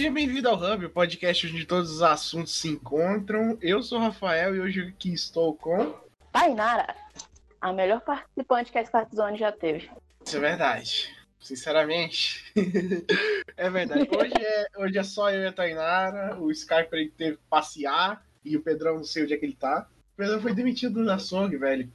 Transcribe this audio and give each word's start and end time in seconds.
Seja 0.00 0.12
bem-vindo 0.12 0.48
ao 0.48 0.56
Hub, 0.56 0.86
o 0.86 0.90
podcast 0.90 1.46
onde 1.46 1.66
todos 1.66 1.90
os 1.90 2.00
assuntos 2.00 2.54
se 2.54 2.68
encontram. 2.68 3.58
Eu 3.60 3.82
sou 3.82 3.98
o 3.98 4.00
Rafael 4.00 4.56
e 4.56 4.60
hoje 4.60 4.80
aqui 4.80 5.12
estou 5.12 5.54
com. 5.54 5.94
Tainara, 6.32 6.96
a 7.60 7.70
melhor 7.70 8.00
participante 8.00 8.72
que 8.72 8.78
a 8.78 8.82
Start 8.82 9.14
Zone 9.14 9.36
já 9.36 9.52
teve. 9.52 9.90
Isso 10.24 10.38
é 10.38 10.40
verdade. 10.40 11.14
Sinceramente. 11.38 12.50
é 13.58 13.68
verdade. 13.68 14.08
Hoje 14.10 14.32
é, 14.38 14.66
hoje 14.78 14.98
é 14.98 15.02
só 15.02 15.30
eu 15.30 15.42
e 15.42 15.46
a 15.46 15.52
Tainara. 15.52 16.34
O 16.40 16.50
Skype 16.50 16.88
ele 16.92 17.10
teve 17.10 17.36
que 17.36 17.42
passear 17.50 18.24
e 18.42 18.56
o 18.56 18.62
Pedrão 18.62 18.96
não 18.96 19.04
sei 19.04 19.24
onde 19.24 19.34
é 19.34 19.36
que 19.36 19.44
ele 19.44 19.54
tá. 19.54 19.86
O 20.14 20.16
Pedrão 20.16 20.40
foi 20.40 20.54
demitido 20.54 21.04
da 21.04 21.18
SOG, 21.18 21.58
velho. 21.58 21.92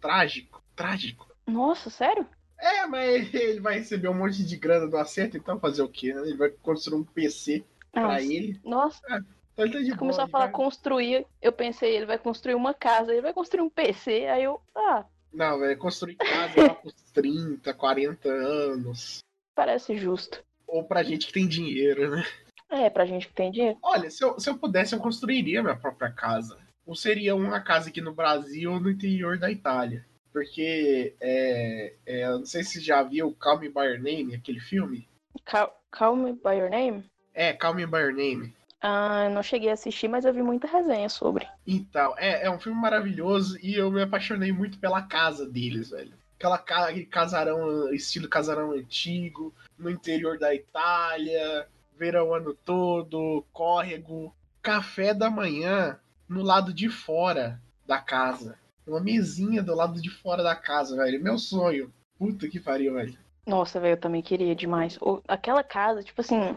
Trágico, 0.00 0.62
trágico. 0.76 1.28
Nossa, 1.44 1.90
sério? 1.90 2.24
É, 2.58 2.86
mas 2.86 3.32
ele 3.34 3.60
vai 3.60 3.78
receber 3.78 4.08
um 4.08 4.14
monte 4.14 4.44
de 4.44 4.56
grana 4.56 4.86
do 4.86 4.96
acerto, 4.96 5.36
então 5.36 5.60
fazer 5.60 5.82
o 5.82 5.88
quê? 5.88 6.12
Né? 6.12 6.22
Ele 6.22 6.36
vai 6.36 6.50
construir 6.50 6.98
um 6.98 7.04
PC 7.04 7.64
Nossa. 7.94 8.08
pra 8.08 8.22
ele. 8.22 8.60
Nossa. 8.64 9.00
É, 9.08 9.20
então 9.52 9.64
ele 9.64 9.72
tá 9.72 9.80
de 9.80 9.96
Começou 9.96 10.24
a 10.24 10.28
falar 10.28 10.46
vai... 10.46 10.54
construir, 10.54 11.26
eu 11.42 11.52
pensei, 11.52 11.96
ele 11.96 12.06
vai 12.06 12.18
construir 12.18 12.54
uma 12.54 12.74
casa, 12.74 13.12
ele 13.12 13.22
vai 13.22 13.32
construir 13.32 13.62
um 13.62 13.70
PC, 13.70 14.26
aí 14.26 14.44
eu, 14.44 14.60
ah. 14.74 15.04
Não, 15.32 15.58
vai 15.58 15.76
construir 15.76 16.16
casa 16.16 16.62
lá 16.62 16.74
por 16.74 16.92
30, 17.12 17.74
40 17.74 18.28
anos. 18.28 19.18
Parece 19.54 19.96
justo. 19.96 20.42
Ou 20.66 20.84
pra 20.84 21.02
gente 21.02 21.26
que 21.26 21.32
tem 21.32 21.46
dinheiro, 21.46 22.10
né? 22.10 22.24
É, 22.70 22.90
pra 22.90 23.06
gente 23.06 23.26
que 23.28 23.34
tem 23.34 23.50
dinheiro. 23.50 23.78
Olha, 23.82 24.10
se 24.10 24.22
eu, 24.22 24.38
se 24.38 24.48
eu 24.48 24.58
pudesse, 24.58 24.94
eu 24.94 25.00
construiria 25.00 25.62
minha 25.62 25.76
própria 25.76 26.10
casa. 26.10 26.58
Ou 26.86 26.94
seria 26.94 27.34
uma 27.34 27.60
casa 27.60 27.88
aqui 27.88 28.00
no 28.00 28.14
Brasil 28.14 28.72
ou 28.72 28.80
no 28.80 28.90
interior 28.90 29.38
da 29.38 29.50
Itália. 29.50 30.06
Porque, 30.32 31.14
é, 31.20 31.94
é, 32.06 32.24
eu 32.26 32.38
não 32.38 32.46
sei 32.46 32.62
se 32.62 32.74
você 32.74 32.80
já 32.80 33.02
viu 33.02 33.34
Call 33.38 33.58
Me 33.58 33.68
By 33.68 33.80
Your 33.80 33.98
Name, 33.98 34.34
aquele 34.34 34.60
filme. 34.60 35.08
Call, 35.44 35.72
Call 35.90 36.16
Me 36.16 36.32
By 36.32 36.56
Your 36.58 36.70
Name? 36.70 37.04
É, 37.34 37.52
Call 37.52 37.74
Me 37.74 37.86
By 37.86 37.98
Your 37.98 38.14
Name. 38.14 38.54
Ah, 38.80 39.24
eu 39.24 39.30
não 39.30 39.42
cheguei 39.42 39.70
a 39.70 39.72
assistir, 39.72 40.06
mas 40.06 40.24
eu 40.24 40.32
vi 40.32 40.42
muita 40.42 40.68
resenha 40.68 41.08
sobre. 41.08 41.48
Então, 41.66 42.14
é, 42.16 42.44
é 42.44 42.50
um 42.50 42.60
filme 42.60 42.80
maravilhoso 42.80 43.58
e 43.60 43.74
eu 43.74 43.90
me 43.90 44.02
apaixonei 44.02 44.52
muito 44.52 44.78
pela 44.78 45.02
casa 45.02 45.48
deles, 45.48 45.90
velho. 45.90 46.12
Aquela 46.36 46.58
casa, 46.58 46.90
aquele 46.90 47.06
casarão, 47.06 47.92
estilo 47.92 48.28
casarão 48.28 48.70
antigo, 48.70 49.52
no 49.76 49.90
interior 49.90 50.38
da 50.38 50.54
Itália, 50.54 51.66
verão 51.98 52.32
ano 52.32 52.54
todo, 52.54 53.44
córrego, 53.52 54.32
café 54.62 55.12
da 55.12 55.28
manhã 55.28 55.98
no 56.28 56.42
lado 56.42 56.72
de 56.72 56.88
fora 56.88 57.60
da 57.84 57.98
casa. 57.98 58.56
Uma 58.88 59.00
mesinha 59.00 59.62
do 59.62 59.74
lado 59.74 60.00
de 60.00 60.08
fora 60.08 60.42
da 60.42 60.56
casa, 60.56 60.96
velho. 60.96 61.22
Meu 61.22 61.36
sonho. 61.36 61.92
Puta 62.18 62.48
que 62.48 62.58
pariu, 62.58 62.94
velho. 62.94 63.16
Nossa, 63.46 63.78
velho, 63.78 63.92
eu 63.92 64.00
também 64.00 64.22
queria 64.22 64.54
demais. 64.54 64.96
Ou, 65.00 65.22
aquela 65.28 65.62
casa, 65.62 66.02
tipo 66.02 66.22
assim. 66.22 66.56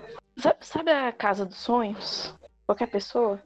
Sabe, 0.62 0.92
a 0.92 1.12
casa 1.12 1.46
dos 1.46 1.58
sonhos? 1.58 2.34
Qualquer 2.66 2.88
pessoa? 2.88 3.42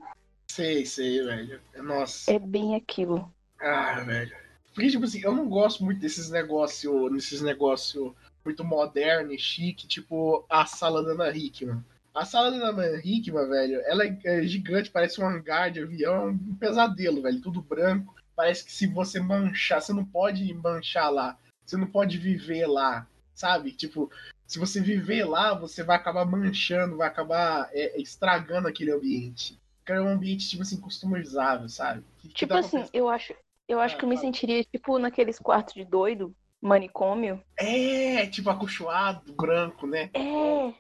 Sei, 0.48 0.86
sei, 0.86 1.24
velho. 1.24 1.60
Nossa. 1.78 2.32
É 2.32 2.38
bem 2.38 2.76
aquilo. 2.76 3.34
Ah, 3.60 4.02
velho. 4.02 4.36
Porque, 4.74 4.92
tipo 4.92 5.06
assim, 5.06 5.22
eu 5.22 5.34
não 5.34 5.50
gosto 5.50 5.84
muito 5.84 6.00
desses 6.00 6.30
negócios. 6.30 7.12
Nesses 7.12 7.42
negócios 7.42 8.14
muito 8.46 8.64
moderno 8.64 9.34
e 9.34 9.40
chique, 9.40 9.88
tipo 9.88 10.46
a 10.48 10.68
sala 10.68 11.04
da 11.04 11.14
Ana 11.14 11.36
Hickman. 11.36 11.84
A 12.14 12.24
sala 12.24 12.52
da 12.52 12.68
Ana 12.68 13.02
Hickman, 13.04 13.50
velho, 13.50 13.82
ela 13.86 14.06
é 14.06 14.44
gigante, 14.44 14.92
parece 14.92 15.20
um 15.20 15.28
hangar 15.28 15.72
de 15.72 15.82
avião, 15.82 16.30
um 16.30 16.56
pesadelo, 16.56 17.24
velho. 17.24 17.42
Tudo 17.42 17.64
branco 17.64 18.16
parece 18.36 18.66
que 18.66 18.72
se 18.72 18.88
você 18.88 19.20
manchar, 19.20 19.82
você 19.82 19.94
não 19.94 20.06
pode 20.06 20.54
manchar 20.54 21.12
lá. 21.12 21.38
Você 21.66 21.78
não 21.78 21.88
pode 21.88 22.18
viver 22.18 22.68
lá, 22.68 23.08
sabe? 23.34 23.72
Tipo, 23.72 24.12
se 24.46 24.60
você 24.60 24.80
viver 24.80 25.26
lá, 25.26 25.54
você 25.54 25.84
vai 25.84 25.96
acabar 25.96 26.26
manchando, 26.26 26.98
vai 26.98 27.08
acabar 27.08 27.70
é, 27.74 28.00
estragando 28.00 28.68
aquele 28.68 28.92
ambiente. 28.92 29.60
Porque 29.80 29.94
é 29.94 30.02
um 30.02 30.08
ambiente, 30.08 30.50
tipo 30.50 30.62
assim, 30.62 30.80
customizável, 30.80 31.68
sabe? 31.70 32.04
Que, 32.20 32.30
tipo 32.30 32.54
que 32.54 32.60
assim, 32.60 32.86
eu 32.94 33.10
acho, 33.10 33.34
eu 33.68 33.80
acho 33.80 33.96
ah, 33.96 34.00
que 34.00 34.06
eu 34.06 34.10
me 34.10 34.18
sentiria, 34.18 34.64
tipo, 34.64 35.00
naqueles 35.00 35.40
quartos 35.40 35.74
de 35.74 35.84
doido, 35.84 36.36
manicômio. 36.62 37.42
É, 37.58 38.26
tipo, 38.28 38.50
acolchoado, 38.50 39.34
branco, 39.34 39.88
né? 39.88 40.10
É. 40.14 40.74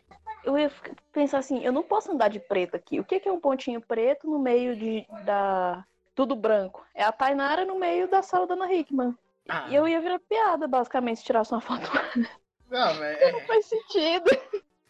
Eu 0.43 0.57
ia 0.57 0.72
pensar 1.11 1.39
assim, 1.39 1.63
eu 1.63 1.73
não 1.73 1.81
posso 1.81 2.11
andar 2.11 2.27
de 2.27 2.39
preto 2.39 2.75
aqui. 2.75 2.99
O 2.99 3.03
que 3.03 3.22
é 3.23 3.31
um 3.31 3.39
pontinho 3.39 3.81
preto 3.81 4.29
no 4.29 4.37
meio 4.37 4.75
de, 4.75 5.05
da, 5.25 5.83
tudo 6.15 6.35
branco. 6.35 6.83
É 6.95 7.03
a 7.03 7.11
Tainara 7.11 7.65
no 7.65 7.77
meio 7.77 8.07
da 8.07 8.23
sala 8.23 8.47
da 8.47 8.55
Ana 8.55 8.73
Hickman. 8.73 9.15
Ah. 9.47 9.67
E 9.69 9.75
eu 9.75 9.87
ia 9.87 10.01
virar 10.01 10.19
piada, 10.19 10.67
basicamente, 10.67 11.17
se 11.17 11.25
tirasse 11.25 11.51
uma 11.51 11.61
foto. 11.61 11.83
Não, 12.67 13.03
é... 13.03 13.31
não 13.31 13.41
faz 13.41 13.67
sentido. 13.67 14.25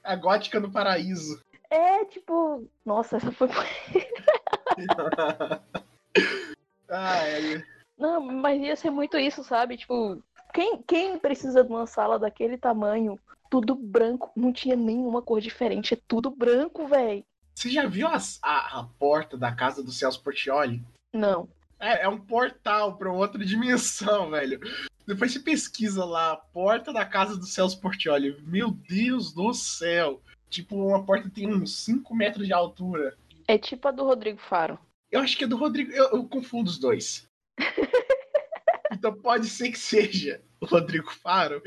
A 0.02 0.16
gótica 0.16 0.62
no 0.62 0.72
paraíso. 0.72 1.44
É, 1.70 2.06
tipo, 2.06 2.66
nossa, 2.86 3.18
essa 3.18 3.34
foi. 3.34 3.50
ah, 6.90 7.28
é. 7.28 7.62
Não, 7.98 8.22
mas 8.22 8.62
ia 8.62 8.78
ser 8.78 8.92
muito 8.92 9.18
isso, 9.18 9.44
sabe? 9.44 9.76
Tipo, 9.76 10.24
quem, 10.54 10.82
quem 10.84 11.20
precisa 11.20 11.66
de 11.66 11.70
uma 11.70 11.86
sala 11.86 12.18
daquele 12.18 12.58
tamanho, 12.58 13.20
tudo 13.50 13.76
branco, 13.76 14.32
não 14.36 14.54
tinha 14.54 14.76
nenhuma 14.76 15.22
cor 15.22 15.42
diferente, 15.42 15.96
é 15.96 15.98
tudo 16.08 16.30
branco, 16.30 16.88
velho. 16.88 17.26
Você 17.54 17.70
já 17.70 17.86
viu 17.88 18.08
a, 18.08 18.18
a, 18.42 18.80
a, 18.80 18.84
porta 19.00 19.38
da 19.38 19.54
casa 19.54 19.84
do 19.84 19.92
Celso 19.92 20.24
Portioli? 20.24 20.82
Não. 21.16 21.48
É, 21.80 22.04
é 22.04 22.10
um 22.10 22.20
portal 22.20 22.98
para 22.98 23.12
outra 23.12 23.44
dimensão, 23.44 24.30
velho. 24.32 24.60
Depois 25.08 25.32
você 25.32 25.40
pesquisa 25.40 26.04
lá, 26.04 26.36
porta 26.36 26.92
da 26.92 27.06
casa 27.06 27.38
do 27.38 27.46
Celso 27.46 27.80
Portioli. 27.80 28.42
Meu 28.42 28.72
Deus 28.72 29.32
do 29.34 29.54
céu! 29.54 30.22
Tipo, 30.50 30.76
uma 30.76 31.06
porta 31.06 31.30
tem 31.30 31.48
uns 31.48 31.78
5 31.78 32.14
metros 32.14 32.46
de 32.46 32.54
altura. 32.54 33.16
É 33.48 33.58
tipo 33.58 33.88
a 33.88 33.92
do 33.92 34.04
Rodrigo 34.04 34.40
Faro. 34.40 34.78
Eu 35.12 35.22
acho 35.22 35.38
que 35.38 35.44
é 35.44 35.48
do 35.48 35.58
Rodrigo. 35.58 35.92
Eu, 35.92 36.06
eu 36.12 36.28
confundo 36.28 36.70
os 36.70 36.78
dois. 36.78 37.28
então 38.92 39.14
pode 39.14 39.48
ser 39.48 39.72
que 39.72 39.80
seja 39.80 40.42
o 40.60 40.66
Rodrigo 40.66 41.12
Faro 41.12 41.62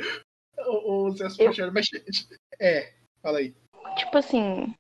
ou 0.59 1.09
o 1.09 1.16
Celso 1.16 1.41
eu... 1.41 1.47
Portioli. 1.47 1.72
Mas 1.72 1.88
é, 2.60 2.92
fala 3.22 3.38
aí. 3.38 3.54
Tipo 3.97 4.19
assim, 4.19 4.75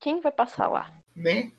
quem 0.00 0.20
vai 0.20 0.32
passar 0.32 0.68
lá? 0.68 0.92
Né? 1.14 1.52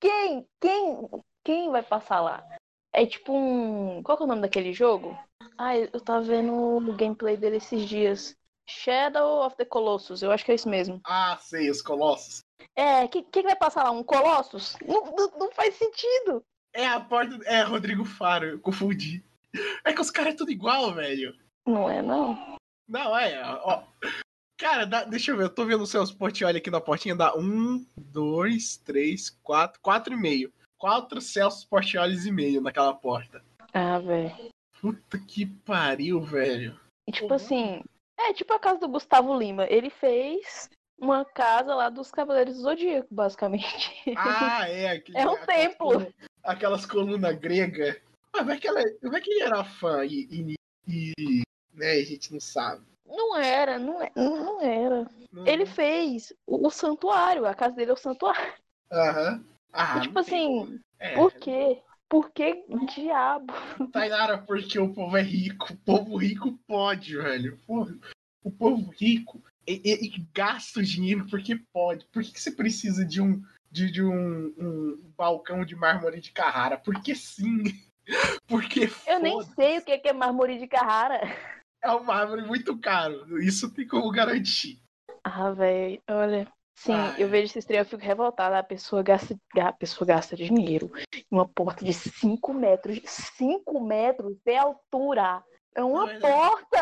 Quem? 0.00 0.46
Quem? 0.60 1.22
Quem 1.44 1.70
vai 1.70 1.82
passar 1.82 2.20
lá? 2.20 2.46
É 2.92 3.06
tipo 3.06 3.32
um. 3.32 4.02
Qual 4.02 4.18
é 4.18 4.22
o 4.22 4.26
nome 4.26 4.42
daquele 4.42 4.72
jogo? 4.72 5.18
Ah, 5.56 5.76
eu 5.76 6.00
tava 6.00 6.22
vendo 6.22 6.52
o 6.52 6.96
gameplay 6.96 7.36
dele 7.36 7.56
esses 7.56 7.88
dias. 7.88 8.36
Shadow 8.68 9.44
of 9.44 9.56
the 9.56 9.64
Colossus, 9.64 10.22
eu 10.22 10.30
acho 10.30 10.44
que 10.44 10.52
é 10.52 10.54
isso 10.54 10.68
mesmo. 10.68 11.00
Ah, 11.04 11.36
sei, 11.40 11.70
os 11.70 11.82
Colossus. 11.82 12.40
É, 12.76 13.08
quem, 13.08 13.24
quem 13.24 13.42
vai 13.42 13.56
passar 13.56 13.84
lá? 13.84 13.90
Um 13.90 14.04
Colossus? 14.04 14.76
Não, 14.86 15.04
não, 15.06 15.30
não, 15.38 15.52
faz 15.52 15.74
sentido. 15.74 16.42
É 16.72 16.86
a 16.86 17.00
porta. 17.00 17.36
É, 17.44 17.62
Rodrigo 17.62 18.04
Faro, 18.04 18.46
eu 18.46 18.60
confundi. 18.60 19.24
É 19.84 19.92
que 19.92 20.00
os 20.00 20.10
caras 20.10 20.34
é 20.34 20.36
tudo 20.36 20.52
igual, 20.52 20.94
velho. 20.94 21.36
Não 21.66 21.90
é, 21.90 22.00
não. 22.00 22.56
Não, 22.88 23.16
é. 23.16 23.42
Ó, 23.64 23.82
Cara, 24.60 24.84
dá, 24.84 25.04
deixa 25.04 25.30
eu 25.30 25.38
ver, 25.38 25.44
eu 25.44 25.54
tô 25.54 25.64
vendo 25.64 25.82
o 25.82 25.86
seu 25.86 26.06
Portioli 26.14 26.58
aqui 26.58 26.70
na 26.70 26.82
portinha, 26.82 27.16
dá 27.16 27.34
um, 27.34 27.82
dois, 27.96 28.76
três, 28.76 29.30
quatro, 29.42 29.80
quatro 29.80 30.12
e 30.12 30.16
meio. 30.18 30.52
Quatro 30.80 31.20
Celso 31.20 31.68
Portiolis 31.68 32.24
e 32.24 32.32
meio 32.32 32.62
naquela 32.62 32.94
porta. 32.94 33.44
Ah, 33.72 33.98
velho. 33.98 34.34
Puta 34.80 35.18
que 35.18 35.44
pariu, 35.44 36.22
velho. 36.22 36.80
E 37.06 37.12
tipo 37.12 37.34
assim, 37.34 37.82
é 38.18 38.32
tipo 38.32 38.54
a 38.54 38.58
casa 38.58 38.80
do 38.80 38.88
Gustavo 38.88 39.38
Lima. 39.38 39.66
Ele 39.68 39.90
fez 39.90 40.70
uma 40.98 41.22
casa 41.22 41.74
lá 41.74 41.90
dos 41.90 42.10
Cavaleiros 42.10 42.56
do 42.56 42.62
Zodíaco, 42.62 43.14
basicamente. 43.14 44.14
Ah, 44.16 44.66
é. 44.70 44.92
Aquele, 44.92 45.18
é 45.18 45.28
um 45.28 45.44
templo. 45.44 46.14
aquelas 46.42 46.86
colunas 46.86 47.36
gregas. 47.38 48.00
Ah, 48.32 48.42
vai 48.42 48.58
que, 48.58 48.66
ela, 48.66 48.80
vai 49.02 49.20
que 49.20 49.30
ele 49.30 49.42
era 49.42 49.62
fã 49.62 50.02
e, 50.06 50.28
e, 50.30 50.54
e 50.88 51.42
né, 51.74 51.90
a 51.90 52.04
gente 52.04 52.32
não 52.32 52.40
sabe. 52.40 52.86
Não 53.04 53.36
era, 53.36 53.78
não, 53.78 54.00
é, 54.00 54.10
não 54.16 54.62
era. 54.62 55.06
Ele 55.44 55.66
fez 55.66 56.32
o, 56.46 56.66
o, 56.66 56.70
santuário, 56.70 57.44
a 57.44 57.54
casa 57.54 57.74
dele 57.74 57.90
é 57.90 57.94
o 57.94 57.98
santuário. 57.98 58.54
Aham. 58.90 59.44
Ah, 59.72 60.00
tipo 60.00 60.18
assim, 60.18 60.80
é. 60.98 61.14
por 61.14 61.32
quê? 61.32 61.82
Por 62.08 62.30
que 62.32 62.64
diabo? 62.92 63.52
Tainara, 63.92 64.38
porque 64.38 64.78
o 64.78 64.92
povo 64.92 65.16
é 65.16 65.22
rico. 65.22 65.72
O 65.72 65.76
povo 65.76 66.16
rico 66.16 66.58
pode, 66.66 67.16
velho. 67.16 67.58
o 68.42 68.50
povo 68.50 68.90
rico 68.90 69.42
e, 69.66 69.80
e, 69.84 70.06
e, 70.06 70.26
gasta 70.34 70.80
o 70.80 70.82
dinheiro 70.82 71.26
porque 71.30 71.60
pode. 71.72 72.04
Por 72.06 72.22
que, 72.22 72.32
que 72.32 72.40
você 72.40 72.50
precisa 72.50 73.04
de 73.04 73.20
um 73.20 73.42
de, 73.70 73.92
de 73.92 74.02
um, 74.02 74.52
um, 74.58 75.12
balcão 75.16 75.64
de 75.64 75.76
mármore 75.76 76.20
de 76.20 76.32
Carrara? 76.32 76.76
Porque 76.76 77.14
sim. 77.14 77.62
Porque 78.48 78.90
Eu 79.06 79.20
nem 79.20 79.40
sei 79.54 79.78
o 79.78 79.84
que 79.84 80.00
é 80.02 80.12
mármore 80.12 80.58
de 80.58 80.66
Carrara 80.66 81.20
é 81.82 81.90
uma 81.92 82.14
árvore 82.14 82.42
muito 82.42 82.76
caro. 82.78 83.40
Isso 83.42 83.72
tem 83.72 83.86
como 83.86 84.10
garantir. 84.10 84.80
Ah, 85.24 85.50
velho, 85.50 86.00
olha. 86.08 86.52
Sim, 86.80 86.94
ah, 86.94 87.14
eu 87.18 87.28
vejo 87.28 87.44
esse 87.44 87.58
estreia, 87.58 87.82
eu 87.82 87.84
fico 87.84 88.02
revoltada. 88.02 88.58
A 88.58 88.62
pessoa 88.62 89.02
gasta, 89.02 89.38
a 89.60 89.70
pessoa 89.70 90.06
gasta 90.08 90.34
dinheiro 90.34 90.90
em 91.14 91.24
uma 91.30 91.46
porta 91.46 91.84
de 91.84 91.92
5 91.92 92.54
metros. 92.54 93.02
5 93.04 93.80
metros 93.84 94.34
de 94.42 94.56
altura. 94.56 95.44
É 95.74 95.84
uma 95.84 96.10
não, 96.10 96.20
porta! 96.20 96.80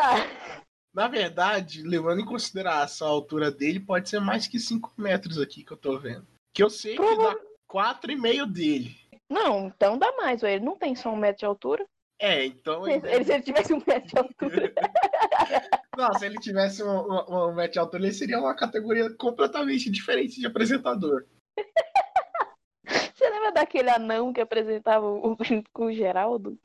Na 0.93 1.09
verdade, 1.09 1.83
levando 1.83 2.21
em 2.21 2.25
consideração 2.25 3.09
a 3.09 3.11
altura 3.11 3.51
dele, 3.51 3.81
pode 3.81 4.07
ser 4.07 4.21
mais 4.21 4.47
que 4.47 4.57
5 4.57 4.93
metros 4.97 5.37
aqui 5.37 5.65
que 5.65 5.73
eu 5.73 5.77
tô 5.77 5.99
vendo. 5.99 6.25
Que 6.53 6.63
eu 6.63 6.69
sei 6.69 6.95
que 6.95 7.17
dá 7.17 7.35
4,5 7.69 8.45
dele. 8.45 8.95
Não, 9.29 9.67
então 9.67 9.97
dá 9.97 10.13
mais, 10.13 10.41
ele 10.43 10.63
não 10.63 10.77
tem 10.77 10.95
só 10.95 11.09
um 11.11 11.17
metro 11.17 11.39
de 11.39 11.45
altura. 11.45 11.85
É, 12.17 12.45
então. 12.45 12.87
Ele, 12.87 13.05
ele, 13.05 13.25
se 13.25 13.33
ele 13.33 13.43
tivesse 13.43 13.73
um 13.73 13.83
metro 13.85 14.07
de 14.07 14.17
altura. 14.17 14.73
não, 15.99 16.13
se 16.13 16.25
ele 16.25 16.37
tivesse 16.37 16.81
um, 16.81 16.89
um, 16.89 17.49
um 17.49 17.61
altura, 17.79 18.03
ele 18.03 18.13
seria 18.13 18.39
uma 18.39 18.55
categoria 18.55 19.13
completamente 19.15 19.89
diferente 19.89 20.39
de 20.39 20.47
apresentador. 20.47 21.25
Você 23.13 23.29
lembra 23.29 23.51
daquele 23.51 23.89
anão 23.89 24.31
que 24.31 24.39
apresentava 24.39 25.05
o, 25.05 25.37
com 25.73 25.85
o 25.85 25.93
Geraldo? 25.93 26.57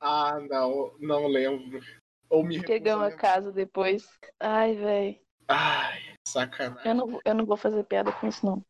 Ah, 0.00 0.40
não, 0.48 0.92
não 0.98 1.26
lembro. 1.28 1.80
Ou 2.28 2.42
me 2.42 2.62
que 2.62 2.78
ganhou 2.78 3.02
a 3.02 3.12
casa 3.12 3.52
depois. 3.52 4.08
Ai, 4.38 4.74
velho. 4.74 5.18
Ai, 5.46 6.00
sacanagem. 6.26 6.90
Eu 6.90 6.94
não, 6.94 7.20
eu 7.24 7.34
não 7.34 7.46
vou 7.46 7.56
fazer 7.56 7.84
piada 7.84 8.12
com 8.12 8.26
isso, 8.26 8.44
não. 8.44 8.64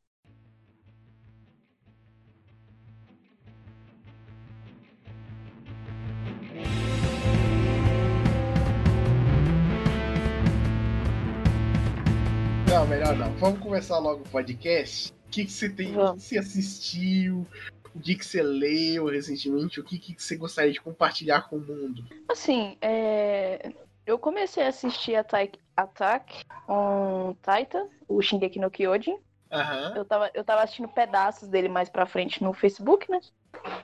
Não, 12.71 12.87
melhor 12.87 13.17
não. 13.17 13.33
Vamos 13.33 13.59
começar 13.59 13.99
logo 13.99 14.23
o 14.23 14.29
podcast. 14.29 15.13
O 15.27 15.29
que, 15.29 15.45
que 15.45 15.51
você 15.51 15.69
tem, 15.69 15.99
o 15.99 16.15
que 16.15 16.21
você 16.21 16.39
assistiu, 16.39 17.45
o 17.93 17.99
que, 17.99 18.15
que 18.15 18.25
você 18.25 18.41
leu 18.45 19.07
recentemente, 19.07 19.81
o 19.81 19.85
que, 19.85 19.99
que 19.99 20.15
você 20.17 20.37
gostaria 20.37 20.71
de 20.71 20.81
compartilhar 20.81 21.49
com 21.49 21.57
o 21.57 21.61
mundo? 21.61 22.05
Assim, 22.29 22.79
é... 22.81 23.73
eu 24.07 24.17
comecei 24.21 24.63
a 24.63 24.69
assistir 24.69 25.17
Attack, 25.17 25.59
Attack 25.77 26.45
on 26.69 27.35
Titan, 27.43 27.89
o 28.07 28.23
Shingeki 28.23 28.61
no 28.61 28.71
Kyojin. 28.71 29.19
Uhum. 29.51 29.97
Eu, 29.97 30.05
tava, 30.05 30.31
eu 30.33 30.45
tava 30.45 30.63
assistindo 30.63 30.89
pedaços 30.89 31.49
dele 31.49 31.69
mais 31.69 31.89
pra 31.89 32.07
frente 32.07 32.41
no 32.41 32.53
Facebook, 32.53 33.11
né? 33.11 33.21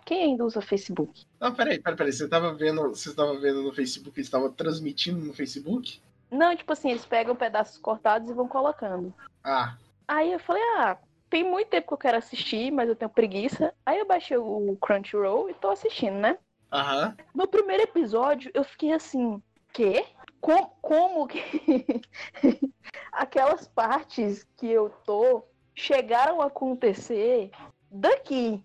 Quem 0.05 0.23
ainda 0.23 0.45
usa 0.45 0.61
Facebook? 0.61 1.25
Não, 1.41 1.53
peraí, 1.53 1.81
peraí, 1.81 1.97
peraí. 1.97 2.13
Você 2.13 2.29
tava 2.29 2.55
vendo, 2.55 2.83
você 2.91 3.13
tava 3.13 3.37
vendo 3.41 3.65
no 3.65 3.75
Facebook, 3.75 4.17
eles 4.17 4.29
estavam 4.29 4.53
transmitindo 4.53 5.19
no 5.19 5.35
Facebook? 5.35 6.01
Não, 6.31 6.57
tipo 6.57 6.73
assim, 6.73 6.91
eles 6.91 7.07
pegam 7.07 7.37
pedaços 7.37 7.79
cortados 7.79 8.29
e 8.29 8.35
vão 8.35 8.49
colocando. 8.49 9.15
Ah. 9.45 9.77
Aí 10.09 10.33
eu 10.33 10.39
falei, 10.39 10.63
ah, 10.79 10.99
tem 11.31 11.45
muito 11.45 11.69
tempo 11.69 11.89
que 11.89 11.95
eu 11.95 11.99
quero 11.99 12.19
assistir, 12.19 12.71
mas 12.71 12.89
eu 12.89 12.97
tenho 12.97 13.11
preguiça. 13.11 13.73
Aí 13.85 13.99
eu 13.99 14.07
baixei 14.07 14.37
o 14.37 14.77
Crunchyroll 14.81 15.51
e 15.51 15.55
tô 15.55 15.71
assistindo, 15.71 16.17
né? 16.17 16.39
Aham. 16.73 17.17
No 17.35 17.47
primeiro 17.47 17.83
episódio, 17.83 18.51
eu 18.55 18.65
fiquei 18.65 18.93
assim, 18.93 19.43
quê? 19.73 20.05
Como, 20.41 20.67
como 20.81 21.27
que 21.27 21.43
aquelas 23.13 23.67
partes 23.69 24.45
que 24.57 24.69
eu 24.69 24.91
tô 25.05 25.45
chegaram 25.75 26.41
a 26.41 26.47
acontecer 26.47 27.51
daqui? 27.91 28.63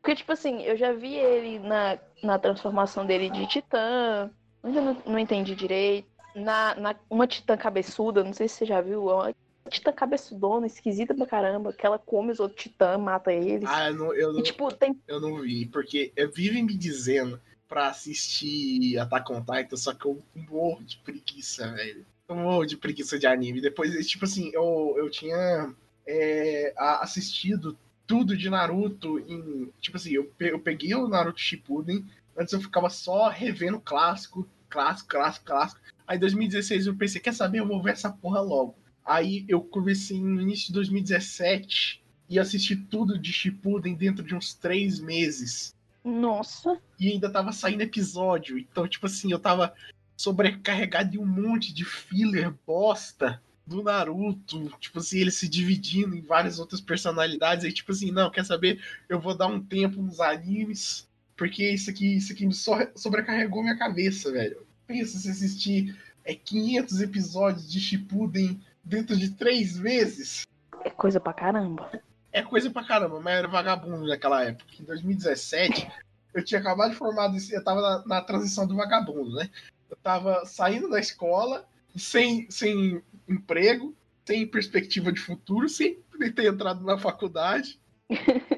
Porque, 0.00 0.16
tipo 0.16 0.32
assim, 0.32 0.62
eu 0.62 0.76
já 0.76 0.92
vi 0.92 1.14
ele 1.14 1.58
na, 1.58 1.98
na 2.22 2.38
transformação 2.38 3.06
dele 3.06 3.30
de 3.30 3.46
titã, 3.46 4.30
ainda 4.62 4.80
não, 4.80 4.96
não 5.06 5.18
entendi 5.18 5.54
direito 5.54 6.13
na, 6.34 6.74
na 6.74 6.96
uma 7.08 7.26
titã 7.26 7.56
cabeçuda, 7.56 8.24
não 8.24 8.32
sei 8.32 8.48
se 8.48 8.56
você 8.56 8.66
já 8.66 8.80
viu, 8.80 9.10
é 9.10 9.14
uma 9.14 9.34
titã 9.70 9.92
cabeçudona, 9.92 10.66
esquisita 10.66 11.14
pra 11.14 11.26
caramba, 11.26 11.72
que 11.72 11.86
ela 11.86 11.98
come 11.98 12.32
os 12.32 12.40
outros 12.40 12.62
titãs, 12.62 13.00
mata 13.00 13.32
eles. 13.32 13.68
Ah, 13.68 13.88
eu 13.88 13.94
não, 13.94 14.14
eu 14.14 14.32
não, 14.32 14.40
e, 14.40 14.42
tipo, 14.42 14.72
tem... 14.74 15.00
eu 15.06 15.20
não 15.20 15.40
vi, 15.40 15.66
porque 15.66 16.12
vivem 16.34 16.62
me 16.62 16.76
dizendo 16.76 17.40
pra 17.68 17.88
assistir 17.88 18.98
Attack 18.98 19.32
on 19.32 19.42
Titan, 19.42 19.76
só 19.76 19.94
que 19.94 20.06
eu 20.06 20.22
morro 20.34 20.82
de 20.84 20.98
preguiça, 20.98 21.72
velho. 21.72 22.06
Eu 22.28 22.36
morro 22.36 22.64
de 22.64 22.76
preguiça 22.76 23.18
de 23.18 23.26
anime. 23.26 23.60
Depois, 23.60 24.06
tipo 24.06 24.24
assim, 24.24 24.50
eu, 24.54 24.94
eu 24.96 25.10
tinha 25.10 25.74
é, 26.06 26.72
assistido 26.76 27.76
tudo 28.06 28.36
de 28.36 28.48
Naruto 28.50 29.18
em. 29.18 29.72
Tipo 29.80 29.96
assim, 29.96 30.12
eu, 30.12 30.30
eu 30.38 30.58
peguei 30.58 30.94
o 30.94 31.08
Naruto 31.08 31.40
Shippuden, 31.40 32.04
antes 32.36 32.52
eu 32.52 32.60
ficava 32.60 32.88
só 32.90 33.28
revendo 33.28 33.80
clássico, 33.80 34.46
clássico, 34.68 35.08
clássico, 35.08 35.46
clássico. 35.46 35.80
Aí 36.06 36.16
em 36.16 36.20
2016 36.20 36.86
eu 36.86 36.94
pensei, 36.94 37.20
quer 37.20 37.32
saber, 37.32 37.60
eu 37.60 37.66
vou 37.66 37.82
ver 37.82 37.92
essa 37.92 38.10
porra 38.10 38.40
logo. 38.40 38.76
Aí 39.04 39.44
eu 39.48 39.60
comecei 39.60 40.20
no 40.20 40.40
início 40.40 40.68
de 40.68 40.72
2017 40.74 42.02
e 42.28 42.38
assisti 42.38 42.76
tudo 42.76 43.18
de 43.18 43.32
Shippuden 43.32 43.94
dentro 43.94 44.24
de 44.24 44.34
uns 44.34 44.54
três 44.54 44.98
meses. 44.98 45.74
Nossa. 46.02 46.78
E 46.98 47.10
ainda 47.10 47.30
tava 47.30 47.52
saindo 47.52 47.82
episódio. 47.82 48.58
Então, 48.58 48.86
tipo 48.86 49.06
assim, 49.06 49.30
eu 49.30 49.38
tava 49.38 49.74
sobrecarregado 50.16 51.10
de 51.10 51.18
um 51.18 51.26
monte 51.26 51.72
de 51.72 51.84
filler 51.84 52.52
bosta 52.66 53.42
do 53.66 53.82
Naruto. 53.82 54.70
Tipo 54.78 54.98
assim, 54.98 55.18
ele 55.18 55.30
se 55.30 55.48
dividindo 55.48 56.14
em 56.14 56.20
várias 56.20 56.58
outras 56.58 56.80
personalidades. 56.80 57.64
Aí, 57.64 57.72
tipo 57.72 57.92
assim, 57.92 58.10
não, 58.10 58.30
quer 58.30 58.44
saber? 58.44 58.82
Eu 59.08 59.18
vou 59.18 59.36
dar 59.36 59.46
um 59.46 59.62
tempo 59.62 60.02
nos 60.02 60.20
animes. 60.20 61.08
Porque 61.36 61.68
isso 61.68 61.90
aqui, 61.90 62.16
isso 62.16 62.32
aqui 62.32 62.46
me 62.46 62.54
sobrecarregou 62.94 63.62
minha 63.62 63.76
cabeça, 63.76 64.30
velho 64.30 64.64
pensa 64.86 65.18
se 65.18 65.30
assistir 65.30 65.96
é, 66.24 66.34
500 66.34 67.00
episódios 67.00 67.70
de 67.70 67.80
Shippuden 67.80 68.60
dentro 68.82 69.16
de 69.16 69.30
três 69.30 69.78
meses. 69.78 70.46
É 70.84 70.90
coisa 70.90 71.20
pra 71.20 71.32
caramba. 71.32 71.90
É 72.32 72.42
coisa 72.42 72.70
pra 72.70 72.84
caramba, 72.84 73.20
mas 73.20 73.34
era 73.34 73.48
vagabundo 73.48 74.06
naquela 74.06 74.42
época. 74.44 74.70
Em 74.80 74.84
2017, 74.84 75.88
eu 76.34 76.44
tinha 76.44 76.60
acabado 76.60 76.90
de 76.90 76.96
formar, 76.96 77.32
eu 77.50 77.64
tava 77.64 77.80
na, 77.80 78.06
na 78.06 78.20
transição 78.20 78.66
do 78.66 78.74
vagabundo, 78.74 79.36
né? 79.36 79.48
Eu 79.88 79.96
tava 79.96 80.44
saindo 80.44 80.90
da 80.90 80.98
escola, 80.98 81.64
sem, 81.96 82.50
sem 82.50 83.00
emprego, 83.28 83.94
sem 84.24 84.46
perspectiva 84.46 85.12
de 85.12 85.20
futuro, 85.20 85.68
sem 85.68 85.98
ter 86.34 86.46
entrado 86.46 86.84
na 86.84 86.98
faculdade. 86.98 87.78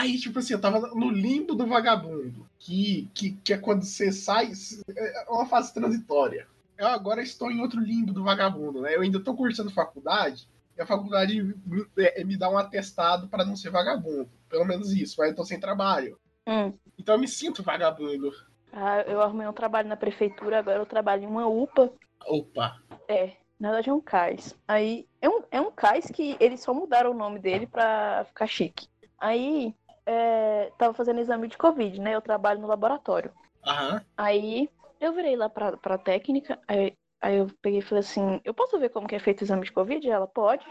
Aí, 0.00 0.18
tipo 0.18 0.38
assim, 0.38 0.54
eu 0.54 0.60
tava 0.60 0.80
no 0.94 1.10
limbo 1.10 1.54
do 1.54 1.66
vagabundo, 1.66 2.48
que, 2.58 3.10
que, 3.12 3.32
que 3.32 3.52
é 3.52 3.58
quando 3.58 3.84
você 3.84 4.10
sai, 4.10 4.50
é 4.96 5.26
uma 5.28 5.44
fase 5.44 5.74
transitória. 5.74 6.48
Eu 6.78 6.86
agora 6.86 7.20
estou 7.20 7.50
em 7.50 7.60
outro 7.60 7.78
limbo 7.78 8.10
do 8.10 8.24
vagabundo, 8.24 8.80
né? 8.80 8.96
Eu 8.96 9.02
ainda 9.02 9.18
estou 9.18 9.36
cursando 9.36 9.70
faculdade, 9.70 10.48
e 10.74 10.80
a 10.80 10.86
faculdade 10.86 11.42
me, 11.42 11.86
é, 11.98 12.24
me 12.24 12.38
dá 12.38 12.48
um 12.48 12.56
atestado 12.56 13.28
para 13.28 13.44
não 13.44 13.54
ser 13.54 13.68
vagabundo. 13.68 14.30
Pelo 14.48 14.64
menos 14.64 14.90
isso, 14.90 15.16
mas 15.18 15.28
eu 15.28 15.36
tô 15.36 15.44
sem 15.44 15.60
trabalho. 15.60 16.18
Hum. 16.46 16.72
Então 16.98 17.16
eu 17.16 17.20
me 17.20 17.28
sinto 17.28 17.62
vagabundo. 17.62 18.32
Ah, 18.72 19.02
eu 19.02 19.20
arrumei 19.20 19.46
um 19.46 19.52
trabalho 19.52 19.86
na 19.86 19.98
prefeitura, 19.98 20.60
agora 20.60 20.78
eu 20.78 20.86
trabalho 20.86 21.24
em 21.24 21.26
uma 21.26 21.46
UPA. 21.46 21.92
Opa! 22.26 22.80
É, 23.06 23.32
na 23.58 23.68
verdade 23.68 23.90
é 23.90 23.92
um 23.92 24.00
cais. 24.00 24.56
Aí, 24.66 25.06
é 25.20 25.28
um, 25.28 25.42
é 25.50 25.60
um 25.60 25.70
cais 25.70 26.06
que 26.06 26.38
eles 26.40 26.62
só 26.62 26.72
mudaram 26.72 27.10
o 27.10 27.18
nome 27.18 27.38
dele 27.38 27.66
pra 27.66 28.24
ficar 28.30 28.46
chique. 28.46 28.88
Aí, 29.18 29.74
é, 30.06 30.72
tava 30.78 30.94
fazendo 30.94 31.20
exame 31.20 31.48
de 31.48 31.58
Covid, 31.58 32.00
né? 32.00 32.14
Eu 32.14 32.20
trabalho 32.20 32.60
no 32.60 32.66
laboratório. 32.66 33.32
Uhum. 33.66 34.00
Aí 34.16 34.70
eu 35.00 35.12
virei 35.12 35.36
lá 35.36 35.48
pra, 35.48 35.76
pra 35.76 35.98
técnica, 35.98 36.58
aí, 36.68 36.94
aí 37.20 37.38
eu 37.38 37.46
peguei 37.62 37.80
e 37.80 37.82
falei 37.82 38.00
assim, 38.00 38.40
eu 38.44 38.52
posso 38.52 38.78
ver 38.78 38.90
como 38.90 39.06
que 39.06 39.14
é 39.14 39.18
feito 39.18 39.40
o 39.40 39.44
exame 39.44 39.64
de 39.64 39.72
Covid? 39.72 40.08
Ela, 40.08 40.26
pode. 40.26 40.66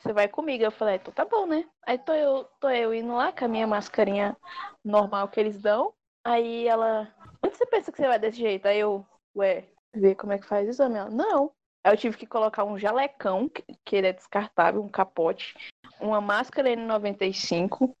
Você 0.00 0.12
vai 0.12 0.28
comigo. 0.28 0.64
Eu 0.64 0.70
falei, 0.70 0.96
então 0.96 1.12
tá 1.12 1.24
bom, 1.24 1.46
né? 1.46 1.64
Aí 1.86 1.98
tô 1.98 2.12
eu, 2.12 2.44
tô 2.60 2.68
eu 2.70 2.94
indo 2.94 3.14
lá 3.14 3.32
com 3.32 3.44
a 3.44 3.48
minha 3.48 3.66
mascarinha 3.66 4.36
normal 4.84 5.28
que 5.28 5.40
eles 5.40 5.60
dão. 5.60 5.92
Aí 6.24 6.66
ela, 6.66 7.12
onde 7.44 7.56
você 7.56 7.66
pensa 7.66 7.90
que 7.90 7.98
você 7.98 8.06
vai 8.06 8.18
desse 8.18 8.38
jeito? 8.38 8.66
Aí 8.66 8.78
eu, 8.78 9.04
ué, 9.36 9.64
ver 9.94 10.14
como 10.14 10.32
é 10.32 10.38
que 10.38 10.46
faz 10.46 10.66
o 10.66 10.70
exame. 10.70 10.96
Ela, 10.96 11.10
não. 11.10 11.52
Aí 11.84 11.92
eu 11.92 11.96
tive 11.96 12.16
que 12.16 12.26
colocar 12.26 12.64
um 12.64 12.78
jalecão, 12.78 13.48
que 13.84 13.96
ele 13.96 14.08
é 14.08 14.12
descartável, 14.12 14.82
um 14.82 14.88
capote, 14.88 15.56
uma 16.00 16.20
máscara 16.20 16.68
N95, 16.68 17.94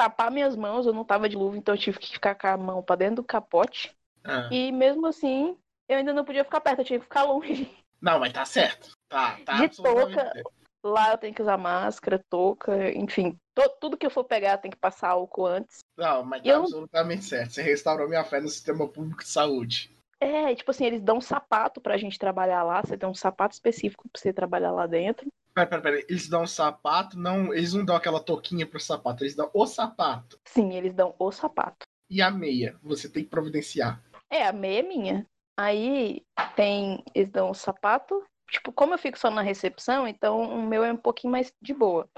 tapar 0.00 0.30
minhas 0.30 0.56
mãos, 0.56 0.86
eu 0.86 0.94
não 0.94 1.04
tava 1.04 1.28
de 1.28 1.36
luva, 1.36 1.58
então 1.58 1.74
eu 1.74 1.78
tive 1.78 1.98
que 1.98 2.10
ficar 2.10 2.34
com 2.34 2.46
a 2.46 2.56
mão 2.56 2.82
pra 2.82 2.96
dentro 2.96 3.16
do 3.16 3.24
capote. 3.24 3.94
Ah. 4.24 4.48
E 4.50 4.72
mesmo 4.72 5.06
assim, 5.06 5.54
eu 5.86 5.98
ainda 5.98 6.14
não 6.14 6.24
podia 6.24 6.42
ficar 6.42 6.62
perto, 6.62 6.78
eu 6.78 6.84
tinha 6.86 6.98
que 6.98 7.04
ficar 7.04 7.24
longe. 7.24 7.70
Não, 8.00 8.18
mas 8.18 8.32
tá 8.32 8.46
certo. 8.46 8.92
Tá, 9.10 9.38
tá 9.44 9.66
de 9.66 9.76
touca, 9.76 10.32
lá 10.82 11.10
eu 11.12 11.18
tenho 11.18 11.34
que 11.34 11.42
usar 11.42 11.58
máscara, 11.58 12.24
touca, 12.30 12.90
enfim. 12.92 13.38
To, 13.54 13.68
tudo 13.78 13.98
que 13.98 14.06
eu 14.06 14.10
for 14.10 14.24
pegar 14.24 14.56
tem 14.56 14.70
que 14.70 14.76
passar 14.78 15.10
álcool 15.10 15.44
antes. 15.44 15.80
Não, 15.98 16.24
mas 16.24 16.42
tá 16.42 16.48
eu... 16.48 16.62
absolutamente 16.62 17.24
certo. 17.24 17.52
Você 17.52 17.60
restaurou 17.60 18.08
minha 18.08 18.24
fé 18.24 18.40
no 18.40 18.48
sistema 18.48 18.88
público 18.88 19.22
de 19.22 19.28
saúde. 19.28 19.94
É, 20.18 20.54
tipo 20.54 20.70
assim, 20.70 20.86
eles 20.86 21.02
dão 21.02 21.18
um 21.18 21.20
sapato 21.20 21.78
pra 21.78 21.98
gente 21.98 22.18
trabalhar 22.18 22.62
lá, 22.62 22.80
você 22.80 22.96
tem 22.96 23.08
um 23.08 23.14
sapato 23.14 23.52
específico 23.52 24.08
pra 24.08 24.18
você 24.18 24.32
trabalhar 24.32 24.72
lá 24.72 24.86
dentro. 24.86 25.30
Pera, 25.54 25.66
pera, 25.66 25.82
pera. 25.82 26.04
Eles 26.08 26.28
dão 26.28 26.42
um 26.42 26.46
sapato, 26.46 27.18
não. 27.18 27.52
Eles 27.52 27.74
não 27.74 27.84
dão 27.84 27.96
aquela 27.96 28.20
touquinha 28.20 28.66
pro 28.66 28.80
sapato, 28.80 29.24
eles 29.24 29.34
dão 29.34 29.50
o 29.52 29.66
sapato. 29.66 30.38
Sim, 30.44 30.74
eles 30.74 30.94
dão 30.94 31.14
o 31.18 31.32
sapato. 31.32 31.86
E 32.08 32.20
a 32.20 32.30
meia? 32.30 32.76
Você 32.82 33.08
tem 33.08 33.24
que 33.24 33.30
providenciar. 33.30 34.02
É, 34.28 34.46
a 34.46 34.52
meia 34.52 34.80
é 34.80 34.82
minha. 34.82 35.26
Aí 35.58 36.22
tem. 36.56 37.02
Eles 37.14 37.30
dão 37.30 37.50
o 37.50 37.54
sapato. 37.54 38.24
Tipo, 38.50 38.72
como 38.72 38.94
eu 38.94 38.98
fico 38.98 39.18
só 39.18 39.30
na 39.30 39.42
recepção, 39.42 40.08
então 40.08 40.40
o 40.40 40.62
meu 40.62 40.82
é 40.82 40.92
um 40.92 40.96
pouquinho 40.96 41.30
mais 41.30 41.52
de 41.62 41.72
boa. 41.72 42.08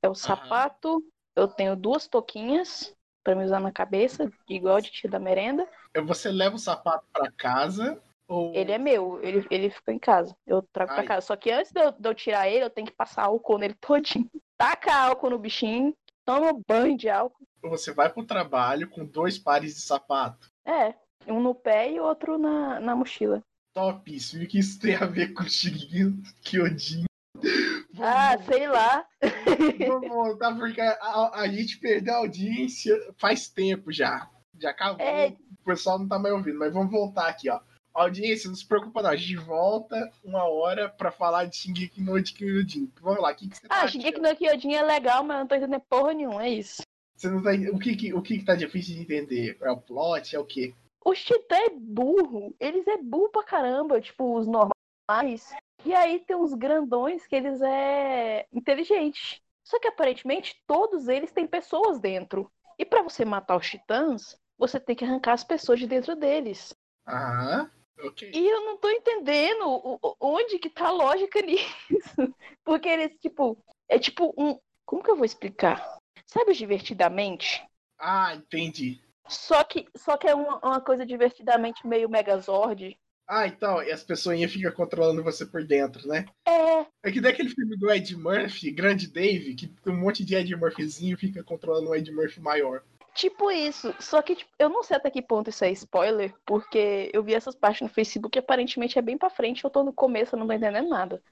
É 0.00 0.08
o 0.08 0.14
sapato, 0.14 1.02
eu 1.34 1.48
tenho 1.48 1.74
duas 1.74 2.06
touquinhas 2.06 2.94
para 3.24 3.34
me 3.34 3.44
usar 3.44 3.58
na 3.58 3.72
cabeça, 3.72 4.30
igual 4.48 4.80
de 4.80 4.92
tio 4.92 5.10
da 5.10 5.18
merenda. 5.18 5.66
Você 6.04 6.30
leva 6.30 6.56
o 6.56 6.58
sapato 6.58 7.06
para 7.12 7.32
casa 7.32 8.00
Ou... 8.28 8.54
Ele 8.54 8.72
é 8.72 8.78
meu, 8.78 9.20
ele, 9.22 9.46
ele 9.50 9.70
fica 9.70 9.92
em 9.92 9.98
casa. 9.98 10.34
Eu 10.46 10.62
trago 10.72 10.92
Ai. 10.92 10.98
pra 10.98 11.06
casa. 11.06 11.26
Só 11.26 11.36
que 11.36 11.50
antes 11.50 11.72
de 11.72 11.80
eu, 11.80 11.92
de 11.92 12.08
eu, 12.08 12.14
tirar 12.14 12.48
ele, 12.48 12.64
eu 12.64 12.70
tenho 12.70 12.86
que 12.86 12.92
passar 12.92 13.24
álcool 13.24 13.58
nele 13.58 13.74
todinho. 13.80 14.30
Taca 14.56 14.94
álcool 14.94 15.30
no 15.30 15.38
bichinho, 15.38 15.94
toma 16.24 16.58
banho 16.66 16.96
de 16.96 17.08
álcool. 17.08 17.44
Você 17.62 17.92
vai 17.92 18.10
pro 18.10 18.24
trabalho 18.24 18.88
com 18.88 19.04
dois 19.04 19.38
pares 19.38 19.74
de 19.74 19.80
sapato. 19.80 20.48
É, 20.66 20.94
um 21.26 21.40
no 21.40 21.54
pé 21.54 21.90
e 21.90 22.00
outro 22.00 22.38
na, 22.38 22.80
na 22.80 22.94
mochila. 22.94 23.42
Top, 23.74 24.14
isso. 24.14 24.38
E 24.38 24.44
o 24.44 24.48
que 24.48 24.58
isso 24.58 24.78
tem 24.78 24.94
a 24.94 25.06
ver 25.06 25.32
com 25.32 25.42
o 25.42 25.48
Shingeki 25.48 26.22
Kyojin? 26.42 27.04
Ah, 27.96 28.36
sei 28.42 28.66
lá. 28.66 29.06
Vamos 29.86 30.08
voltar, 30.08 30.52
porque 30.56 30.80
a, 30.80 31.30
a, 31.32 31.46
gente 31.46 31.78
perdeu 31.78 32.14
a 32.14 32.18
audiência 32.18 32.92
faz 33.16 33.48
tempo 33.48 33.92
já. 33.92 34.28
Já 34.58 34.70
acabou. 34.70 35.06
É... 35.06 35.28
O 35.28 35.64
pessoal 35.64 36.00
não 36.00 36.08
tá 36.08 36.18
mais 36.18 36.34
ouvindo, 36.34 36.58
mas 36.58 36.72
vamos 36.74 36.90
voltar 36.90 37.28
aqui, 37.28 37.48
ó. 37.48 37.60
Audiência, 37.94 38.48
não 38.48 38.56
se 38.56 38.66
preocupa 38.66 39.02
não. 39.02 39.10
A 39.10 39.16
gente 39.16 39.36
volta 39.36 40.10
uma 40.24 40.44
hora 40.48 40.88
pra 40.88 41.12
falar 41.12 41.44
de 41.46 41.56
Shingeki 41.56 42.02
no 42.02 42.20
Kyojin. 42.20 42.92
Vamos 43.00 43.22
lá, 43.22 43.30
o 43.30 43.36
que, 43.36 43.48
que 43.48 43.56
você 43.56 43.66
Ah, 43.70 43.82
tá 43.82 43.88
Shingeki 43.88 44.20
no 44.20 44.36
Kyojin 44.36 44.74
é 44.74 44.82
legal, 44.82 45.22
mas 45.22 45.36
eu 45.36 45.40
não 45.40 45.46
tô 45.46 45.54
entendendo 45.54 45.82
porra 45.88 46.12
nenhuma, 46.12 46.44
é 46.44 46.50
isso. 46.50 46.82
Você 47.14 47.30
não 47.30 47.40
tá... 47.40 47.50
O 47.72 47.78
que, 47.78 47.94
que, 47.94 48.12
o 48.12 48.20
que, 48.20 48.38
que 48.38 48.44
tá 48.44 48.56
difícil 48.56 48.96
de 48.96 49.02
entender? 49.02 49.56
É 49.62 49.70
o 49.70 49.80
plot? 49.80 50.34
É 50.34 50.38
o 50.38 50.44
quê? 50.44 50.74
Os 51.04 51.22
titã 51.22 51.56
é 51.56 51.70
burro. 51.70 52.54
Eles 52.58 52.86
é 52.88 52.96
burro 52.96 53.28
pra 53.28 53.44
caramba, 53.44 54.00
tipo, 54.00 54.36
os 54.36 54.46
normais. 54.46 55.54
E 55.84 55.94
aí 55.94 56.18
tem 56.18 56.34
uns 56.34 56.54
grandões 56.54 57.26
que 57.26 57.36
eles 57.36 57.60
é 57.62 58.46
inteligente. 58.52 59.42
Só 59.62 59.78
que 59.78 59.86
aparentemente 59.88 60.60
todos 60.66 61.08
eles 61.08 61.30
têm 61.30 61.46
pessoas 61.46 62.00
dentro. 62.00 62.50
E 62.78 62.84
para 62.84 63.02
você 63.02 63.24
matar 63.24 63.56
os 63.56 63.70
titãs, 63.70 64.36
você 64.58 64.80
tem 64.80 64.96
que 64.96 65.04
arrancar 65.04 65.34
as 65.34 65.44
pessoas 65.44 65.78
de 65.78 65.86
dentro 65.86 66.16
deles. 66.16 66.74
Ah. 67.06 67.70
Okay. 67.98 68.30
E 68.34 68.48
eu 68.48 68.64
não 68.64 68.76
tô 68.76 68.90
entendendo 68.90 69.98
onde 70.20 70.58
que 70.58 70.68
tá 70.68 70.88
a 70.88 70.92
lógica 70.92 71.40
nisso. 71.42 72.34
Porque 72.64 72.88
eles, 72.88 73.16
tipo, 73.20 73.56
é 73.88 73.98
tipo 73.98 74.34
um. 74.36 74.58
Como 74.84 75.02
que 75.02 75.10
eu 75.10 75.16
vou 75.16 75.24
explicar? 75.24 75.98
Sabe 76.26 76.52
divertidamente? 76.52 77.64
Ah, 77.98 78.34
entendi. 78.34 79.00
Só 79.28 79.64
que, 79.64 79.86
só 79.96 80.16
que 80.16 80.26
é 80.26 80.34
uma, 80.34 80.58
uma 80.58 80.80
coisa 80.80 81.06
divertidamente 81.06 81.86
meio 81.86 82.08
Megazord. 82.08 82.98
Ah, 83.26 83.46
então, 83.46 83.82
e 83.82 83.90
as 83.90 84.02
pessoas 84.02 84.38
ficam 84.52 84.70
controlando 84.72 85.22
você 85.22 85.46
por 85.46 85.64
dentro, 85.64 86.06
né? 86.06 86.26
É. 86.46 86.86
É 87.02 87.10
que 87.10 87.20
daquele 87.20 87.48
filme 87.48 87.76
do 87.76 87.90
Ed 87.90 88.14
Murphy, 88.16 88.70
Grande 88.70 89.06
Dave, 89.08 89.54
que 89.54 89.70
um 89.86 89.96
monte 89.96 90.22
de 90.22 90.34
Ed 90.34 90.54
Murphyzinho 90.54 91.16
fica 91.16 91.42
controlando 91.42 91.90
um 91.90 91.94
Ed 91.94 92.10
Murphy 92.12 92.40
maior. 92.40 92.82
Tipo 93.14 93.50
isso. 93.50 93.94
Só 94.00 94.20
que 94.20 94.34
tipo, 94.34 94.50
eu 94.58 94.68
não 94.68 94.82
sei 94.82 94.96
até 94.96 95.08
que 95.08 95.22
ponto 95.22 95.48
isso 95.48 95.64
é 95.64 95.70
spoiler, 95.70 96.34
porque 96.44 97.10
eu 97.12 97.22
vi 97.22 97.32
essas 97.32 97.54
partes 97.54 97.82
no 97.82 97.88
Facebook 97.88 98.36
e 98.36 98.40
aparentemente 98.40 98.98
é 98.98 99.02
bem 99.02 99.16
pra 99.16 99.30
frente, 99.30 99.62
eu 99.62 99.70
tô 99.70 99.84
no 99.84 99.92
começo, 99.92 100.34
eu 100.34 100.38
não 100.38 100.46
tô 100.46 100.52
entendendo 100.52 100.88
nada. 100.88 101.22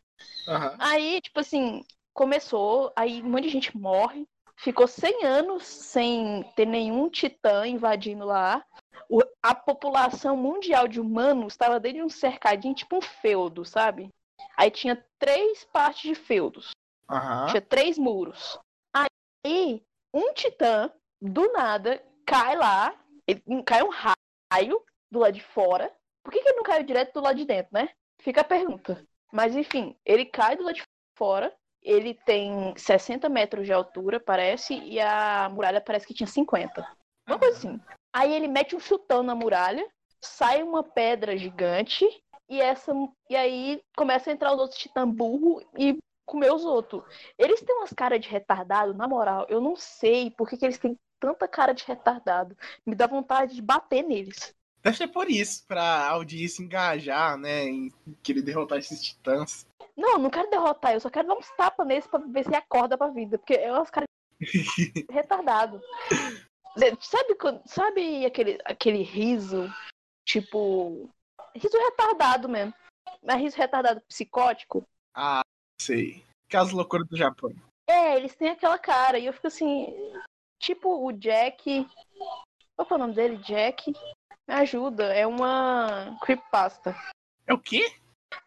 Uhum. 0.46 0.76
Aí, 0.78 1.20
tipo 1.20 1.40
assim, 1.40 1.84
começou, 2.14 2.92
aí 2.94 3.20
um 3.20 3.28
monte 3.28 3.44
de 3.44 3.48
gente 3.50 3.76
morre, 3.76 4.26
ficou 4.56 4.86
100 4.86 5.24
anos 5.24 5.64
sem 5.64 6.44
ter 6.54 6.66
nenhum 6.66 7.10
titã 7.10 7.66
invadindo 7.66 8.24
lá. 8.24 8.64
O, 9.08 9.20
a 9.42 9.52
população 9.52 10.36
mundial 10.36 10.86
de 10.86 11.00
humanos 11.00 11.54
estava 11.54 11.80
dentro 11.80 11.98
de 11.98 12.04
um 12.04 12.08
cercadinho, 12.08 12.74
tipo 12.74 12.96
um 12.96 13.02
feudo, 13.02 13.64
sabe? 13.64 14.08
Aí 14.56 14.70
tinha 14.70 15.04
três 15.18 15.64
partes 15.64 16.02
de 16.02 16.14
feudos. 16.14 16.70
Uhum. 17.10 17.46
Tinha 17.48 17.60
três 17.60 17.98
muros. 17.98 18.56
Aí, 19.44 19.82
um 20.14 20.32
titã 20.32 20.92
do 21.22 21.52
nada, 21.52 22.02
cai 22.26 22.56
lá, 22.56 22.94
ele, 23.26 23.42
cai 23.64 23.82
um 23.82 23.90
raio 23.90 24.82
do 25.10 25.20
lado 25.20 25.34
de 25.34 25.42
fora. 25.42 25.92
Por 26.24 26.32
que, 26.32 26.40
que 26.40 26.48
ele 26.48 26.56
não 26.56 26.64
caiu 26.64 26.82
direto 26.82 27.14
do 27.14 27.20
lado 27.20 27.36
de 27.36 27.44
dentro, 27.44 27.70
né? 27.72 27.88
Fica 28.20 28.40
a 28.40 28.44
pergunta. 28.44 29.06
Mas 29.32 29.54
enfim, 29.54 29.96
ele 30.04 30.24
cai 30.26 30.56
do 30.56 30.64
lado 30.64 30.74
de 30.74 30.82
fora, 31.16 31.54
ele 31.80 32.14
tem 32.26 32.74
60 32.76 33.28
metros 33.28 33.66
de 33.66 33.72
altura, 33.72 34.20
parece, 34.20 34.74
e 34.74 35.00
a 35.00 35.48
muralha 35.48 35.80
parece 35.80 36.06
que 36.06 36.14
tinha 36.14 36.26
50. 36.26 36.86
Uma 37.28 37.38
coisa 37.38 37.56
assim. 37.56 37.80
Aí 38.12 38.34
ele 38.34 38.48
mete 38.48 38.76
um 38.76 38.80
chutão 38.80 39.22
na 39.22 39.34
muralha, 39.34 39.86
sai 40.20 40.62
uma 40.62 40.82
pedra 40.82 41.36
gigante, 41.36 42.04
e 42.48 42.60
essa 42.60 42.92
e 43.30 43.36
aí 43.36 43.82
começa 43.96 44.30
a 44.30 44.32
entrar 44.32 44.52
os 44.52 44.60
outros 44.60 44.78
titã 44.78 45.08
burro 45.08 45.62
e 45.78 45.96
comer 46.24 46.52
os 46.52 46.64
outros. 46.64 47.02
Eles 47.38 47.60
têm 47.60 47.76
umas 47.76 47.92
caras 47.92 48.20
de 48.20 48.28
retardado, 48.28 48.94
na 48.94 49.08
moral, 49.08 49.46
eu 49.48 49.60
não 49.60 49.76
sei 49.76 50.30
por 50.30 50.48
que, 50.48 50.56
que 50.56 50.64
eles 50.64 50.78
têm 50.78 50.98
tanta 51.20 51.46
cara 51.46 51.72
de 51.72 51.84
retardado. 51.84 52.56
Me 52.84 52.94
dá 52.94 53.06
vontade 53.06 53.54
de 53.54 53.62
bater 53.62 54.02
neles. 54.02 54.54
Deve 54.82 54.96
ser 54.96 55.08
por 55.08 55.30
isso, 55.30 55.64
pra 55.66 56.08
audiência 56.08 56.62
engajar, 56.62 57.36
né, 57.36 57.64
em 57.64 57.92
querer 58.22 58.42
derrotar 58.42 58.78
esses 58.78 59.00
titãs. 59.00 59.64
Não, 59.96 60.18
não 60.18 60.30
quero 60.30 60.50
derrotar, 60.50 60.94
eu 60.94 61.00
só 61.00 61.08
quero 61.08 61.28
dar 61.28 61.34
uns 61.34 61.48
tapas 61.56 61.86
neles 61.86 62.06
pra 62.06 62.18
ver 62.18 62.44
se 62.44 62.54
acorda 62.54 62.98
pra 62.98 63.08
vida, 63.08 63.38
porque 63.38 63.54
é 63.54 63.72
umas 63.72 63.90
caras 63.90 64.08
retardado. 65.10 65.80
Sabe, 67.00 67.36
sabe 67.66 68.26
aquele, 68.26 68.58
aquele 68.64 69.02
riso, 69.02 69.72
tipo, 70.24 71.08
riso 71.54 71.78
retardado 71.78 72.48
mesmo, 72.48 72.74
mas 73.22 73.40
riso 73.40 73.56
retardado 73.56 74.00
psicótico? 74.08 74.84
Ah, 75.14 75.42
sei. 75.84 76.22
Aquelas 76.48 76.72
loucuras 76.72 77.06
do 77.08 77.16
Japão. 77.16 77.52
É, 77.88 78.16
eles 78.16 78.34
têm 78.34 78.50
aquela 78.50 78.78
cara, 78.78 79.18
e 79.18 79.26
eu 79.26 79.32
fico 79.32 79.46
assim, 79.46 79.86
Tipo 80.62 81.04
o 81.04 81.12
Jack. 81.12 81.84
Qual 82.76 82.88
é 82.88 82.94
o 82.94 82.98
nome 82.98 83.14
dele? 83.14 83.36
Jack. 83.38 83.92
Me 84.48 84.54
ajuda. 84.54 85.12
É 85.12 85.26
uma 85.26 86.16
creepypasta. 86.22 86.96
É 87.48 87.52
o 87.52 87.58
quê? 87.58 87.92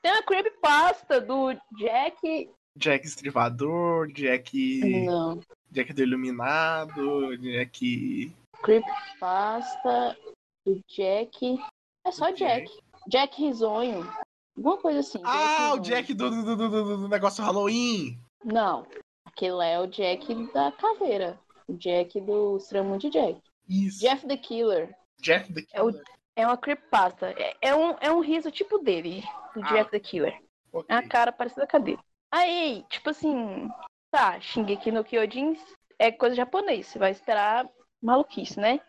Tem 0.01 0.13
uma 0.13 0.23
creepypasta 0.23 1.19
do 1.19 1.51
Jack. 1.77 2.49
Jack 2.77 3.05
Estrivador, 3.05 4.07
Jack. 4.13 5.05
Não. 5.05 5.41
Jack 5.69 5.91
do 5.91 6.03
Iluminado, 6.03 7.35
Jack. 7.37 8.33
Creepypasta 8.63 10.17
do 10.65 10.79
Jack. 10.87 11.59
É 12.05 12.11
só 12.11 12.31
Jack. 12.31 12.65
Jack. 12.65 12.79
Jack 13.09 13.41
Risonho. 13.41 14.07
Alguma 14.57 14.77
coisa 14.77 14.99
assim. 14.99 15.19
Ah, 15.23 15.73
o 15.73 15.79
Jack 15.79 16.13
do, 16.13 16.29
do, 16.29 16.55
do, 16.55 16.97
do, 16.97 17.07
negócio 17.07 17.43
Halloween. 17.43 18.17
Não. 18.43 18.85
Aquele 19.25 19.63
é 19.63 19.79
o 19.79 19.87
Jack 19.87 20.33
da 20.53 20.71
caveira. 20.71 21.39
Jack 21.69 22.21
do 22.21 22.57
Extremo 22.57 22.97
de 22.97 23.09
Jack. 23.09 23.41
Isso. 23.67 23.99
Jeff 23.99 24.25
the 24.27 24.37
Killer. 24.37 24.95
Jeff 25.19 25.51
the 25.53 25.61
Killer. 25.61 25.73
É, 25.73 25.83
o, 25.83 26.01
é 26.35 26.45
uma 26.45 26.57
creepypasta. 26.57 27.33
É, 27.37 27.55
é, 27.61 27.75
um, 27.75 27.95
é 27.99 28.11
um 28.11 28.21
riso 28.21 28.51
tipo 28.51 28.77
dele, 28.77 29.23
do 29.53 29.63
ah, 29.63 29.67
Jeff 29.73 29.91
the 29.91 29.99
Killer. 29.99 30.39
Okay. 30.71 30.95
É 30.95 30.99
a 30.99 31.07
cara 31.07 31.31
parecida 31.31 31.67
com 31.67 31.77
a 31.77 31.79
dele. 31.79 31.99
Aí, 32.31 32.85
tipo 32.89 33.09
assim, 33.09 33.69
tá, 34.11 34.39
Shingeki 34.39 34.91
no 34.91 35.03
Kyojin 35.03 35.57
é 35.97 36.11
coisa 36.11 36.35
japonesa, 36.35 36.89
você 36.89 36.99
vai 36.99 37.11
esperar 37.11 37.67
maluquice, 38.01 38.59
né? 38.59 38.79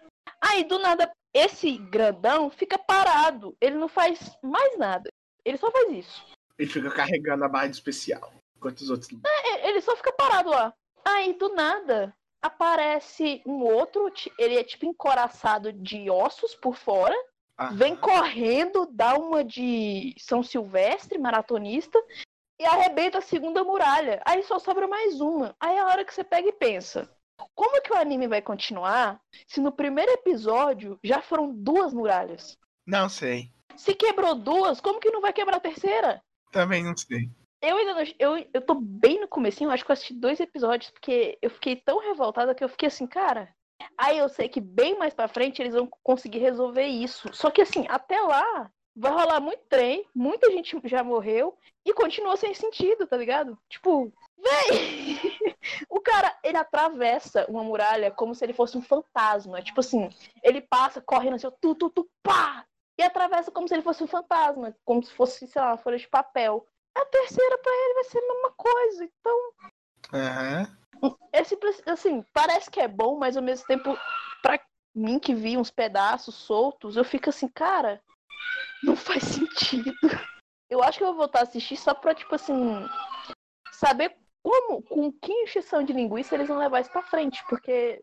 Aí, 0.40 0.64
do 0.64 0.78
nada, 0.78 1.10
esse 1.32 1.78
grandão 1.78 2.50
fica 2.50 2.78
parado. 2.78 3.56
Ele 3.60 3.76
não 3.76 3.88
faz 3.88 4.36
mais 4.42 4.78
nada. 4.78 5.08
Ele 5.46 5.56
só 5.56 5.70
faz 5.70 5.92
isso. 5.92 6.26
Ele 6.58 6.68
fica 6.68 6.90
carregando 6.90 7.44
a 7.44 7.48
barra 7.48 7.68
de 7.68 7.76
especial. 7.76 8.32
Enquanto 8.56 8.80
os 8.80 8.90
outros. 8.90 9.08
É, 9.24 9.68
ele 9.68 9.80
só 9.80 9.94
fica 9.94 10.12
parado 10.12 10.50
lá. 10.50 10.74
Aí, 11.04 11.34
do 11.34 11.54
nada, 11.54 12.12
aparece 12.42 13.42
um 13.46 13.62
outro, 13.62 14.12
ele 14.36 14.56
é 14.56 14.64
tipo 14.64 14.86
encoraçado 14.86 15.72
de 15.72 16.10
ossos 16.10 16.54
por 16.56 16.74
fora, 16.74 17.14
vem 17.74 17.94
correndo, 17.94 18.88
dá 18.90 19.14
uma 19.14 19.44
de 19.44 20.16
São 20.18 20.42
Silvestre, 20.42 21.16
maratonista, 21.16 22.02
e 22.58 22.64
arrebenta 22.64 23.18
a 23.18 23.22
segunda 23.22 23.62
muralha. 23.62 24.20
Aí 24.24 24.42
só 24.42 24.58
sobra 24.58 24.88
mais 24.88 25.20
uma. 25.20 25.54
Aí 25.60 25.76
é 25.76 25.78
a 25.78 25.86
hora 25.86 26.04
que 26.04 26.12
você 26.12 26.24
pega 26.24 26.48
e 26.48 26.52
pensa. 26.52 27.08
Como 27.54 27.80
que 27.82 27.92
o 27.92 27.96
anime 27.96 28.26
vai 28.26 28.42
continuar 28.42 29.20
se 29.46 29.60
no 29.60 29.70
primeiro 29.70 30.10
episódio 30.10 30.98
já 31.04 31.20
foram 31.20 31.54
duas 31.54 31.92
muralhas? 31.92 32.58
Não 32.84 33.08
sei. 33.08 33.52
Se 33.76 33.94
quebrou 33.94 34.34
duas, 34.34 34.80
como 34.80 35.00
que 35.00 35.10
não 35.10 35.20
vai 35.20 35.32
quebrar 35.32 35.56
a 35.56 35.60
terceira? 35.60 36.22
Também 36.50 36.82
não 36.82 36.96
sei. 36.96 37.30
Eu 37.62 37.76
ainda 37.76 37.94
não. 37.94 38.02
Eu, 38.18 38.46
eu 38.52 38.60
tô 38.60 38.74
bem 38.74 39.20
no 39.20 39.28
comecinho, 39.28 39.70
acho 39.70 39.84
que 39.84 39.90
eu 39.90 39.94
assisti 39.94 40.14
dois 40.14 40.38
episódios, 40.40 40.90
porque 40.90 41.38
eu 41.40 41.50
fiquei 41.50 41.76
tão 41.76 41.98
revoltada 41.98 42.54
que 42.54 42.62
eu 42.62 42.68
fiquei 42.68 42.88
assim, 42.88 43.06
cara. 43.06 43.48
Aí 43.98 44.18
eu 44.18 44.28
sei 44.28 44.48
que 44.48 44.60
bem 44.60 44.98
mais 44.98 45.14
pra 45.14 45.28
frente 45.28 45.60
eles 45.60 45.74
vão 45.74 45.88
conseguir 46.02 46.38
resolver 46.38 46.86
isso. 46.86 47.28
Só 47.32 47.50
que 47.50 47.62
assim, 47.62 47.86
até 47.88 48.20
lá 48.20 48.70
vai 48.94 49.12
rolar 49.12 49.40
muito 49.40 49.62
trem, 49.68 50.06
muita 50.14 50.50
gente 50.50 50.80
já 50.84 51.04
morreu 51.04 51.56
e 51.84 51.92
continua 51.92 52.36
sem 52.36 52.54
sentido, 52.54 53.06
tá 53.06 53.16
ligado? 53.16 53.58
Tipo, 53.68 54.12
véi! 54.38 55.20
o 55.90 56.00
cara, 56.00 56.34
ele 56.42 56.56
atravessa 56.56 57.44
uma 57.48 57.62
muralha 57.62 58.10
como 58.10 58.34
se 58.34 58.44
ele 58.44 58.54
fosse 58.54 58.78
um 58.78 58.82
fantasma. 58.82 59.60
Tipo 59.60 59.80
assim, 59.80 60.08
ele 60.42 60.62
passa 60.62 61.00
correndo 61.00 61.34
assim, 61.34 61.48
tu, 61.60 61.74
tu, 61.74 61.90
tu, 61.90 62.08
pá! 62.22 62.64
E 62.98 63.02
atravessa 63.02 63.50
como 63.50 63.68
se 63.68 63.74
ele 63.74 63.82
fosse 63.82 64.02
um 64.02 64.06
fantasma, 64.06 64.74
como 64.84 65.02
se 65.02 65.12
fosse, 65.12 65.46
sei 65.46 65.60
lá, 65.60 65.68
uma 65.68 65.76
folha 65.76 65.98
de 65.98 66.08
papel. 66.08 66.66
A 66.94 67.04
terceira 67.04 67.58
para 67.58 67.72
ele 67.72 67.94
vai 67.94 68.04
ser 68.04 68.18
a 68.18 68.32
mesma 68.32 68.50
coisa. 68.56 69.04
Então. 69.04 69.52
Uhum. 71.02 71.16
É 71.32 71.44
simples, 71.44 71.82
assim, 71.86 72.24
parece 72.32 72.70
que 72.70 72.80
é 72.80 72.88
bom, 72.88 73.18
mas 73.18 73.36
ao 73.36 73.42
mesmo 73.42 73.66
tempo, 73.66 73.98
pra 74.40 74.58
mim 74.94 75.18
que 75.18 75.34
vi 75.34 75.58
uns 75.58 75.70
pedaços 75.70 76.34
soltos, 76.34 76.96
eu 76.96 77.04
fico 77.04 77.28
assim, 77.28 77.48
cara, 77.48 78.00
não 78.82 78.96
faz 78.96 79.22
sentido. 79.24 79.92
Eu 80.70 80.82
acho 80.82 80.98
que 80.98 81.04
eu 81.04 81.08
vou 81.08 81.16
voltar 81.16 81.40
a 81.40 81.42
assistir 81.42 81.76
só 81.76 81.92
pra, 81.92 82.14
tipo 82.14 82.34
assim, 82.34 82.88
saber 83.72 84.16
como, 84.42 84.82
com 84.82 85.12
que 85.12 85.32
encheção 85.32 85.82
de 85.82 85.92
linguiça 85.92 86.34
eles 86.34 86.48
vão 86.48 86.56
levar 86.56 86.80
isso 86.80 86.90
pra 86.90 87.02
frente, 87.02 87.44
porque, 87.48 88.02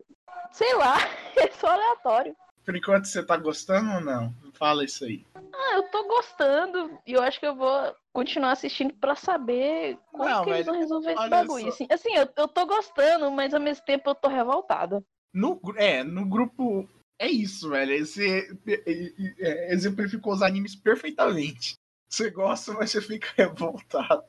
sei 0.52 0.74
lá, 0.74 0.94
é 1.36 1.50
só 1.50 1.68
aleatório. 1.68 2.36
Por 2.64 2.74
enquanto 2.74 3.06
você 3.06 3.22
tá 3.22 3.36
gostando 3.36 3.90
ou 3.92 4.00
não? 4.00 4.34
Fala 4.54 4.84
isso 4.84 5.04
aí. 5.04 5.24
Ah, 5.34 5.74
eu 5.74 5.82
tô 5.90 6.04
gostando. 6.04 6.98
E 7.06 7.12
eu 7.12 7.22
acho 7.22 7.38
que 7.38 7.46
eu 7.46 7.54
vou 7.54 7.94
continuar 8.12 8.52
assistindo 8.52 8.94
pra 8.94 9.14
saber 9.14 9.98
como 10.10 10.24
não, 10.24 10.44
que 10.44 10.50
eles 10.50 10.66
vão 10.66 10.74
resolver 10.78 11.12
esse 11.12 11.28
bagulho. 11.28 11.68
Assim, 11.68 11.86
assim 11.90 12.14
eu, 12.16 12.28
eu 12.36 12.48
tô 12.48 12.66
gostando, 12.66 13.30
mas 13.30 13.52
ao 13.52 13.60
mesmo 13.60 13.84
tempo 13.84 14.08
eu 14.08 14.14
tô 14.14 14.28
revoltada. 14.28 15.04
No, 15.32 15.60
é, 15.76 16.02
no 16.02 16.24
grupo. 16.24 16.88
É 17.18 17.28
isso, 17.28 17.68
velho. 17.68 18.04
Você 18.04 18.48
é, 18.66 19.72
exemplificou 19.72 20.32
os 20.32 20.42
animes 20.42 20.74
perfeitamente. 20.74 21.74
Você 22.08 22.30
gosta, 22.30 22.72
mas 22.72 22.90
você 22.90 23.00
fica 23.00 23.28
revoltado. 23.36 24.24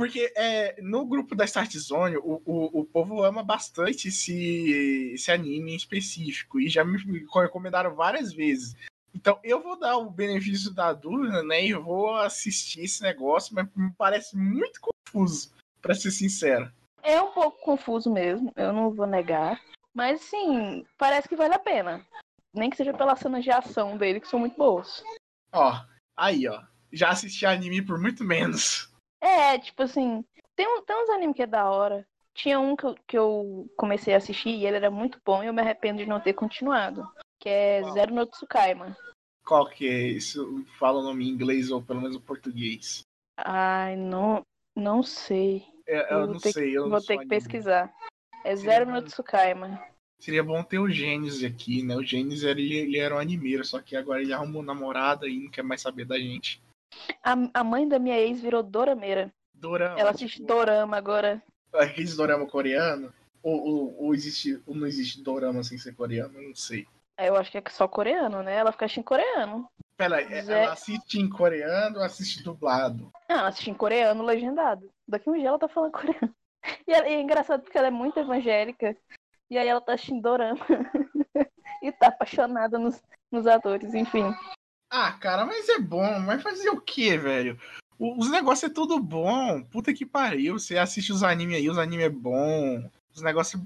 Porque 0.00 0.32
é, 0.34 0.80
no 0.80 1.04
grupo 1.04 1.34
da 1.34 1.44
Start 1.44 1.76
Zone, 1.76 2.16
o, 2.16 2.40
o, 2.46 2.80
o 2.80 2.84
povo 2.86 3.22
ama 3.22 3.42
bastante 3.42 4.08
esse, 4.08 5.12
esse 5.12 5.30
anime 5.30 5.72
em 5.72 5.76
específico. 5.76 6.58
E 6.58 6.70
já 6.70 6.82
me 6.82 6.96
recomendaram 7.34 7.94
várias 7.94 8.32
vezes. 8.32 8.74
Então 9.14 9.38
eu 9.44 9.62
vou 9.62 9.78
dar 9.78 9.98
o 9.98 10.08
benefício 10.08 10.72
da 10.72 10.94
dúvida, 10.94 11.42
né? 11.42 11.66
E 11.66 11.74
vou 11.74 12.16
assistir 12.16 12.80
esse 12.80 13.02
negócio, 13.02 13.54
mas 13.54 13.68
me 13.76 13.92
parece 13.92 14.38
muito 14.38 14.80
confuso, 14.80 15.52
para 15.82 15.94
ser 15.94 16.10
sincero. 16.12 16.72
É 17.02 17.20
um 17.20 17.32
pouco 17.32 17.60
confuso 17.60 18.10
mesmo, 18.10 18.50
eu 18.56 18.72
não 18.72 18.90
vou 18.94 19.06
negar. 19.06 19.60
Mas 19.92 20.22
sim, 20.22 20.82
parece 20.96 21.28
que 21.28 21.36
vale 21.36 21.52
a 21.52 21.58
pena. 21.58 22.06
Nem 22.54 22.70
que 22.70 22.76
seja 22.78 22.94
pelas 22.94 23.18
cenas 23.18 23.44
de 23.44 23.50
ação 23.50 23.98
dele, 23.98 24.18
que 24.18 24.28
são 24.28 24.40
muito 24.40 24.56
boas. 24.56 25.04
Ó, 25.52 25.78
aí, 26.16 26.48
ó. 26.48 26.62
Já 26.90 27.10
assisti 27.10 27.44
anime 27.44 27.82
por 27.82 28.00
muito 28.00 28.24
menos. 28.24 28.89
É, 29.20 29.58
tipo 29.58 29.82
assim, 29.82 30.24
tem, 30.56 30.66
um, 30.66 30.82
tem 30.82 30.96
uns 30.96 31.10
animes 31.10 31.36
que 31.36 31.42
é 31.42 31.46
da 31.46 31.68
hora. 31.68 32.06
Tinha 32.34 32.58
um 32.58 32.76
que 32.76 32.86
eu, 32.86 32.94
que 33.06 33.18
eu 33.18 33.70
comecei 33.76 34.14
a 34.14 34.16
assistir 34.16 34.50
e 34.50 34.66
ele 34.66 34.76
era 34.76 34.90
muito 34.90 35.20
bom 35.24 35.42
e 35.42 35.46
eu 35.46 35.52
me 35.52 35.60
arrependo 35.60 35.98
de 35.98 36.08
não 36.08 36.20
ter 36.20 36.32
continuado. 36.32 37.06
Que 37.38 37.48
é 37.48 37.80
Qual? 37.80 37.92
Zero 37.92 38.14
no 38.14 38.26
Tsukaima. 38.26 38.96
Qual 39.44 39.68
que 39.68 39.88
é 39.88 40.08
isso? 40.08 40.64
Fala 40.78 41.00
o 41.00 41.02
nome 41.02 41.26
em 41.26 41.30
inglês 41.30 41.70
ou 41.70 41.82
pelo 41.82 42.00
menos 42.00 42.16
em 42.16 42.20
português. 42.20 43.02
Ai, 43.36 43.96
não, 43.96 44.42
não 44.76 45.02
sei. 45.02 45.64
É, 45.86 46.14
eu, 46.14 46.20
eu, 46.20 46.26
não 46.28 46.38
sei. 46.38 46.76
Eu 46.76 46.88
vou 46.88 47.00
ter 47.00 47.06
que 47.06 47.12
anime. 47.14 47.28
pesquisar. 47.28 47.92
É 48.44 48.54
Zero 48.56 48.90
no 48.90 49.02
Tsukaima. 49.02 49.82
Seria 50.18 50.44
bom 50.44 50.62
ter 50.62 50.78
o 50.78 50.88
Gênesis 50.88 51.42
aqui, 51.42 51.82
né? 51.82 51.96
O 51.96 52.04
Gênesis 52.04 52.44
ele, 52.44 52.74
ele 52.74 52.98
era 52.98 53.14
um 53.14 53.18
animeiro, 53.18 53.64
só 53.64 53.80
que 53.80 53.96
agora 53.96 54.20
ele 54.20 54.32
arrumou 54.32 54.62
namorada 54.62 55.26
e 55.26 55.40
não 55.40 55.50
quer 55.50 55.62
mais 55.62 55.80
saber 55.80 56.04
da 56.04 56.18
gente. 56.18 56.62
A, 57.22 57.36
a 57.54 57.64
mãe 57.64 57.86
da 57.86 57.98
minha 57.98 58.18
ex 58.18 58.40
virou 58.40 58.62
Dorameira. 58.62 59.32
Dorama. 59.54 59.98
Ela 59.98 60.10
assiste 60.10 60.36
tipo... 60.36 60.48
Dorama 60.48 60.96
agora. 60.96 61.42
Aqueles 61.72 62.16
Dorama 62.16 62.46
coreano? 62.46 63.12
Ou, 63.42 63.58
ou, 63.58 64.04
ou, 64.04 64.14
existe, 64.14 64.62
ou 64.66 64.74
não 64.74 64.86
existe 64.86 65.22
Dorama 65.22 65.62
sem 65.62 65.78
ser 65.78 65.94
coreano? 65.94 66.38
Eu 66.38 66.48
não 66.48 66.54
sei. 66.54 66.86
É, 67.16 67.28
eu 67.28 67.36
acho 67.36 67.50
que 67.50 67.58
é 67.58 67.62
só 67.68 67.86
coreano, 67.86 68.42
né? 68.42 68.54
Ela 68.54 68.72
fica 68.72 68.86
assistindo 68.86 69.04
coreano. 69.04 69.68
Pera, 69.96 70.22
é, 70.22 70.42
Zé... 70.42 70.64
ela 70.64 70.72
assiste 70.72 71.18
em 71.18 71.28
coreano 71.28 71.98
ou 71.98 72.02
assiste 72.02 72.42
dublado? 72.42 73.12
Não, 73.28 73.36
ela 73.36 73.48
assiste 73.48 73.70
em 73.70 73.74
coreano 73.74 74.24
legendado. 74.24 74.90
Daqui 75.06 75.28
um 75.28 75.34
dia 75.34 75.48
ela 75.48 75.58
tá 75.58 75.68
falando 75.68 75.92
coreano. 75.92 76.34
E 76.86 76.92
é, 76.92 77.12
é 77.12 77.20
engraçado 77.20 77.62
porque 77.62 77.76
ela 77.76 77.88
é 77.88 77.90
muito 77.90 78.18
evangélica. 78.18 78.96
E 79.50 79.58
aí 79.58 79.68
ela 79.68 79.80
tá 79.80 79.92
assistindo 79.92 80.22
dorama. 80.22 80.60
e 81.82 81.92
tá 81.92 82.08
apaixonada 82.08 82.78
nos, 82.78 83.02
nos 83.30 83.46
atores, 83.46 83.92
enfim. 83.94 84.34
Ah, 84.90 85.12
cara, 85.12 85.46
mas 85.46 85.68
é 85.68 85.78
bom. 85.78 86.24
Vai 86.24 86.40
fazer 86.40 86.68
o 86.70 86.80
quê, 86.80 87.16
velho? 87.16 87.58
Os 87.98 88.30
negócios 88.30 88.70
é 88.70 88.74
tudo 88.74 88.98
bom. 88.98 89.62
Puta 89.64 89.94
que 89.94 90.04
pariu. 90.04 90.58
Você 90.58 90.76
assiste 90.76 91.12
os 91.12 91.22
animes 91.22 91.56
aí, 91.56 91.70
os 91.70 91.78
animes 91.78 92.06
é 92.06 92.10
bom. 92.10 92.90
Os 93.14 93.22
negócios. 93.22 93.62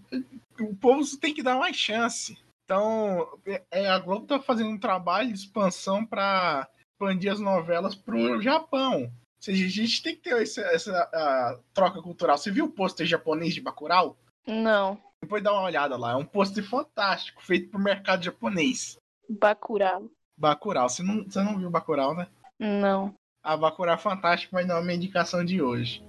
O 0.60 0.74
povo 0.76 1.02
tem 1.18 1.32
que 1.32 1.42
dar 1.42 1.58
mais 1.58 1.76
chance. 1.76 2.36
Então, 2.64 3.38
é, 3.70 3.88
a 3.88 3.98
Globo 3.98 4.26
tá 4.26 4.40
fazendo 4.40 4.70
um 4.70 4.78
trabalho 4.78 5.32
de 5.32 5.38
expansão 5.38 6.04
para 6.04 6.68
expandir 6.92 7.32
as 7.32 7.40
novelas 7.40 7.94
pro 7.94 8.40
Japão. 8.40 9.02
Ou 9.02 9.10
seja, 9.40 9.66
a 9.66 9.68
gente 9.68 10.02
tem 10.02 10.16
que 10.16 10.22
ter 10.22 10.42
essa, 10.42 10.62
essa 10.62 11.60
troca 11.72 12.02
cultural. 12.02 12.36
Você 12.38 12.50
viu 12.50 12.64
o 12.66 12.70
pôster 12.70 13.06
japonês 13.06 13.54
de 13.54 13.60
Bacurau? 13.60 14.16
Não. 14.46 14.98
Depois 15.22 15.42
dá 15.42 15.52
uma 15.52 15.62
olhada 15.62 15.96
lá. 15.96 16.12
É 16.12 16.16
um 16.16 16.24
pôster 16.24 16.64
fantástico, 16.64 17.42
feito 17.42 17.70
pro 17.70 17.78
mercado 17.78 18.24
japonês. 18.24 18.96
Bacurau. 19.28 20.10
Bacurau. 20.36 20.88
Você 20.88 21.02
não, 21.02 21.24
você 21.24 21.42
não 21.42 21.58
viu 21.58 21.70
Bacurau, 21.70 22.14
né? 22.14 22.26
Não. 22.58 23.14
A 23.42 23.56
Bacurau 23.56 23.94
é 23.94 23.98
fantástico, 23.98 24.54
mas 24.54 24.66
não 24.66 24.76
é 24.76 24.80
uma 24.80 24.92
indicação 24.92 25.44
de 25.44 25.62
hoje. 25.62 26.02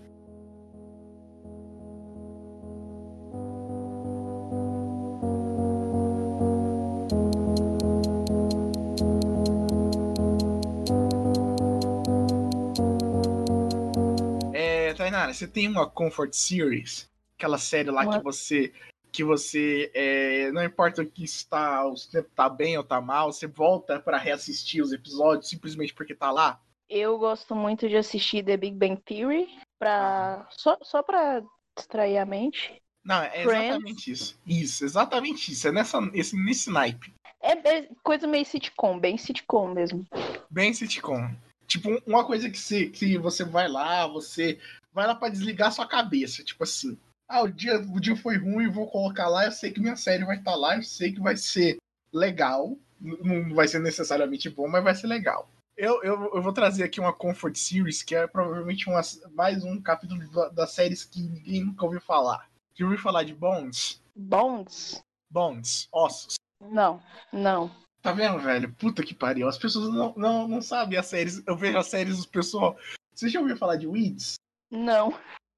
É, 14.54 14.94
Tainara, 14.94 15.34
você 15.34 15.48
tem 15.48 15.68
uma 15.68 15.90
Comfort 15.90 16.34
Series? 16.34 17.10
Aquela 17.38 17.58
série 17.58 17.92
lá 17.92 18.08
que 18.08 18.24
você 18.24 18.72
que 19.16 19.24
você 19.24 19.90
é, 19.94 20.52
não 20.52 20.64
importa 20.64 21.02
o 21.02 21.06
que 21.06 21.24
está, 21.24 21.88
o 21.88 21.96
tempo 21.96 22.30
tá 22.36 22.50
bem 22.50 22.78
ou 22.78 22.84
tá 22.84 23.00
mal, 23.00 23.32
você 23.32 23.48
volta 23.48 23.98
para 23.98 24.18
reassistir 24.18 24.84
os 24.84 24.92
episódios 24.92 25.50
simplesmente 25.50 25.94
porque 25.94 26.14
tá 26.14 26.32
lá? 26.32 26.60
Eu 26.90 27.18
gosto 27.18 27.56
muito 27.56 27.88
de 27.88 27.96
assistir 27.96 28.44
The 28.44 28.58
Big 28.58 28.76
Bang 28.76 29.02
Theory 29.02 29.48
para 29.80 30.46
só, 30.52 30.78
só 30.82 31.02
para 31.02 31.42
distrair 31.78 32.18
a 32.18 32.26
mente. 32.26 32.82
Não, 33.04 33.22
é 33.22 33.44
Friends. 33.44 33.70
exatamente 33.70 34.12
isso. 34.12 34.40
Isso, 34.46 34.84
exatamente 34.84 35.52
isso. 35.52 35.68
É 35.68 35.72
nessa, 35.72 36.00
esse, 36.14 36.36
nesse 36.36 36.70
naipe. 36.70 37.14
É, 37.40 37.52
é, 37.52 37.90
coisa 38.04 38.28
meio 38.28 38.46
sitcom, 38.46 39.00
bem 39.00 39.18
sitcom 39.18 39.68
mesmo. 39.70 40.06
Bem 40.50 40.74
sitcom. 40.74 41.30
Tipo, 41.68 42.02
uma 42.06 42.26
coisa 42.26 42.50
que 42.50 42.58
você, 42.58 42.88
que 42.88 43.18
você 43.18 43.44
vai 43.44 43.68
lá, 43.68 44.08
você 44.08 44.60
vai 44.94 45.08
lá 45.08 45.16
para 45.16 45.30
desligar 45.30 45.72
sua 45.72 45.88
cabeça. 45.88 46.44
Tipo 46.44 46.64
assim, 46.64 46.98
ah, 47.28 47.42
o 47.42 47.48
dia, 47.48 47.78
o 47.78 48.00
dia 48.00 48.16
foi 48.16 48.38
ruim, 48.38 48.70
vou 48.70 48.88
colocar 48.88 49.28
lá, 49.28 49.46
eu 49.46 49.52
sei 49.52 49.72
que 49.72 49.80
minha 49.80 49.96
série 49.96 50.26
vai 50.26 50.38
estar 50.38 50.52
tá 50.52 50.58
lá, 50.58 50.76
eu 50.76 50.84
sei 50.84 51.12
que 51.12 51.20
vai 51.20 51.36
ser 51.36 51.78
legal. 52.14 52.78
Não 53.00 53.54
vai 53.54 53.68
ser 53.68 53.80
necessariamente 53.80 54.50
bom, 54.50 54.68
mas 54.68 54.84
vai 54.84 54.96
ser 54.96 55.08
legal. 55.08 55.50
Eu, 55.78 56.02
eu, 56.04 56.32
eu 56.34 56.42
vou 56.42 56.54
trazer 56.54 56.84
aqui 56.84 57.00
uma 57.00 57.12
Comfort 57.12 57.56
Series, 57.58 58.02
que 58.02 58.16
é 58.16 58.26
provavelmente 58.26 58.88
uma, 58.88 59.02
mais 59.34 59.64
um 59.64 59.82
capítulo 59.82 60.22
das 60.52 60.72
séries 60.72 61.04
que 61.04 61.22
ninguém 61.22 61.66
nunca 61.66 61.84
ouviu 61.84 62.00
falar. 62.00 62.50
Já 62.74 62.86
ouviu 62.86 63.00
falar 63.00 63.24
de 63.24 63.34
Bones? 63.34 64.02
Bones? 64.16 65.04
Bones, 65.30 65.90
ossos. 65.92 66.36
Não, 66.62 67.02
não. 67.34 67.70
Tá 68.02 68.14
vendo, 68.14 68.40
velho? 68.40 68.72
Puta 68.74 69.04
que 69.04 69.14
pariu. 69.14 69.50
As 69.50 69.58
pessoas 69.58 69.94
não, 69.94 70.14
não, 70.16 70.48
não 70.48 70.62
sabem 70.62 70.98
as 70.98 71.08
séries. 71.08 71.46
Eu 71.46 71.58
vejo 71.58 71.78
as 71.78 71.88
séries 71.88 72.20
do 72.20 72.28
pessoal. 72.30 72.78
Você 73.14 73.28
já 73.28 73.40
ouviu 73.40 73.58
falar 73.58 73.76
de 73.76 73.88
Weeds? 73.88 74.36
Não. 74.72 75.14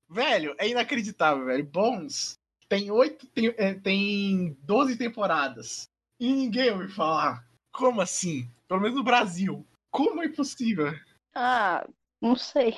Velho, 0.09 0.55
é 0.57 0.67
inacreditável, 0.67 1.45
velho. 1.45 1.65
Bones 1.65 2.37
tem 2.69 2.91
oito, 2.91 3.27
tem, 3.27 3.53
é, 3.57 3.73
tem 3.73 4.57
12 4.63 4.97
temporadas. 4.97 5.89
E 6.19 6.31
ninguém 6.31 6.71
ouviu 6.71 6.89
falar. 6.89 7.45
Como 7.71 8.01
assim? 8.01 8.49
Pelo 8.67 8.81
menos 8.81 8.97
no 8.97 9.03
Brasil. 9.03 9.65
Como 9.91 10.21
é 10.21 10.29
possível? 10.29 10.93
Ah, 11.33 11.87
não 12.21 12.35
sei. 12.35 12.75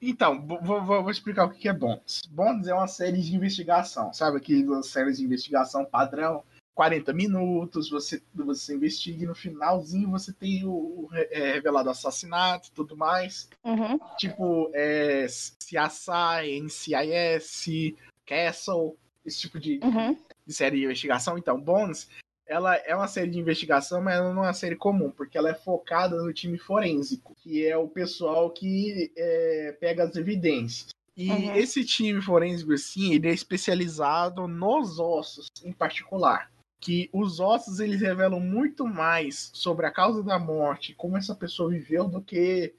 Então, 0.00 0.44
vou, 0.46 0.60
vou, 0.62 1.02
vou, 1.02 1.10
explicar 1.10 1.44
o 1.44 1.50
que 1.50 1.68
é 1.68 1.72
Bonds. 1.72 2.22
Bonds 2.30 2.66
é 2.66 2.74
uma 2.74 2.88
série 2.88 3.20
de 3.20 3.34
investigação, 3.34 4.12
sabe? 4.12 4.38
Aquelas 4.38 4.86
séries 4.86 5.18
de 5.18 5.24
investigação 5.24 5.84
padrão, 5.84 6.42
40 6.74 7.12
minutos, 7.12 7.90
você, 7.90 8.22
você 8.34 8.74
investiga 8.74 9.24
e 9.24 9.26
no 9.26 9.34
finalzinho 9.34 10.10
você 10.10 10.32
tem 10.32 10.64
o, 10.64 10.70
o 10.70 11.08
é, 11.12 11.52
revelado 11.52 11.90
assassinato 11.90 12.68
e 12.68 12.72
tudo 12.72 12.96
mais. 12.96 13.48
Uhum. 13.64 13.98
Tipo, 14.16 14.70
é, 14.72 15.26
CSI, 15.26 16.60
NCIS, 16.62 17.94
Castle, 18.24 18.96
esse 19.24 19.40
tipo 19.40 19.60
de, 19.60 19.80
uhum. 19.82 20.16
de 20.46 20.54
série 20.54 20.78
de 20.78 20.84
investigação. 20.84 21.36
Então, 21.36 21.60
Bones, 21.60 22.08
ela 22.46 22.74
é 22.76 22.96
uma 22.96 23.08
série 23.08 23.30
de 23.30 23.38
investigação, 23.38 24.00
mas 24.00 24.16
ela 24.16 24.32
não 24.32 24.42
é 24.42 24.46
uma 24.46 24.54
série 24.54 24.76
comum, 24.76 25.10
porque 25.10 25.36
ela 25.36 25.50
é 25.50 25.54
focada 25.54 26.16
no 26.22 26.32
time 26.32 26.58
forênsico, 26.58 27.34
que 27.42 27.66
é 27.66 27.76
o 27.76 27.88
pessoal 27.88 28.50
que 28.50 29.12
é, 29.16 29.76
pega 29.78 30.04
as 30.04 30.16
evidências. 30.16 30.88
E 31.14 31.30
uhum. 31.30 31.54
esse 31.54 31.84
time 31.84 32.22
forense, 32.22 32.64
assim, 32.72 33.12
ele 33.12 33.28
é 33.28 33.34
especializado 33.34 34.48
nos 34.48 34.98
ossos 34.98 35.48
em 35.62 35.70
particular 35.70 36.50
que 36.82 37.08
os 37.12 37.38
ossos 37.38 37.78
eles 37.78 38.00
revelam 38.00 38.40
muito 38.40 38.84
mais 38.84 39.52
sobre 39.54 39.86
a 39.86 39.90
causa 39.90 40.20
da 40.20 40.36
morte, 40.36 40.94
como 40.94 41.16
essa 41.16 41.32
pessoa 41.32 41.70
viveu, 41.70 42.08
do 42.08 42.20
que 42.20 42.74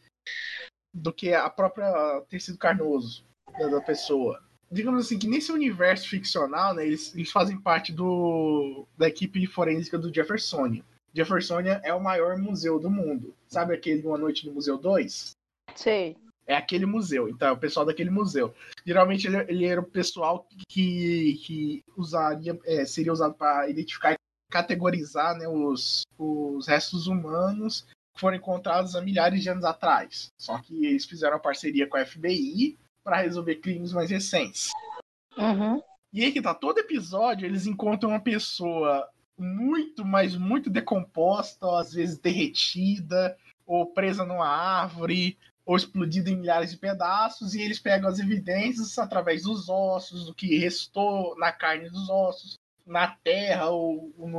do 0.93 1.11
que 1.11 1.33
a 1.33 1.49
própria 1.49 2.21
tecido 2.29 2.57
carnoso 2.57 3.25
da 3.57 3.81
pessoa. 3.81 4.43
Digamos 4.69 5.05
assim 5.05 5.17
que 5.17 5.27
nesse 5.27 5.51
universo 5.51 6.07
ficcional, 6.07 6.75
né, 6.75 6.85
eles, 6.85 7.15
eles 7.15 7.31
fazem 7.31 7.59
parte 7.59 7.91
do 7.91 8.85
da 8.97 9.07
equipe 9.07 9.47
forensica 9.47 9.97
do 9.97 10.13
Jeffersonian. 10.13 10.83
Jeffersonia 11.13 11.79
é 11.83 11.93
o 11.93 12.03
maior 12.03 12.37
museu 12.37 12.79
do 12.79 12.89
mundo. 12.89 13.33
Sabe 13.47 13.73
aquele 13.73 14.05
Uma 14.05 14.17
Noite 14.17 14.45
no 14.45 14.53
Museu 14.53 14.77
2? 14.77 15.31
Sei. 15.75 16.17
É 16.45 16.55
aquele 16.55 16.85
museu. 16.85 17.29
Então, 17.29 17.47
é 17.47 17.51
o 17.51 17.57
pessoal 17.57 17.85
daquele 17.85 18.09
museu. 18.09 18.53
Geralmente, 18.85 19.27
ele, 19.27 19.37
ele 19.49 19.65
era 19.65 19.79
o 19.79 19.85
pessoal 19.85 20.47
que, 20.67 21.39
que 21.45 21.83
usaria, 21.95 22.59
é, 22.65 22.85
seria 22.85 23.13
usado 23.13 23.33
para 23.33 23.69
identificar 23.69 24.13
e 24.13 24.17
categorizar 24.51 25.37
né, 25.37 25.47
os, 25.47 26.03
os 26.17 26.67
restos 26.67 27.07
humanos 27.07 27.87
que 28.13 28.19
foram 28.19 28.37
encontrados 28.37 28.95
há 28.95 29.01
milhares 29.01 29.41
de 29.41 29.49
anos 29.49 29.63
atrás. 29.63 30.27
Só 30.37 30.59
que 30.59 30.85
eles 30.85 31.05
fizeram 31.05 31.37
a 31.37 31.39
parceria 31.39 31.87
com 31.87 31.97
a 31.97 32.05
FBI 32.05 32.77
para 33.03 33.21
resolver 33.21 33.55
crimes 33.55 33.91
mais 33.91 34.09
recentes. 34.11 34.69
Uhum. 35.37 35.81
E 36.13 36.23
aí 36.23 36.31
que 36.31 36.41
tá, 36.41 36.53
todo 36.53 36.77
episódio 36.77 37.45
eles 37.45 37.65
encontram 37.65 38.11
uma 38.11 38.19
pessoa 38.19 39.09
muito, 39.37 40.05
mas 40.05 40.35
muito 40.35 40.69
decomposta, 40.69 41.65
ou 41.65 41.75
às 41.75 41.93
vezes 41.93 42.19
derretida, 42.19 43.35
ou 43.65 43.87
presa 43.87 44.23
numa 44.23 44.47
árvore, 44.47 45.37
ou 45.65 45.77
explodida 45.77 46.29
em 46.29 46.35
milhares 46.35 46.71
de 46.71 46.77
pedaços, 46.77 47.55
e 47.55 47.61
eles 47.61 47.79
pegam 47.79 48.09
as 48.09 48.19
evidências 48.19 48.97
através 48.97 49.43
dos 49.43 49.69
ossos, 49.69 50.25
do 50.25 50.33
que 50.33 50.57
restou 50.57 51.37
na 51.37 51.51
carne 51.51 51.89
dos 51.89 52.09
ossos, 52.09 52.55
na 52.85 53.07
terra, 53.07 53.69
ou, 53.69 54.13
ou 54.17 54.37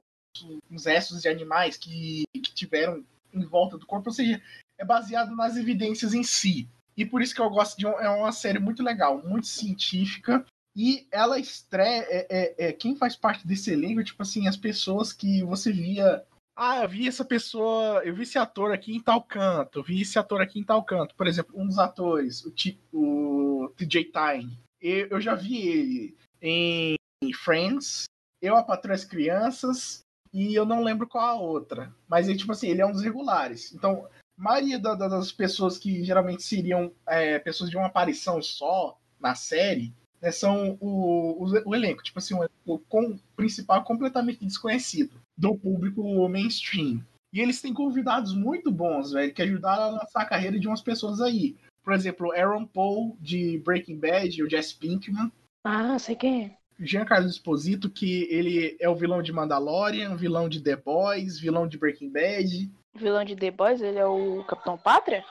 nos 0.69 0.85
restos 0.85 1.23
de 1.23 1.29
animais 1.29 1.77
que, 1.77 2.25
que 2.35 2.53
tiveram 2.53 3.05
em 3.33 3.45
volta 3.45 3.79
do 3.79 3.87
corpo, 3.87 4.11
ou 4.11 4.15
seja, 4.15 4.41
é 4.79 4.85
baseado 4.85 5.35
nas 5.35 5.57
evidências 5.57 6.13
em 6.15 6.23
si. 6.23 6.69
E 6.97 7.05
por 7.05 7.23
isso 7.23 7.35
que 7.35 7.41
eu 7.41 7.51
gosto 7.51 7.77
de 7.77 7.87
um, 7.87 7.99
é 7.99 8.09
uma 8.09 8.33
série 8.33 8.59
muito 8.59 8.83
legal, 8.83 9.23
muito 9.25 9.47
científica, 9.47 10.45
e 10.77 11.07
ela 11.11 11.39
estreia. 11.39 12.05
É, 12.09 12.27
é, 12.31 12.69
é, 12.69 12.73
quem 12.73 12.97
faz 12.97 13.17
parte 13.17 13.47
desse 13.47 13.71
elenco, 13.71 14.03
tipo 14.03 14.23
assim, 14.23 14.49
as 14.49 14.57
pessoas 14.57 15.13
que 15.13 15.43
você 15.43 15.73
via. 15.73 16.25
Ah, 16.57 16.83
eu 16.83 16.89
vi 16.89 17.09
essa 17.09 17.25
pessoa, 17.25 18.03
eu 18.05 18.15
vi 18.15 18.23
esse 18.23 18.39
ator 18.39 18.73
aqui 18.73 18.95
em 18.95 19.01
tal 19.01 19.23
canto, 19.23 19.81
eu 19.81 19.83
vi 19.83 20.03
esse 20.03 20.19
ator 20.19 20.41
aqui 20.41 20.61
em 20.61 20.65
tal 20.65 20.85
canto. 20.85 21.15
Por 21.17 21.27
exemplo, 21.27 21.59
um 21.59 21.67
dos 21.67 21.79
atores, 21.79 22.45
o, 22.45 22.55
o 22.93 23.69
TJ 23.77 24.13
Time, 24.13 24.57
eu, 24.81 25.09
eu 25.09 25.21
já 25.21 25.35
vi 25.35 25.67
ele 25.67 26.15
em 26.41 27.33
Friends, 27.33 28.05
Eu, 28.41 28.57
a 28.57 28.63
Patroa 28.63 28.95
as 28.95 29.05
Crianças, 29.05 30.05
e 30.33 30.55
eu 30.55 30.65
não 30.65 30.83
lembro 30.83 31.09
qual 31.09 31.25
a 31.25 31.41
outra. 31.41 31.95
Mas 32.07 32.29
ele, 32.29 32.39
tipo 32.39 32.53
assim, 32.53 32.69
ele 32.69 32.83
é 32.83 32.87
um 32.87 32.93
dos 32.93 33.03
regulares. 33.03 33.73
Então, 33.73 34.07
a 34.07 34.43
maioria 34.43 34.79
da, 34.79 34.95
da, 34.95 35.09
das 35.09 35.33
pessoas 35.33 35.79
que 35.79 36.05
geralmente 36.05 36.43
seriam 36.43 36.93
é, 37.07 37.39
pessoas 37.39 37.71
de 37.71 37.77
uma 37.77 37.87
aparição 37.87 38.43
só 38.43 38.99
na 39.19 39.35
série, 39.35 39.95
né, 40.25 40.31
são 40.31 40.79
o, 40.81 41.45
o, 41.45 41.69
o, 41.69 41.75
elenco, 41.75 42.03
tipo 42.03 42.19
assim, 42.19 42.35
o, 42.35 42.49
o 42.67 43.19
principal 43.37 43.85
completamente 43.85 44.43
desconhecido 44.45 45.21
do 45.37 45.55
público 45.55 46.03
mainstream. 46.29 47.05
E 47.31 47.41
eles 47.41 47.61
têm 47.61 47.75
convidados 47.75 48.35
muito 48.35 48.73
bons, 48.73 49.13
velho, 49.13 49.35
que 49.35 49.43
ajudaram 49.43 49.83
a 49.83 49.91
lançar 49.91 50.23
a 50.23 50.27
carreira 50.27 50.59
de 50.59 50.67
umas 50.67 50.81
pessoas 50.81 51.21
aí. 51.21 51.57
Por 51.83 51.93
exemplo, 51.93 52.33
Aaron 52.33 52.65
Paul, 52.65 53.19
de 53.21 53.59
Breaking 53.59 53.99
Bad, 53.99 54.43
o 54.43 54.49
Jesse 54.49 54.75
Pinkman. 54.77 55.31
Ah, 55.63 55.99
sei 55.99 56.17
quem 56.17 56.45
é. 56.45 56.57
Jean 56.81 57.05
Carlos 57.05 57.33
Esposito, 57.33 57.91
que 57.91 58.27
ele 58.31 58.77
é 58.81 58.89
o 58.89 58.95
vilão 58.95 59.23
de 59.23 59.33
Mandalorian, 59.33 60.17
vilão 60.17 60.49
de 60.49 60.63
The 60.63 60.77
Boys, 60.77 61.39
vilão 61.39 61.69
de 61.69 61.77
Breaking 61.77 62.11
Bad. 62.11 62.71
Vilão 62.97 63.25
de 63.25 63.37
The 63.37 63.51
Boys, 63.51 63.83
ele 63.83 63.99
é 63.99 64.07
o 64.07 64.43
Capitão 64.45 64.79
Pátria? 64.79 65.23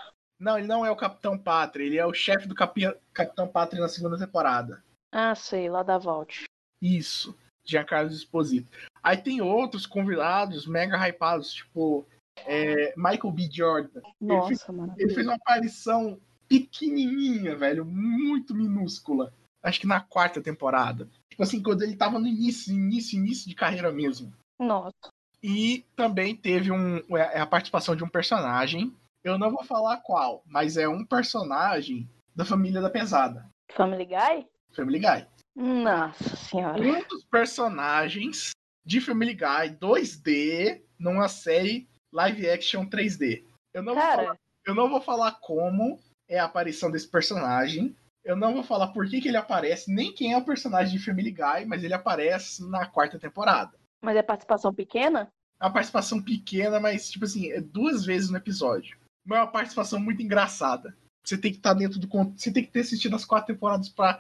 Não, 0.44 0.58
ele 0.58 0.68
não 0.68 0.86
é 0.86 0.92
o 0.92 0.96
Capitão 0.96 1.38
Pátria, 1.38 1.86
ele 1.86 1.98
é 1.98 2.06
o 2.06 2.14
chefe 2.14 2.48
do 2.48 2.54
Capi... 2.54 2.84
Capitão 3.14 3.48
Pátria 3.48 3.82
na 3.82 3.88
segunda 3.88 4.18
temporada. 4.18 4.84
Ah, 5.10 5.34
sei, 5.34 5.70
lá 5.70 5.84
da 5.84 5.98
Vault. 5.98 6.44
Isso, 6.82 7.34
Giancarlo 7.66 8.12
Esposito. 8.12 8.70
Aí 9.02 9.16
tem 9.16 9.42
outros 9.42 9.86
convidados 9.86 10.68
mega 10.68 10.98
hypados, 10.98 11.54
tipo 11.54 12.06
é, 12.46 12.94
Michael 12.98 13.32
B. 13.32 13.50
Jordan. 13.50 14.02
Nossa, 14.20 14.50
ele 14.50 14.58
fez, 14.58 14.68
mano. 14.68 14.96
Ele 14.98 15.14
fez 15.14 15.26
uma 15.26 15.36
aparição 15.36 16.20
pequenininha, 16.48 17.56
velho, 17.56 17.86
muito 17.86 18.54
minúscula. 18.54 19.34
Acho 19.64 19.80
que 19.80 19.88
na 19.88 20.02
quarta 20.02 20.42
temporada. 20.42 21.08
Tipo 21.30 21.44
assim, 21.44 21.64
quando 21.64 21.84
ele 21.84 21.96
tava 21.96 22.20
no 22.20 22.28
início, 22.28 22.74
início, 22.74 23.18
início 23.18 23.48
de 23.48 23.56
carreira 23.56 23.94
mesmo. 23.94 24.34
Nossa. 24.60 25.10
E 25.42 25.86
também 25.96 26.36
teve 26.36 26.70
um, 26.70 26.98
é, 27.16 27.40
a 27.40 27.46
participação 27.46 27.96
de 27.96 28.04
um 28.04 28.10
personagem 28.10 28.94
eu 29.24 29.38
não 29.38 29.52
vou 29.52 29.64
falar 29.64 29.98
qual, 29.98 30.44
mas 30.46 30.76
é 30.76 30.88
um 30.88 31.06
personagem 31.06 32.10
da 32.36 32.44
família 32.44 32.82
da 32.82 32.90
pesada. 32.90 33.50
Family 33.72 34.06
Guy? 34.06 34.48
Family 34.76 35.00
Guy. 35.00 35.28
Nossa 35.56 36.36
senhora. 36.36 36.82
Um 36.82 37.08
dos 37.08 37.24
personagens 37.24 38.52
de 38.86 39.00
Family 39.00 39.34
Guy 39.34 39.78
2D 39.80 40.82
numa 41.00 41.30
série 41.30 41.88
live 42.12 42.50
action 42.50 42.86
3D. 42.86 43.46
Eu 43.74 43.82
não, 43.82 43.96
Cara... 43.96 44.16
vou, 44.16 44.26
falar, 44.26 44.40
eu 44.68 44.76
não 44.76 44.90
vou 44.90 45.02
falar 45.02 45.32
como 45.40 46.00
é 46.28 46.40
a 46.40 46.46
aparição 46.46 46.92
desse 46.92 47.08
personagem. 47.08 47.96
Eu 48.26 48.36
não 48.36 48.54
vou 48.54 48.64
falar 48.64 48.88
por 48.88 49.08
que, 49.08 49.22
que 49.22 49.28
ele 49.28 49.38
aparece, 49.38 49.94
nem 49.94 50.14
quem 50.14 50.34
é 50.34 50.38
o 50.38 50.46
personagem 50.46 50.98
de 50.98 51.04
Family 51.04 51.32
Guy, 51.32 51.66
mas 51.66 51.84
ele 51.84 51.94
aparece 51.94 52.68
na 52.70 52.86
quarta 52.86 53.20
temporada. 53.20 53.78
Mas 54.02 54.16
é 54.16 54.24
participação 54.24 54.74
pequena? 54.74 55.32
É 55.60 55.66
uma 55.66 55.74
participação 55.74 56.22
pequena, 56.22 56.80
mas, 56.80 57.10
tipo 57.10 57.26
assim, 57.26 57.52
é 57.52 57.62
duas 57.62 58.06
vezes 58.06 58.30
no 58.30 58.38
episódio 58.38 58.98
é 59.30 59.34
uma 59.36 59.48
participação 59.48 60.00
muito 60.00 60.22
engraçada. 60.22 60.96
Você 61.26 61.38
tem 61.38 61.52
que 61.52 61.58
estar 61.58 61.74
tá 61.74 61.80
dentro 61.80 62.00
do. 62.00 62.08
Você 62.36 62.52
tem 62.52 62.64
que 62.64 62.72
ter 62.72 62.82
assistido 62.82 63.16
as 63.16 63.26
quatro 63.26 63.54
temporadas 63.54 63.90
para 63.90 64.20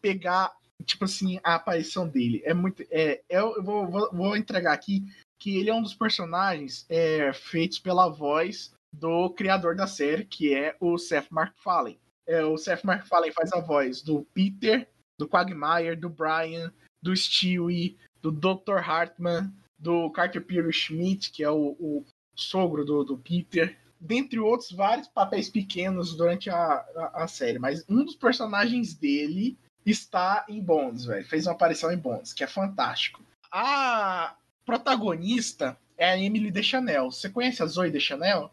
pegar, 0.00 0.52
tipo 0.84 1.04
assim, 1.04 1.40
a 1.42 1.56
aparição 1.56 2.08
dele. 2.08 2.42
É 2.44 2.54
muito. 2.54 2.82
É, 2.90 3.22
é 3.28 3.38
eu 3.40 3.62
vou, 3.62 3.88
vou, 3.88 4.10
vou, 4.12 4.36
entregar 4.36 4.72
aqui 4.72 5.04
que 5.40 5.56
ele 5.56 5.70
é 5.70 5.74
um 5.74 5.82
dos 5.82 5.94
personagens 5.94 6.86
é, 6.88 7.32
feitos 7.32 7.78
pela 7.78 8.08
voz 8.08 8.72
do 8.92 9.30
criador 9.30 9.74
da 9.74 9.86
série, 9.86 10.24
que 10.24 10.54
é 10.54 10.76
o 10.80 10.96
Seth 10.96 11.30
MacFarlane. 11.30 11.98
É, 12.26 12.44
o 12.44 12.56
Seth 12.56 12.84
MacFarlane 12.84 13.32
faz 13.32 13.52
a 13.52 13.60
voz 13.60 14.00
do 14.00 14.24
Peter, 14.32 14.88
do 15.18 15.28
Quagmire, 15.28 15.96
do 15.96 16.08
Brian, 16.08 16.72
do 17.02 17.14
Stewie, 17.14 17.98
do 18.22 18.30
Dr. 18.30 18.78
Hartman, 18.78 19.52
do 19.78 20.08
Carter 20.10 20.42
Pierce 20.42 20.72
Schmidt, 20.72 21.30
que 21.30 21.42
é 21.42 21.50
o, 21.50 21.76
o 21.78 22.04
sogro 22.34 22.84
do, 22.84 23.04
do 23.04 23.18
Peter, 23.18 23.78
dentre 24.04 24.38
outros 24.38 24.70
vários 24.70 25.08
papéis 25.08 25.48
pequenos 25.48 26.14
durante 26.14 26.50
a, 26.50 26.56
a, 26.56 27.24
a, 27.24 27.28
série, 27.28 27.58
mas 27.58 27.84
um 27.88 28.04
dos 28.04 28.14
personagens 28.14 28.92
dele 28.94 29.56
está 29.84 30.44
em 30.48 30.60
Bonds, 30.60 31.06
velho. 31.06 31.26
Fez 31.26 31.46
uma 31.46 31.54
aparição 31.54 31.90
em 31.90 31.96
Bonds, 31.96 32.32
que 32.32 32.44
é 32.44 32.46
fantástico. 32.46 33.22
A 33.50 34.36
protagonista 34.64 35.76
é 35.96 36.10
a 36.10 36.18
Emily 36.18 36.50
Deschanel. 36.50 37.10
Você 37.10 37.30
conhece 37.30 37.62
a 37.62 37.66
Zoe 37.66 37.90
Deschanel? 37.90 38.50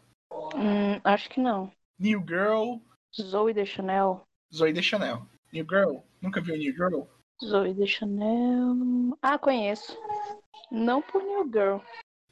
Hum, 0.54 1.00
acho 1.04 1.28
que 1.28 1.40
não. 1.40 1.70
New 1.98 2.24
Girl. 2.26 2.78
Zoe 3.14 3.52
Deschanel. 3.52 4.22
Zoe 4.54 4.72
Deschanel. 4.72 5.26
New 5.52 5.66
Girl. 5.68 5.98
Nunca 6.20 6.40
viu 6.40 6.56
New 6.56 6.72
Girl? 6.72 7.02
Zoe 7.44 7.74
Deschanel. 7.74 9.18
Ah, 9.20 9.38
conheço. 9.38 9.98
Não 10.70 11.02
por 11.02 11.22
New 11.22 11.44
Girl. 11.44 11.78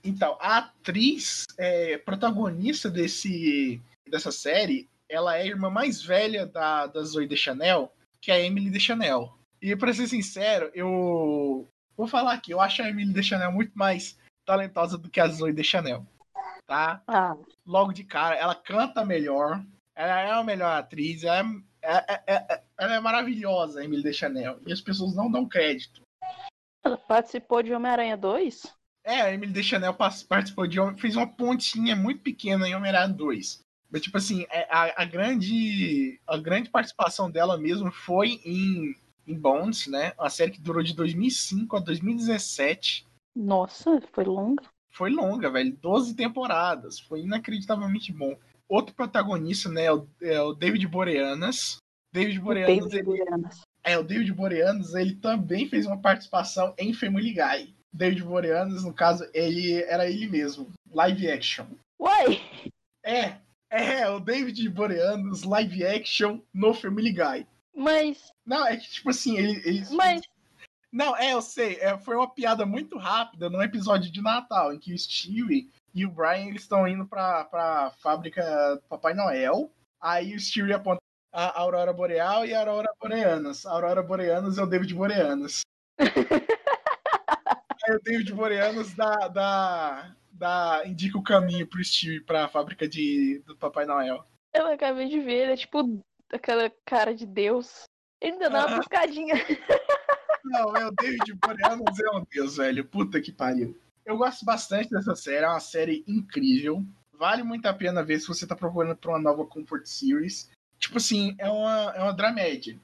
Então, 0.03 0.37
a 0.41 0.59
atriz 0.59 1.47
é, 1.59 1.99
protagonista 1.99 2.91
desse, 2.91 3.81
dessa 4.09 4.33
série, 4.33 4.89
ela 5.09 5.37
é 5.37 5.43
a 5.43 5.47
irmã 5.47 5.69
mais 5.69 6.03
velha 6.03 6.47
da, 6.47 6.87
da 6.87 7.03
Zoe 7.03 7.27
Deschanel, 7.27 7.93
que 8.21 8.31
é 8.31 8.35
a 8.35 8.41
Emily 8.41 8.71
Deschanel. 8.71 9.35
E 9.61 9.75
pra 9.77 9.93
ser 9.93 10.07
sincero, 10.09 10.71
eu 10.75 11.69
vou 11.97 12.07
falar 12.07 12.33
aqui, 12.33 12.53
eu 12.53 12.61
acho 12.61 12.83
a 12.83 12.89
Emily 12.89 13.13
Deschanel 13.13 13.53
muito 13.53 13.73
mais 13.75 14.19
talentosa 14.47 14.97
do 14.97 15.11
que 15.11 15.21
a 15.21 15.29
Zoe 15.29 15.53
Deschanel, 15.53 16.07
tá? 16.67 17.03
Ah. 17.07 17.37
Logo 17.67 17.93
de 17.93 18.05
cara, 18.05 18.37
ela 18.37 18.55
canta 18.55 19.05
melhor, 19.05 19.63
ela 19.95 20.21
é 20.21 20.31
a 20.31 20.43
melhor 20.43 20.79
atriz, 20.79 21.25
ela 21.25 21.47
é, 21.83 22.15
é, 22.15 22.23
é, 22.27 22.35
é 22.35 22.63
ela 22.79 22.95
é 22.95 23.01
maravilhosa, 23.01 23.81
a 23.81 23.85
Emily 23.85 24.03
Deschanel, 24.03 24.59
e 24.67 24.73
as 24.73 24.81
pessoas 24.81 25.15
não 25.15 25.31
dão 25.31 25.47
crédito. 25.47 26.01
Ela 26.83 26.97
participou 26.97 27.63
de 27.63 27.75
Homem-Aranha 27.75 28.17
2? 28.17 28.80
É, 29.05 29.23
a 29.23 29.33
Emily 29.33 29.53
Deschanel 29.53 29.95
participou 29.95 30.67
de 30.67 30.79
fez 30.99 31.17
uma 31.17 31.27
pontinha 31.27 31.97
muito 31.97 32.23
pequena 32.23 32.69
em 32.69 32.75
Homem-Aranha 32.75 33.09
2. 33.09 33.61
Mas, 33.91 34.03
tipo 34.03 34.17
assim, 34.17 34.47
é, 34.51 34.69
a, 34.71 35.03
a, 35.03 35.05
grande, 35.05 36.21
a 36.27 36.37
grande 36.37 36.71
participação 36.71 37.31
dela 37.31 37.59
mesmo 37.59 37.91
foi 37.91 38.41
em, 38.45 38.95
em 39.27 39.35
Bones, 39.35 39.87
né? 39.89 40.13
Uma 40.19 40.31
série 40.31 40.53
que 40.53 40.61
durou 40.61 40.83
de 40.83 40.95
2005 40.95 41.77
a 41.77 41.81
2017. 41.81 43.07
Nossa, 43.35 44.01
foi 44.13 44.25
longa. 44.25 44.63
Foi 44.91 45.11
longa, 45.11 45.51
velho. 45.51 45.77
12 45.77 46.15
temporadas. 46.15 47.01
Foi 47.01 47.23
inacreditavelmente 47.23 48.13
bom. 48.13 48.37
Outro 48.69 48.95
protagonista, 48.95 49.69
né, 49.69 49.87
é 49.87 49.93
o, 49.93 50.07
é 50.23 50.41
o 50.41 50.53
David 50.53 50.87
Boreanas. 50.87 51.79
David 52.13 52.39
Boreanas, 52.39 52.77
David 52.77 52.97
ele, 52.97 53.03
Boreanas. 53.03 53.61
É, 53.83 53.99
o 53.99 54.05
David 54.05 54.33
Boreanas, 54.33 54.95
ele 54.95 55.17
também 55.17 55.69
fez 55.69 55.87
uma 55.87 56.01
participação 56.01 56.75
em 56.79 56.93
Family 56.93 57.33
Guy. 57.33 57.75
David 57.93 58.23
Boreanaz, 58.23 58.85
no 58.85 58.95
caso, 58.95 59.29
ele 59.35 59.83
era 59.83 60.09
ele 60.09 60.29
mesmo. 60.29 60.71
Live 60.93 61.31
action. 61.31 61.67
Uai! 61.99 62.41
É, 63.05 63.37
é, 63.71 64.09
o 64.09 64.19
David 64.19 64.69
Boreanaz 64.69 65.43
live 65.43 65.87
action 65.87 66.41
no 66.53 66.75
Family 66.75 67.13
Guy. 67.13 67.47
Mas. 67.75 68.33
Não, 68.45 68.67
é 68.67 68.77
que 68.77 68.91
tipo 68.91 69.11
assim, 69.11 69.37
ele. 69.37 69.63
ele... 69.65 69.85
Mas. 69.93 70.23
Não, 70.93 71.17
é, 71.17 71.35
eu 71.35 71.41
sei. 71.41 71.77
É, 71.81 71.97
foi 71.99 72.17
uma 72.17 72.29
piada 72.29 72.67
muito 72.67 72.99
rápida 72.99 73.49
num 73.49 73.63
episódio 73.63 74.11
de 74.11 74.21
Natal, 74.21 74.73
em 74.73 74.79
que 74.79 74.93
o 74.93 74.99
Stewie 74.99 75.71
e 75.95 76.05
o 76.05 76.11
Brian 76.11 76.49
eles 76.49 76.63
estão 76.63 76.87
indo 76.87 77.07
pra, 77.07 77.45
pra 77.45 77.93
fábrica 78.03 78.81
Papai 78.89 79.15
Noel. 79.15 79.71
Aí 80.01 80.35
o 80.35 80.41
Stewie 80.41 80.73
aponta 80.73 81.01
a 81.33 81.61
Aurora 81.61 81.93
Boreal 81.93 82.45
e 82.45 82.55
a 82.55 82.61
Aurora 82.61 82.93
Boreanas. 83.01 83.65
A 83.65 83.73
Aurora 83.73 84.03
Boreanas 84.03 84.59
é 84.59 84.63
o 84.63 84.67
David 84.67 84.95
Boreanas. 84.95 85.61
O 87.95 88.03
David 88.03 88.33
Boreanas 88.33 88.95
dá, 88.95 89.29
dá, 89.29 90.17
dá, 90.33 90.83
indica 90.87 91.19
o 91.19 91.23
caminho 91.23 91.67
pro 91.67 91.83
Stewie 91.83 92.21
pra 92.21 92.49
fábrica 92.49 92.89
de, 92.89 93.43
do 93.47 93.57
Papai 93.57 93.85
Noel. 93.85 94.25
Eu 94.55 94.67
acabei 94.67 95.09
de 95.09 95.21
ver, 95.21 95.43
ele 95.43 95.53
é 95.53 95.57
tipo 95.57 96.03
aquela 96.33 96.71
cara 96.85 97.15
de 97.15 97.27
Deus. 97.27 97.85
Ele 98.21 98.33
ainda 98.33 98.51
dá 98.51 98.67
uma 98.67 98.77
ah. 98.77 98.79
piscadinha. 98.79 99.35
Não, 100.45 100.77
é 100.77 100.87
o 100.87 100.91
David 100.91 101.35
Boreanas 101.35 101.99
é 101.99 102.17
um 102.17 102.25
Deus, 102.31 102.57
velho. 102.57 102.85
Puta 102.85 103.21
que 103.21 103.33
pariu. 103.33 103.79
Eu 104.05 104.17
gosto 104.17 104.45
bastante 104.45 104.91
dessa 104.91 105.15
série, 105.15 105.45
é 105.45 105.49
uma 105.49 105.61
série 105.61 106.05
incrível. 106.07 106.85
Vale 107.13 107.43
muito 107.43 107.67
a 107.67 107.73
pena 107.73 108.03
ver 108.03 108.19
se 108.19 108.27
você 108.27 108.47
tá 108.47 108.57
procurando 108.57 108.97
pra 108.97 109.11
uma 109.11 109.19
nova 109.19 109.45
Comfort 109.45 109.85
Series. 109.87 110.51
Tipo 110.79 110.97
assim, 110.97 111.35
é 111.39 111.49
uma, 111.49 111.93
é 111.95 112.03
uma 112.03 112.13
dramédia. 112.13 112.79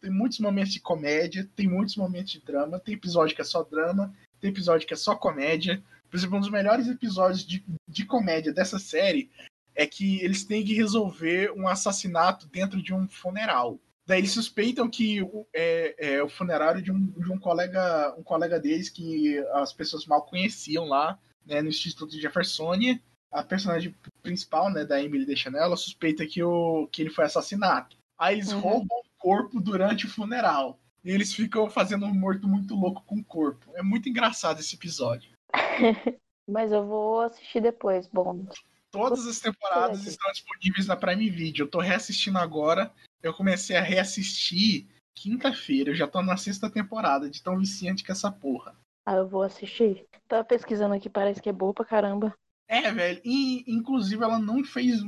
Tem 0.00 0.10
muitos 0.10 0.38
momentos 0.40 0.72
de 0.72 0.80
comédia, 0.80 1.48
tem 1.54 1.68
muitos 1.68 1.96
momentos 1.96 2.32
de 2.32 2.40
drama, 2.40 2.80
tem 2.80 2.94
episódio 2.94 3.34
que 3.34 3.42
é 3.42 3.44
só 3.44 3.62
drama, 3.62 4.14
tem 4.44 4.50
episódio 4.50 4.86
que 4.86 4.92
é 4.92 4.96
só 4.96 5.14
comédia. 5.16 5.82
Por 6.10 6.18
exemplo, 6.18 6.36
um 6.36 6.40
dos 6.40 6.50
melhores 6.50 6.86
episódios 6.86 7.46
de, 7.46 7.64
de 7.88 8.04
comédia 8.04 8.52
dessa 8.52 8.78
série 8.78 9.30
é 9.74 9.86
que 9.86 10.20
eles 10.22 10.44
têm 10.44 10.62
que 10.62 10.74
resolver 10.74 11.50
um 11.52 11.66
assassinato 11.66 12.46
dentro 12.48 12.82
de 12.82 12.92
um 12.92 13.08
funeral. 13.08 13.80
Daí 14.06 14.18
eles 14.20 14.32
suspeitam 14.32 14.88
que 14.88 15.20
é, 15.54 16.16
é 16.16 16.22
o 16.22 16.28
funerário 16.28 16.82
de 16.82 16.92
um, 16.92 17.06
de 17.06 17.32
um 17.32 17.38
colega 17.38 18.14
um 18.18 18.22
colega 18.22 18.60
deles 18.60 18.90
que 18.90 19.38
as 19.54 19.72
pessoas 19.72 20.04
mal 20.04 20.26
conheciam 20.26 20.84
lá 20.84 21.18
né, 21.46 21.62
no 21.62 21.70
Instituto 21.70 22.10
de 22.12 22.20
Jeffersonia. 22.20 23.00
A 23.32 23.42
personagem 23.42 23.94
principal, 24.22 24.70
né, 24.70 24.84
da 24.84 25.02
Emily 25.02 25.24
Deschanel, 25.24 25.74
suspeita 25.74 26.26
que, 26.26 26.42
o, 26.42 26.86
que 26.92 27.00
ele 27.00 27.10
foi 27.10 27.24
assassinado. 27.24 27.96
Aí 28.18 28.36
eles 28.36 28.52
uhum. 28.52 28.60
roubam 28.60 28.98
o 28.98 29.18
corpo 29.18 29.58
durante 29.58 30.04
o 30.04 30.10
funeral. 30.10 30.78
E 31.04 31.10
eles 31.10 31.34
ficam 31.34 31.68
fazendo 31.68 32.06
um 32.06 32.14
morto 32.14 32.48
muito 32.48 32.74
louco 32.74 33.02
com 33.06 33.16
o 33.16 33.24
corpo. 33.24 33.70
É 33.74 33.82
muito 33.82 34.08
engraçado 34.08 34.60
esse 34.60 34.74
episódio. 34.74 35.32
Mas 36.48 36.72
eu 36.72 36.86
vou 36.86 37.20
assistir 37.20 37.60
depois, 37.60 38.06
bom. 38.06 38.46
Todas 38.90 39.26
as 39.26 39.40
temporadas 39.40 40.06
estão 40.06 40.30
disponíveis 40.32 40.86
na 40.86 40.96
Prime 40.96 41.28
Video. 41.28 41.64
Eu 41.64 41.70
tô 41.70 41.80
reassistindo 41.80 42.38
agora. 42.38 42.92
Eu 43.22 43.34
comecei 43.34 43.76
a 43.76 43.82
reassistir 43.82 44.86
quinta-feira. 45.14 45.90
Eu 45.90 45.94
já 45.94 46.06
tô 46.06 46.22
na 46.22 46.36
sexta 46.36 46.70
temporada, 46.70 47.28
de 47.28 47.42
tão 47.42 47.58
viciante 47.58 48.02
que 48.02 48.10
é 48.10 48.14
essa 48.14 48.30
porra. 48.30 48.74
Ah, 49.06 49.16
eu 49.16 49.28
vou 49.28 49.42
assistir. 49.42 50.06
Tava 50.26 50.44
pesquisando 50.44 50.94
aqui, 50.94 51.10
parece 51.10 51.40
que 51.40 51.48
é 51.48 51.52
boa 51.52 51.74
pra 51.74 51.84
caramba. 51.84 52.34
É, 52.66 52.90
velho. 52.90 53.20
E, 53.24 53.64
inclusive, 53.66 54.22
ela 54.22 54.38
não 54.38 54.64
fez, 54.64 55.00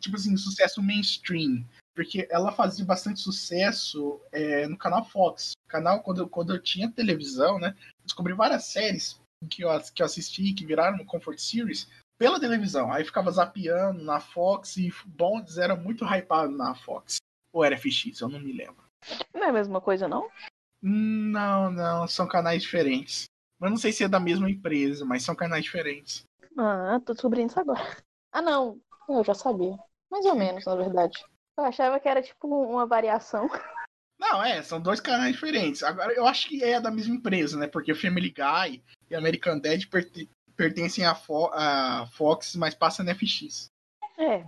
tipo 0.00 0.16
assim, 0.16 0.36
sucesso 0.36 0.82
mainstream. 0.82 1.64
Porque 1.96 2.28
ela 2.30 2.52
fazia 2.52 2.84
bastante 2.84 3.20
sucesso 3.20 4.20
é, 4.30 4.68
no 4.68 4.76
canal 4.76 5.02
Fox. 5.02 5.52
Canal, 5.66 6.02
quando, 6.02 6.28
quando 6.28 6.54
eu 6.54 6.62
tinha 6.62 6.92
televisão, 6.92 7.58
né? 7.58 7.74
Descobri 8.04 8.34
várias 8.34 8.66
séries 8.66 9.18
que 9.50 9.62
eu, 9.62 9.70
que 9.94 10.02
eu 10.02 10.06
assisti, 10.06 10.52
que 10.52 10.66
viraram 10.66 11.04
Comfort 11.06 11.38
Series, 11.38 11.88
pela 12.18 12.38
televisão. 12.38 12.92
Aí 12.92 13.02
ficava 13.02 13.30
zapeando 13.30 14.04
na 14.04 14.20
Fox 14.20 14.76
e 14.76 14.92
Bonds 15.06 15.56
era 15.56 15.74
muito 15.74 16.04
hypado 16.04 16.52
na 16.52 16.74
Fox. 16.74 17.16
Ou 17.50 17.64
era 17.64 17.76
FX, 17.76 18.20
eu 18.20 18.28
não 18.28 18.40
me 18.40 18.52
lembro. 18.52 18.84
Não 19.32 19.44
é 19.44 19.48
a 19.48 19.52
mesma 19.52 19.80
coisa, 19.80 20.06
não? 20.06 20.30
Não, 20.82 21.70
não, 21.70 22.06
são 22.06 22.28
canais 22.28 22.62
diferentes. 22.62 23.24
Eu 23.58 23.70
não 23.70 23.78
sei 23.78 23.90
se 23.90 24.04
é 24.04 24.08
da 24.08 24.20
mesma 24.20 24.50
empresa, 24.50 25.04
mas 25.06 25.22
são 25.22 25.34
canais 25.34 25.64
diferentes. 25.64 26.24
Ah, 26.58 27.00
tô 27.04 27.14
descobrindo 27.14 27.48
isso 27.48 27.60
agora. 27.60 27.96
Ah, 28.30 28.42
não, 28.42 28.78
eu 29.08 29.24
já 29.24 29.32
sabia. 29.32 29.74
Mais 30.10 30.26
ou 30.26 30.34
menos, 30.34 30.64
na 30.66 30.76
verdade. 30.76 31.24
Eu 31.56 31.64
achava 31.64 31.98
que 31.98 32.08
era 32.08 32.22
tipo 32.22 32.46
uma 32.46 32.86
variação. 32.86 33.48
Não, 34.18 34.42
é, 34.42 34.62
são 34.62 34.80
dois 34.80 35.00
canais 35.00 35.32
diferentes. 35.32 35.82
Agora, 35.82 36.12
eu 36.12 36.26
acho 36.26 36.48
que 36.48 36.64
é 36.64 36.80
da 36.80 36.90
mesma 36.90 37.14
empresa, 37.14 37.58
né? 37.58 37.66
Porque 37.66 37.94
Family 37.94 38.30
Guy 38.30 38.82
e 39.10 39.14
American 39.14 39.58
Dad 39.58 39.82
pertencem 40.56 41.04
à, 41.04 41.14
Fo 41.14 41.50
Fox, 42.12 42.56
mas 42.56 42.74
passa 42.74 43.04
na 43.04 43.14
FX. 43.14 43.68
É. 44.16 44.42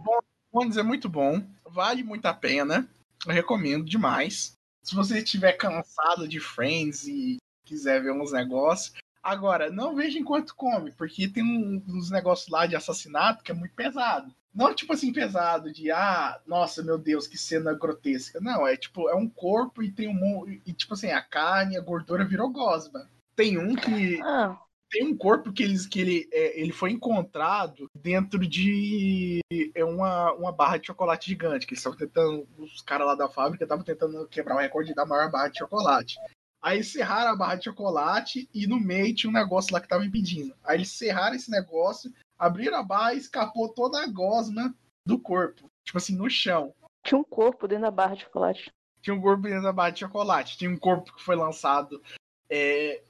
Bones 0.51 0.79
é 0.79 0.83
muito 0.83 1.09
bom, 1.09 1.45
vale 1.67 2.03
muito 2.03 2.25
a 2.25 2.33
pena, 2.33 2.89
eu 3.27 3.33
recomendo 3.33 3.85
demais. 3.85 4.53
Se 4.83 4.95
você 4.95 5.19
estiver 5.19 5.53
cansado 5.53 6.27
de 6.27 6.41
Friends 6.41 7.07
e 7.07 7.37
quiser 7.67 8.03
ver 8.03 8.13
uns 8.13 8.33
negócios. 8.33 8.95
Agora, 9.23 9.71
não 9.71 9.95
veja 9.95 10.19
enquanto 10.19 10.55
come, 10.55 10.93
porque 10.93 11.29
tem 11.29 11.43
uns 11.89 12.11
negócios 12.11 12.49
lá 12.49 12.67
de 12.67 12.77
assassinato 12.77 13.43
que 13.43 13.53
é 13.53 13.55
muito 13.55 13.75
pesado. 13.75 14.35
Não 14.55 14.75
tipo 14.75 14.93
assim, 14.93 15.13
pesado, 15.13 15.73
de 15.73 15.91
ah, 15.91 16.41
nossa, 16.47 16.83
meu 16.83 16.99
Deus, 16.99 17.27
que 17.27 17.39
cena 17.39 17.75
grotesca. 17.75 18.41
Não, 18.41 18.67
é 18.67 18.77
tipo, 18.77 19.09
é 19.09 19.15
um 19.15 19.29
corpo 19.29 19.83
e 19.83 19.93
tem 19.93 20.09
um. 20.09 20.49
E 20.67 20.73
tipo 20.73 20.95
assim, 20.95 21.11
a 21.11 21.23
carne, 21.23 21.77
a 21.77 21.81
gordura 21.81 22.25
virou 22.25 22.51
gosma. 22.51 23.09
Tem 23.37 23.59
um 23.59 23.75
que. 23.75 24.21
Ah 24.23 24.59
tem 24.91 25.07
um 25.07 25.17
corpo 25.17 25.53
que, 25.53 25.63
eles, 25.63 25.87
que 25.87 26.01
ele, 26.01 26.29
é, 26.33 26.61
ele 26.61 26.73
foi 26.73 26.91
encontrado 26.91 27.91
dentro 27.95 28.39
de 28.47 29.41
é 29.75 29.85
uma, 29.85 30.33
uma 30.33 30.53
barra 30.53 30.79
de 30.79 30.87
chocolate 30.87 31.29
gigante. 31.29 31.67
Que 31.67 31.75
eles 31.75 31.81
estavam 31.81 31.99
tentando, 31.99 32.49
os 32.59 32.81
caras 32.83 33.07
lá 33.07 33.15
da 33.15 33.29
fábrica 33.29 33.65
estavam 33.65 33.85
tentando 33.85 34.27
quebrar 34.29 34.57
o 34.57 34.59
recorde 34.59 34.95
da 34.95 35.05
maior 35.05 35.31
barra 35.31 35.49
de 35.49 35.59
chocolate. 35.59 36.17
Aí 36.61 36.83
serraram 36.83 37.33
a 37.33 37.37
barra 37.37 37.55
de 37.57 37.65
chocolate 37.65 38.49
e 38.53 38.67
no 38.67 38.81
meio 38.81 39.15
tinha 39.15 39.31
um 39.31 39.33
negócio 39.33 39.73
lá 39.73 39.81
que 39.81 39.87
estava 39.87 40.05
impedindo. 40.05 40.55
Aí 40.65 40.79
eles 40.79 40.91
serraram 40.91 41.37
esse 41.37 41.51
negócio, 41.51 42.13
abriram 42.39 42.79
a 42.79 42.83
barra 42.83 43.15
e 43.15 43.19
escapou 43.19 43.69
toda 43.69 44.03
a 44.03 44.07
gosma 44.07 44.75
do 45.07 45.19
corpo. 45.19 45.71
Tipo 45.85 45.99
assim, 45.99 46.17
no 46.17 46.29
chão. 46.29 46.75
Tinha 47.05 47.19
um 47.19 47.25
corpo 47.25 47.69
dentro 47.69 47.85
da 47.85 47.91
barra 47.91 48.17
de 48.17 48.25
chocolate. 48.25 48.73
Tinha 49.01 49.15
um 49.15 49.21
corpo 49.21 49.43
dentro 49.45 49.63
da 49.63 49.73
barra 49.73 49.91
de 49.91 50.01
chocolate. 50.01 50.59
Tinha 50.59 50.71
um 50.71 50.77
corpo 50.77 51.15
que 51.15 51.23
foi 51.23 51.37
lançado 51.37 52.03
é, 52.51 53.03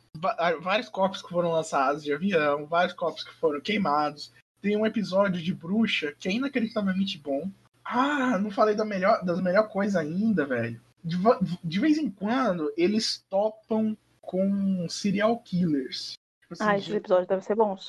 vários 0.60 0.88
corpos 0.88 1.22
que 1.22 1.28
foram 1.28 1.52
lançados 1.52 2.02
de 2.02 2.12
avião, 2.12 2.66
vários 2.66 2.94
corpos 2.94 3.24
que 3.24 3.34
foram 3.34 3.60
queimados. 3.60 4.32
Tem 4.60 4.76
um 4.76 4.86
episódio 4.86 5.40
de 5.40 5.54
bruxa 5.54 6.12
que 6.18 6.28
é 6.28 6.32
inacreditavelmente 6.32 7.18
bom. 7.18 7.50
Ah, 7.84 8.38
não 8.38 8.50
falei 8.50 8.74
da 8.74 8.84
melhor, 8.84 9.24
das 9.24 9.40
melhor 9.40 9.68
coisa 9.68 10.00
ainda, 10.00 10.44
velho. 10.44 10.80
De, 11.04 11.16
de 11.64 11.80
vez 11.80 11.98
em 11.98 12.10
quando, 12.10 12.72
eles 12.76 13.24
topam 13.28 13.96
com 14.20 14.86
serial 14.88 15.38
killers. 15.38 16.12
Tipo 16.42 16.54
assim, 16.54 16.64
ah, 16.64 16.76
esses 16.78 16.94
episódios 16.94 17.28
devem 17.28 17.44
ser 17.44 17.54
bons. 17.54 17.86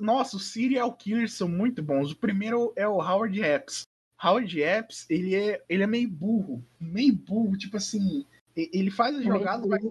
Nossa, 0.00 0.36
os 0.36 0.46
serial 0.46 0.92
killers 0.92 1.34
são 1.34 1.48
muito 1.48 1.82
bons. 1.82 2.10
O 2.10 2.16
primeiro 2.16 2.72
é 2.74 2.86
o 2.88 3.00
Howard 3.00 3.40
Epps. 3.40 3.82
Howard 4.22 4.60
Epps, 4.60 5.06
ele 5.08 5.36
é, 5.36 5.62
ele 5.68 5.84
é 5.84 5.86
meio 5.86 6.08
burro. 6.08 6.64
Meio 6.80 7.14
burro, 7.14 7.56
tipo 7.56 7.76
assim. 7.76 8.26
Ele 8.56 8.90
faz 8.90 9.16
a 9.16 9.22
jogada, 9.22 9.64
mas 9.68 9.84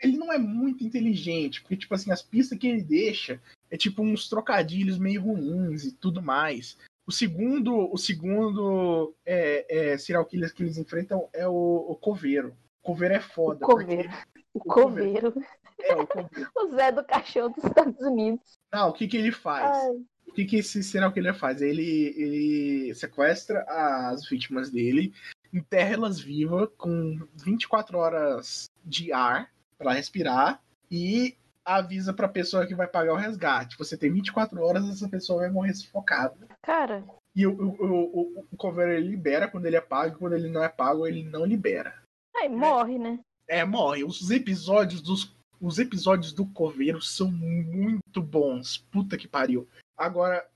ele 0.00 0.16
não 0.16 0.32
é 0.32 0.38
muito 0.38 0.82
inteligente, 0.82 1.60
porque, 1.60 1.76
tipo 1.76 1.94
assim, 1.94 2.10
as 2.10 2.22
pistas 2.22 2.58
que 2.58 2.66
ele 2.66 2.82
deixa 2.82 3.40
é 3.70 3.76
tipo 3.76 4.02
uns 4.02 4.28
trocadilhos 4.28 4.98
meio 4.98 5.22
ruins 5.22 5.84
e 5.84 5.92
tudo 5.92 6.22
mais. 6.22 6.78
O 7.06 7.12
segundo, 7.12 7.92
o 7.92 7.98
segundo 7.98 9.14
é, 9.26 9.92
é, 9.92 9.98
serial 9.98 10.24
killer 10.24 10.54
que 10.54 10.62
eles 10.62 10.78
enfrentam 10.78 11.28
é 11.32 11.46
o, 11.46 11.86
o 11.88 11.96
Coveiro. 11.96 12.56
O 12.82 12.86
Coveiro 12.86 13.14
é 13.14 13.20
foda. 13.20 13.64
O 13.64 13.68
Coveiro. 13.68 14.10
O, 14.54 14.60
Coveiro. 14.60 15.34
É, 15.80 15.94
o 15.94 16.06
Coveiro. 16.06 16.50
o 16.56 16.74
Zé 16.74 16.92
do 16.92 17.04
Caixão 17.04 17.50
dos 17.50 17.62
Estados 17.62 18.00
Unidos. 18.00 18.58
Não, 18.72 18.88
o 18.88 18.92
que 18.92 19.06
que 19.06 19.16
ele 19.16 19.32
faz? 19.32 19.76
Ai. 19.76 20.04
O 20.26 20.32
que 20.32 20.46
que 20.46 20.56
esse 20.56 20.82
serial 20.82 21.12
killer 21.12 21.34
faz? 21.34 21.60
Ele, 21.60 22.14
ele 22.16 22.94
sequestra 22.94 23.64
as 23.68 24.26
vítimas 24.26 24.70
dele, 24.70 25.12
enterra 25.52 25.94
elas 25.94 26.18
vivas 26.18 26.68
com 26.76 27.20
24 27.36 27.98
horas 27.98 28.68
de 28.84 29.12
ar 29.12 29.50
para 29.78 29.92
respirar 29.92 30.60
e 30.90 31.36
avisa 31.64 32.12
pra 32.12 32.28
pessoa 32.28 32.66
que 32.66 32.74
vai 32.74 32.86
pagar 32.86 33.12
o 33.12 33.16
resgate. 33.16 33.76
Você 33.78 33.96
tem 33.96 34.12
24 34.12 34.60
horas, 34.62 34.88
essa 34.88 35.08
pessoa 35.08 35.40
vai 35.40 35.50
morrer 35.50 35.74
sufocada. 35.74 36.36
Cara. 36.62 37.04
E 37.34 37.46
o, 37.46 37.52
o, 37.52 38.38
o, 38.38 38.46
o 38.52 38.56
cover 38.56 38.88
ele 38.88 39.08
libera 39.08 39.48
quando 39.48 39.66
ele 39.66 39.76
é 39.76 39.80
pago, 39.80 40.18
quando 40.18 40.34
ele 40.34 40.48
não 40.48 40.62
é 40.62 40.68
pago, 40.68 41.06
ele 41.06 41.24
não 41.24 41.44
libera. 41.44 42.02
Aí 42.36 42.48
morre, 42.48 42.98
né? 42.98 43.20
É, 43.48 43.64
morre. 43.64 44.04
Os 44.04 44.30
episódios 44.30 45.00
dos. 45.00 45.34
Os 45.60 45.78
episódios 45.78 46.32
do 46.32 46.44
coveiro 46.46 47.00
são 47.00 47.30
muito 47.30 48.20
bons. 48.20 48.78
Puta 48.90 49.16
que 49.16 49.26
pariu. 49.26 49.66
Agora, 49.96 50.46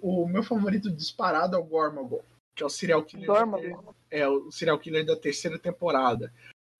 o 0.00 0.26
meu 0.26 0.42
favorito 0.42 0.90
disparado 0.90 1.56
é 1.56 1.58
o 1.58 1.64
Gormagon, 1.64 2.22
que 2.56 2.62
é 2.62 2.66
o 2.66 2.70
serial 2.70 3.04
killer. 3.04 3.26
Gormagon. 3.26 3.94
É, 4.10 4.26
o 4.26 4.50
serial 4.50 4.78
killer 4.78 5.04
da 5.04 5.16
terceira 5.16 5.58
temporada 5.58 6.32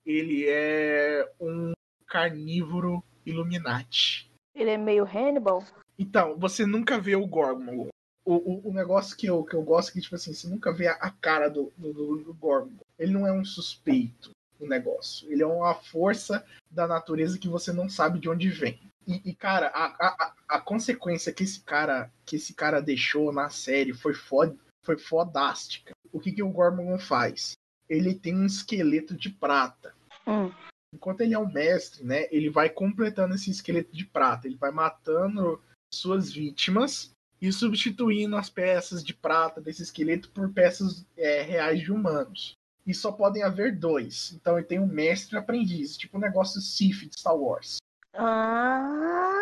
ele 0.05 0.47
é 0.49 1.31
um 1.41 1.73
carnívoro 2.07 3.03
Illuminati. 3.25 4.31
Ele 4.55 4.71
é 4.71 4.77
meio 4.77 5.05
Hannibal? 5.05 5.65
Então, 5.99 6.39
você 6.39 6.67
nunca 6.67 6.99
vê 6.99 7.15
o 7.15 7.27
Gorgon. 7.27 7.89
O, 8.25 8.35
o, 8.35 8.69
o, 8.71 8.73
negócio 8.73 9.17
que 9.17 9.27
eu, 9.27 9.45
que 9.45 9.55
eu 9.55 9.63
gosto 9.63 9.91
é 9.91 9.93
que, 9.93 10.01
tipo 10.01 10.15
assim, 10.15 10.33
você 10.33 10.49
nunca 10.49 10.73
vê 10.73 10.89
a, 10.89 10.93
a 10.95 11.11
cara 11.11 11.49
do, 11.49 11.73
do, 11.77 12.19
do 12.19 12.35
Gorgon. 12.35 12.77
Ele 12.99 13.13
não 13.13 13.27
é 13.27 13.33
um 13.33 13.45
suspeito 13.45 14.31
do 14.59 14.67
negócio. 14.67 15.31
Ele 15.33 15.43
é 15.43 15.47
uma 15.47 15.75
força 15.75 16.45
da 16.71 16.87
natureza 16.87 17.39
que 17.39 17.49
você 17.49 17.73
não 17.73 17.89
sabe 17.89 18.19
de 18.21 18.29
onde 18.29 18.49
vem. 18.51 18.79
E, 19.07 19.31
e 19.31 19.35
cara, 19.35 19.69
a, 19.69 19.87
a, 19.87 20.35
a, 20.49 20.61
consequência 20.61 21.33
que 21.33 21.43
esse 21.43 21.61
cara 21.61 22.11
que 22.25 22.37
esse 22.37 22.55
cara 22.55 22.81
deixou 22.81 23.33
na 23.33 23.49
série 23.49 23.93
foi, 23.93 24.15
fod, 24.15 24.57
foi 24.83 24.99
fodástica. 24.99 25.93
O 26.13 26.21
que, 26.21 26.33
que 26.33 26.43
o 26.43 26.51
Gorgon 26.51 26.99
faz? 26.99 27.53
Ele 27.89 28.15
tem 28.15 28.37
um 28.37 28.47
esqueleto 28.47 29.17
de 29.17 29.31
prata. 29.31 29.95
Hum. 30.27 30.53
Enquanto 30.93 31.21
ele 31.21 31.35
é 31.35 31.39
um 31.39 31.51
mestre, 31.51 32.05
né? 32.05 32.27
Ele 32.31 32.51
vai 32.51 32.69
completando 32.69 33.35
esse 33.35 33.51
esqueleto 33.51 33.95
de 33.95 34.05
prata. 34.05 34.47
Ele 34.47 34.57
vai 34.57 34.71
matando 34.71 35.63
suas 35.93 36.33
vítimas 36.33 37.13
e 37.41 37.53
substituindo 37.53 38.37
as 38.37 38.51
peças 38.51 39.03
de 39.03 39.15
prata 39.15 39.61
desse 39.61 39.83
esqueleto 39.83 40.31
por 40.31 40.53
peças 40.53 41.07
é, 41.17 41.43
reais 41.43 41.81
de 41.81 41.93
humanos. 41.93 42.55
E 42.87 42.93
só 42.93 43.13
podem 43.13 43.43
haver 43.43 43.77
dois. 43.79 44.33
Então 44.33 44.59
ele 44.59 44.67
tem 44.67 44.79
um 44.79 44.87
mestre 44.87 45.35
e 45.35 45.39
um 45.39 45.43
aprendiz, 45.43 45.97
tipo 45.97 46.17
um 46.17 46.21
negócio 46.21 46.61
Sith 46.61 47.09
de 47.09 47.19
Star 47.19 47.37
Wars. 47.37 47.79
Ah, 48.15 49.33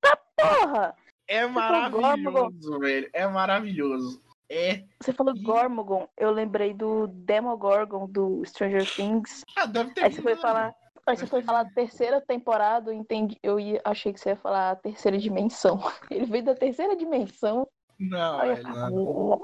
tá 0.00 0.16
porra! 0.36 0.96
É 1.28 1.46
maravilhoso, 1.46 2.78
velho. 2.80 3.08
É 3.12 3.26
maravilhoso. 3.28 4.20
É. 4.50 4.82
Você 5.00 5.12
falou 5.12 5.34
e... 5.34 5.40
Gormogon, 5.40 6.08
eu 6.18 6.32
lembrei 6.32 6.74
do 6.74 7.06
Demogorgon 7.06 8.08
do 8.08 8.44
Stranger 8.44 8.84
Things. 8.84 9.44
Ah, 9.56 9.64
deve 9.64 9.94
ter 9.94 10.02
Aí 10.02 10.12
você 10.12 10.20
foi 10.20 10.34
falar. 10.34 10.74
Aí 11.06 11.16
você 11.16 11.26
foi 11.26 11.42
falar 11.42 11.72
terceira 11.72 12.20
temporada, 12.20 12.90
eu 12.90 12.94
entendi. 12.94 13.38
Eu 13.42 13.58
ia, 13.58 13.80
achei 13.84 14.12
que 14.12 14.20
você 14.20 14.30
ia 14.30 14.36
falar 14.36 14.72
a 14.72 14.76
terceira 14.76 15.16
dimensão. 15.16 15.80
Ele 16.10 16.26
veio 16.26 16.44
da 16.44 16.54
terceira 16.54 16.96
dimensão. 16.96 17.66
Não, 17.98 18.42
é, 18.42 18.62
não. 18.62 19.42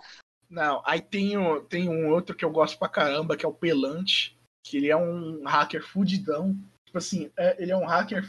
Não, 0.48 0.82
aí 0.84 1.00
tem, 1.00 1.36
um, 1.36 1.64
tem 1.64 1.88
um 1.88 2.10
outro 2.10 2.34
que 2.34 2.44
eu 2.44 2.50
gosto 2.50 2.78
pra 2.78 2.88
caramba, 2.88 3.36
que 3.36 3.44
é 3.44 3.48
o 3.48 3.52
Pelante, 3.52 4.38
que 4.64 4.76
ele 4.76 4.90
é 4.90 4.96
um 4.96 5.42
hacker 5.44 5.84
fudidão. 5.84 6.56
Tipo 6.84 6.98
assim, 6.98 7.30
é, 7.36 7.60
ele 7.60 7.72
é 7.72 7.76
um 7.76 7.84
hacker 7.84 8.24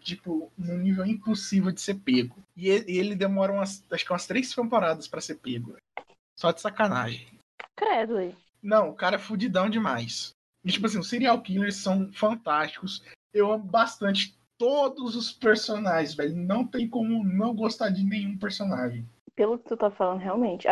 tipo, 0.00 0.50
num 0.56 0.78
nível 0.78 1.04
impossível 1.06 1.70
de 1.70 1.80
ser 1.80 1.94
pego. 1.94 2.36
E 2.56 2.68
ele, 2.68 2.98
ele 2.98 3.14
demora 3.14 3.52
umas, 3.52 3.84
acho 3.90 4.04
que 4.04 4.12
umas 4.12 4.26
três 4.26 4.54
temporadas 4.54 5.06
para 5.06 5.20
ser 5.20 5.36
pego. 5.36 5.76
Só 6.38 6.50
de 6.50 6.60
sacanagem. 6.60 7.26
Credo 7.76 8.16
aí. 8.16 8.34
Não, 8.62 8.90
o 8.90 8.94
cara 8.94 9.16
é 9.16 9.18
fudidão 9.18 9.68
demais. 9.68 10.30
E, 10.64 10.72
tipo 10.72 10.86
assim, 10.86 10.98
os 10.98 11.08
serial 11.08 11.40
killers 11.42 11.76
são 11.76 12.10
fantásticos. 12.12 13.02
Eu 13.32 13.52
amo 13.52 13.64
bastante 13.64 14.36
todos 14.58 15.14
os 15.14 15.32
personagens, 15.32 16.14
velho. 16.14 16.34
Não 16.34 16.66
tem 16.66 16.88
como 16.88 17.22
não 17.22 17.54
gostar 17.54 17.90
de 17.90 18.02
nenhum 18.02 18.38
personagem 18.38 19.06
pelo 19.34 19.58
que 19.58 19.64
tu 19.64 19.76
tá 19.76 19.90
falando, 19.90 20.20
realmente, 20.20 20.66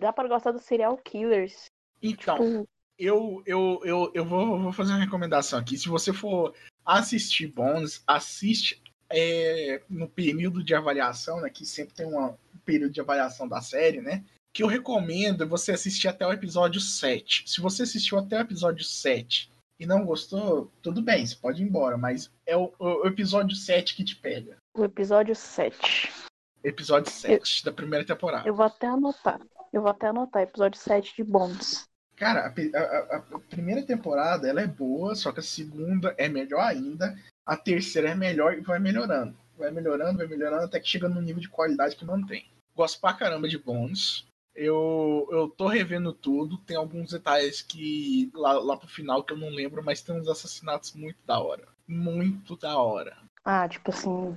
dá 0.00 0.12
para 0.12 0.28
gostar 0.28 0.52
dos 0.52 0.62
serial 0.62 0.96
killers. 0.98 1.66
Então, 2.02 2.36
tipo... 2.36 2.68
eu, 2.98 3.42
eu, 3.46 3.80
eu, 3.84 4.10
eu 4.14 4.24
vou, 4.24 4.58
vou 4.58 4.72
fazer 4.72 4.92
uma 4.92 5.04
recomendação 5.04 5.58
aqui. 5.58 5.76
Se 5.76 5.88
você 5.88 6.12
for 6.12 6.54
assistir 6.84 7.48
Bones, 7.48 8.02
assiste 8.06 8.82
é, 9.10 9.82
no 9.88 10.08
período 10.08 10.62
de 10.62 10.74
avaliação, 10.74 11.40
né? 11.40 11.50
Que 11.50 11.66
sempre 11.66 11.94
tem 11.94 12.06
uma, 12.06 12.30
um 12.30 12.58
período 12.64 12.92
de 12.92 13.00
avaliação 13.00 13.48
da 13.48 13.60
série, 13.60 14.00
né? 14.00 14.24
Que 14.52 14.62
eu 14.62 14.66
recomendo 14.66 15.48
você 15.48 15.72
assistir 15.72 16.08
até 16.08 16.26
o 16.26 16.32
episódio 16.32 16.80
7. 16.80 17.44
Se 17.46 17.60
você 17.60 17.84
assistiu 17.84 18.18
até 18.18 18.38
o 18.38 18.42
episódio 18.42 18.84
7 18.84 19.50
e 19.80 19.86
não 19.86 20.04
gostou, 20.04 20.70
tudo 20.82 21.02
bem, 21.02 21.26
você 21.26 21.36
pode 21.36 21.62
ir 21.62 21.66
embora, 21.66 21.96
mas 21.96 22.30
é 22.46 22.56
o, 22.56 22.72
o 22.78 23.06
episódio 23.06 23.56
7 23.56 23.96
que 23.96 24.04
te 24.04 24.16
pega. 24.16 24.56
O 24.74 24.84
episódio 24.84 25.34
7 25.34 26.22
episódio 26.64 27.10
7 27.10 27.32
eu, 27.32 27.64
da 27.64 27.72
primeira 27.74 28.04
temporada. 28.04 28.48
Eu 28.48 28.54
vou 28.54 28.64
até 28.64 28.86
anotar. 28.86 29.40
Eu 29.72 29.82
vou 29.82 29.90
até 29.90 30.08
anotar, 30.08 30.42
episódio 30.42 30.78
7 30.78 31.16
de 31.16 31.24
Bonds. 31.24 31.88
Cara, 32.22 32.46
a, 32.46 32.78
a, 32.78 33.16
a, 33.16 33.38
primeira 33.50 33.82
temporada 33.82 34.48
ela 34.48 34.60
é 34.60 34.66
boa, 34.66 35.12
só 35.12 35.32
que 35.32 35.40
a 35.40 35.42
segunda 35.42 36.14
é 36.16 36.28
melhor 36.28 36.60
ainda. 36.60 37.18
A 37.44 37.56
terceira 37.56 38.10
é 38.10 38.14
melhor 38.14 38.54
e 38.54 38.60
vai 38.60 38.78
melhorando. 38.78 39.36
Vai 39.58 39.72
melhorando, 39.72 40.18
vai 40.18 40.28
melhorando, 40.28 40.66
até 40.66 40.78
que 40.78 40.88
chega 40.88 41.08
no 41.08 41.20
nível 41.20 41.42
de 41.42 41.48
qualidade 41.48 41.96
que 41.96 42.04
mantém. 42.04 42.46
Gosto 42.76 43.00
pra 43.00 43.12
caramba 43.12 43.48
de 43.48 43.58
Bones. 43.58 44.24
Eu, 44.54 45.28
eu 45.32 45.48
tô 45.48 45.66
revendo 45.66 46.12
tudo. 46.12 46.58
Tem 46.58 46.76
alguns 46.76 47.10
detalhes 47.10 47.60
que 47.60 48.30
lá, 48.32 48.52
lá 48.52 48.76
pro 48.76 48.86
final 48.86 49.24
que 49.24 49.32
eu 49.32 49.36
não 49.36 49.48
lembro, 49.48 49.82
mas 49.82 50.00
tem 50.00 50.14
uns 50.14 50.28
assassinatos 50.28 50.92
muito 50.92 51.18
da 51.26 51.40
hora. 51.40 51.66
Muito 51.88 52.56
da 52.56 52.78
hora. 52.78 53.16
Ah, 53.44 53.68
tipo 53.68 53.90
assim, 53.90 54.36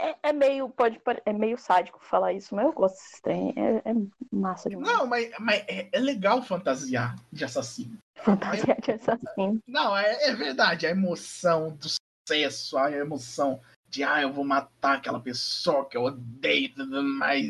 é, 0.00 0.16
é, 0.22 0.32
meio, 0.32 0.68
pode, 0.68 1.00
é 1.24 1.32
meio 1.32 1.58
sádico 1.58 1.98
falar 2.02 2.32
isso, 2.32 2.54
mas 2.54 2.64
eu 2.64 2.72
gosto 2.72 2.96
desse 2.96 3.22
trem. 3.22 3.54
É, 3.56 3.90
é 3.90 3.94
massa 4.32 4.68
demais. 4.68 4.88
Não, 4.88 5.06
mas, 5.06 5.30
mas 5.38 5.64
é, 5.68 5.88
é 5.92 5.98
legal 5.98 6.42
fantasiar 6.42 7.16
de 7.32 7.44
assassino. 7.44 7.98
Fantasiar 8.16 8.80
de 8.80 8.92
assassino. 8.92 9.60
Não, 9.66 9.96
é, 9.96 10.28
é 10.28 10.34
verdade. 10.34 10.86
A 10.86 10.90
emoção 10.90 11.76
do 11.76 11.88
sucesso, 11.88 12.78
a 12.78 12.90
emoção 12.90 13.60
de 13.88 14.04
ah, 14.04 14.22
eu 14.22 14.32
vou 14.32 14.44
matar 14.44 14.96
aquela 14.96 15.20
pessoa 15.20 15.88
que 15.88 15.96
eu 15.96 16.04
odeio 16.04 16.74
tudo 16.74 17.02
mais. 17.02 17.46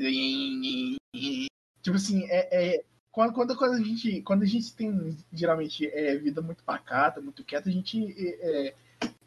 Tipo 1.82 1.96
assim, 1.96 2.24
é, 2.30 2.76
é, 2.76 2.84
quando, 3.12 3.32
quando, 3.32 3.56
quando, 3.56 3.74
a 3.74 3.82
gente, 3.82 4.22
quando 4.22 4.42
a 4.42 4.46
gente 4.46 4.74
tem 4.74 5.16
geralmente 5.32 5.86
é, 5.86 6.16
vida 6.16 6.40
muito 6.40 6.64
pacata, 6.64 7.20
muito 7.20 7.44
quieta, 7.44 7.68
a 7.68 7.72
gente 7.72 8.14
é, 8.40 8.74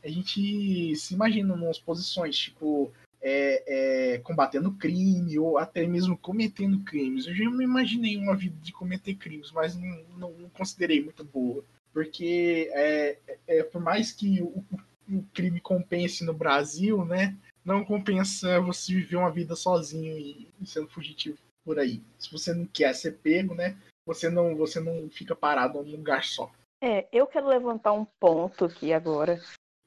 a 0.03 0.09
gente 0.09 0.95
se 0.95 1.13
imagina 1.13 1.53
em 1.53 1.57
umas 1.57 1.79
posições, 1.79 2.37
tipo, 2.37 2.91
é, 3.23 4.15
é, 4.15 4.17
combatendo 4.19 4.73
crime 4.73 5.39
ou 5.39 5.57
até 5.57 5.87
mesmo 5.87 6.17
cometendo 6.17 6.83
crimes. 6.83 7.25
Eu 7.25 7.33
já 7.33 7.49
me 7.49 7.63
imaginei 7.63 8.17
uma 8.17 8.35
vida 8.35 8.57
de 8.61 8.73
cometer 8.73 9.15
crimes, 9.15 9.49
mas 9.51 9.77
não, 9.77 10.03
não, 10.17 10.31
não 10.33 10.49
considerei 10.49 11.01
muito 11.01 11.23
boa. 11.23 11.63
Porque 11.93 12.69
é, 12.73 13.17
é 13.47 13.63
por 13.63 13.81
mais 13.81 14.11
que 14.11 14.41
o, 14.41 14.65
o, 15.09 15.23
crime 15.33 15.61
compense 15.61 16.25
no 16.25 16.33
Brasil, 16.33 17.05
né? 17.05 17.35
Não 17.63 17.85
compensa 17.85 18.59
você 18.59 18.93
viver 18.93 19.15
uma 19.15 19.31
vida 19.31 19.55
sozinho 19.55 20.17
e, 20.17 20.49
e 20.59 20.65
sendo 20.65 20.89
fugitivo 20.89 21.37
por 21.63 21.79
aí. 21.79 22.01
Se 22.19 22.29
você 22.29 22.53
não 22.53 22.65
quer 22.65 22.93
ser 22.93 23.13
pego, 23.19 23.55
né? 23.55 23.77
Você 24.05 24.29
não, 24.29 24.55
você 24.55 24.81
não 24.81 25.09
fica 25.09 25.33
parado 25.33 25.81
num 25.81 25.91
lugar 25.91 26.25
só. 26.25 26.51
É, 26.83 27.07
eu 27.13 27.25
quero 27.25 27.47
levantar 27.47 27.93
um 27.93 28.05
ponto 28.19 28.65
aqui 28.65 28.91
agora 28.91 29.39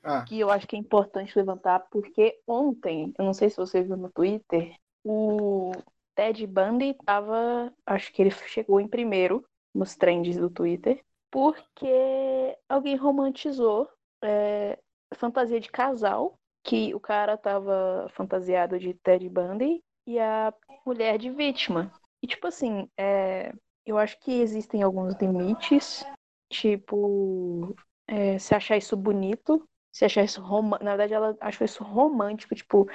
ah. 0.06 0.24
que 0.24 0.38
eu 0.38 0.50
acho 0.50 0.66
que 0.66 0.76
é 0.76 0.78
importante 0.78 1.36
levantar, 1.36 1.80
porque 1.90 2.38
ontem, 2.46 3.12
eu 3.18 3.24
não 3.24 3.34
sei 3.34 3.50
se 3.50 3.56
você 3.56 3.82
viu 3.82 3.96
no 3.96 4.10
Twitter, 4.10 4.74
o 5.04 5.72
Ted 6.14 6.46
Bundy 6.46 6.90
estava, 6.90 7.72
acho 7.84 8.12
que 8.12 8.22
ele 8.22 8.30
chegou 8.30 8.80
em 8.80 8.88
primeiro 8.88 9.44
nos 9.74 9.96
trends 9.96 10.36
do 10.36 10.48
Twitter, 10.48 11.02
porque 11.30 12.56
alguém 12.68 12.96
romantizou 12.96 13.90
é, 14.22 14.78
fantasia 15.14 15.60
de 15.60 15.70
casal, 15.70 16.38
que 16.64 16.94
o 16.94 17.00
cara 17.00 17.36
tava 17.36 18.08
fantasiado 18.10 18.78
de 18.78 18.94
Ted 18.94 19.28
Bundy 19.28 19.82
e 20.06 20.18
a 20.18 20.52
mulher 20.84 21.18
de 21.18 21.30
vítima. 21.30 21.92
E 22.22 22.26
tipo 22.26 22.46
assim, 22.46 22.88
é, 22.96 23.52
eu 23.84 23.98
acho 23.98 24.18
que 24.20 24.32
existem 24.32 24.82
alguns 24.82 25.14
limites, 25.20 26.04
tipo, 26.50 27.76
é, 28.08 28.38
se 28.38 28.54
achar 28.54 28.76
isso 28.76 28.96
bonito, 28.96 29.68
se 29.96 30.04
achar 30.04 30.24
isso 30.24 30.42
romântico. 30.42 30.84
Na 30.84 30.90
verdade, 30.90 31.14
ela 31.14 31.34
achou 31.40 31.64
isso 31.64 31.82
romântico, 31.82 32.54
tipo, 32.54 32.86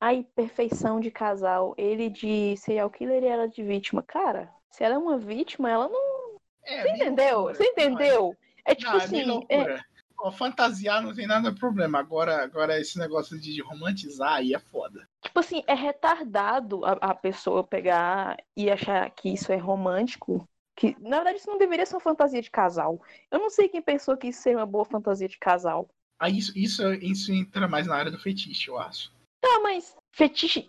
a 0.00 0.08
perfeição 0.34 0.98
de 0.98 1.10
casal. 1.10 1.74
Ele 1.76 2.08
de 2.08 2.56
serial 2.56 2.88
killer 2.88 3.22
e 3.22 3.26
ela 3.26 3.46
de 3.46 3.62
vítima. 3.62 4.02
Cara, 4.02 4.50
se 4.70 4.82
ela 4.82 4.94
é 4.94 4.98
uma 4.98 5.18
vítima, 5.18 5.70
ela 5.70 5.86
não. 5.86 6.40
É, 6.64 6.80
Você 6.80 6.88
entendeu? 6.88 7.40
Loucura. 7.40 7.54
Você 7.54 7.64
entendeu? 7.64 8.36
É 8.64 8.74
tipo 8.74 8.90
não, 8.90 8.98
é 8.98 9.04
assim. 9.04 9.46
É... 9.50 9.80
Oh, 10.18 10.32
fantasiar 10.32 11.02
não 11.02 11.14
tem 11.14 11.26
nada 11.26 11.52
de 11.52 11.60
problema. 11.60 11.98
Agora, 11.98 12.42
agora 12.42 12.80
esse 12.80 12.98
negócio 12.98 13.38
de 13.38 13.60
romantizar 13.60 14.36
aí 14.36 14.54
é 14.54 14.58
foda. 14.58 15.06
Tipo 15.20 15.38
assim, 15.38 15.62
é 15.66 15.74
retardado 15.74 16.86
a, 16.86 16.92
a 16.92 17.14
pessoa 17.14 17.62
pegar 17.62 18.38
e 18.56 18.70
achar 18.70 19.10
que 19.10 19.28
isso 19.28 19.52
é 19.52 19.56
romântico 19.56 20.48
que 20.74 20.94
na 21.00 21.16
verdade 21.16 21.38
isso 21.38 21.48
não 21.48 21.56
deveria 21.56 21.86
ser 21.86 21.94
uma 21.94 22.00
fantasia 22.00 22.40
de 22.42 22.50
casal. 22.50 23.00
Eu 23.30 23.38
não 23.38 23.48
sei 23.48 23.66
quem 23.66 23.80
pensou 23.80 24.14
que 24.16 24.28
isso 24.28 24.42
seria 24.42 24.58
uma 24.58 24.66
boa 24.66 24.84
fantasia 24.84 25.26
de 25.26 25.38
casal. 25.38 25.88
Aí 26.18 26.38
isso, 26.38 26.56
isso, 26.56 26.92
isso 26.94 27.32
entra 27.32 27.68
mais 27.68 27.86
na 27.86 27.96
área 27.96 28.10
do 28.10 28.18
fetiche, 28.18 28.68
eu 28.68 28.78
acho. 28.78 29.12
Tá, 29.40 29.60
mas 29.60 29.96
fetiche. 30.12 30.68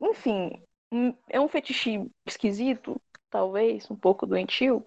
Enfim, 0.00 0.62
é 1.28 1.40
um 1.40 1.48
fetiche 1.48 2.08
esquisito, 2.26 3.00
talvez, 3.30 3.90
um 3.90 3.96
pouco 3.96 4.26
doentio, 4.26 4.86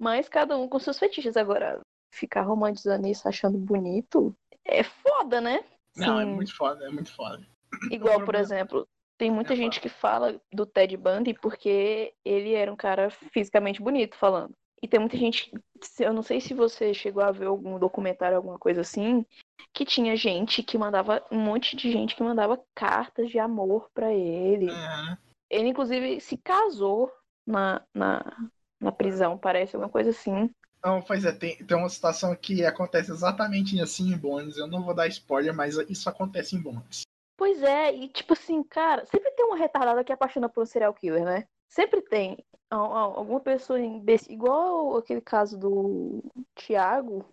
mas 0.00 0.28
cada 0.28 0.56
um 0.56 0.68
com 0.68 0.78
seus 0.78 0.98
fetiches. 0.98 1.36
Agora, 1.36 1.80
ficar 2.12 2.42
romantizando 2.42 3.06
isso 3.06 3.28
achando 3.28 3.58
bonito 3.58 4.34
é 4.64 4.82
foda, 4.82 5.40
né? 5.40 5.62
Não, 5.96 6.18
é 6.18 6.24
muito 6.24 6.54
foda, 6.56 6.86
é 6.86 6.90
muito 6.90 7.12
foda. 7.12 7.46
Igual, 7.92 8.24
por 8.24 8.34
exemplo, 8.34 8.86
tem 9.18 9.30
muita 9.30 9.52
é 9.52 9.56
gente 9.56 9.78
foda. 9.78 9.82
que 9.82 9.88
fala 9.88 10.40
do 10.52 10.64
Ted 10.64 10.96
Bundy 10.96 11.34
porque 11.34 12.14
ele 12.24 12.54
era 12.54 12.72
um 12.72 12.76
cara 12.76 13.10
fisicamente 13.10 13.82
bonito 13.82 14.16
falando. 14.16 14.54
E 14.84 14.86
tem 14.86 15.00
muita 15.00 15.16
gente, 15.16 15.50
eu 15.98 16.12
não 16.12 16.22
sei 16.22 16.42
se 16.42 16.52
você 16.52 16.92
chegou 16.92 17.22
a 17.22 17.32
ver 17.32 17.46
algum 17.46 17.78
documentário, 17.78 18.36
alguma 18.36 18.58
coisa 18.58 18.82
assim, 18.82 19.24
que 19.72 19.82
tinha 19.82 20.14
gente 20.14 20.62
que 20.62 20.76
mandava, 20.76 21.24
um 21.32 21.38
monte 21.38 21.74
de 21.74 21.90
gente 21.90 22.14
que 22.14 22.22
mandava 22.22 22.62
cartas 22.74 23.30
de 23.30 23.38
amor 23.38 23.88
para 23.94 24.12
ele. 24.12 24.66
Uhum. 24.70 25.16
Ele, 25.48 25.68
inclusive, 25.68 26.20
se 26.20 26.36
casou 26.36 27.10
na, 27.46 27.80
na, 27.94 28.50
na 28.78 28.92
prisão, 28.92 29.38
parece, 29.38 29.74
alguma 29.74 29.90
coisa 29.90 30.10
assim. 30.10 30.50
Não, 30.84 31.00
pois 31.00 31.24
é, 31.24 31.32
tem, 31.32 31.56
tem 31.64 31.76
uma 31.78 31.88
situação 31.88 32.36
que 32.36 32.62
acontece 32.62 33.10
exatamente 33.10 33.80
assim 33.80 34.12
em 34.12 34.18
Bones. 34.18 34.58
Eu 34.58 34.66
não 34.66 34.84
vou 34.84 34.94
dar 34.94 35.06
spoiler, 35.06 35.54
mas 35.54 35.78
isso 35.88 36.10
acontece 36.10 36.56
em 36.56 36.60
Bones. 36.60 37.04
Pois 37.38 37.62
é, 37.62 37.90
e 37.90 38.06
tipo 38.08 38.34
assim, 38.34 38.62
cara, 38.62 39.06
sempre 39.06 39.30
tem 39.30 39.46
uma 39.46 39.56
retardada 39.56 40.04
que 40.04 40.12
é 40.12 40.14
apaixona 40.14 40.46
por 40.46 40.62
um 40.62 40.66
serial 40.66 40.92
killer, 40.92 41.24
né? 41.24 41.48
Sempre 41.74 42.02
tem 42.02 42.38
alguma 42.70 43.40
pessoa 43.40 43.80
imbecil, 43.80 44.32
igual 44.32 44.96
aquele 44.96 45.20
caso 45.20 45.58
do 45.58 46.22
Thiago, 46.54 47.26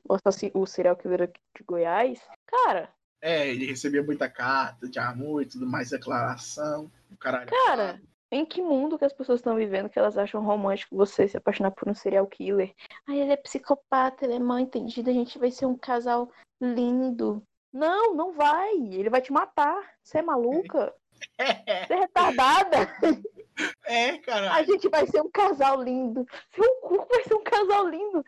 o 0.55 0.65
serial 0.65 0.95
killer 0.95 1.27
de 1.27 1.63
Goiás. 1.63 2.19
Cara. 2.47 2.91
É, 3.21 3.47
ele 3.47 3.67
recebia 3.67 4.01
muita 4.01 4.27
carta 4.27 4.89
de 4.89 4.97
amor 4.97 5.43
e 5.43 5.45
tudo 5.45 5.67
mais, 5.67 5.91
declaração. 5.91 6.91
Caralho. 7.19 7.51
Cara, 7.51 8.01
em 8.31 8.43
que 8.43 8.63
mundo 8.63 8.97
que 8.97 9.05
as 9.05 9.13
pessoas 9.13 9.41
estão 9.41 9.55
vivendo 9.55 9.89
que 9.89 9.99
elas 9.99 10.17
acham 10.17 10.43
romântico 10.43 10.95
você 10.95 11.27
se 11.27 11.37
apaixonar 11.37 11.69
por 11.69 11.87
um 11.87 11.93
serial 11.93 12.25
killer? 12.25 12.73
Ai, 13.07 13.19
ele 13.19 13.33
é 13.33 13.37
psicopata, 13.37 14.25
ele 14.25 14.33
é 14.33 14.39
mal 14.39 14.57
entendido, 14.57 15.11
a 15.11 15.13
gente 15.13 15.37
vai 15.37 15.51
ser 15.51 15.67
um 15.67 15.77
casal 15.77 16.31
lindo. 16.59 17.43
Não, 17.71 18.15
não 18.15 18.33
vai. 18.33 18.75
Ele 18.75 19.09
vai 19.11 19.21
te 19.21 19.31
matar. 19.31 19.87
Você 20.01 20.17
é 20.17 20.23
maluca? 20.23 20.91
Você 21.37 21.93
é 21.93 21.99
retardada? 21.99 22.89
É, 23.85 24.17
cara. 24.19 24.53
A 24.53 24.63
gente 24.63 24.87
vai 24.89 25.05
ser 25.07 25.21
um 25.21 25.29
casal 25.29 25.81
lindo. 25.81 26.25
Seu 26.53 26.75
cu 26.81 27.05
vai 27.09 27.23
ser 27.23 27.35
um 27.35 27.43
casal 27.43 27.87
lindo. 27.87 28.25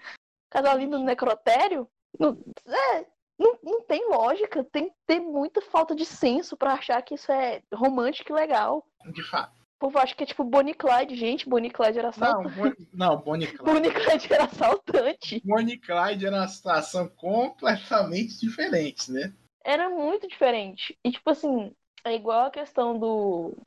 Casal 0.50 0.78
lindo 0.78 1.00
no 1.00 1.06
necrotério? 1.06 1.88
Não, 2.20 2.38
é, 2.68 3.06
não, 3.40 3.58
não 3.64 3.82
tem 3.82 4.08
lógica. 4.10 4.64
Tem 4.64 4.90
que 4.90 4.96
ter 5.06 5.20
muita 5.20 5.62
falta 5.62 5.96
de 5.96 6.06
senso 6.06 6.56
para 6.56 6.74
achar 6.74 7.02
que 7.02 7.16
isso 7.16 7.32
é 7.32 7.62
romântico 7.74 8.32
e 8.32 8.36
legal. 8.36 8.86
De 9.12 9.24
fato. 9.24 9.54
O 9.76 9.88
povo 9.88 10.00
acha 10.00 10.16
que 10.16 10.24
é 10.24 10.26
tipo 10.26 10.46
Bonnie 10.46 10.74
Clyde, 10.74 11.16
gente. 11.16 11.50
Bonnie 11.50 11.72
Clyde 11.72 12.00
era 12.00 12.10
assaltante. 12.10 12.88
Não, 12.94 13.16
não 13.16 13.22
Bonnie 13.22 13.48
Clyde. 13.52 13.64
Bonnie 13.64 13.92
Clyde 13.92 14.34
era 14.34 14.46
assaltante. 14.46 15.42
Bonnie 15.44 15.78
Clyde 15.78 16.26
era 16.26 16.38
uma 16.38 16.48
situação 16.48 17.10
completamente 17.10 18.40
diferente, 18.40 19.12
né? 19.12 19.34
Era 19.64 19.90
muito 19.90 20.28
diferente. 20.28 20.98
E 21.04 21.12
tipo 21.12 21.30
assim, 21.30 21.74
é 22.04 22.14
igual 22.14 22.46
a 22.46 22.52
questão 22.52 22.98
do. 23.00 23.58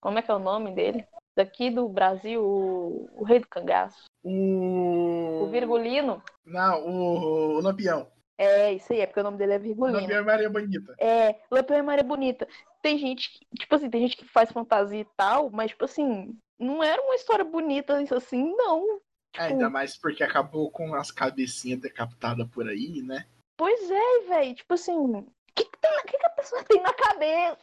Como 0.00 0.18
é 0.18 0.22
que 0.22 0.30
é 0.30 0.34
o 0.34 0.38
nome 0.38 0.72
dele? 0.72 1.06
Daqui 1.36 1.70
do 1.70 1.88
Brasil, 1.88 2.42
o, 2.42 3.08
o 3.14 3.24
rei 3.24 3.38
do 3.38 3.48
cangaço. 3.48 4.04
O. 4.22 5.44
O 5.44 5.50
Virgulino. 5.50 6.22
Não, 6.44 6.86
o, 6.86 7.58
o 7.58 7.60
Lampião. 7.60 8.10
É, 8.36 8.72
isso 8.72 8.92
aí, 8.92 9.00
é 9.00 9.06
porque 9.06 9.20
o 9.20 9.22
nome 9.22 9.36
dele 9.36 9.52
é 9.52 9.58
Virgulino. 9.58 10.00
Lampião 10.00 10.18
é 10.18 10.22
Maria 10.22 10.50
Bonita. 10.50 10.94
É, 10.98 11.40
Lampião 11.50 11.78
é 11.78 11.82
Maria 11.82 12.04
Bonita. 12.04 12.48
Tem 12.82 12.98
gente 12.98 13.30
que, 13.30 13.46
tipo 13.58 13.74
assim, 13.74 13.90
tem 13.90 14.00
gente 14.00 14.16
que 14.16 14.24
faz 14.24 14.50
fantasia 14.50 15.00
e 15.00 15.06
tal, 15.16 15.50
mas, 15.50 15.70
tipo 15.70 15.84
assim, 15.84 16.34
não 16.58 16.82
era 16.82 17.00
uma 17.02 17.14
história 17.14 17.44
bonita 17.44 18.02
isso 18.02 18.14
assim, 18.14 18.54
não. 18.56 19.00
Tipo... 19.32 19.44
É, 19.44 19.48
ainda 19.48 19.70
mais 19.70 19.96
porque 19.96 20.24
acabou 20.24 20.70
com 20.70 20.94
as 20.94 21.10
cabecinhas 21.10 21.80
decapitadas 21.80 22.48
por 22.48 22.68
aí, 22.68 23.02
né? 23.02 23.26
Pois 23.56 23.90
é, 23.90 24.20
velho. 24.28 24.54
Tipo 24.54 24.74
assim, 24.74 24.92
o 24.92 25.26
que, 25.54 25.64
que, 25.64 25.78
que, 26.06 26.18
que 26.18 26.26
a 26.26 26.30
pessoa 26.30 26.64
tem 26.64 26.80
na 26.82 26.92
cabeça? 26.92 27.58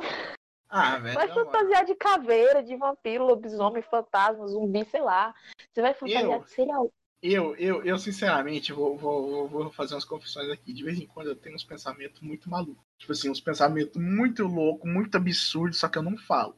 Ah, 0.70 0.97
velho. 0.97 1.15
Vai 1.15 1.28
fantasiar 1.28 1.86
de 1.86 1.95
caveira, 1.95 2.61
de 2.61 2.76
vampiro, 2.76 3.26
lobisomem, 3.26 3.82
fantasma, 3.82 4.47
zumbi, 4.47 4.86
sei 4.86 5.01
lá. 5.01 5.34
Você 5.72 5.82
vai 5.82 5.93
fantasiar 5.93 6.24
eu, 6.24 6.43
de 6.43 6.49
serial. 6.49 6.91
Eu, 7.22 7.55
eu, 7.55 7.84
eu 7.84 7.97
sinceramente, 7.97 8.74
vou, 8.74 8.97
vou, 8.97 9.47
vou 9.47 9.70
fazer 9.72 9.95
umas 9.95 10.05
confissões 10.05 10.49
aqui. 10.49 10.74
De 10.74 10.84
vez 10.84 10.99
em 10.99 11.07
quando 11.07 11.28
eu 11.28 11.36
tenho 11.36 11.55
uns 11.55 11.63
pensamentos 11.63 12.22
muito 12.22 12.49
malucos. 12.49 12.84
Tipo 12.99 13.13
assim, 13.13 13.30
uns 13.30 13.41
pensamentos 13.41 13.95
muito 14.01 14.45
loucos, 14.45 14.91
muito 14.91 15.15
absurdos, 15.15 15.80
só 15.80 15.88
que 15.88 15.97
eu 15.97 16.03
não 16.03 16.18
falo. 16.18 16.55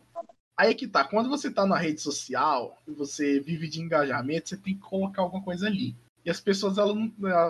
Aí 0.58 0.72
é 0.72 0.74
que 0.74 0.88
tá, 0.88 1.06
quando 1.06 1.30
você 1.30 1.50
tá 1.50 1.66
na 1.66 1.78
rede 1.78 2.02
social 2.02 2.78
e 2.86 2.92
você 2.92 3.40
vive 3.40 3.70
de 3.70 3.80
engajamento, 3.80 4.50
você 4.50 4.58
tem 4.58 4.76
que 4.76 4.82
colocar 4.82 5.22
alguma 5.22 5.42
coisa 5.42 5.68
ali. 5.68 5.96
E 6.26 6.30
as 6.30 6.42
pessoas, 6.42 6.78
elas 6.78 6.94
não, 6.96 7.10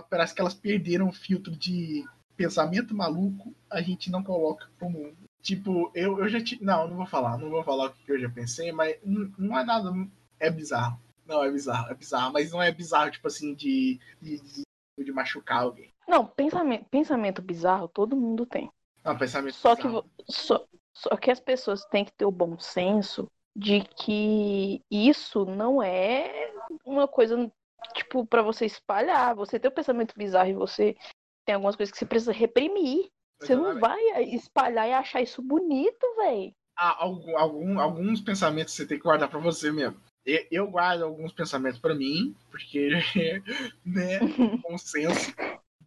parece 0.10 0.36
que 0.36 0.42
elas 0.42 0.54
perderam 0.54 1.08
o 1.08 1.14
filtro 1.14 1.56
de 1.56 2.06
pensamento 2.38 2.94
maluco, 2.94 3.54
a 3.70 3.82
gente 3.82 4.12
não 4.12 4.24
coloca 4.24 4.70
pro 4.78 4.90
mundo. 4.90 5.18
Tipo, 5.50 5.92
eu, 5.96 6.20
eu 6.20 6.30
já 6.30 6.40
te. 6.40 6.64
Não, 6.64 6.88
não 6.88 6.96
vou 6.96 7.08
falar, 7.08 7.36
não 7.40 7.50
vou 7.50 7.64
falar 7.64 7.88
o 7.88 7.92
que 7.92 8.12
eu 8.12 8.20
já 8.20 8.30
pensei, 8.30 8.72
mas 8.72 8.96
não, 9.04 9.32
não 9.36 9.60
é 9.60 9.64
nada. 9.64 9.92
É 10.40 10.48
bizarro. 10.48 11.02
Não, 11.26 11.44
é 11.44 11.50
bizarro, 11.50 11.90
é 11.90 11.96
bizarro, 11.96 12.32
mas 12.32 12.52
não 12.52 12.62
é 12.62 12.72
bizarro, 12.72 13.10
tipo 13.10 13.28
assim, 13.28 13.56
de, 13.56 14.00
de, 14.22 14.40
de, 14.40 14.64
de 15.04 15.12
machucar 15.12 15.64
alguém. 15.64 15.92
Não, 16.08 16.24
pensamento, 16.24 16.86
pensamento 16.92 17.42
bizarro 17.42 17.88
todo 17.88 18.16
mundo 18.16 18.46
tem. 18.46 18.72
Não, 19.04 19.18
pensamento 19.18 19.56
só 19.56 19.74
bizarro. 19.76 20.04
Que, 20.04 20.32
só, 20.32 20.68
só 20.94 21.18
que 21.18 21.32
as 21.32 21.40
pessoas 21.40 21.84
têm 21.86 22.06
que 22.06 22.14
ter 22.14 22.26
o 22.26 22.32
bom 22.32 22.60
senso 22.60 23.28
de 23.56 23.82
que 23.82 24.84
isso 24.92 25.46
não 25.46 25.82
é 25.82 26.54
uma 26.86 27.08
coisa 27.08 27.52
tipo, 27.96 28.24
para 28.24 28.44
você 28.44 28.68
espalhar. 28.68 29.34
Você 29.34 29.60
tem 29.60 29.68
o 29.68 29.72
um 29.72 29.76
pensamento 29.76 30.14
bizarro 30.16 30.50
e 30.50 30.54
você 30.54 30.96
tem 31.44 31.56
algumas 31.56 31.76
coisas 31.76 31.92
que 31.92 31.98
você 31.98 32.06
precisa 32.06 32.32
reprimir. 32.32 33.10
Você 33.40 33.56
não 33.56 33.80
vai 33.80 34.00
espalhar 34.34 34.88
e 34.88 34.94
achar 34.94 35.22
isso 35.22 35.42
bonito, 35.42 36.06
velho. 36.18 36.54
Ah, 36.78 37.04
algum, 37.04 37.38
algum, 37.38 37.80
alguns 37.80 38.22
pensamentos 38.22 38.74
você 38.74 38.86
tem 38.86 38.98
que 38.98 39.04
guardar 39.04 39.30
para 39.30 39.40
você 39.40 39.72
mesmo. 39.72 40.00
Eu, 40.26 40.46
eu 40.52 40.68
guardo 40.68 41.04
alguns 41.04 41.32
pensamentos 41.32 41.80
para 41.80 41.96
mim, 41.96 42.36
porque, 42.52 42.90
né, 43.86 44.20
bom 44.64 44.78
senso, 44.78 45.34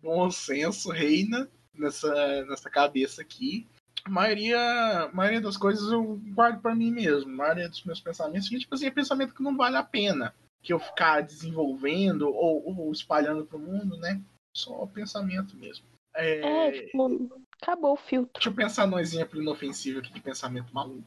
bom 0.02 0.30
senso 0.30 0.90
reina 0.90 1.48
nessa, 1.74 2.44
nessa 2.46 2.70
cabeça 2.70 3.22
aqui. 3.22 3.66
A 4.04 4.10
maioria, 4.10 4.58
a 5.04 5.12
maioria 5.12 5.40
das 5.40 5.56
coisas 5.56 5.90
eu 5.92 6.20
guardo 6.34 6.60
para 6.60 6.74
mim 6.74 6.90
mesmo. 6.90 7.30
A 7.30 7.36
maioria 7.36 7.68
dos 7.68 7.84
meus 7.84 8.00
pensamentos, 8.00 8.48
tipo 8.48 8.74
assim, 8.74 8.86
é 8.86 8.90
pensamento 8.90 9.34
que 9.34 9.42
não 9.42 9.56
vale 9.56 9.76
a 9.76 9.82
pena 9.82 10.34
que 10.62 10.72
eu 10.72 10.78
ficar 10.78 11.20
desenvolvendo 11.22 12.28
ou, 12.28 12.78
ou 12.78 12.92
espalhando 12.92 13.44
para 13.44 13.56
o 13.56 13.60
mundo, 13.60 13.96
né? 13.96 14.20
Só 14.56 14.86
pensamento 14.86 15.56
mesmo. 15.56 15.84
É... 16.14 16.68
é, 16.68 16.72
tipo, 16.72 17.42
acabou 17.60 17.92
o 17.92 17.96
filtro. 17.96 18.32
Deixa 18.34 18.48
eu 18.48 18.54
pensar 18.54 18.86
num 18.86 18.98
exemplo 18.98 19.40
inofensivo 19.40 20.00
aqui 20.00 20.12
de 20.12 20.20
pensamento 20.20 20.72
maluco. 20.74 21.06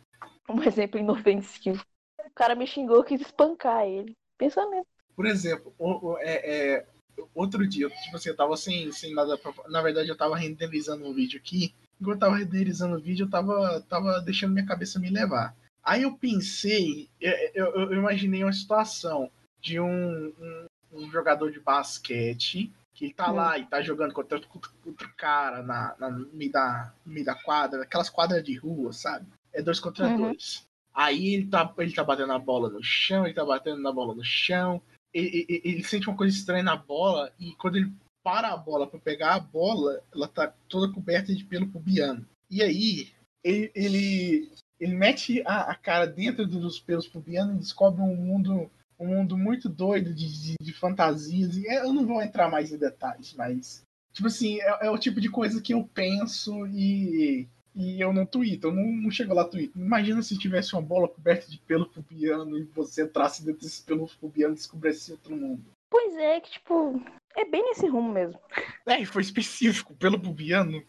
Um 0.49 0.61
exemplo 0.63 0.99
inofensivo. 0.99 1.83
O 2.25 2.31
cara 2.33 2.55
me 2.55 2.65
xingou, 2.65 3.03
quis 3.03 3.21
espancar 3.21 3.85
ele. 3.85 4.15
Pensamento. 4.37 4.87
Por 5.15 5.25
exemplo, 5.25 5.73
o, 5.77 6.09
o, 6.09 6.17
é, 6.19 6.75
é, 6.75 6.87
outro 7.33 7.65
dia, 7.67 7.89
tipo 7.89 8.15
assim, 8.15 8.29
eu 8.29 8.35
tava 8.35 8.57
sem, 8.57 8.91
sem 8.91 9.13
nada 9.13 9.37
pra... 9.37 9.53
Na 9.69 9.81
verdade, 9.81 10.09
eu 10.09 10.17
tava 10.17 10.35
renderizando 10.35 11.05
um 11.05 11.13
vídeo 11.13 11.39
aqui. 11.39 11.73
Enquanto 12.01 12.15
eu 12.15 12.19
tava 12.19 12.37
renderizando 12.37 12.97
o 12.97 13.01
vídeo, 13.01 13.25
eu 13.25 13.29
tava, 13.29 13.81
tava 13.87 14.19
deixando 14.21 14.53
minha 14.53 14.65
cabeça 14.65 14.99
me 14.99 15.09
levar. 15.09 15.55
Aí 15.81 16.01
eu 16.01 16.17
pensei, 16.17 17.09
eu, 17.21 17.31
eu, 17.53 17.91
eu 17.91 17.93
imaginei 17.93 18.43
uma 18.43 18.51
situação 18.51 19.31
de 19.61 19.79
um, 19.79 20.27
um, 20.27 20.65
um 20.91 21.11
jogador 21.11 21.51
de 21.51 21.59
basquete 21.59 22.73
que 22.95 23.13
tá 23.13 23.29
hum. 23.29 23.35
lá 23.35 23.59
e 23.59 23.65
tá 23.65 23.81
jogando 23.81 24.13
contra 24.13 24.37
outro, 24.37 24.49
outro 24.85 25.13
cara 25.17 25.61
na, 25.61 25.93
na, 25.99 26.09
no, 26.09 26.27
meio 26.33 26.51
da, 26.51 26.93
no 27.05 27.13
meio 27.13 27.25
da 27.25 27.35
quadra, 27.35 27.83
aquelas 27.83 28.09
quadras 28.09 28.43
de 28.43 28.55
rua, 28.57 28.93
sabe? 28.93 29.27
É 29.53 29.61
dois 29.61 29.79
contra 29.79 30.07
uhum. 30.07 30.17
dois. 30.17 30.65
Aí 30.93 31.35
ele 31.35 31.47
tá, 31.47 31.71
ele 31.77 31.93
tá 31.93 32.03
batendo 32.03 32.31
a 32.31 32.39
bola 32.39 32.69
no 32.69 32.81
chão, 32.81 33.25
ele 33.25 33.33
tá 33.33 33.43
batendo 33.43 33.81
na 33.81 33.91
bola 33.91 34.15
no 34.15 34.23
chão, 34.23 34.81
ele, 35.13 35.45
ele, 35.49 35.61
ele 35.63 35.83
sente 35.83 36.07
uma 36.07 36.15
coisa 36.15 36.35
estranha 36.35 36.63
na 36.63 36.77
bola 36.77 37.31
e 37.37 37.53
quando 37.55 37.75
ele 37.75 37.91
para 38.23 38.53
a 38.53 38.57
bola 38.57 38.87
para 38.87 38.99
pegar 38.99 39.35
a 39.35 39.39
bola, 39.39 40.01
ela 40.13 40.27
tá 40.27 40.51
toda 40.67 40.91
coberta 40.91 41.35
de 41.35 41.43
pelo 41.43 41.67
pubiano. 41.67 42.25
E 42.49 42.63
aí 42.63 43.09
ele, 43.43 43.71
ele, 43.75 44.51
ele 44.79 44.95
mete 44.95 45.43
a, 45.45 45.71
a 45.71 45.75
cara 45.75 46.07
dentro 46.07 46.47
dos 46.47 46.79
pelos 46.79 47.07
pubianos 47.07 47.55
e 47.55 47.59
descobre 47.59 48.01
um 48.01 48.15
mundo 48.15 48.71
um 48.99 49.07
mundo 49.07 49.37
muito 49.37 49.69
doido 49.69 50.13
de, 50.13 50.41
de, 50.41 50.55
de 50.59 50.73
fantasias. 50.73 51.57
E 51.57 51.65
eu 51.67 51.93
não 51.93 52.05
vou 52.05 52.21
entrar 52.21 52.49
mais 52.49 52.71
em 52.71 52.77
detalhes, 52.77 53.33
mas. 53.33 53.83
Tipo 54.13 54.27
assim, 54.27 54.61
é, 54.61 54.87
é, 54.87 54.89
o 54.89 54.97
tipo 54.97 55.19
de 55.19 55.29
coisa 55.29 55.61
que 55.61 55.73
eu 55.73 55.83
penso 55.93 56.65
e, 56.67 57.47
e 57.75 57.99
eu 57.99 58.13
não 58.13 58.25
tweeto. 58.25 58.67
Eu 58.67 58.71
não, 58.71 58.85
não 58.85 59.11
chego 59.11 59.33
lá 59.33 59.43
tweet. 59.43 59.71
Imagina 59.75 60.21
se 60.21 60.37
tivesse 60.37 60.73
uma 60.73 60.81
bola 60.81 61.07
coberta 61.07 61.49
de 61.51 61.57
pelo 61.59 61.89
pubiano 61.89 62.57
e 62.57 62.63
você 62.63 63.03
entrasse 63.03 63.43
dentro 63.45 63.61
desse 63.61 63.83
pelo 63.83 64.07
pubiano 64.07 64.53
e 64.53 64.57
descobrisse 64.57 65.11
outro 65.11 65.35
mundo. 65.35 65.65
Pois 65.89 66.15
é, 66.15 66.39
que 66.39 66.51
tipo, 66.51 67.01
é 67.35 67.45
bem 67.45 67.63
nesse 67.63 67.87
rumo 67.87 68.11
mesmo. 68.11 68.39
É, 68.85 69.03
foi 69.05 69.21
específico, 69.21 69.93
pelo 69.95 70.19
pubiano. 70.19 70.83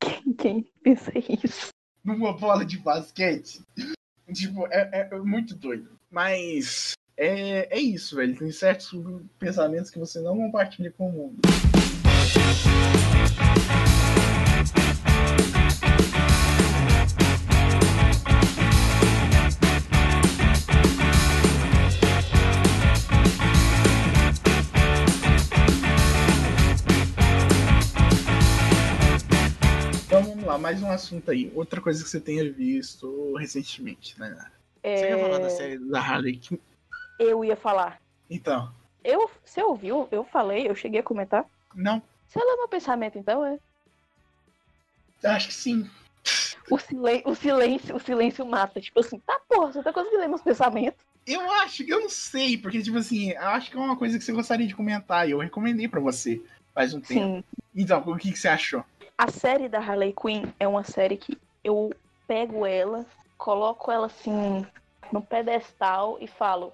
Quem, 0.00 0.32
quem 0.32 0.72
pensa 0.82 1.12
isso? 1.16 1.68
Numa 2.02 2.32
bola 2.32 2.64
de 2.64 2.78
basquete. 2.78 3.62
tipo, 4.32 4.66
é, 4.68 5.08
é 5.12 5.18
muito 5.20 5.54
doido. 5.54 5.98
Mas 6.10 6.94
é, 7.20 7.68
é 7.70 7.78
isso, 7.78 8.16
velho. 8.16 8.34
Tem 8.34 8.50
certos 8.50 8.90
pensamentos 9.38 9.90
que 9.90 9.98
você 9.98 10.20
não 10.20 10.38
compartilha 10.38 10.90
com 10.90 11.10
o 11.10 11.12
mundo. 11.12 11.38
Então 30.06 30.22
vamos 30.22 30.44
lá, 30.44 30.56
mais 30.56 30.82
um 30.82 30.90
assunto 30.90 31.30
aí. 31.30 31.52
Outra 31.54 31.82
coisa 31.82 32.02
que 32.02 32.08
você 32.08 32.18
tenha 32.18 32.50
visto 32.50 33.34
recentemente, 33.36 34.18
né? 34.18 34.50
É... 34.82 34.96
Você 34.96 35.08
ia 35.10 35.18
falar 35.18 35.38
da 35.38 35.50
série 35.50 35.78
da 35.78 36.00
Harley 36.00 36.40
eu 37.20 37.44
ia 37.44 37.56
falar. 37.56 38.00
Então. 38.28 38.72
Eu, 39.04 39.30
você 39.44 39.62
ouviu? 39.62 40.08
Eu 40.10 40.24
falei, 40.24 40.68
eu 40.68 40.74
cheguei 40.74 41.00
a 41.00 41.04
comentar. 41.04 41.44
Não. 41.74 42.02
Você 42.26 42.38
leu 42.38 42.56
meu 42.56 42.68
pensamento, 42.68 43.18
então, 43.18 43.44
é? 43.44 43.58
Acho 45.24 45.48
que 45.48 45.54
sim. 45.54 45.88
O, 46.70 46.78
silen 46.78 47.22
o 47.24 47.34
silêncio, 47.34 47.94
o 47.94 48.00
silêncio 48.00 48.46
mata. 48.46 48.80
Tipo 48.80 49.00
assim, 49.00 49.18
tá 49.20 49.38
porra, 49.48 49.72
você 49.72 49.82
tá 49.82 49.92
conseguindo 49.92 50.20
ler 50.20 50.28
meus 50.28 50.42
pensamentos? 50.42 51.04
Eu 51.26 51.50
acho, 51.52 51.82
eu 51.82 52.00
não 52.00 52.08
sei, 52.08 52.56
porque, 52.56 52.82
tipo 52.82 52.96
assim, 52.96 53.30
eu 53.30 53.48
acho 53.48 53.70
que 53.70 53.76
é 53.76 53.80
uma 53.80 53.96
coisa 53.96 54.18
que 54.18 54.24
você 54.24 54.32
gostaria 54.32 54.66
de 54.66 54.74
comentar 54.74 55.28
e 55.28 55.32
eu 55.32 55.38
recomendei 55.38 55.86
para 55.86 56.00
você 56.00 56.40
faz 56.74 56.94
um 56.94 57.00
tempo. 57.00 57.20
Sim. 57.20 57.44
Então, 57.74 58.00
o 58.00 58.16
que, 58.16 58.32
que 58.32 58.38
você 58.38 58.48
achou? 58.48 58.84
A 59.18 59.30
série 59.30 59.68
da 59.68 59.78
Harley 59.78 60.14
Quinn 60.14 60.46
é 60.58 60.66
uma 60.66 60.82
série 60.82 61.16
que 61.16 61.38
eu 61.62 61.92
pego 62.26 62.64
ela, 62.64 63.04
coloco 63.36 63.92
ela 63.92 64.06
assim 64.06 64.64
no 65.12 65.20
pedestal 65.20 66.16
e 66.20 66.26
falo: 66.26 66.72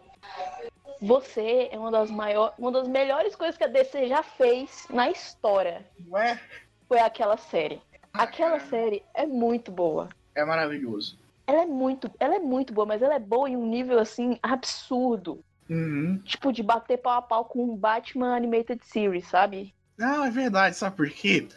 Você 1.01 1.69
é 1.71 1.79
uma 1.79 1.91
das 1.91 2.11
maiores, 2.11 2.55
uma 2.59 2.73
das 2.73 2.89
melhores 2.89 3.37
coisas 3.37 3.57
que 3.57 3.65
a 3.65 3.69
DC 3.69 4.09
já 4.09 4.23
fez 4.23 4.87
na 4.91 5.11
história. 5.11 5.85
Ué? 6.11 6.41
Foi 6.89 6.99
aquela 6.99 7.37
série. 7.37 7.81
Aquela 8.13 8.59
série 8.61 9.03
é 9.13 9.27
muito 9.27 9.71
boa. 9.71 10.09
É 10.35 10.45
maravilhoso. 10.45 11.19
Ela 11.47 11.63
é 11.63 11.67
muito, 11.67 12.11
ela 12.19 12.37
é 12.37 12.39
muito 12.39 12.73
boa, 12.73 12.87
mas 12.87 13.03
ela 13.03 13.15
é 13.15 13.19
boa 13.19 13.49
em 13.49 13.57
um 13.57 13.67
nível 13.67 13.99
assim 13.99 14.39
absurdo. 14.43 15.45
Uhum. 15.69 16.19
Tipo, 16.25 16.53
de 16.53 16.63
bater 16.63 16.99
pau 16.99 17.19
a 17.19 17.23
pau 17.23 17.45
com 17.45 17.65
um 17.65 17.77
Batman 17.77 18.35
Animated 18.35 18.85
Series, 18.85 19.27
sabe? 19.29 19.75
Não, 19.99 20.25
é 20.25 20.31
verdade, 20.31 20.77
sabe 20.77 20.97
por 20.97 21.09
quê? 21.11 21.49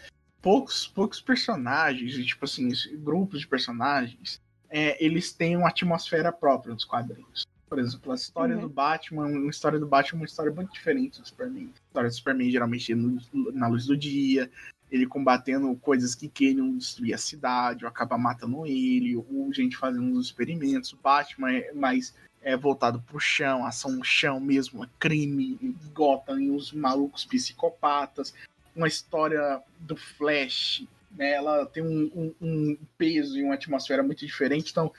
Poucos, 0.42 0.88
poucos 0.88 1.22
personagens, 1.22 2.16
e 2.16 2.26
tipo 2.26 2.46
assim, 2.46 2.70
grupos 2.98 3.42
de 3.42 3.48
personagens, 3.48 4.42
é, 4.70 5.04
eles 5.04 5.34
têm 5.34 5.58
uma 5.58 5.70
atmosfera 5.70 6.32
própria 6.32 6.74
nos 6.74 6.86
quadrinhos. 6.86 7.46
Por 7.70 7.78
exemplo, 7.78 8.12
a 8.12 8.16
história 8.16 8.56
uhum. 8.56 8.62
do 8.62 8.70
Batman, 8.70 9.28
uma 9.28 9.50
história 9.50 9.80
do 9.80 9.86
Batman 9.86 10.18
é 10.18 10.22
uma 10.22 10.26
história 10.26 10.52
muito 10.52 10.74
diferente 10.74 11.22
do 11.22 11.28
Superman. 11.28 11.70
A 11.72 11.88
história 11.88 12.10
do 12.10 12.16
Superman 12.16 12.50
geralmente 12.50 12.92
é 12.92 12.96
no, 12.96 13.22
na 13.54 13.68
luz 13.68 13.86
do 13.86 13.96
dia, 13.96 14.50
ele 14.92 15.06
combatendo 15.06 15.76
coisas 15.76 16.16
que 16.16 16.28
queriam 16.28 16.76
destruir 16.76 17.14
a 17.14 17.18
cidade, 17.18 17.86
ou 17.86 17.90
acabar 17.90 18.18
matando 18.18 18.66
ele, 18.66 19.16
ou 19.16 19.54
gente 19.54 19.78
fazendo 19.78 20.04
uns 20.04 20.26
experimentos. 20.26 20.94
O 20.94 20.98
Batman 20.98 21.52
é 21.52 21.72
mais 21.72 22.16
é, 22.42 22.58
voltado 22.58 23.02
pro 23.02 23.20
chão, 23.20 23.66
ação 23.66 23.92
no 23.92 24.04
chão 24.04 24.40
mesmo, 24.40 24.84
é 24.84 24.90
crime, 24.98 25.58
Gotham 25.94 26.40
e 26.40 26.50
os 26.50 26.72
malucos 26.72 27.24
psicopatas. 27.24 28.34
Uma 28.76 28.88
história 28.88 29.62
do 29.80 29.96
Flash, 29.96 30.86
né, 31.12 31.34
ela 31.34 31.66
tem 31.66 31.84
um, 31.84 32.12
um, 32.16 32.36
um 32.42 32.78
peso 32.98 33.38
e 33.38 33.44
uma 33.44 33.56
atmosfera 33.56 34.02
muito 34.02 34.26
diferente, 34.26 34.72
então 34.72 34.92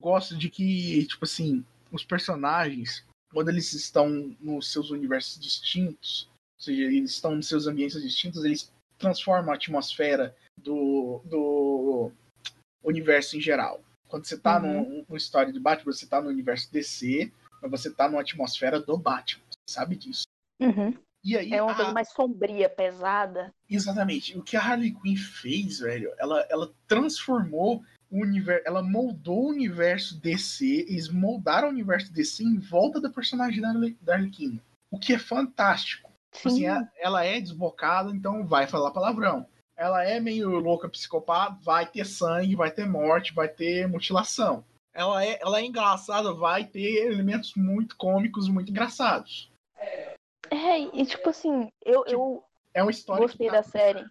gosto 0.00 0.36
de 0.36 0.50
que, 0.50 1.06
tipo 1.06 1.24
assim, 1.24 1.64
os 1.92 2.04
personagens, 2.04 3.04
quando 3.32 3.50
eles 3.50 3.72
estão 3.74 4.08
nos 4.40 4.72
seus 4.72 4.90
universos 4.90 5.38
distintos, 5.38 6.28
ou 6.58 6.64
seja, 6.64 6.82
eles 6.82 7.12
estão 7.12 7.36
nos 7.36 7.46
seus 7.46 7.66
ambientes 7.66 8.00
distintos, 8.02 8.44
eles 8.44 8.72
transforma 8.98 9.52
a 9.52 9.56
atmosfera 9.56 10.34
do, 10.56 11.20
do 11.24 12.12
universo 12.82 13.36
em 13.36 13.40
geral. 13.40 13.82
Quando 14.08 14.26
você 14.26 14.38
tá 14.38 14.60
uhum. 14.60 15.04
no, 15.08 15.16
história 15.16 15.52
de 15.52 15.60
Batman, 15.60 15.92
você 15.92 16.06
tá 16.06 16.20
no 16.20 16.28
universo 16.28 16.70
DC, 16.72 17.32
mas 17.60 17.70
você 17.70 17.90
tá 17.90 18.08
numa 18.08 18.20
atmosfera 18.20 18.80
do 18.80 18.96
Batman. 18.96 19.44
Você 19.50 19.74
sabe 19.74 19.96
disso. 19.96 20.24
Uhum. 20.60 20.96
E 21.24 21.36
aí, 21.36 21.52
é 21.52 21.62
uma 21.62 21.74
coisa 21.74 21.92
mais 21.92 22.10
sombria, 22.10 22.68
pesada. 22.68 23.54
Exatamente. 23.70 24.36
O 24.36 24.42
que 24.42 24.56
a 24.56 24.60
Harley 24.60 24.92
Quinn 24.92 25.16
fez, 25.16 25.78
velho, 25.78 26.12
ela, 26.18 26.46
ela 26.50 26.72
transformou 26.86 27.82
universo, 28.20 28.62
ela 28.66 28.82
moldou 28.82 29.44
o 29.44 29.50
universo 29.50 30.20
DC, 30.20 30.86
eles 30.88 31.08
moldaram 31.08 31.68
o 31.68 31.70
universo 31.70 32.12
DC 32.12 32.42
em 32.42 32.58
volta 32.58 33.00
da 33.00 33.08
personagem 33.08 33.60
da 33.60 33.72
da 34.00 34.14
Harley 34.14 34.30
Quinn. 34.30 34.58
O 34.90 34.98
que 34.98 35.14
é 35.14 35.18
fantástico. 35.18 36.10
Tipo 36.32 36.48
assim, 36.48 36.64
ela 36.98 37.24
é 37.24 37.40
desbocada, 37.40 38.10
então 38.10 38.46
vai 38.46 38.66
falar 38.66 38.90
palavrão. 38.90 39.46
Ela 39.76 40.04
é 40.04 40.20
meio 40.20 40.50
louca, 40.58 40.88
psicopata, 40.88 41.58
vai 41.62 41.86
ter 41.86 42.06
sangue, 42.06 42.56
vai 42.56 42.70
ter 42.70 42.86
morte, 42.86 43.34
vai 43.34 43.48
ter 43.48 43.86
mutilação. 43.86 44.64
Ela 44.94 45.24
é, 45.24 45.38
ela 45.40 45.60
é 45.60 45.64
engraçada, 45.64 46.32
vai 46.32 46.64
ter 46.64 47.06
elementos 47.06 47.54
muito 47.54 47.96
cômicos, 47.96 48.48
muito 48.48 48.70
engraçados. 48.70 49.50
É, 50.50 50.78
e 50.92 51.06
tipo 51.06 51.30
assim, 51.30 51.68
eu, 51.84 52.04
tipo, 52.04 52.10
eu 52.10 52.44
é 52.74 52.82
uma 52.82 52.90
história 52.90 53.22
gostei 53.22 53.48
tá... 53.48 53.54
da 53.54 53.62
série. 53.62 54.04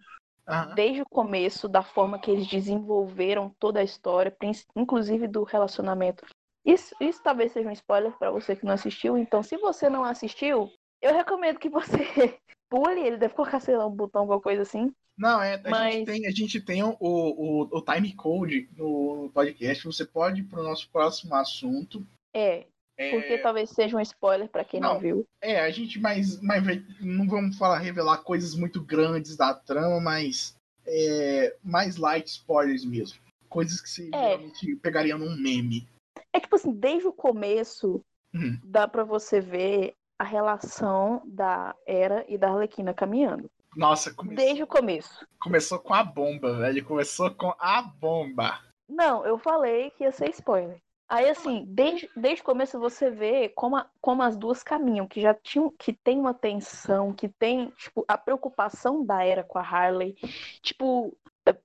Uhum. 0.48 0.74
Desde 0.74 1.02
o 1.02 1.06
começo, 1.08 1.68
da 1.68 1.82
forma 1.82 2.18
que 2.18 2.30
eles 2.30 2.46
desenvolveram 2.46 3.54
toda 3.58 3.80
a 3.80 3.84
história, 3.84 4.36
inclusive 4.74 5.28
do 5.28 5.44
relacionamento. 5.44 6.26
Isso, 6.64 6.94
isso 7.00 7.22
talvez 7.22 7.52
seja 7.52 7.68
um 7.68 7.72
spoiler 7.72 8.12
para 8.18 8.30
você 8.30 8.54
que 8.54 8.64
não 8.64 8.72
assistiu. 8.72 9.18
Então, 9.18 9.42
se 9.42 9.56
você 9.56 9.88
não 9.88 10.04
assistiu, 10.04 10.70
eu 11.00 11.14
recomendo 11.14 11.58
que 11.58 11.68
você 11.68 11.96
pule, 12.70 13.00
ele 13.00 13.16
deve 13.16 13.34
colocar, 13.34 13.60
sei 13.60 13.76
lá, 13.76 13.86
um 13.86 13.94
botão, 13.94 14.22
alguma 14.22 14.40
coisa 14.40 14.62
assim. 14.62 14.92
Não, 15.16 15.42
é, 15.42 15.54
a, 15.54 15.70
Mas... 15.70 15.94
gente 15.94 16.06
tem, 16.06 16.26
a 16.26 16.30
gente 16.30 16.60
tem 16.60 16.82
o, 16.82 16.96
o, 16.98 17.62
o 17.62 17.82
time 17.82 18.14
code 18.14 18.68
no 18.76 19.30
podcast. 19.34 19.84
Você 19.84 20.04
pode 20.04 20.40
ir 20.40 20.44
pro 20.44 20.62
nosso 20.62 20.88
próximo 20.90 21.34
assunto. 21.34 22.06
É, 22.34 22.66
é... 22.96 23.10
Porque 23.10 23.38
talvez 23.38 23.70
seja 23.70 23.96
um 23.96 24.00
spoiler 24.00 24.48
para 24.48 24.64
quem 24.64 24.80
não, 24.80 24.94
não, 24.94 25.00
viu. 25.00 25.26
É, 25.40 25.60
a 25.60 25.70
gente 25.70 25.98
mais, 25.98 26.40
mais 26.40 26.62
não 27.00 27.26
vamos 27.26 27.56
falar 27.56 27.78
revelar 27.78 28.18
coisas 28.18 28.54
muito 28.54 28.82
grandes 28.82 29.36
da 29.36 29.54
trama, 29.54 30.00
mas 30.00 30.56
é, 30.86 31.56
mais 31.62 31.96
light 31.96 32.26
spoilers 32.28 32.84
mesmo. 32.84 33.18
Coisas 33.48 33.80
que 33.80 33.88
você 33.88 34.08
é. 34.12 34.18
geralmente 34.18 34.76
pegaria 34.76 35.16
num 35.16 35.36
meme. 35.36 35.86
É 36.32 36.40
tipo 36.40 36.56
assim, 36.56 36.72
desde 36.72 37.06
o 37.06 37.12
começo 37.12 38.02
uhum. 38.34 38.58
dá 38.64 38.88
para 38.88 39.04
você 39.04 39.40
ver 39.40 39.94
a 40.18 40.24
relação 40.24 41.22
da 41.26 41.74
Era 41.86 42.24
e 42.28 42.38
da 42.38 42.48
Arlequina 42.48 42.94
caminhando. 42.94 43.50
Nossa, 43.76 44.12
começou, 44.12 44.44
desde 44.44 44.62
o 44.62 44.66
começo. 44.66 45.26
Começou 45.40 45.78
com 45.78 45.94
a 45.94 46.04
bomba, 46.04 46.58
velho. 46.58 46.84
Começou 46.84 47.30
com 47.30 47.54
a 47.58 47.82
bomba. 47.82 48.60
Não, 48.88 49.24
eu 49.24 49.38
falei 49.38 49.90
que 49.90 50.04
ia 50.04 50.12
ser 50.12 50.28
spoiler. 50.30 50.78
Aí, 51.12 51.28
assim, 51.28 51.66
desde, 51.68 52.08
desde 52.16 52.40
o 52.40 52.44
começo 52.44 52.80
você 52.80 53.10
vê 53.10 53.50
como, 53.50 53.76
a, 53.76 53.86
como 54.00 54.22
as 54.22 54.34
duas 54.34 54.62
caminham, 54.62 55.06
que 55.06 55.20
já 55.20 55.34
tinham, 55.34 55.68
que 55.68 55.92
tem 55.92 56.18
uma 56.18 56.32
tensão, 56.32 57.12
que 57.12 57.28
tem, 57.28 57.68
tipo, 57.76 58.02
a 58.08 58.16
preocupação 58.16 59.04
da 59.04 59.22
Era 59.22 59.44
com 59.44 59.58
a 59.58 59.62
Harley. 59.62 60.16
Tipo, 60.62 61.14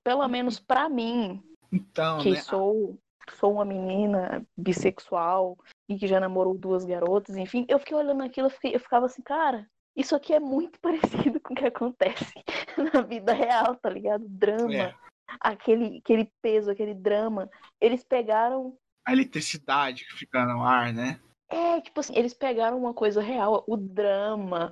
pelo 0.04 0.28
menos 0.28 0.60
para 0.60 0.86
mim, 0.90 1.42
então, 1.72 2.18
que 2.18 2.32
né? 2.32 2.40
sou 2.42 2.98
sou 3.36 3.54
uma 3.54 3.64
menina 3.64 4.46
bissexual 4.54 5.56
e 5.88 5.96
que 5.96 6.06
já 6.06 6.20
namorou 6.20 6.52
duas 6.52 6.84
garotas, 6.84 7.34
enfim, 7.36 7.64
eu 7.68 7.78
fiquei 7.78 7.96
olhando 7.96 8.22
aquilo, 8.22 8.48
eu, 8.48 8.50
fiquei, 8.50 8.74
eu 8.74 8.80
ficava 8.80 9.06
assim, 9.06 9.22
cara, 9.22 9.66
isso 9.96 10.14
aqui 10.14 10.34
é 10.34 10.40
muito 10.40 10.78
parecido 11.32 11.40
com 11.40 11.54
o 11.54 11.56
que 11.56 11.66
acontece 11.66 12.34
na 12.92 13.00
vida 13.00 13.32
real, 13.32 13.74
tá 13.76 13.88
ligado? 13.88 14.26
Drama, 14.28 14.74
é. 14.74 14.94
aquele, 15.40 15.98
aquele 16.04 16.30
peso, 16.42 16.70
aquele 16.70 16.92
drama. 16.92 17.48
Eles 17.80 18.04
pegaram. 18.04 18.76
A 19.08 19.12
eletricidade 19.14 20.04
que 20.04 20.12
fica 20.12 20.44
no 20.44 20.62
ar, 20.62 20.92
né? 20.92 21.18
É, 21.48 21.80
tipo 21.80 21.98
assim, 21.98 22.12
eles 22.14 22.34
pegaram 22.34 22.76
uma 22.76 22.92
coisa 22.92 23.22
real, 23.22 23.64
o 23.66 23.74
drama, 23.74 24.70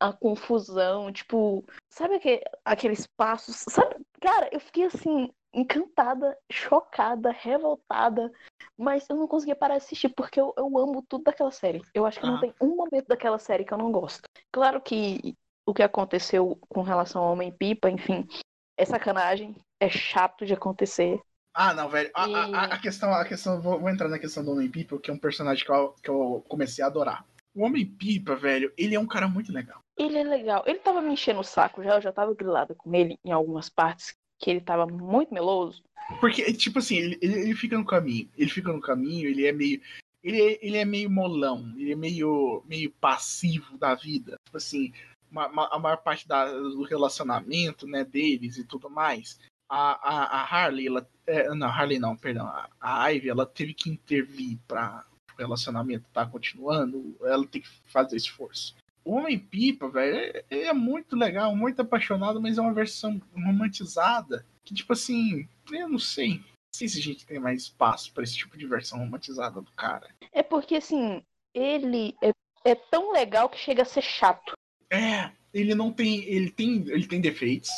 a 0.00 0.12
confusão, 0.12 1.12
tipo, 1.12 1.64
sabe 1.88 2.16
aquele, 2.16 2.42
aqueles 2.64 3.06
passos, 3.06 3.64
sabe? 3.70 4.04
Cara, 4.20 4.48
eu 4.50 4.58
fiquei 4.58 4.86
assim, 4.86 5.30
encantada, 5.54 6.36
chocada, 6.50 7.30
revoltada, 7.30 8.32
mas 8.76 9.08
eu 9.08 9.14
não 9.14 9.28
conseguia 9.28 9.54
parar 9.54 9.78
de 9.78 9.84
assistir 9.84 10.08
porque 10.08 10.40
eu, 10.40 10.52
eu 10.56 10.66
amo 10.78 11.00
tudo 11.08 11.22
daquela 11.22 11.52
série. 11.52 11.80
Eu 11.94 12.04
acho 12.04 12.18
que 12.18 12.26
ah. 12.26 12.30
não 12.32 12.40
tem 12.40 12.52
um 12.60 12.74
momento 12.74 13.06
daquela 13.06 13.38
série 13.38 13.64
que 13.64 13.72
eu 13.72 13.78
não 13.78 13.92
gosto. 13.92 14.22
Claro 14.50 14.80
que 14.80 15.36
o 15.64 15.72
que 15.72 15.84
aconteceu 15.84 16.58
com 16.68 16.82
relação 16.82 17.22
ao 17.22 17.34
Homem-Pipa, 17.34 17.88
enfim, 17.88 18.26
é 18.76 18.84
sacanagem, 18.84 19.54
é 19.80 19.88
chato 19.88 20.44
de 20.44 20.54
acontecer. 20.54 21.20
Ah, 21.58 21.72
não, 21.72 21.88
velho. 21.88 22.10
A, 22.14 22.28
e... 22.28 22.34
a, 22.34 22.64
a, 22.64 22.78
questão, 22.78 23.10
a 23.14 23.24
questão, 23.24 23.62
vou, 23.62 23.80
vou, 23.80 23.88
entrar 23.88 24.10
na 24.10 24.18
questão 24.18 24.44
do 24.44 24.52
Homem-Pipa, 24.52 24.98
que 24.98 25.10
é 25.10 25.14
um 25.14 25.18
personagem 25.18 25.64
que 25.64 25.72
eu, 25.72 25.94
que 26.02 26.10
eu 26.10 26.44
comecei 26.46 26.84
a 26.84 26.86
adorar. 26.86 27.24
O 27.54 27.64
Homem-Pipa, 27.64 28.36
velho, 28.36 28.70
ele 28.76 28.94
é 28.94 29.00
um 29.00 29.06
cara 29.06 29.26
muito 29.26 29.50
legal. 29.50 29.80
Ele 29.96 30.18
é 30.18 30.22
legal. 30.22 30.62
Ele 30.66 30.78
tava 30.78 31.00
me 31.00 31.14
enchendo 31.14 31.40
o 31.40 31.44
saco 31.44 31.82
já, 31.82 31.94
eu 31.94 32.02
já 32.02 32.12
tava 32.12 32.34
grilada 32.34 32.74
com 32.74 32.94
ele 32.94 33.18
em 33.24 33.32
algumas 33.32 33.70
partes 33.70 34.14
que 34.38 34.50
ele 34.50 34.60
tava 34.60 34.86
muito 34.86 35.32
meloso. 35.32 35.82
Porque, 36.20 36.52
tipo 36.52 36.78
assim, 36.78 36.96
ele, 36.96 37.18
ele, 37.22 37.40
ele, 37.40 37.54
fica 37.54 37.78
no 37.78 37.86
caminho. 37.86 38.28
Ele 38.36 38.50
fica 38.50 38.70
no 38.70 38.80
caminho, 38.80 39.26
ele 39.26 39.46
é 39.46 39.52
meio. 39.52 39.80
Ele 40.22 40.42
é, 40.42 40.58
ele 40.60 40.76
é 40.76 40.84
meio 40.84 41.08
molão, 41.08 41.72
ele 41.78 41.92
é 41.92 41.96
meio, 41.96 42.62
meio 42.66 42.90
passivo 43.00 43.78
da 43.78 43.94
vida. 43.94 44.36
Tipo 44.44 44.58
assim, 44.58 44.92
uma, 45.30 45.48
uma, 45.48 45.68
a 45.72 45.78
maior 45.78 45.96
parte 45.98 46.28
da, 46.28 46.52
do 46.52 46.82
relacionamento 46.82 47.86
né, 47.86 48.04
deles 48.04 48.58
e 48.58 48.64
tudo 48.64 48.90
mais. 48.90 49.38
A, 49.68 49.92
a, 49.92 50.40
a 50.40 50.44
Harley, 50.44 50.86
ela. 50.86 51.08
É, 51.26 51.52
não, 51.54 51.68
Harley 51.68 51.98
não, 51.98 52.16
perdão. 52.16 52.46
A, 52.46 52.68
a 52.80 53.08
Ivy, 53.08 53.28
ela 53.28 53.44
teve 53.44 53.74
que 53.74 53.90
intervir 53.90 54.58
para 54.66 55.04
o 55.34 55.38
relacionamento 55.38 56.06
estar 56.06 56.24
tá 56.24 56.30
continuando. 56.30 57.16
Ela 57.22 57.46
tem 57.46 57.60
que 57.60 57.68
fazer 57.90 58.16
esforço. 58.16 58.76
O 59.04 59.14
Homem-Pipa, 59.14 59.88
velho, 59.88 60.44
é, 60.50 60.64
é 60.64 60.72
muito 60.72 61.16
legal, 61.16 61.54
muito 61.54 61.82
apaixonado, 61.82 62.40
mas 62.40 62.58
é 62.58 62.60
uma 62.60 62.74
versão 62.74 63.20
romantizada. 63.34 64.44
Que, 64.64 64.74
tipo 64.74 64.92
assim, 64.92 65.48
eu 65.70 65.88
não 65.88 65.98
sei. 65.98 66.38
Não 66.38 66.74
sei 66.74 66.88
se 66.88 66.98
a 66.98 67.02
gente 67.02 67.26
tem 67.26 67.38
mais 67.38 67.62
espaço 67.62 68.12
para 68.12 68.24
esse 68.24 68.36
tipo 68.36 68.56
de 68.58 68.66
versão 68.66 68.98
romantizada 68.98 69.60
do 69.60 69.70
cara. 69.72 70.08
É 70.32 70.42
porque, 70.42 70.76
assim, 70.76 71.22
ele 71.54 72.16
é 72.22 72.32
é 72.66 72.74
tão 72.74 73.12
legal 73.12 73.48
que 73.48 73.58
chega 73.58 73.82
a 73.82 73.86
ser 73.86 74.02
chato. 74.02 74.52
É, 74.90 75.30
ele 75.54 75.74
não 75.74 75.92
tem. 75.92 76.24
Ele 76.24 76.50
tem. 76.50 76.84
Ele 76.88 77.06
tem 77.06 77.20
defeitos. 77.20 77.70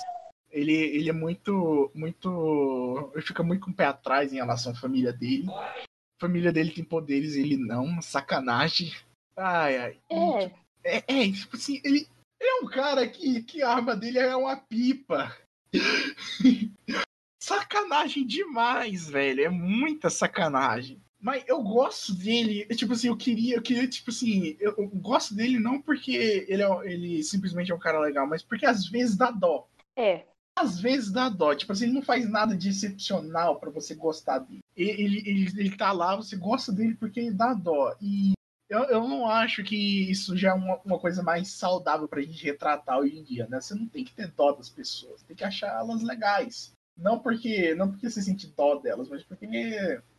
Ele, 0.51 0.73
ele 0.73 1.11
é 1.11 1.13
muito. 1.13 1.91
muito. 1.95 3.11
Ele 3.15 3.23
fica 3.23 3.43
muito 3.43 3.65
com 3.65 3.71
o 3.71 3.75
pé 3.75 3.87
atrás 3.87 4.33
em 4.33 4.37
relação 4.37 4.73
à 4.73 4.75
família 4.75 5.13
dele. 5.13 5.51
A 5.51 6.21
família 6.21 6.53
dele 6.53 6.71
tem 6.71 6.85
poderes, 6.85 7.35
ele 7.35 7.57
não. 7.57 8.01
Sacanagem. 8.01 8.93
Ai, 9.37 9.77
ai. 9.77 9.99
É. 10.11 10.69
É, 10.85 10.97
é 11.07 11.33
tipo 11.33 11.57
assim, 11.57 11.81
ele, 11.85 12.09
ele 12.41 12.51
é 12.51 12.65
um 12.65 12.67
cara 12.67 13.07
que, 13.07 13.43
que 13.43 13.63
a 13.63 13.71
arma 13.71 13.95
dele 13.95 14.19
é 14.19 14.35
uma 14.35 14.57
pipa. 14.57 15.37
sacanagem 17.43 18.27
demais, 18.27 19.09
velho. 19.09 19.45
É 19.45 19.49
muita 19.49 20.11
sacanagem. 20.11 21.01
Mas 21.21 21.43
eu 21.49 21.61
gosto 21.63 22.15
dele, 22.15 22.65
tipo 22.77 22.93
assim, 22.93 23.09
eu 23.09 23.17
queria, 23.17 23.57
eu 23.57 23.63
queria, 23.63 23.89
tipo 23.89 24.11
assim, 24.11 24.57
eu, 24.61 24.75
eu 24.79 24.89
gosto 24.89 25.35
dele 25.35 25.59
não 25.59 25.83
porque 25.83 26.13
ele, 26.49 26.63
é, 26.63 26.69
ele 26.85 27.25
simplesmente 27.25 27.73
é 27.73 27.75
um 27.75 27.79
cara 27.79 27.99
legal, 27.99 28.27
mas 28.27 28.43
porque 28.43 28.65
às 28.65 28.87
vezes 28.87 29.17
dá 29.17 29.31
dó. 29.31 29.69
É. 29.97 30.25
Às 30.61 30.81
vezes 30.81 31.13
dá 31.13 31.29
dó, 31.29 31.55
tipo 31.55 31.71
assim, 31.71 31.85
ele 31.85 31.95
não 31.95 32.03
faz 32.03 32.29
nada 32.29 32.57
de 32.57 32.69
excepcional 32.69 33.61
para 33.61 33.71
você 33.71 33.95
gostar 33.95 34.41
dele. 34.41 34.61
Ele, 34.77 35.19
ele, 35.25 35.53
ele, 35.57 35.77
tá 35.77 35.93
lá, 35.93 36.17
você 36.17 36.37
gosta 36.37 36.73
dele 36.73 36.95
porque 36.95 37.21
ele 37.21 37.33
dá 37.33 37.55
dó. 37.55 37.95
E 38.01 38.33
eu, 38.69 38.83
eu 38.85 39.09
não 39.09 39.29
acho 39.31 39.63
que 39.63 40.11
isso 40.11 40.37
já 40.37 40.51
é 40.51 40.55
uma, 40.55 40.81
uma 40.85 40.99
coisa 40.99 41.23
mais 41.23 41.49
saudável 41.49 42.09
pra 42.09 42.21
gente 42.21 42.45
retratar 42.45 42.99
hoje 42.99 43.17
em 43.17 43.23
dia, 43.23 43.47
né? 43.49 43.61
Você 43.61 43.75
não 43.75 43.87
tem 43.87 44.05
que 44.05 44.13
ter 44.13 44.29
dó 44.33 44.53
das 44.53 44.69
pessoas, 44.69 45.23
tem 45.23 45.37
que 45.37 45.45
achar 45.45 45.79
elas 45.79 46.03
legais. 46.03 46.73
Não 46.97 47.21
porque, 47.21 47.75
não 47.77 47.91
porque 47.91 48.11
você 48.11 48.21
sente 48.21 48.49
dó 48.49 48.75
delas, 48.77 49.09
mas 49.09 49.23
porque 49.23 49.47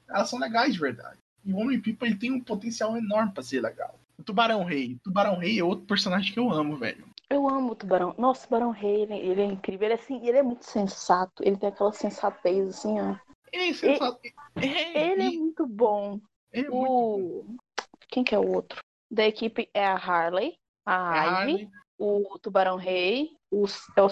elas 0.07 0.29
são 0.29 0.39
legais 0.39 0.73
de 0.73 0.79
verdade. 0.79 1.17
E 1.43 1.51
o 1.51 1.57
Homem-Pipa 1.57 2.05
ele 2.05 2.15
tem 2.15 2.31
um 2.31 2.39
potencial 2.39 2.95
enorme 2.95 3.33
para 3.33 3.43
ser 3.43 3.61
legal. 3.61 3.99
O 4.17 4.23
Tubarão 4.23 4.63
Rei. 4.63 4.97
Tubarão 5.03 5.37
Rei 5.37 5.59
é 5.59 5.63
outro 5.63 5.85
personagem 5.85 6.33
que 6.33 6.39
eu 6.39 6.49
amo, 6.51 6.77
velho. 6.77 7.05
Eu 7.31 7.47
amo 7.47 7.73
o 7.73 7.75
Tubarão. 7.75 8.15
Nossa, 8.17 8.41
o 8.41 8.43
Tubarão 8.47 8.71
Rei, 8.71 9.03
ele, 9.03 9.13
ele 9.13 9.41
é 9.41 9.45
incrível. 9.45 9.85
Ele 9.85 9.93
é, 9.93 9.97
assim, 9.97 10.27
ele 10.27 10.37
é 10.37 10.43
muito 10.43 10.65
sensato. 10.65 11.43
Ele 11.43 11.57
tem 11.57 11.69
aquela 11.69 11.93
sensatez, 11.93 12.67
assim, 12.69 12.99
ó. 12.99 13.15
Ele 13.53 13.69
é 13.69 13.73
sensato. 13.73 14.19
Ele 14.55 14.67
é, 14.67 15.11
ele 15.11 15.23
é 15.23 15.29
muito 15.37 15.67
bom. 15.67 16.19
É 16.51 16.61
o... 16.69 16.73
muito 16.73 17.45
bom. 17.45 17.55
Quem 18.07 18.23
que 18.23 18.33
é 18.33 18.39
o 18.39 18.55
outro? 18.55 18.79
Da 19.11 19.27
equipe 19.27 19.69
é 19.73 19.85
a 19.85 19.95
Harley, 19.95 20.55
a 20.85 21.15
É 21.15 21.19
Ivy, 21.19 21.35
Harley, 21.35 21.69
o 21.99 22.39
Tubarão 22.39 22.75
Rei, 22.75 23.31
o, 23.51 23.65
é 23.95 24.01
o, 24.01 24.05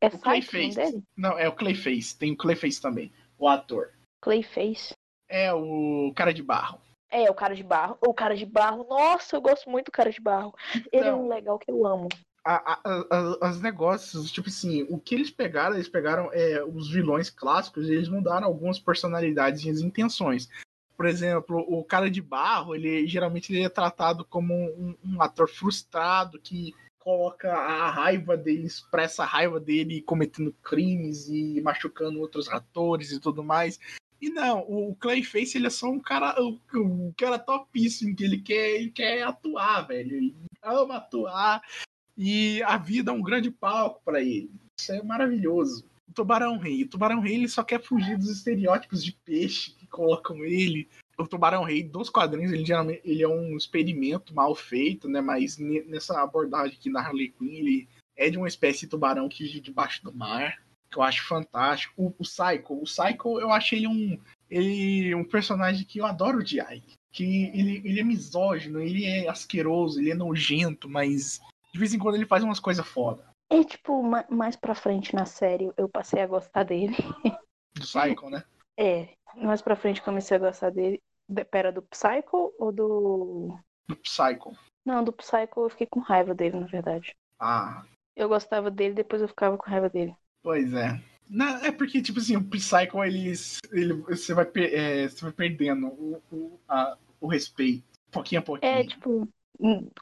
é 0.00 0.06
o 0.08 0.10
Cyclone 0.10 0.20
Clayface. 0.20 0.76
dele? 0.76 1.02
Não, 1.16 1.38
é 1.38 1.48
o 1.48 1.54
Clayface. 1.54 2.16
Tem 2.18 2.32
o 2.32 2.36
Clayface 2.36 2.80
também. 2.80 3.12
O 3.38 3.48
ator. 3.48 3.92
Clayface. 4.20 4.92
É 5.28 5.52
o 5.52 6.12
cara 6.14 6.32
de 6.32 6.42
barro. 6.42 6.80
É, 7.10 7.30
o 7.30 7.34
cara 7.34 7.54
de 7.54 7.62
barro. 7.62 7.96
O 8.00 8.12
cara 8.12 8.36
de 8.36 8.44
barro. 8.46 8.84
Nossa, 8.88 9.36
eu 9.36 9.40
gosto 9.40 9.70
muito 9.70 9.86
do 9.86 9.92
cara 9.92 10.10
de 10.10 10.20
barro. 10.20 10.54
Ele 10.92 11.04
é 11.04 11.08
Então, 11.08 11.24
um 11.24 11.28
legal 11.28 11.58
que 11.58 11.70
eu 11.70 11.86
amo. 11.86 12.08
A, 12.46 12.80
a, 12.84 13.38
a- 13.44 13.50
os 13.50 13.60
negócios, 13.60 14.30
tipo 14.30 14.48
assim, 14.48 14.86
o 14.88 14.98
que 14.98 15.14
eles 15.14 15.30
pegaram, 15.30 15.74
eles 15.74 15.88
pegaram 15.88 16.30
é, 16.32 16.62
os 16.64 16.90
vilões 16.90 17.28
clássicos 17.28 17.88
e 17.88 17.92
eles 17.94 18.08
mudaram 18.08 18.46
algumas 18.46 18.78
personalidades 18.78 19.64
e 19.64 19.70
as 19.70 19.80
intenções. 19.80 20.48
Por 20.96 21.06
exemplo, 21.06 21.58
o 21.68 21.84
cara 21.84 22.10
de 22.10 22.22
barro, 22.22 22.74
ele 22.74 23.06
geralmente 23.06 23.52
ele 23.52 23.64
é 23.64 23.68
tratado 23.68 24.24
como 24.24 24.54
um, 24.54 24.96
um 25.04 25.20
ator 25.20 25.48
frustrado 25.48 26.40
que 26.40 26.72
coloca 26.98 27.52
a 27.52 27.90
raiva 27.90 28.36
dele, 28.36 28.66
expressa 28.66 29.22
a 29.22 29.26
raiva 29.26 29.60
dele 29.60 30.00
cometendo 30.02 30.52
crimes 30.62 31.28
e 31.28 31.60
machucando 31.60 32.18
outros 32.20 32.48
atores 32.48 33.12
e 33.12 33.20
tudo 33.20 33.44
mais. 33.44 33.78
E 34.20 34.30
não, 34.30 34.60
o 34.60 34.96
Clayface 34.96 35.58
ele 35.58 35.66
é 35.66 35.70
só 35.70 35.88
um 35.88 36.00
cara, 36.00 36.34
um 36.74 37.12
cara 37.16 37.38
topíssimo, 37.38 38.16
que 38.16 38.24
ele 38.24 38.38
quer, 38.38 38.70
ele 38.70 38.90
quer 38.90 39.22
atuar, 39.22 39.82
velho. 39.82 40.16
Ele 40.16 40.34
ama 40.62 40.96
atuar 40.96 41.60
e 42.16 42.62
a 42.62 42.76
vida 42.76 43.10
é 43.10 43.14
um 43.14 43.22
grande 43.22 43.50
palco 43.50 44.00
para 44.04 44.20
ele. 44.20 44.50
Isso 44.78 44.92
é 44.92 45.02
maravilhoso. 45.02 45.84
O 46.08 46.12
Tubarão 46.12 46.56
Rei. 46.58 46.82
O 46.84 46.88
Tubarão 46.88 47.20
Rei 47.20 47.34
ele 47.34 47.48
só 47.48 47.62
quer 47.62 47.82
fugir 47.82 48.16
dos 48.16 48.30
estereótipos 48.30 49.04
de 49.04 49.12
peixe 49.12 49.72
que 49.72 49.86
colocam 49.86 50.44
ele. 50.44 50.88
O 51.18 51.26
Tubarão 51.26 51.64
Rei 51.64 51.82
dos 51.82 52.10
quadrinhos, 52.10 52.52
ele 52.52 52.64
geralmente 52.64 53.00
ele 53.04 53.22
é 53.22 53.28
um 53.28 53.56
experimento 53.56 54.34
mal 54.34 54.54
feito, 54.54 55.08
né? 55.08 55.20
Mas 55.20 55.58
ne- 55.58 55.82
nessa 55.82 56.22
abordagem 56.22 56.76
aqui 56.76 56.90
na 56.90 57.00
Harley 57.00 57.30
Quinn, 57.30 57.54
ele 57.54 57.88
é 58.16 58.30
de 58.30 58.38
uma 58.38 58.48
espécie 58.48 58.80
de 58.80 58.88
tubarão 58.88 59.28
que 59.28 59.44
vive 59.44 59.60
debaixo 59.60 60.02
do 60.02 60.12
mar, 60.12 60.62
que 60.90 60.98
eu 60.98 61.02
acho 61.02 61.26
fantástico. 61.26 61.94
O, 61.96 62.14
o 62.18 62.22
Psycho, 62.22 62.74
o 62.74 62.84
Psycho 62.84 63.40
eu 63.40 63.50
achei 63.50 63.78
ele 63.78 63.88
um 63.88 64.18
ele 64.50 65.14
um 65.14 65.24
personagem 65.24 65.84
que 65.84 65.98
eu 65.98 66.06
adoro 66.06 66.38
odiar. 66.38 66.78
Que 67.12 67.44
ele, 67.54 67.80
ele 67.84 68.00
é 68.00 68.04
misógino, 68.04 68.80
ele 68.80 69.04
é 69.04 69.28
asqueroso, 69.28 69.98
ele 69.98 70.10
é 70.10 70.14
nojento, 70.14 70.88
mas 70.88 71.40
de 71.76 71.80
vez 71.80 71.92
em 71.92 71.98
quando 71.98 72.14
ele 72.14 72.24
faz 72.24 72.42
umas 72.42 72.58
coisas 72.58 72.86
foda. 72.86 73.22
É 73.50 73.62
tipo, 73.62 74.02
ma- 74.02 74.24
mais 74.30 74.56
pra 74.56 74.74
frente 74.74 75.14
na 75.14 75.26
série 75.26 75.70
eu 75.76 75.88
passei 75.90 76.20
a 76.22 76.26
gostar 76.26 76.64
dele. 76.64 76.96
Do 77.74 77.82
Psycho, 77.82 78.30
né? 78.30 78.42
É, 78.78 79.14
mais 79.36 79.62
pra 79.62 79.76
frente 79.76 80.02
comecei 80.02 80.36
a 80.36 80.40
gostar 80.40 80.70
dele. 80.70 81.02
De- 81.28 81.44
Pera, 81.44 81.70
do 81.72 81.82
Psycho 81.82 82.54
ou 82.58 82.72
do. 82.72 83.58
Do 83.88 83.96
Psycho. 83.96 84.52
Não, 84.84 85.02
do 85.04 85.12
Psycho 85.12 85.60
eu 85.64 85.70
fiquei 85.70 85.86
com 85.86 86.00
raiva 86.00 86.34
dele, 86.34 86.58
na 86.60 86.66
verdade. 86.66 87.14
Ah, 87.38 87.84
Eu 88.14 88.28
gostava 88.28 88.70
dele, 88.70 88.94
depois 88.94 89.20
eu 89.22 89.28
ficava 89.28 89.56
com 89.58 89.68
raiva 89.70 89.88
dele. 89.90 90.14
pois 90.42 90.72
é. 90.72 91.00
Não, 91.28 91.56
é 91.64 91.72
porque, 91.72 92.00
tipo 92.00 92.18
assim, 92.20 92.36
o 92.36 92.44
Psycho, 92.44 93.02
ele, 93.04 93.32
ele, 93.72 93.92
você, 93.94 94.32
vai, 94.32 94.46
é, 94.56 95.08
você 95.08 95.22
vai 95.24 95.32
perdendo 95.32 95.88
o, 95.88 96.22
o, 96.30 96.60
a- 96.68 96.96
o 97.20 97.26
respeito, 97.26 97.82
pouquinho 98.12 98.40
a 98.40 98.44
pouquinho. 98.44 98.70
É, 98.72 98.84
tipo, 98.84 99.28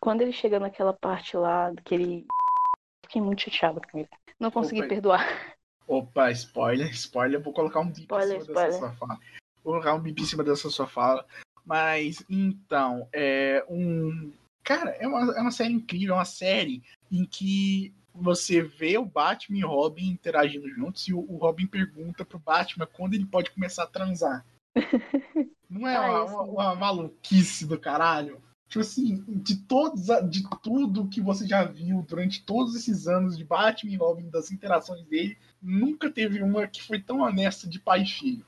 quando 0.01 0.21
ele 0.23 0.33
chega 0.33 0.59
naquela 0.61 0.93
parte 0.93 1.37
lá, 1.37 1.73
que 1.85 1.95
ele. 1.95 2.27
Fiquei 3.07 3.21
muito 3.23 3.43
chateada 3.43 3.81
com 3.91 3.99
ele. 3.99 4.09
Não 4.41 4.51
consegui 4.51 4.81
Opa. 4.81 4.89
perdoar. 4.89 5.55
Opa, 5.87 6.31
spoiler, 6.31 6.91
spoiler, 6.93 7.41
vou 7.43 7.53
colocar 7.53 7.81
um 7.81 7.87
bip 7.89 8.01
Spoiler, 8.03 8.39
em 8.39 8.41
cima 8.41 8.55
dessa 8.55 8.69
spoiler. 8.71 8.79
sua 8.79 8.93
fala. 9.07 9.21
Vou 9.63 9.73
colocar 9.75 9.95
um 9.95 10.01
bip 10.01 10.21
em 10.23 10.25
cima 10.25 10.43
dessa 10.43 10.71
sua 10.71 10.87
fala. 10.87 11.25
Mas, 11.65 12.25
então, 12.29 13.09
é 13.13 13.65
um. 13.69 14.33
Cara, 14.65 14.91
é 14.93 15.07
uma, 15.07 15.37
é 15.37 15.41
uma 15.41 15.51
série 15.51 15.75
incrível, 15.75 16.15
é 16.15 16.19
uma 16.19 16.25
série 16.25 16.83
em 17.13 17.25
que 17.27 17.93
você 18.15 18.63
vê 18.63 18.97
o 18.97 19.05
Batman 19.05 19.59
e 19.59 19.65
o 19.65 19.69
Robin 19.69 20.09
interagindo 20.09 20.69
juntos 20.71 21.07
e 21.07 21.13
o, 21.13 21.19
o 21.21 21.37
Robin 21.37 21.67
pergunta 21.67 22.25
pro 22.25 22.39
Batman 22.39 22.87
quando 22.87 23.13
ele 23.15 23.27
pode 23.27 23.51
começar 23.51 23.83
a 23.85 23.87
transar. 23.89 24.45
Não 25.69 25.87
é 25.87 25.97
Ah, 25.97 26.25
uma, 26.25 26.25
uma- 26.25 26.43
uma 26.43 26.75
maluquice 26.75 27.67
do 27.67 27.79
caralho? 27.79 28.43
Tipo 28.69 28.81
assim, 28.81 29.23
de 29.29 29.57
todos, 29.67 30.11
a- 30.11 30.21
de 30.21 30.43
tudo 30.63 31.09
que 31.09 31.21
você 31.21 31.47
já 31.47 31.65
viu 31.65 32.03
durante 32.03 32.45
todos 32.45 32.75
esses 32.75 33.07
anos 33.07 33.37
de 33.37 33.45
Batman 33.45 33.93
e 33.93 33.97
Robin, 33.97 34.29
das 34.31 34.51
interações 34.51 35.05
dele, 35.07 35.39
nunca 35.63 36.11
teve 36.11 36.43
uma 36.43 36.67
que 36.67 36.83
foi 36.83 37.01
tão 37.01 37.21
honesta 37.21 37.69
de 37.69 37.79
pai 37.79 38.03
e 38.03 38.07
filho. 38.07 38.47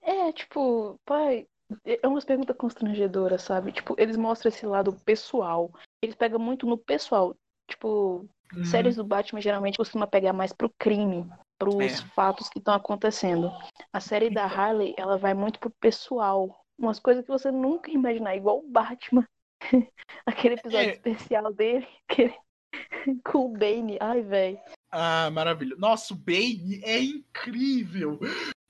É, 0.00 0.32
tipo, 0.32 0.98
pai. 1.04 1.46
É 1.86 2.06
umas 2.06 2.24
perguntas 2.24 2.56
constrangedoras, 2.56 3.42
sabe? 3.42 3.72
Tipo, 3.72 3.94
eles 3.96 4.16
mostram 4.16 4.50
esse 4.50 4.66
lado 4.66 4.92
pessoal. 5.04 5.70
Eles 6.02 6.14
pegam 6.16 6.38
muito 6.38 6.66
no 6.66 6.76
pessoal. 6.76 7.34
Tipo, 7.68 8.26
Uhum. 8.54 8.64
séries 8.64 8.96
do 8.96 9.04
Batman 9.04 9.40
geralmente 9.40 9.78
costuma 9.78 10.06
pegar 10.06 10.32
mais 10.34 10.52
pro 10.52 10.68
crime, 10.78 11.26
pros 11.58 12.00
É. 12.00 12.06
fatos 12.14 12.50
que 12.50 12.58
estão 12.58 12.74
acontecendo. 12.74 13.50
A 13.92 14.00
série 14.00 14.28
da 14.28 14.44
Então. 14.46 14.58
Harley, 14.58 14.94
ela 14.98 15.16
vai 15.16 15.32
muito 15.32 15.58
pro 15.58 15.70
pessoal. 15.70 16.62
Umas 16.78 16.98
coisas 16.98 17.24
que 17.24 17.30
você 17.30 17.50
nunca 17.50 17.90
ia 17.90 17.96
imaginar, 17.96 18.36
igual 18.36 18.58
o 18.58 18.68
Batman. 18.68 19.26
Aquele 20.26 20.54
episódio 20.54 20.90
É. 20.90 20.92
especial 20.92 21.52
dele, 21.52 21.86
aquele- 22.08 22.34
com 23.24 23.46
o 23.46 23.48
Bane. 23.52 23.98
Ai, 24.00 24.22
velho. 24.22 24.58
Ah, 24.90 25.30
maravilha. 25.30 25.76
Nossa, 25.76 26.14
o 26.14 26.16
Bane 26.16 26.80
é 26.84 27.00
incrível. 27.02 28.18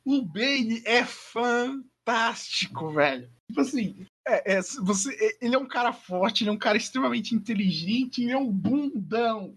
O 0.05 0.23
Bane 0.23 0.83
é 0.85 1.05
fantástico, 1.05 2.91
velho. 2.91 3.29
Tipo 3.49 3.61
assim, 3.61 4.07
é, 4.27 4.55
é, 4.55 4.61
você, 4.83 5.15
é, 5.15 5.45
ele 5.45 5.55
é 5.55 5.59
um 5.59 5.67
cara 5.69 5.93
forte, 5.93 6.43
ele 6.43 6.51
é 6.51 6.53
um 6.53 6.59
cara 6.59 6.77
extremamente 6.77 7.35
inteligente, 7.35 8.23
ele 8.23 8.33
é 8.33 8.39
um 8.39 8.51
bundão 8.51 9.57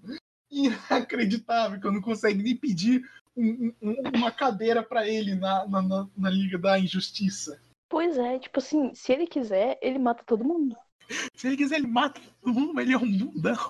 inacreditável 0.52 1.80
que 1.80 1.88
eu 1.88 1.92
não 1.92 2.02
consigo 2.02 2.42
nem 2.42 2.56
pedir 2.56 3.08
um- 3.36 3.74
um- 3.82 3.96
uma 4.16 4.32
cadeira 4.32 4.82
pra 4.84 5.08
ele 5.08 5.36
na, 5.36 5.68
na, 5.68 5.82
na- 5.82 6.08
na 6.16 6.30
Liga 6.30 6.58
da 6.58 6.80
Injustiça. 6.80 7.60
Pois 7.90 8.18
é, 8.18 8.40
tipo 8.40 8.60
assim, 8.60 8.94
se 8.96 9.12
ele 9.14 9.28
quiser, 9.28 9.78
ele 9.82 10.00
mata 10.00 10.24
todo 10.26 10.44
mundo. 10.44 10.76
Se 11.36 11.48
ele 11.48 11.58
quiser, 11.58 11.78
ele 11.78 11.88
mata 11.88 12.20
todo 12.42 12.54
mundo, 12.54 12.80
ele 12.80 12.94
é 12.94 12.98
um 12.98 13.18
bundão. 13.18 13.70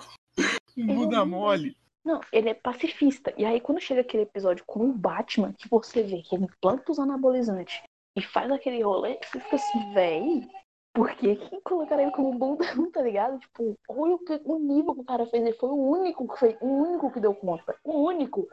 Um 0.76 0.90
é 0.90 0.94
bunda 0.94 1.24
mole. 1.24 1.76
Não, 2.04 2.20
ele 2.32 2.48
é 2.48 2.54
pacifista. 2.54 3.34
E 3.36 3.44
aí, 3.44 3.60
quando 3.60 3.80
chega 3.80 4.00
aquele 4.00 4.22
episódio 4.22 4.64
com 4.64 4.88
o 4.88 4.92
Batman, 4.92 5.52
que 5.52 5.68
você 5.68 6.02
vê 6.02 6.22
que 6.22 6.36
ele 6.36 6.46
planta 6.60 6.92
os 6.92 6.98
anabolizantes 6.98 7.82
e 8.16 8.22
faz 8.22 8.50
aquele 8.50 8.82
rolê, 8.82 9.18
você 9.22 9.40
fica 9.40 9.56
assim, 9.56 9.92
véi, 9.92 10.48
por 10.94 11.10
que 11.16 11.36
que 11.36 11.60
colocaram 11.62 12.02
ele 12.02 12.12
como 12.12 12.38
bundão, 12.38 12.90
tá 12.90 13.02
ligado? 13.02 13.38
Tipo, 13.38 13.76
olha 13.88 14.14
o, 14.14 14.18
que, 14.18 14.40
o 14.44 14.58
nível 14.58 14.94
que 14.94 15.00
o 15.00 15.04
cara 15.04 15.26
fez. 15.26 15.42
Ele 15.42 15.52
foi 15.52 15.68
o 15.68 15.90
único 15.90 16.26
que 16.28 16.38
fez, 16.38 16.56
o 16.60 16.66
único 16.66 17.12
que 17.12 17.20
deu 17.20 17.34
conta. 17.34 17.76
O 17.84 18.06
único. 18.06 18.48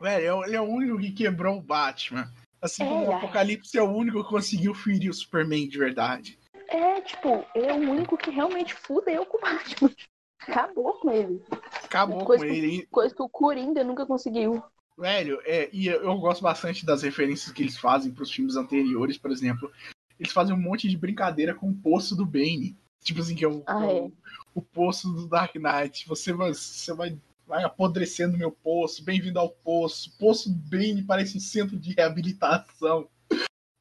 Velho, 0.00 0.44
ele 0.44 0.56
é 0.56 0.60
o 0.60 0.64
único 0.64 0.98
que 0.98 1.12
quebrou 1.12 1.56
o 1.56 1.62
Batman. 1.62 2.30
Assim 2.60 2.82
É, 2.82 2.86
como 2.88 3.06
o 3.06 3.12
é. 3.12 3.14
Apocalipse 3.14 3.78
é 3.78 3.82
o 3.82 3.90
único 3.90 4.22
que 4.22 4.28
conseguiu 4.28 4.74
ferir 4.74 5.10
o 5.10 5.14
Superman 5.14 5.68
de 5.68 5.78
verdade. 5.78 6.38
É, 6.68 7.00
tipo, 7.00 7.44
ele 7.54 7.66
é 7.66 7.72
o 7.72 7.90
único 7.90 8.16
que 8.16 8.30
realmente 8.30 8.74
fudeu 8.74 9.24
com 9.26 9.38
o 9.38 9.40
Batman. 9.40 9.90
Acabou 10.40 10.94
com 10.94 11.10
ele. 11.10 11.42
Acabou 11.84 12.24
coisa 12.24 12.44
com 12.44 12.52
que, 12.52 12.58
ele. 12.58 12.86
Coisa 12.86 13.14
que 13.14 13.22
o 13.22 13.28
Coringa 13.28 13.82
nunca 13.82 14.06
conseguiu. 14.06 14.62
Velho, 14.98 15.40
é, 15.44 15.68
e 15.72 15.88
eu 15.88 16.16
gosto 16.18 16.42
bastante 16.42 16.86
das 16.86 17.02
referências 17.02 17.52
que 17.52 17.62
eles 17.62 17.76
fazem 17.76 18.12
para 18.12 18.22
os 18.22 18.32
filmes 18.32 18.56
anteriores, 18.56 19.18
por 19.18 19.30
exemplo. 19.30 19.70
Eles 20.18 20.32
fazem 20.32 20.54
um 20.54 20.60
monte 20.60 20.88
de 20.88 20.96
brincadeira 20.96 21.54
com 21.54 21.68
o 21.68 21.74
poço 21.74 22.16
do 22.16 22.24
Bane. 22.24 22.76
Tipo 23.02 23.20
assim, 23.20 23.34
que 23.34 23.44
é 23.44 23.48
o, 23.48 23.62
ah, 23.66 23.84
é. 23.84 24.00
o, 24.00 24.12
o 24.54 24.62
poço 24.62 25.12
do 25.12 25.28
Dark 25.28 25.54
Knight. 25.54 26.08
Você 26.08 26.32
vai, 26.32 26.54
você 26.54 26.94
vai, 26.94 27.16
vai 27.46 27.62
apodrecendo 27.62 28.38
meu 28.38 28.50
poço. 28.50 29.04
Bem-vindo 29.04 29.38
ao 29.38 29.50
poço. 29.50 30.16
Poço 30.18 30.50
do 30.50 30.58
Bane 30.70 31.02
parece 31.02 31.36
um 31.36 31.40
centro 31.40 31.78
de 31.78 31.92
reabilitação. 31.92 33.08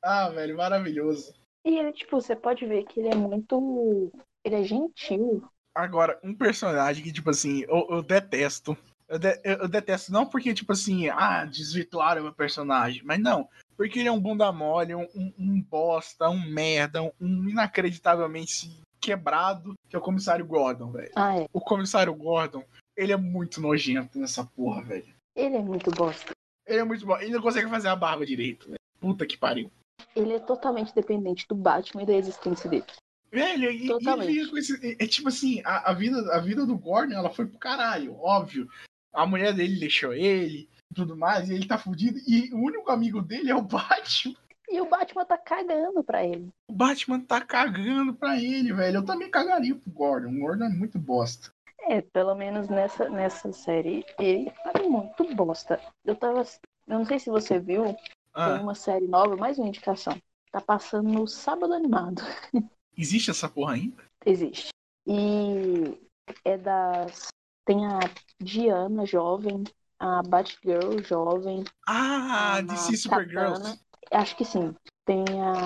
Ah, 0.03 0.29
velho, 0.29 0.57
maravilhoso. 0.57 1.33
E 1.65 1.79
ele, 1.79 1.91
tipo, 1.91 2.21
você 2.21 2.35
pode 2.35 2.63
ver 2.65 2.83
que 2.85 2.99
ele 2.99 3.09
é 3.09 3.15
muito. 3.15 4.11
Ele 4.43 4.55
é 4.55 4.63
gentil. 4.63 5.43
Agora, 5.73 6.19
um 6.23 6.33
personagem 6.33 7.03
que, 7.03 7.11
tipo 7.11 7.31
assim, 7.31 7.63
eu, 7.63 7.87
eu 7.89 8.03
detesto. 8.03 8.77
Eu, 9.07 9.19
de, 9.19 9.39
eu, 9.43 9.67
detesto, 9.67 10.11
não 10.11 10.25
porque, 10.25 10.53
tipo 10.53 10.71
assim, 10.71 11.09
ah, 11.09 11.43
desvirtuaram 11.43 12.21
o 12.21 12.23
meu 12.25 12.33
personagem, 12.33 13.01
mas 13.03 13.19
não. 13.19 13.49
Porque 13.75 13.99
ele 13.99 14.07
é 14.07 14.11
um 14.11 14.19
bunda 14.19 14.51
mole, 14.51 14.95
um, 14.95 15.07
um, 15.15 15.33
um 15.37 15.61
bosta, 15.61 16.29
um 16.29 16.49
merda, 16.49 17.03
um, 17.03 17.11
um, 17.19 17.49
inacreditavelmente 17.49 18.79
quebrado, 19.01 19.73
que 19.89 19.95
é 19.95 19.99
o 19.99 20.01
comissário 20.01 20.45
Gordon, 20.45 20.91
velho. 20.91 21.11
Ah, 21.15 21.39
é. 21.39 21.45
O 21.51 21.59
comissário 21.59 22.13
Gordon, 22.13 22.63
ele 22.95 23.11
é 23.11 23.17
muito 23.17 23.59
nojento 23.59 24.17
nessa 24.17 24.43
porra, 24.43 24.81
velho. 24.83 25.13
Ele 25.35 25.57
é 25.57 25.61
muito 25.61 25.91
bosta. 25.91 26.31
Ele 26.65 26.79
é 26.79 26.83
muito 26.83 27.05
bom. 27.05 27.17
Ele 27.17 27.33
não 27.33 27.41
consegue 27.41 27.69
fazer 27.69 27.89
a 27.89 27.95
barba 27.95 28.25
direito, 28.25 28.67
velho. 28.67 28.79
Puta 28.99 29.25
que 29.25 29.37
pariu. 29.37 29.69
Ele 30.15 30.33
é 30.33 30.39
totalmente 30.39 30.93
dependente 30.93 31.45
do 31.47 31.55
Batman 31.55 32.03
e 32.03 32.05
da 32.05 32.13
existência 32.13 32.69
dele. 32.69 32.85
Velho, 33.31 33.69
e, 33.71 33.87
e 33.87 34.59
esse, 34.59 34.85
é, 34.85 35.03
é, 35.03 35.07
tipo 35.07 35.27
assim, 35.27 35.61
a, 35.65 35.91
a, 35.91 35.93
vida, 35.93 36.17
a 36.33 36.39
vida 36.39 36.65
do 36.65 36.77
Gordon, 36.77 37.15
ela 37.15 37.29
foi 37.29 37.45
pro 37.45 37.59
caralho, 37.59 38.15
óbvio 38.15 38.67
a 39.15 39.25
mulher 39.25 39.53
dele 39.53 39.79
deixou 39.79 40.13
ele 40.13 40.69
tudo 40.93 41.17
mais, 41.17 41.49
e 41.49 41.53
ele 41.53 41.67
tá 41.67 41.77
fudido, 41.77 42.17
e 42.25 42.53
o 42.53 42.57
único 42.57 42.89
amigo 42.89 43.21
dele 43.21 43.51
é 43.51 43.55
o 43.55 43.61
Batman. 43.63 44.35
E 44.69 44.81
o 44.81 44.89
Batman 44.89 45.25
tá 45.25 45.37
cagando 45.37 46.03
pra 46.03 46.25
ele. 46.25 46.49
O 46.67 46.73
Batman 46.73 47.19
tá 47.19 47.39
cagando 47.41 48.13
pra 48.15 48.41
ele, 48.41 48.73
velho. 48.73 48.97
Eu 48.97 49.05
também 49.05 49.29
cagaria 49.29 49.75
pro 49.75 49.91
Gordon. 49.91 50.29
O 50.29 50.39
Gordon 50.39 50.65
é 50.65 50.69
muito 50.69 50.97
bosta. 50.97 51.51
É, 51.81 52.01
pelo 52.01 52.33
menos 52.33 52.67
nessa, 52.67 53.07
nessa 53.07 53.51
série, 53.51 54.03
ele 54.17 54.51
tá 54.63 54.81
muito 54.81 55.35
bosta. 55.35 55.79
Eu 56.03 56.15
tava. 56.15 56.41
Eu 56.87 56.97
não 56.97 57.05
sei 57.05 57.19
se 57.19 57.29
você 57.29 57.59
viu, 57.59 57.95
ah. 58.35 58.53
tem 58.53 58.63
uma 58.63 58.75
série 58.75 59.07
nova, 59.07 59.35
mais 59.35 59.57
uma 59.57 59.67
indicação. 59.67 60.19
Tá 60.51 60.61
passando 60.61 61.09
no 61.09 61.27
sábado 61.27 61.73
animado. 61.73 62.21
Existe 62.97 63.31
essa 63.31 63.49
porra 63.49 63.73
ainda? 63.73 64.03
Existe. 64.25 64.69
E 65.07 65.97
é 66.43 66.57
das 66.57 67.29
tem 67.65 67.83
a 67.85 67.99
Diana 68.39 69.05
jovem, 69.05 69.63
a 69.99 70.21
Batgirl 70.21 71.01
jovem. 71.03 71.63
Ah, 71.87 72.61
DC 72.61 72.95
Supergirls. 72.97 73.79
Acho 74.11 74.35
que 74.37 74.45
sim. 74.45 74.75
Tem 75.03 75.23
a. 75.41 75.65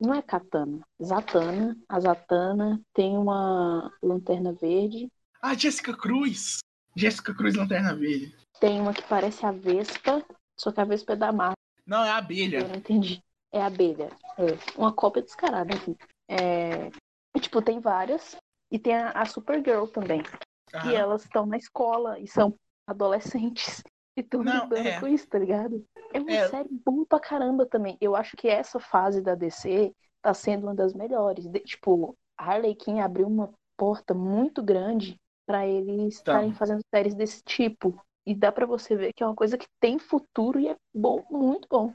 Não 0.00 0.14
é 0.14 0.22
Katana. 0.22 0.80
Zatana. 1.02 1.76
A 1.88 2.00
Zatana. 2.00 2.80
Tem 2.94 3.16
uma 3.16 3.92
Lanterna 4.02 4.52
Verde. 4.54 5.08
Ah, 5.42 5.54
Jessica 5.54 5.94
Cruz. 5.94 6.58
Jessica 6.96 7.34
Cruz 7.34 7.54
Lanterna 7.54 7.94
Verde. 7.94 8.34
Tem 8.58 8.80
uma 8.80 8.94
que 8.94 9.02
parece 9.02 9.44
a 9.44 9.52
Vespa, 9.52 10.24
só 10.58 10.72
que 10.72 10.80
a 10.80 10.84
Vespa 10.84 11.12
é 11.12 11.16
da 11.16 11.30
Marvel. 11.30 11.54
Não, 11.88 12.04
é 12.04 12.10
a 12.10 12.18
abelha. 12.18 12.58
Eu 12.58 12.68
não 12.68 12.76
entendi. 12.76 13.24
É 13.50 13.62
a 13.62 13.66
abelha. 13.66 14.10
É. 14.36 14.78
Uma 14.78 14.92
cópia 14.92 15.22
descarada, 15.22 15.74
enfim. 15.74 15.96
É... 16.28 16.90
E, 17.34 17.40
tipo, 17.40 17.62
tem 17.62 17.80
várias. 17.80 18.36
E 18.70 18.78
tem 18.78 18.94
a, 18.94 19.10
a 19.12 19.24
Supergirl 19.24 19.86
também. 19.86 20.22
E 20.84 20.94
elas 20.94 21.24
estão 21.24 21.46
na 21.46 21.56
escola 21.56 22.20
e 22.20 22.28
são 22.28 22.54
adolescentes. 22.86 23.82
E 24.14 24.20
estão 24.20 24.42
lidando 24.42 24.76
é. 24.76 25.00
com 25.00 25.06
isso, 25.08 25.26
tá 25.26 25.38
ligado? 25.38 25.82
É 26.12 26.20
uma 26.20 26.30
é. 26.30 26.48
série 26.48 26.68
boa 26.84 27.06
pra 27.06 27.18
caramba 27.18 27.64
também. 27.64 27.96
Eu 28.00 28.14
acho 28.14 28.36
que 28.36 28.48
essa 28.48 28.78
fase 28.78 29.22
da 29.22 29.34
DC 29.34 29.94
tá 30.20 30.34
sendo 30.34 30.64
uma 30.64 30.74
das 30.74 30.92
melhores. 30.92 31.46
De, 31.46 31.60
tipo, 31.60 32.14
Harley 32.36 32.74
Quinn 32.74 33.00
abriu 33.00 33.26
uma 33.26 33.50
porta 33.78 34.12
muito 34.12 34.62
grande 34.62 35.18
para 35.46 35.66
eles 35.66 36.20
tá. 36.20 36.32
estarem 36.32 36.52
fazendo 36.52 36.80
séries 36.92 37.14
desse 37.14 37.42
tipo. 37.44 37.98
E 38.28 38.34
dá 38.34 38.52
para 38.52 38.66
você 38.66 38.94
ver 38.94 39.14
que 39.14 39.22
é 39.22 39.26
uma 39.26 39.34
coisa 39.34 39.56
que 39.56 39.66
tem 39.80 39.98
futuro 39.98 40.60
e 40.60 40.68
é 40.68 40.76
bom, 40.94 41.24
muito 41.30 41.66
bom. 41.66 41.94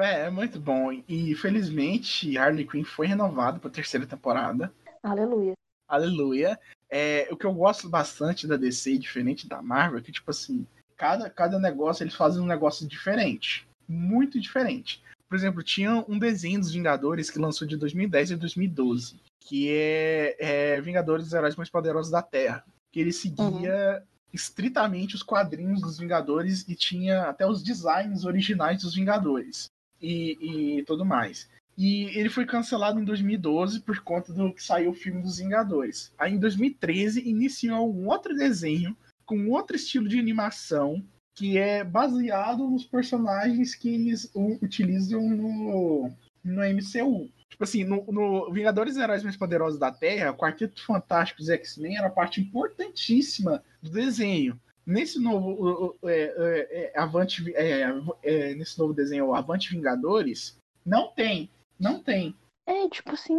É, 0.00 0.22
é 0.22 0.30
muito 0.30 0.58
bom. 0.58 0.90
E 1.06 1.32
felizmente 1.36 2.36
Harley 2.36 2.66
Quinn 2.66 2.82
foi 2.82 3.06
renovado 3.06 3.60
pra 3.60 3.70
terceira 3.70 4.04
temporada. 4.04 4.72
Aleluia. 5.00 5.52
Aleluia. 5.86 6.58
É, 6.90 7.28
o 7.30 7.36
que 7.36 7.46
eu 7.46 7.54
gosto 7.54 7.88
bastante 7.88 8.48
da 8.48 8.56
DC, 8.56 8.98
diferente 8.98 9.48
da 9.48 9.62
Marvel, 9.62 10.00
é 10.00 10.02
que, 10.02 10.10
tipo 10.10 10.28
assim, 10.32 10.66
cada, 10.96 11.30
cada 11.30 11.56
negócio 11.56 12.02
eles 12.02 12.16
fazem 12.16 12.42
um 12.42 12.46
negócio 12.46 12.84
diferente. 12.84 13.64
Muito 13.86 14.40
diferente. 14.40 15.00
Por 15.28 15.36
exemplo, 15.36 15.62
tinha 15.62 16.04
um 16.08 16.18
desenho 16.18 16.58
dos 16.58 16.72
Vingadores 16.72 17.30
que 17.30 17.38
lançou 17.38 17.68
de 17.68 17.76
2010 17.76 18.32
e 18.32 18.36
2012, 18.36 19.20
que 19.38 19.70
é, 19.70 20.74
é 20.74 20.80
Vingadores 20.80 21.28
os 21.28 21.32
Heróis 21.32 21.54
Mais 21.54 21.70
Poderosos 21.70 22.10
da 22.10 22.22
Terra. 22.22 22.64
Que 22.90 22.98
ele 22.98 23.12
seguia 23.12 24.02
uhum. 24.02 24.10
Estritamente 24.32 25.14
os 25.14 25.22
quadrinhos 25.22 25.80
dos 25.80 25.98
Vingadores 25.98 26.66
e 26.68 26.74
tinha 26.74 27.22
até 27.22 27.46
os 27.46 27.62
designs 27.62 28.24
originais 28.24 28.82
dos 28.82 28.94
Vingadores 28.94 29.70
e, 30.00 30.78
e 30.78 30.82
tudo 30.84 31.04
mais. 31.04 31.48
E 31.76 32.04
ele 32.18 32.28
foi 32.28 32.44
cancelado 32.44 33.00
em 33.00 33.04
2012 33.04 33.80
por 33.80 33.98
conta 34.00 34.32
do 34.32 34.52
que 34.52 34.62
saiu 34.62 34.90
o 34.90 34.94
filme 34.94 35.22
dos 35.22 35.38
Vingadores. 35.38 36.12
Aí 36.18 36.34
em 36.34 36.38
2013 36.38 37.28
iniciou 37.28 37.92
um 37.92 38.08
outro 38.08 38.34
desenho 38.34 38.96
com 39.24 39.48
outro 39.48 39.76
estilo 39.76 40.08
de 40.08 40.18
animação 40.18 41.02
que 41.34 41.56
é 41.56 41.82
baseado 41.82 42.68
nos 42.68 42.84
personagens 42.84 43.74
que 43.74 43.88
eles 43.88 44.30
utilizam 44.34 45.22
no, 45.30 46.12
no 46.42 46.62
MCU. 46.62 47.30
Tipo 47.48 47.64
assim, 47.64 47.84
no, 47.84 48.04
no 48.10 48.52
Vingadores 48.52 48.96
Heróis 48.96 49.22
Mais 49.22 49.36
Poderosos 49.36 49.78
da 49.78 49.90
Terra, 49.90 50.30
o 50.30 50.36
Quarteto 50.36 50.84
Fantástico 50.84 51.40
dos 51.40 51.48
X-Men 51.50 51.98
era 51.98 52.08
parte 52.08 52.40
importantíssima 52.40 53.62
do 53.82 53.90
desenho. 53.90 54.58
Nesse 54.86 55.20
novo 55.20 55.98
é, 56.04 56.12
é, 56.12 56.92
é, 56.94 56.98
Avante, 56.98 57.54
é, 57.54 57.82
é, 58.22 58.54
nesse 58.54 58.78
novo 58.78 58.94
desenho, 58.94 59.34
Avante 59.34 59.70
Vingadores, 59.70 60.58
não 60.84 61.12
tem 61.12 61.50
não 61.80 62.02
tem. 62.02 62.36
É, 62.66 62.88
tipo 62.90 63.12
assim, 63.12 63.34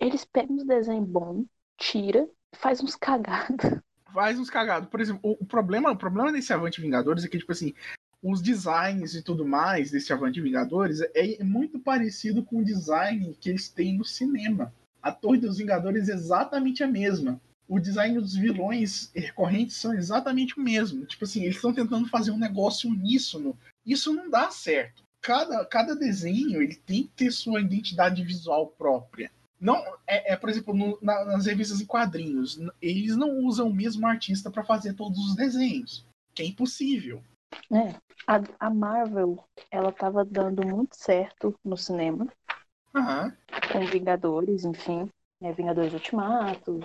eles 0.00 0.24
pegam 0.24 0.56
uns 0.56 0.64
desenhos 0.64 1.06
bons, 1.08 1.44
tira, 1.76 2.28
faz 2.54 2.80
uns 2.80 2.94
cagados. 2.94 3.80
Faz 4.12 4.38
uns 4.38 4.48
cagados. 4.48 4.88
Por 4.88 5.00
exemplo, 5.00 5.20
o, 5.24 5.32
o, 5.42 5.44
problema, 5.44 5.90
o 5.90 5.96
problema 5.96 6.30
desse 6.30 6.52
Avante 6.52 6.80
Vingadores 6.80 7.24
é 7.24 7.28
que, 7.28 7.36
tipo 7.36 7.50
assim, 7.50 7.74
os 8.24 8.40
designs 8.40 9.14
e 9.14 9.22
tudo 9.22 9.46
mais 9.46 9.90
desse 9.90 10.12
Avante 10.12 10.40
Vingadores 10.40 11.00
é, 11.00 11.40
é 11.40 11.44
muito 11.44 11.78
parecido 11.78 12.42
com 12.42 12.56
o 12.56 12.64
design 12.64 13.36
que 13.40 13.50
eles 13.50 13.68
têm 13.68 13.98
no 13.98 14.04
cinema. 14.04 14.72
A 15.02 15.12
Torre 15.12 15.38
dos 15.38 15.58
Vingadores 15.58 16.08
é 16.08 16.14
exatamente 16.14 16.82
a 16.82 16.88
mesma. 16.88 17.40
O 17.68 17.78
design 17.78 18.18
dos 18.18 18.34
vilões 18.34 19.10
recorrentes 19.14 19.76
são 19.76 19.94
exatamente 19.94 20.58
o 20.58 20.62
mesmo. 20.62 21.04
Tipo 21.04 21.24
assim, 21.24 21.42
eles 21.42 21.56
estão 21.56 21.72
tentando 21.72 22.08
fazer 22.08 22.30
um 22.30 22.38
negócio 22.38 22.90
uníssono. 22.90 23.56
Isso 23.86 24.12
não 24.12 24.30
dá 24.30 24.50
certo 24.50 25.04
cada, 25.24 25.64
cada 25.64 25.96
desenho 25.96 26.60
ele 26.62 26.74
tem 26.74 27.04
que 27.04 27.12
ter 27.16 27.32
sua 27.32 27.62
identidade 27.62 28.22
visual 28.22 28.66
própria. 28.66 29.32
Não, 29.58 29.82
é, 30.06 30.34
é 30.34 30.36
por 30.36 30.50
exemplo, 30.50 30.74
no, 30.74 30.98
na, 31.00 31.24
nas 31.24 31.46
revistas 31.46 31.80
em 31.80 31.86
quadrinhos, 31.86 32.60
eles 32.80 33.16
não 33.16 33.38
usam 33.38 33.68
o 33.68 33.74
mesmo 33.74 34.06
artista 34.06 34.50
para 34.50 34.62
fazer 34.62 34.92
todos 34.92 35.18
os 35.18 35.34
desenhos, 35.34 36.04
que 36.34 36.42
é 36.42 36.46
impossível. 36.46 37.22
É, 37.72 37.94
a, 38.26 38.40
a 38.66 38.70
Marvel, 38.70 39.42
ela 39.70 39.92
tava 39.92 40.24
dando 40.24 40.66
muito 40.66 40.96
certo 40.96 41.58
no 41.64 41.76
cinema. 41.76 42.26
Uhum. 42.94 43.32
Com 43.72 43.86
Vingadores, 43.86 44.64
enfim, 44.64 45.10
né, 45.40 45.52
Vingadores 45.52 45.92
Ultimato. 45.92 46.80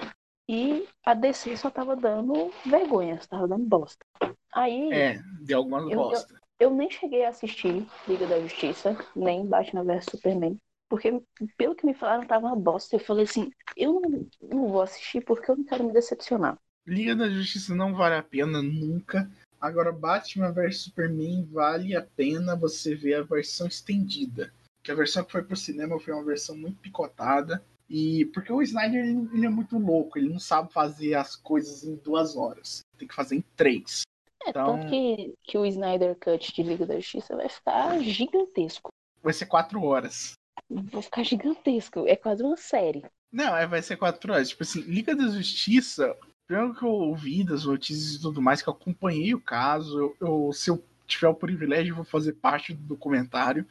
E 0.47 0.87
a 1.05 1.13
DC 1.13 1.55
só 1.57 1.69
tava 1.69 1.95
dando 1.95 2.51
vergonha, 2.65 3.19
tava 3.29 3.47
dando 3.47 3.65
bosta. 3.65 4.03
Aí. 4.51 4.91
É, 4.91 5.19
de 5.41 5.53
alguma 5.53 5.87
bosta. 5.87 6.33
Eu, 6.59 6.69
eu 6.69 6.75
nem 6.75 6.89
cheguei 6.89 7.23
a 7.23 7.29
assistir 7.29 7.85
Liga 8.07 8.25
da 8.25 8.39
Justiça, 8.39 8.97
nem 9.15 9.45
Batman 9.45 9.83
vs 9.83 10.05
Superman, 10.05 10.57
porque 10.89 11.21
pelo 11.55 11.75
que 11.75 11.85
me 11.85 11.93
falaram 11.93 12.25
tava 12.25 12.47
uma 12.47 12.55
bosta. 12.55 12.95
Eu 12.95 12.99
falei 12.99 13.25
assim, 13.25 13.51
eu 13.77 14.01
não, 14.01 14.27
não 14.41 14.67
vou 14.69 14.81
assistir 14.81 15.21
porque 15.21 15.51
eu 15.51 15.55
não 15.55 15.63
quero 15.63 15.83
me 15.83 15.93
decepcionar. 15.93 16.57
Liga 16.85 17.15
da 17.15 17.29
Justiça 17.29 17.75
não 17.75 17.93
vale 17.93 18.15
a 18.15 18.23
pena 18.23 18.63
nunca. 18.63 19.29
Agora 19.59 19.91
Batman 19.91 20.51
vs 20.51 20.83
Superman 20.83 21.45
vale 21.51 21.95
a 21.95 22.01
pena 22.01 22.55
você 22.55 22.95
ver 22.95 23.15
a 23.15 23.23
versão 23.23 23.67
estendida. 23.67 24.53
Que 24.81 24.91
a 24.91 24.95
versão 24.95 25.23
que 25.23 25.31
foi 25.31 25.43
pro 25.43 25.55
cinema 25.55 25.99
foi 25.99 26.13
uma 26.13 26.23
versão 26.23 26.57
muito 26.57 26.79
picotada. 26.79 27.63
E 27.89 28.25
porque 28.27 28.53
o 28.53 28.61
Snyder 28.61 29.03
ele, 29.03 29.29
ele 29.33 29.45
é 29.45 29.49
muito 29.49 29.77
louco, 29.77 30.17
ele 30.17 30.29
não 30.29 30.39
sabe 30.39 30.71
fazer 30.71 31.15
as 31.15 31.35
coisas 31.35 31.83
em 31.83 31.95
duas 31.95 32.37
horas. 32.37 32.81
Tem 32.97 33.07
que 33.07 33.15
fazer 33.15 33.35
em 33.35 33.43
três. 33.55 34.03
É, 34.45 34.51
então... 34.51 34.77
tanto 34.77 34.89
que, 34.89 35.33
que 35.43 35.57
o 35.57 35.65
Snyder 35.65 36.15
Cut 36.15 36.53
de 36.53 36.63
Liga 36.63 36.85
da 36.85 36.95
Justiça 36.99 37.35
vai 37.35 37.49
ficar 37.49 37.99
gigantesco. 37.99 38.89
Vai 39.21 39.33
ser 39.33 39.47
quatro 39.47 39.83
horas. 39.83 40.33
vai 40.69 41.01
ficar 41.01 41.23
gigantesco. 41.23 42.07
É 42.07 42.15
quase 42.15 42.43
uma 42.43 42.55
série. 42.55 43.03
Não, 43.31 43.55
é, 43.55 43.67
vai 43.67 43.81
ser 43.81 43.97
quatro 43.97 44.31
horas. 44.31 44.49
Tipo 44.49 44.63
assim, 44.63 44.81
Liga 44.81 45.15
da 45.15 45.27
Justiça, 45.27 46.15
pelo 46.49 46.73
que 46.73 46.81
eu 46.81 46.89
ouvi 46.89 47.43
das 47.43 47.63
notícias 47.63 48.15
e 48.15 48.21
tudo 48.21 48.41
mais, 48.41 48.59
que 48.59 48.67
eu 48.67 48.73
acompanhei 48.73 49.35
o 49.35 49.39
caso, 49.39 49.99
eu, 49.99 50.17
eu, 50.19 50.51
se 50.51 50.71
eu 50.71 50.83
tiver 51.05 51.27
o 51.27 51.35
privilégio, 51.35 51.91
eu 51.91 51.95
vou 51.97 52.03
fazer 52.03 52.33
parte 52.33 52.73
do 52.73 52.81
documentário. 52.81 53.67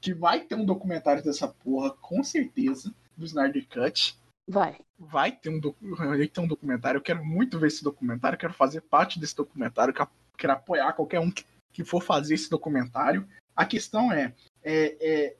Que 0.00 0.14
vai 0.14 0.40
ter 0.40 0.54
um 0.54 0.64
documentário 0.64 1.24
dessa 1.24 1.48
porra, 1.48 1.90
com 1.90 2.22
certeza, 2.22 2.94
do 3.16 3.26
Snyder 3.26 3.66
Cut. 3.68 4.16
Vai. 4.48 4.78
Vai 4.96 5.32
ter 5.32 5.50
um, 5.50 5.60
vai 5.96 6.28
ter 6.28 6.40
um 6.40 6.46
documentário. 6.46 6.98
Eu 6.98 7.02
quero 7.02 7.22
muito 7.24 7.58
ver 7.58 7.66
esse 7.66 7.82
documentário. 7.82 8.38
Quero 8.38 8.54
fazer 8.54 8.80
parte 8.82 9.18
desse 9.18 9.34
documentário. 9.34 9.92
Quero 10.38 10.52
apoiar 10.52 10.92
qualquer 10.92 11.18
um 11.18 11.32
que, 11.32 11.44
que 11.72 11.84
for 11.84 12.00
fazer 12.00 12.34
esse 12.34 12.48
documentário. 12.48 13.26
A 13.56 13.66
questão 13.66 14.12
é, 14.12 14.32
é, 14.62 14.96
é 15.00 15.36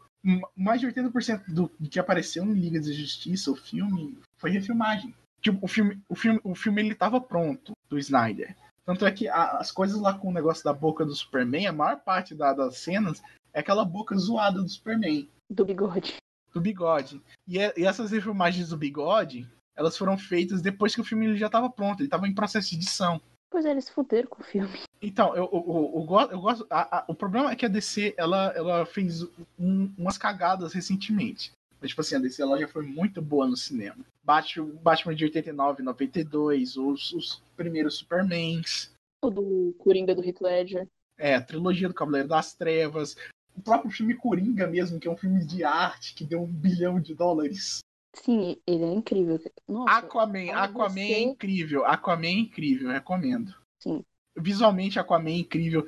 mais 0.57 0.81
de 0.81 0.89
80% 0.89 1.45
do, 1.47 1.71
do 1.79 1.89
que 1.89 2.01
apareceu 2.01 2.45
em 2.45 2.53
Liga 2.53 2.81
da 2.81 2.93
Justiça, 2.93 3.53
o 3.53 3.57
filme, 3.57 4.19
foi 4.37 4.51
refilmagem. 4.51 5.15
Tipo, 5.41 5.59
o 5.63 5.69
filme, 5.69 6.01
o 6.09 6.15
filme, 6.15 6.41
o 6.45 6.55
filme 6.55 6.83
ele 6.83 6.95
tava 6.95 7.21
pronto, 7.21 7.73
do 7.89 7.99
Snyder. 7.99 8.55
Tanto 8.85 9.07
é 9.07 9.13
que 9.13 9.29
a, 9.29 9.59
as 9.59 9.71
coisas 9.71 10.01
lá 10.01 10.15
com 10.15 10.29
o 10.29 10.33
negócio 10.33 10.65
da 10.65 10.73
boca 10.73 11.05
do 11.05 11.15
Superman, 11.15 11.67
a 11.67 11.73
maior 11.73 12.01
parte 12.01 12.35
da, 12.35 12.53
das 12.53 12.79
cenas 12.79 13.23
é 13.53 13.61
aquela 13.61 13.85
boca 13.85 14.17
zoada 14.17 14.61
do 14.61 14.69
Superman. 14.69 15.29
Do 15.49 15.65
bigode. 15.65 16.17
Do 16.53 16.61
bigode. 16.61 17.23
E, 17.47 17.59
é, 17.59 17.73
e 17.77 17.85
essas 17.85 18.11
refilmagens 18.11 18.71
do 18.71 18.77
bigode, 18.77 19.49
elas 19.77 19.97
foram 19.97 20.19
feitas 20.19 20.61
depois 20.61 20.95
que 20.95 21.01
o 21.01 21.05
filme 21.05 21.37
já 21.37 21.47
estava 21.47 21.71
pronto, 21.71 22.01
ele 22.01 22.07
estava 22.07 22.27
em 22.27 22.35
processo 22.35 22.71
de 22.71 22.77
edição. 22.77 23.21
Pois 23.51 23.65
é, 23.65 23.71
eles 23.71 23.89
fuderam 23.89 24.29
com 24.29 24.43
o 24.43 24.45
filme. 24.45 24.79
Então, 25.03 25.35
eu, 25.35 25.49
eu, 25.53 25.65
eu, 25.67 26.09
eu, 26.09 26.31
eu 26.31 26.41
gosto. 26.41 26.67
A, 26.71 26.99
a, 26.99 27.05
o 27.09 27.15
problema 27.15 27.51
é 27.51 27.57
que 27.57 27.67
a 27.67 27.69
DC 27.69 28.15
ela, 28.17 28.53
ela 28.55 28.87
fez 28.87 29.23
um, 29.59 29.93
umas 29.99 30.17
cagadas 30.17 30.73
recentemente. 30.73 31.51
Mas, 31.81 31.91
tipo 31.91 32.01
assim, 32.01 32.15
a 32.15 32.21
DC 32.21 32.41
ela 32.41 32.59
já 32.59 32.69
foi 32.69 32.87
muito 32.87 33.21
boa 33.21 33.49
no 33.49 33.57
cinema. 33.57 34.05
Batman, 34.23 34.75
Batman 34.83 35.15
de 35.15 35.25
89, 35.25 35.83
92, 35.83 36.77
os, 36.77 37.13
os 37.13 37.43
primeiros 37.57 37.97
Supermans. 37.97 38.93
O 39.23 39.31
do 39.31 39.75
Coringa 39.79 40.15
do 40.15 40.25
Heath 40.25 40.41
Ledger. 40.41 40.89
É, 41.19 41.35
a 41.35 41.43
trilogia 41.43 41.89
do 41.89 41.95
Cavaleiro 41.95 42.29
das 42.29 42.55
Trevas. 42.55 43.17
O 43.57 43.61
próprio 43.61 43.91
filme 43.91 44.15
Coringa 44.15 44.67
mesmo, 44.67 44.99
que 44.99 45.09
é 45.09 45.11
um 45.11 45.17
filme 45.17 45.45
de 45.45 45.65
arte 45.65 46.15
que 46.15 46.25
deu 46.25 46.43
um 46.43 46.47
bilhão 46.47 47.01
de 47.01 47.15
dólares. 47.15 47.81
Sim, 48.15 48.57
ele 48.67 48.85
é 48.85 48.93
incrível. 48.93 49.39
Nossa, 49.69 49.99
Aquaman, 49.99 50.53
Aquaman 50.53 51.01
é 51.01 51.07
você... 51.07 51.15
é 51.15 51.21
incrível. 51.21 51.85
Aquaman 51.85 52.27
é 52.27 52.33
incrível, 52.33 52.91
recomendo. 52.91 53.55
Sim. 53.79 54.05
Visualmente, 54.37 54.99
Aquaman 54.99 55.31
é 55.31 55.39
incrível. 55.39 55.87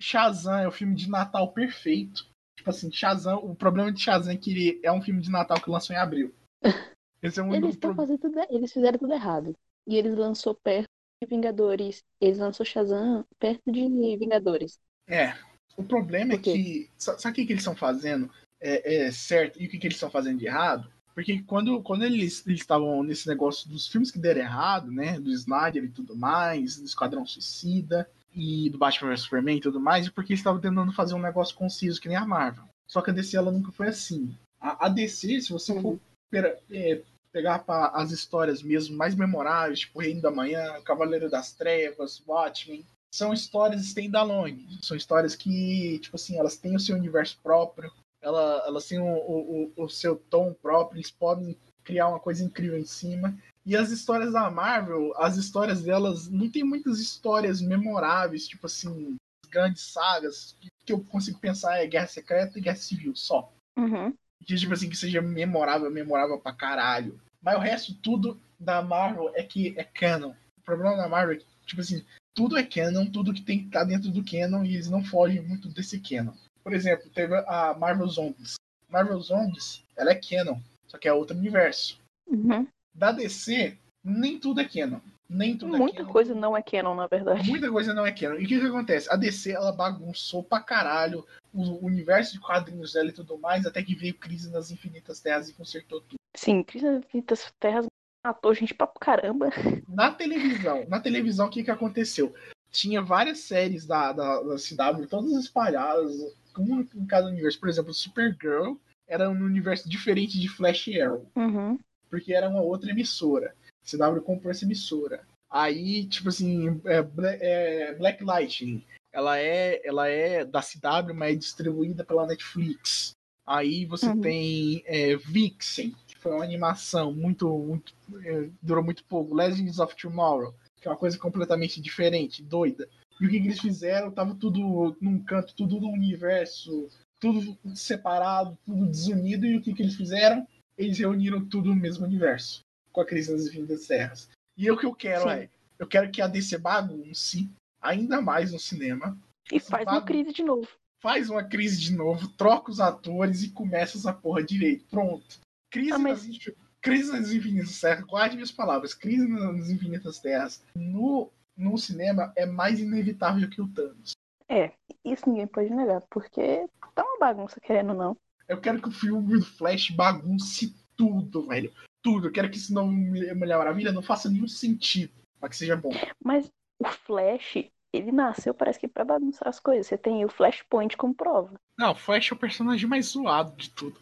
Shazam 0.00 0.58
é 0.58 0.68
o 0.68 0.72
filme 0.72 0.94
de 0.94 1.08
Natal 1.08 1.52
perfeito. 1.52 2.26
Tipo 2.56 2.70
assim, 2.70 2.90
Shazam, 2.90 3.38
o 3.38 3.54
problema 3.54 3.92
de 3.92 4.00
Shazam 4.00 4.32
é 4.32 4.36
que 4.36 4.50
ele 4.50 4.80
é 4.82 4.92
um 4.92 5.00
filme 5.00 5.20
de 5.20 5.30
Natal 5.30 5.60
que 5.60 5.70
lançou 5.70 5.94
em 5.94 5.98
abril. 5.98 6.34
Esse 7.22 7.38
é 7.38 7.42
um 7.42 7.54
eles, 7.54 7.76
pro... 7.76 7.94
tudo, 7.94 8.40
eles 8.50 8.72
fizeram 8.72 8.98
tudo 8.98 9.12
errado. 9.12 9.54
E 9.86 9.96
eles 9.96 10.16
lançou 10.16 10.54
perto 10.54 10.88
de 11.22 11.28
Vingadores. 11.28 12.02
Eles 12.20 12.38
lançou 12.38 12.66
Shazam 12.66 13.24
perto 13.38 13.70
de 13.70 13.88
Vingadores. 14.16 14.78
É. 15.06 15.34
O 15.76 15.84
problema 15.84 16.34
é 16.34 16.38
que. 16.38 16.90
Sabe 16.98 17.28
o 17.28 17.32
que, 17.32 17.46
que 17.46 17.52
eles 17.52 17.62
estão 17.62 17.76
fazendo? 17.76 18.30
É, 18.60 19.06
é, 19.06 19.12
certo 19.12 19.60
e 19.60 19.66
o 19.66 19.70
que, 19.70 19.78
que 19.78 19.86
eles 19.86 19.96
estão 19.96 20.10
fazendo 20.10 20.38
de 20.38 20.46
errado? 20.46 20.88
Porque 21.14 21.42
quando, 21.42 21.82
quando 21.82 22.04
eles 22.04 22.46
estavam 22.46 23.02
nesse 23.02 23.28
negócio 23.28 23.68
dos 23.68 23.86
filmes 23.88 24.10
que 24.10 24.18
deram 24.18 24.40
errado, 24.40 24.90
né? 24.90 25.20
Do 25.20 25.30
Snyder 25.30 25.84
e 25.84 25.88
tudo 25.88 26.16
mais, 26.16 26.76
do 26.76 26.84
Esquadrão 26.84 27.26
Suicida 27.26 28.08
e 28.34 28.70
do 28.70 28.78
Batman 28.78 29.10
vs 29.10 29.22
Superman 29.22 29.56
e 29.58 29.60
tudo 29.60 29.78
mais, 29.78 30.08
porque 30.08 30.32
eles 30.32 30.40
estavam 30.40 30.60
tentando 30.60 30.92
fazer 30.92 31.14
um 31.14 31.20
negócio 31.20 31.54
conciso 31.54 32.00
que 32.00 32.08
nem 32.08 32.16
a 32.16 32.26
Marvel. 32.26 32.64
Só 32.86 33.02
que 33.02 33.10
a 33.10 33.12
DC 33.12 33.36
ela 33.36 33.52
nunca 33.52 33.72
foi 33.72 33.88
assim. 33.88 34.34
A, 34.60 34.86
a 34.86 34.88
DC, 34.88 35.40
se 35.40 35.52
você 35.52 35.78
for 35.80 35.98
pera, 36.30 36.58
é, 36.70 37.02
pegar 37.32 37.60
pra, 37.60 37.88
as 37.88 38.10
histórias 38.10 38.62
mesmo 38.62 38.96
mais 38.96 39.14
memoráveis, 39.14 39.80
tipo 39.80 40.00
Reino 40.00 40.20
da 40.20 40.30
Manhã, 40.30 40.80
Cavaleiro 40.82 41.30
das 41.30 41.52
Trevas, 41.52 42.22
Watchmen, 42.26 42.84
são 43.12 43.32
histórias 43.32 43.82
standalone. 43.82 44.78
São 44.82 44.96
histórias 44.96 45.34
que, 45.34 45.98
tipo 46.00 46.16
assim, 46.16 46.38
elas 46.38 46.56
têm 46.56 46.76
o 46.76 46.80
seu 46.80 46.96
universo 46.96 47.38
próprio, 47.42 47.92
ela, 48.20 48.62
elas 48.66 48.86
têm 48.86 48.98
o, 48.98 49.04
o, 49.04 49.72
o 49.76 49.88
seu 49.88 50.16
tom 50.16 50.54
próprio, 50.54 50.98
eles 50.98 51.10
podem 51.10 51.56
criar 51.84 52.08
uma 52.08 52.20
coisa 52.20 52.44
incrível 52.44 52.78
em 52.78 52.86
cima. 52.86 53.36
E 53.64 53.76
as 53.76 53.90
histórias 53.90 54.32
da 54.32 54.50
Marvel, 54.50 55.12
as 55.16 55.36
histórias 55.36 55.82
delas, 55.82 56.28
não 56.28 56.50
tem 56.50 56.64
muitas 56.64 56.98
histórias 56.98 57.60
memoráveis, 57.60 58.46
tipo 58.46 58.66
assim, 58.66 59.16
grandes 59.48 59.82
sagas. 59.82 60.56
que 60.84 60.92
eu 60.92 61.04
consigo 61.04 61.38
pensar 61.38 61.78
é 61.78 61.86
Guerra 61.86 62.06
Secreta 62.06 62.58
e 62.58 62.62
Guerra 62.62 62.76
Civil, 62.76 63.14
só. 63.14 63.52
Uhum. 63.76 64.14
Que, 64.44 64.56
tipo 64.56 64.72
assim, 64.72 64.88
que 64.88 64.96
seja 64.96 65.20
memorável, 65.20 65.90
memorável 65.90 66.38
pra 66.38 66.52
caralho. 66.52 67.20
Mas 67.40 67.56
o 67.56 67.60
resto, 67.60 67.94
tudo 67.94 68.40
da 68.58 68.82
Marvel 68.82 69.32
é 69.34 69.42
que 69.42 69.74
é 69.76 69.84
canon. 69.84 70.32
O 70.58 70.64
problema 70.64 70.96
da 70.96 71.08
Marvel 71.08 71.36
é 71.36 71.38
que, 71.38 71.46
tipo 71.66 71.80
assim, 71.80 72.04
tudo 72.34 72.56
é 72.56 72.62
canon, 72.62 73.06
tudo 73.06 73.34
que 73.34 73.42
tem 73.42 73.58
que 73.58 73.66
estar 73.66 73.80
tá 73.80 73.84
dentro 73.84 74.10
do 74.10 74.24
canon 74.24 74.64
e 74.64 74.74
eles 74.74 74.88
não 74.88 75.04
fogem 75.04 75.42
muito 75.42 75.68
desse 75.68 75.98
canon. 76.00 76.32
Por 76.62 76.72
exemplo, 76.72 77.10
teve 77.10 77.34
a 77.46 77.74
Marvel 77.74 78.06
Zombies. 78.06 78.54
Marvel 78.88 79.20
Zombies, 79.20 79.82
ela 79.96 80.12
é 80.12 80.14
canon, 80.14 80.58
só 80.86 80.98
que 80.98 81.08
é 81.08 81.12
outro 81.12 81.36
universo. 81.36 81.98
Uhum. 82.26 82.66
Da 82.94 83.10
DC, 83.10 83.76
nem 84.04 84.38
tudo 84.38 84.60
é 84.60 84.64
canon. 84.64 85.00
Nem 85.28 85.56
tudo 85.56 85.74
é 85.74 85.78
Muita 85.78 85.96
é 85.96 86.02
canon. 86.02 86.12
coisa 86.12 86.34
não 86.34 86.56
é 86.56 86.62
canon, 86.62 86.94
na 86.94 87.06
verdade. 87.06 87.48
Muita 87.48 87.70
coisa 87.70 87.94
não 87.94 88.06
é 88.06 88.12
canon. 88.12 88.36
E 88.36 88.44
o 88.44 88.48
que, 88.48 88.60
que 88.60 88.66
acontece? 88.66 89.10
A 89.10 89.16
DC, 89.16 89.50
ela 89.52 89.72
bagunçou 89.72 90.42
pra 90.42 90.60
caralho 90.60 91.26
o 91.52 91.84
universo 91.84 92.32
de 92.32 92.40
quadrinhos 92.40 92.92
dela 92.92 93.10
e 93.10 93.12
tudo 93.12 93.38
mais, 93.38 93.66
até 93.66 93.82
que 93.82 93.94
veio 93.94 94.14
Crise 94.14 94.50
nas 94.50 94.70
Infinitas 94.70 95.20
Terras 95.20 95.48
e 95.48 95.54
consertou 95.54 96.00
tudo. 96.00 96.18
Sim, 96.34 96.62
Crise 96.62 96.86
nas 96.86 97.04
Infinitas 97.04 97.52
Terras 97.60 97.86
matou 98.24 98.54
gente 98.54 98.74
pra 98.74 98.86
caramba. 98.86 99.50
Na 99.88 100.10
televisão, 100.12 100.86
na 100.88 101.00
televisão, 101.00 101.46
o 101.46 101.50
que, 101.50 101.64
que 101.64 101.70
aconteceu? 101.70 102.34
Tinha 102.70 103.02
várias 103.02 103.40
séries 103.40 103.84
da, 103.84 104.12
da, 104.12 104.40
da 104.40 104.56
CW, 104.56 105.06
todas 105.06 105.32
espalhadas, 105.32 106.16
um 106.58 106.80
em 106.80 107.06
cada 107.06 107.26
universo. 107.26 107.60
Por 107.60 107.68
exemplo, 107.68 107.92
Supergirl 107.92 108.76
era 109.06 109.28
um 109.28 109.44
universo 109.44 109.88
diferente 109.88 110.40
de 110.40 110.48
Flash 110.48 110.88
Arrow. 110.88 111.26
Uhum. 111.36 111.78
Porque 112.08 112.32
era 112.32 112.48
uma 112.48 112.62
outra 112.62 112.90
emissora. 112.90 113.54
CW 113.84 114.22
comprou 114.22 114.50
essa 114.50 114.64
emissora. 114.64 115.26
Aí, 115.50 116.06
tipo 116.06 116.30
assim, 116.30 116.80
é, 116.86 117.04
é, 117.40 117.94
Black 117.94 118.24
Lightning, 118.24 118.82
ela 119.12 119.38
é, 119.38 119.80
ela 119.86 120.08
é 120.08 120.44
da 120.44 120.60
CW, 120.60 121.14
mas 121.14 121.32
é 121.32 121.36
distribuída 121.36 122.04
pela 122.04 122.26
Netflix. 122.26 123.12
Aí 123.46 123.84
você 123.84 124.06
uhum. 124.06 124.20
tem 124.20 124.82
é, 124.86 125.16
Vixen, 125.16 125.94
que 126.06 126.16
foi 126.16 126.32
uma 126.32 126.44
animação 126.44 127.12
muito, 127.12 127.48
muito 127.58 127.94
é, 128.24 128.48
durou 128.62 128.82
muito 128.82 129.04
pouco. 129.04 129.34
Legends 129.34 129.78
of 129.78 129.94
Tomorrow, 129.96 130.54
que 130.80 130.88
é 130.88 130.90
uma 130.90 130.96
coisa 130.96 131.18
completamente 131.18 131.80
diferente, 131.80 132.42
doida. 132.42 132.88
E 133.20 133.26
o 133.26 133.30
que, 133.30 133.40
que 133.40 133.46
eles 133.46 133.60
fizeram? 133.60 134.10
Tava 134.10 134.34
tudo 134.34 134.96
num 135.00 135.22
canto, 135.22 135.54
tudo 135.54 135.80
no 135.80 135.88
universo, 135.88 136.88
tudo 137.20 137.56
separado, 137.74 138.56
tudo 138.64 138.86
desunido. 138.86 139.44
E 139.44 139.56
o 139.56 139.60
que, 139.60 139.74
que 139.74 139.82
eles 139.82 139.96
fizeram? 139.96 140.46
Eles 140.78 140.98
reuniram 140.98 141.44
tudo 141.44 141.68
no 141.68 141.76
mesmo 141.76 142.06
universo, 142.06 142.60
com 142.90 143.00
a 143.00 143.06
crise 143.06 143.32
das 143.32 143.48
Vindas 143.48 143.86
Terras. 143.86 144.28
E 144.56 144.70
o 144.70 144.78
que 144.78 144.86
eu 144.86 144.94
quero 144.94 145.28
Sim. 145.28 145.36
é, 145.36 145.48
eu 145.78 145.86
quero 145.86 146.10
que 146.10 146.22
a 146.22 146.26
DC 146.26 146.58
bagunce 146.58 147.50
ainda 147.82 148.20
mais 148.20 148.52
no 148.52 148.58
cinema. 148.58 149.18
E 149.50 149.58
faz 149.58 149.86
uma 149.86 150.02
crise 150.02 150.32
de 150.32 150.42
novo. 150.42 150.68
Faz 151.00 151.28
uma 151.28 151.42
crise 151.42 151.80
de 151.80 151.92
novo, 151.92 152.28
troca 152.28 152.70
os 152.70 152.80
atores 152.80 153.42
e 153.42 153.50
começa 153.50 153.98
essa 153.98 154.12
porra 154.12 154.42
direito. 154.42 154.86
Pronto. 154.88 155.40
Crise, 155.70 155.92
ah, 155.92 155.98
mas... 155.98 156.26
nas, 156.26 156.38
crise 156.80 157.10
nas 157.10 157.32
Infinitas 157.32 157.80
Terras, 157.80 158.04
guarde 158.04 158.36
minhas 158.36 158.52
palavras, 158.52 158.94
crise 158.94 159.26
nas 159.26 159.68
Infinitas 159.68 160.20
Terras. 160.20 160.62
No 160.76 161.30
no 161.56 161.76
cinema 161.76 162.32
é 162.36 162.46
mais 162.46 162.80
inevitável 162.80 163.48
que 163.48 163.60
o 163.60 163.68
Thanos. 163.68 164.12
É, 164.48 164.72
isso 165.04 165.28
ninguém 165.28 165.46
pode 165.46 165.70
negar, 165.70 166.02
porque 166.10 166.66
tá 166.94 167.04
uma 167.04 167.18
bagunça, 167.18 167.60
querendo 167.60 167.90
ou 167.90 167.96
não. 167.96 168.16
Eu 168.48 168.60
quero 168.60 168.80
que 168.82 168.88
o 168.88 168.92
filme 168.92 169.38
do 169.38 169.44
Flash 169.44 169.90
bagunce 169.90 170.74
tudo, 170.96 171.46
velho. 171.46 171.72
Tudo. 172.02 172.26
Eu 172.26 172.32
quero 172.32 172.50
que 172.50 172.56
isso 172.56 172.74
não 172.74 172.90
Mulher 172.90 173.56
Maravilha 173.56 173.92
não 173.92 174.02
faça 174.02 174.28
nenhum 174.28 174.48
sentido, 174.48 175.12
para 175.38 175.48
que 175.48 175.56
seja 175.56 175.76
bom. 175.76 175.90
Mas 176.22 176.50
o 176.78 176.88
Flash, 176.88 177.70
ele 177.92 178.10
nasceu, 178.10 178.54
parece 178.54 178.78
que 178.80 178.88
para 178.88 179.04
bagunçar 179.04 179.46
as 179.46 179.60
coisas. 179.60 179.86
Você 179.86 179.98
tem 179.98 180.24
o 180.24 180.28
Flashpoint 180.28 180.96
como 180.96 181.14
prova. 181.14 181.60
Não, 181.78 181.92
o 181.92 181.94
Flash 181.94 182.32
é 182.32 182.34
o 182.34 182.38
personagem 182.38 182.88
mais 182.88 183.06
zoado 183.06 183.54
de 183.56 183.70
tudo. 183.70 184.00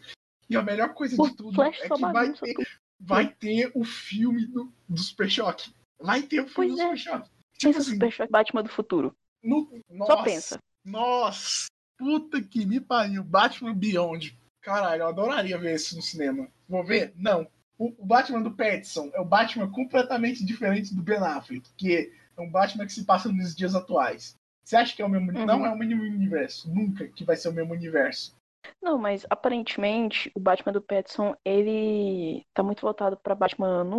E 0.49 0.55
a 0.55 0.61
melhor 0.61 0.93
coisa 0.93 1.21
o 1.21 1.29
de 1.29 1.35
tudo 1.35 1.53
Flash 1.53 1.79
é 1.81 1.89
que 1.89 2.01
vai 2.01 2.33
ter, 2.33 2.79
vai 2.99 3.27
ter 3.27 3.71
o 3.75 3.83
filme 3.83 4.45
do, 4.47 4.71
do 4.87 4.97
Super 4.97 5.29
Choque. 5.29 5.73
Vai 5.99 6.21
ter 6.21 6.41
o 6.41 6.47
filme 6.47 6.69
pois 6.69 6.75
do 6.75 6.81
é. 6.81 6.83
Super 6.83 6.97
Choque. 6.97 7.29
Tipo 7.29 7.73
pensa 7.73 7.79
assim, 7.79 7.93
Super 7.93 8.11
Choque 8.11 8.31
Batman 8.31 8.63
do 8.63 8.69
futuro. 8.69 9.15
No, 9.43 9.69
nossa, 9.89 10.13
Só 10.13 10.23
pensa. 10.23 10.59
Nossa, 10.85 11.67
puta 11.97 12.41
que 12.41 12.65
me 12.65 12.79
pariu. 12.79 13.23
Batman 13.23 13.73
Beyond. 13.73 14.37
Caralho, 14.61 15.01
eu 15.01 15.07
adoraria 15.07 15.57
ver 15.57 15.75
isso 15.75 15.95
no 15.95 16.01
cinema. 16.01 16.47
Vou 16.67 16.83
ver? 16.83 17.13
Não. 17.15 17.47
O, 17.77 18.03
o 18.03 18.05
Batman 18.05 18.41
do 18.43 18.51
Pattinson 18.51 19.09
é 19.13 19.19
o 19.19 19.25
Batman 19.25 19.69
completamente 19.71 20.45
diferente 20.45 20.93
do 20.93 21.01
Ben 21.01 21.17
Affleck, 21.17 21.67
que 21.75 22.13
é 22.41 22.45
um 22.45 22.51
Batman 22.51 22.85
que 22.85 22.93
se 22.93 23.05
passa 23.05 23.31
nos 23.31 23.55
dias 23.55 23.75
atuais. 23.75 24.35
Você 24.63 24.75
acha 24.75 24.95
que 24.95 25.01
é 25.01 25.05
o 25.05 25.09
mesmo? 25.09 25.31
Uhum. 25.31 25.45
Não 25.45 25.65
é 25.65 25.69
o 25.69 25.77
mesmo 25.77 26.01
universo. 26.01 26.73
Nunca 26.73 27.07
que 27.07 27.23
vai 27.23 27.35
ser 27.35 27.49
o 27.49 27.53
mesmo 27.53 27.73
universo. 27.73 28.35
Não, 28.81 28.97
mas 28.97 29.25
aparentemente 29.29 30.31
o 30.35 30.39
Batman 30.39 30.73
do 30.73 30.81
Pattinson, 30.81 31.35
ele 31.43 32.45
tá 32.53 32.61
muito 32.61 32.81
voltado 32.81 33.17
pra 33.17 33.35
Batman 33.35 33.81
ano 33.81 33.97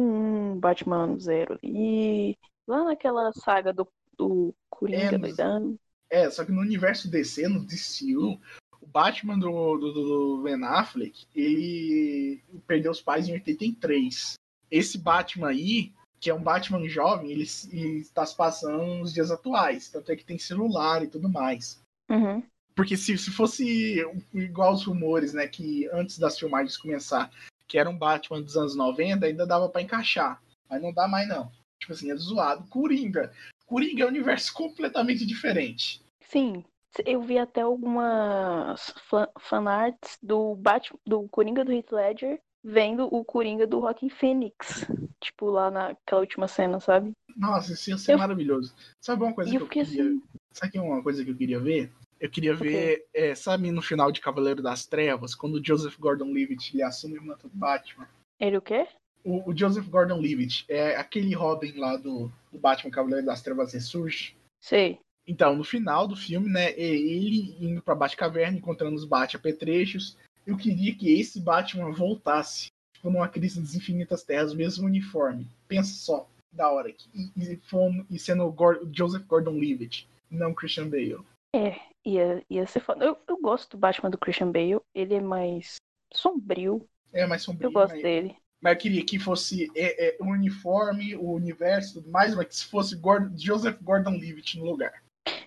1, 0.55 0.61
Batman 0.61 1.05
ano 1.05 1.20
0 1.20 1.59
e 1.62 2.36
lá 2.66 2.84
naquela 2.84 3.32
saga 3.32 3.72
do, 3.72 3.88
do 4.16 4.55
Coringa 4.70 5.16
é, 5.16 5.18
doidão. 5.18 5.76
É, 6.09 6.30
só 6.30 6.45
que 6.45 6.53
no 6.53 6.61
universo 6.61 7.11
DC, 7.11 7.49
no 7.49 7.64
DCU, 7.64 8.40
o 8.80 8.86
Batman 8.86 9.38
do, 9.38 9.76
do, 9.78 9.93
do 9.93 10.43
Ben 10.43 10.62
Affleck, 10.64 11.26
ele 11.34 12.43
perdeu 12.66 12.93
os 12.93 13.03
pais 13.03 13.28
em 13.28 13.32
83. 13.32 14.34
Esse 14.70 14.99
Batman 14.99 15.49
aí, 15.49 15.93
que 16.23 16.31
é 16.31 16.35
um 16.35 16.41
Batman 16.41 16.89
jovem, 16.89 17.33
ele, 17.33 17.43
está 17.43 18.25
se 18.25 18.37
passando 18.37 18.95
nos 18.95 19.12
dias 19.12 19.33
atuais. 19.33 19.89
Tanto 19.89 20.12
é 20.12 20.16
que 20.16 20.25
tem 20.25 20.39
celular 20.39 21.03
e 21.03 21.09
tudo 21.09 21.29
mais. 21.29 21.83
Uhum. 22.09 22.41
Porque 22.77 22.97
se, 22.97 23.18
se 23.18 23.33
fosse 23.33 24.01
igual 24.33 24.73
os 24.73 24.85
rumores, 24.85 25.35
né, 25.35 25.49
que 25.49 25.89
antes 25.93 26.20
das 26.20 26.39
filmagens 26.39 26.77
começar, 26.77 27.29
que 27.66 27.77
era 27.77 27.91
um 27.91 27.99
Batman 27.99 28.41
dos 28.41 28.57
anos 28.57 28.77
90, 28.77 29.27
ainda 29.27 29.45
dava 29.45 29.68
para 29.68 29.83
encaixar. 29.83 30.41
Mas 30.70 30.81
não 30.81 30.93
dá 30.93 31.09
mais, 31.09 31.29
não. 31.29 31.51
Tipo 31.81 31.93
assim, 31.93 32.12
é 32.12 32.14
zoado. 32.14 32.68
Coringa. 32.68 33.33
Coringa 33.66 34.05
é 34.05 34.07
um 34.07 34.11
universo 34.11 34.55
completamente 34.55 35.27
diferente. 35.27 36.01
Sim. 36.20 36.64
Eu 37.05 37.23
vi 37.23 37.37
até 37.37 37.62
algumas 37.62 38.95
fanarts 39.41 40.18
do 40.23 40.55
Batman, 40.55 41.01
do 41.05 41.29
Coringa 41.29 41.64
do 41.64 41.73
Heath 41.73 41.91
Ledger 41.91 42.41
vendo 42.63 43.09
o 43.13 43.25
Coringa 43.25 43.67
do 43.67 43.81
Rockin' 43.81 44.09
Phoenix. 44.09 44.87
Tipo, 45.21 45.51
lá 45.51 45.71
naquela 45.71 46.21
última 46.21 46.49
cena, 46.49 46.81
sabe? 46.81 47.13
Nossa, 47.37 47.73
isso 47.73 47.91
ia 47.91 47.99
ser 47.99 48.13
eu... 48.13 48.19
maravilhoso. 48.19 48.75
Sabe 49.01 49.23
uma 49.23 49.33
coisa 49.33 49.55
eu 49.55 49.67
que 49.67 49.81
eu 49.81 49.85
queria. 49.85 50.05
Assim... 50.05 50.23
Sabe 50.53 50.79
uma 50.79 51.03
coisa 51.03 51.25
que 51.25 51.31
eu 51.31 51.37
queria 51.37 51.61
ver? 51.61 51.91
Eu 52.21 52.31
queria 52.31 52.55
ver, 52.55 53.05
okay. 53.09 53.31
é, 53.31 53.35
sabe, 53.35 53.71
no 53.73 53.83
final 53.83 54.13
de 54.13 54.21
Cavaleiro 54.21 54.63
das 54.63 54.87
Trevas, 54.87 55.35
quando 55.35 55.55
o 55.55 55.65
Joseph 55.65 55.99
Gordon-Levitt 55.99 56.73
ele 56.73 56.85
assume 56.85 57.19
o 57.19 57.25
manto 57.25 57.49
do 57.49 57.57
Batman. 57.57 58.07
Ele 58.39 58.59
o 58.59 58.63
quê? 58.63 58.87
O, 59.25 59.51
o 59.51 59.57
Joseph 59.57 59.89
Gordon-Levitt 59.89 60.65
é 60.69 60.97
aquele 60.97 61.35
Robin 61.35 61.73
lá 61.77 61.97
do, 61.97 62.31
do 62.53 62.59
Batman 62.59 62.93
Cavaleiro 62.93 63.27
das 63.27 63.43
Trevas 63.43 63.73
ressurge. 63.73 64.37
Sei. 64.61 65.01
Então, 65.27 65.57
no 65.57 65.65
final 65.65 66.07
do 66.07 66.15
filme, 66.15 66.49
né, 66.49 66.71
é 66.71 66.89
ele 66.89 67.57
indo 67.61 67.83
pra 67.83 67.95
Batcaverna, 67.95 68.59
encontrando 68.59 68.95
os 68.95 69.05
Bat-apetrechos, 69.05 70.17
eu 70.47 70.57
queria 70.57 70.95
que 70.95 71.12
esse 71.18 71.40
Batman 71.40 71.93
voltasse, 71.93 72.68
tipo, 72.95 73.11
numa 73.11 73.28
crise 73.28 73.61
das 73.61 73.74
infinitas 73.74 74.22
terras, 74.22 74.53
o 74.53 74.57
mesmo 74.57 74.86
uniforme. 74.86 75.47
Pensa 75.68 75.95
só, 75.95 76.28
da 76.53 76.70
hora. 76.70 76.90
E, 76.90 76.97
e, 77.36 77.61
e 78.11 78.18
sendo 78.18 78.45
o 78.47 78.93
Joseph 78.93 79.26
Gordon-Levitt, 79.26 80.09
não 80.30 80.55
Christian 80.55 80.88
Bale. 80.88 81.24
É, 81.55 81.80
ia, 82.05 82.45
ia 82.49 82.66
ser 82.66 82.80
foda. 82.80 83.05
Eu, 83.05 83.18
eu 83.26 83.40
gosto 83.40 83.72
do 83.72 83.78
Batman 83.78 84.11
do 84.11 84.18
Christian 84.18 84.51
Bale. 84.51 84.80
Ele 84.95 85.14
é 85.14 85.20
mais 85.20 85.76
sombrio. 86.12 86.86
É, 87.12 87.26
mais 87.26 87.43
sombrio. 87.43 87.68
Eu 87.68 87.72
gosto 87.72 87.95
mas, 87.95 88.03
dele. 88.03 88.36
Mas 88.61 88.74
eu 88.74 88.78
queria 88.78 89.05
que 89.05 89.18
fosse 89.18 89.70
é, 89.74 90.09
é, 90.09 90.16
o 90.20 90.26
uniforme, 90.26 91.16
o 91.16 91.32
universo 91.32 91.95
tudo 91.95 92.11
mais, 92.11 92.34
mas 92.34 92.47
que 92.47 92.57
se 92.57 92.64
fosse 92.66 92.97
Gordon, 92.97 93.36
Joseph 93.36 93.78
Gordon-Levitt 93.82 94.59
no 94.59 94.64
lugar. 94.64 95.03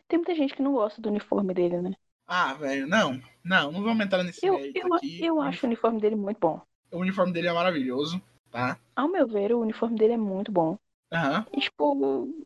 Tem 0.07 0.19
muita 0.19 0.35
gente 0.35 0.53
que 0.53 0.61
não 0.61 0.73
gosta 0.73 1.01
do 1.01 1.09
uniforme 1.09 1.53
dele, 1.53 1.81
né? 1.81 1.95
Ah, 2.27 2.53
velho, 2.53 2.87
não. 2.87 3.21
Não, 3.43 3.71
não 3.71 3.83
vamos 3.83 4.05
entrar 4.05 4.23
nesse 4.23 4.45
eu, 4.45 4.59
eu, 4.73 4.93
aqui. 4.93 5.23
Eu 5.23 5.39
acho 5.41 5.65
o 5.65 5.67
uniforme 5.67 6.01
dele 6.01 6.15
muito 6.15 6.39
bom. 6.39 6.61
O 6.91 6.97
uniforme 6.97 7.31
dele 7.31 7.47
é 7.47 7.53
maravilhoso, 7.53 8.21
tá? 8.49 8.79
Ao 8.95 9.07
meu 9.07 9.27
ver, 9.27 9.53
o 9.53 9.59
uniforme 9.59 9.97
dele 9.97 10.13
é 10.13 10.17
muito 10.17 10.51
bom. 10.51 10.77
Aham. 11.11 11.45
Uhum. 11.53 11.59
Tipo, 11.59 12.45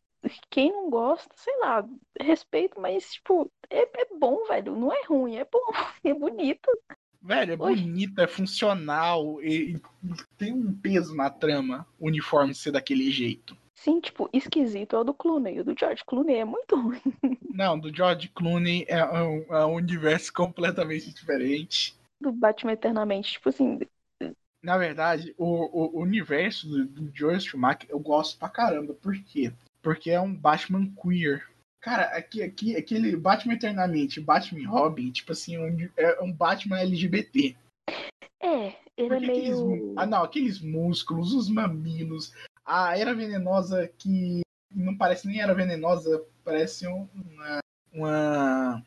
quem 0.49 0.71
não 0.71 0.89
gosta, 0.89 1.33
sei 1.35 1.57
lá, 1.59 1.87
respeito, 2.19 2.79
mas, 2.79 3.13
tipo, 3.13 3.49
é, 3.69 3.83
é 3.83 4.07
bom, 4.19 4.45
velho. 4.47 4.75
Não 4.75 4.91
é 4.91 5.01
ruim, 5.05 5.37
é 5.37 5.45
bom, 5.45 5.63
é 6.03 6.13
bonito. 6.13 6.69
Velho, 7.21 7.53
é 7.53 7.57
Oi. 7.57 7.75
bonito, 7.75 8.19
é 8.19 8.27
funcional 8.27 9.41
e, 9.41 9.75
e, 9.75 9.81
tem 10.37 10.53
um 10.53 10.73
peso 10.73 11.15
na 11.15 11.29
trama 11.29 11.85
o 11.99 12.07
uniforme 12.07 12.55
ser 12.55 12.71
daquele 12.71 13.11
jeito. 13.11 13.57
Sim, 13.79 14.01
tipo, 14.01 14.29
esquisito 14.33 14.95
é 14.95 14.99
o 14.99 15.03
do 15.05 15.13
Clooney. 15.13 15.61
O 15.61 15.63
do 15.63 15.77
George 15.77 16.03
Clooney 16.05 16.35
é 16.35 16.45
muito 16.45 16.75
ruim. 16.79 17.01
Não, 17.49 17.79
do 17.79 17.95
George 17.95 18.27
Clooney 18.29 18.85
é 18.89 19.03
um, 19.05 19.55
é 19.55 19.65
um 19.65 19.75
universo 19.75 20.31
completamente 20.33 21.13
diferente. 21.13 21.95
Do 22.19 22.31
Batman 22.31 22.73
Eternamente, 22.73 23.33
tipo 23.33 23.47
assim. 23.47 23.79
Na 24.61 24.77
verdade, 24.77 25.33
o, 25.37 25.97
o, 25.97 26.01
universo 26.01 26.67
do, 26.67 26.85
do 26.85 27.17
George 27.17 27.47
Schumacher 27.47 27.89
eu 27.89 27.99
gosto 27.99 28.37
pra 28.37 28.49
caramba. 28.49 28.93
Por 28.93 29.17
quê? 29.23 29.53
Porque 29.81 30.11
é 30.11 30.19
um 30.19 30.35
Batman 30.35 30.91
queer. 31.01 31.47
Cara, 31.79 32.03
aqui, 32.17 32.43
aqui, 32.43 32.75
aquele 32.75 33.15
Batman 33.15 33.53
Eternamente, 33.53 34.19
Batman 34.19 34.67
Robin, 34.67 35.09
tipo 35.11 35.31
assim, 35.31 35.57
um, 35.57 35.89
é 35.95 36.21
um 36.21 36.33
Batman 36.33 36.81
LGBT. 36.81 37.55
É, 38.41 38.75
ele 38.97 39.15
é 39.15 39.19
meio. 39.21 39.73
Aqueles, 39.73 39.93
ah, 39.95 40.05
não, 40.05 40.23
aqueles 40.23 40.59
músculos, 40.59 41.33
os 41.33 41.49
mamilos, 41.49 42.33
a 42.69 42.95
era 42.95 43.15
venenosa 43.15 43.87
que 43.97 44.41
não 44.69 44.95
parece 44.95 45.27
nem 45.27 45.41
era 45.41 45.55
venenosa, 45.55 46.23
parece 46.43 46.85
uma, 46.85 47.59
uma 47.91 48.85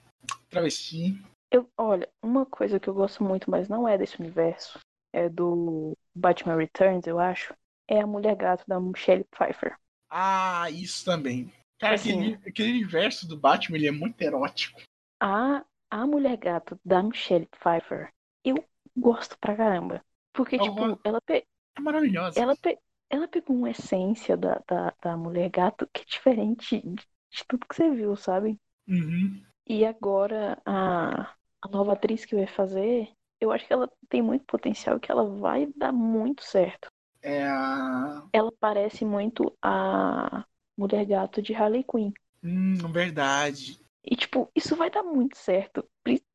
travesti. 0.48 1.20
Eu, 1.50 1.68
olha, 1.76 2.08
uma 2.22 2.46
coisa 2.46 2.78
que 2.78 2.88
eu 2.88 2.94
gosto 2.94 3.24
muito, 3.24 3.50
mas 3.50 3.68
não 3.68 3.86
é 3.88 3.98
desse 3.98 4.20
universo, 4.20 4.78
é 5.12 5.28
do 5.28 5.92
Batman 6.14 6.56
Returns, 6.56 7.06
eu 7.06 7.18
acho, 7.18 7.52
é 7.88 8.00
a 8.00 8.06
mulher 8.06 8.36
gato 8.36 8.64
da 8.68 8.80
Michelle 8.80 9.24
Pfeiffer. 9.24 9.76
Ah, 10.08 10.70
isso 10.70 11.04
também. 11.04 11.52
Cara, 11.80 11.96
assim, 11.96 12.12
aquele, 12.12 12.48
aquele 12.48 12.70
universo 12.70 13.26
do 13.26 13.36
Batman 13.36 13.76
ele 13.76 13.88
é 13.88 13.92
muito 13.92 14.22
erótico. 14.22 14.80
A, 15.20 15.64
a 15.90 16.06
mulher 16.06 16.36
gato 16.36 16.78
da 16.84 17.02
Michelle 17.02 17.46
Pfeiffer, 17.46 18.12
eu 18.44 18.64
gosto 18.96 19.36
pra 19.38 19.56
caramba. 19.56 20.04
Porque, 20.32 20.56
oh, 20.56 20.62
tipo, 20.62 21.00
ela. 21.04 21.20
Pe... 21.20 21.44
É 21.76 21.80
maravilhosa. 21.80 22.40
Ela, 22.40 22.56
pe... 22.56 22.78
ela 23.12 23.28
pegou 23.28 23.54
uma 23.54 23.70
essência 23.70 24.38
da, 24.38 24.62
da, 24.66 24.94
da 25.02 25.16
mulher 25.18 25.50
gato 25.50 25.86
que 25.92 26.00
é 26.00 26.04
diferente 26.04 26.80
de 26.80 27.44
tudo 27.46 27.66
que 27.68 27.76
você 27.76 27.90
viu, 27.90 28.16
sabe? 28.16 28.58
Uhum. 28.88 29.44
E 29.66 29.84
agora 29.84 30.58
a, 30.64 31.34
a 31.60 31.68
nova 31.70 31.92
atriz 31.92 32.24
que 32.24 32.34
vai 32.34 32.46
fazer, 32.46 33.12
eu 33.38 33.52
acho 33.52 33.66
que 33.66 33.72
ela 33.72 33.90
tem 34.08 34.22
muito 34.22 34.46
potencial 34.46 34.98
que 34.98 35.12
ela 35.12 35.28
vai 35.38 35.70
dar 35.76 35.92
muito 35.92 36.42
certo. 36.42 36.88
É 37.20 37.46
a. 37.46 38.26
Ela 38.32 38.50
parece 38.58 39.04
muito 39.04 39.54
a 39.60 40.44
Mulher 40.76 41.04
Gato 41.04 41.42
de 41.42 41.54
Harley 41.54 41.84
Quinn. 41.84 42.12
Hum, 42.42 42.76
verdade. 42.90 43.78
E, 44.04 44.16
tipo, 44.16 44.50
isso 44.56 44.74
vai 44.74 44.90
dar 44.90 45.02
muito 45.02 45.36
certo. 45.36 45.86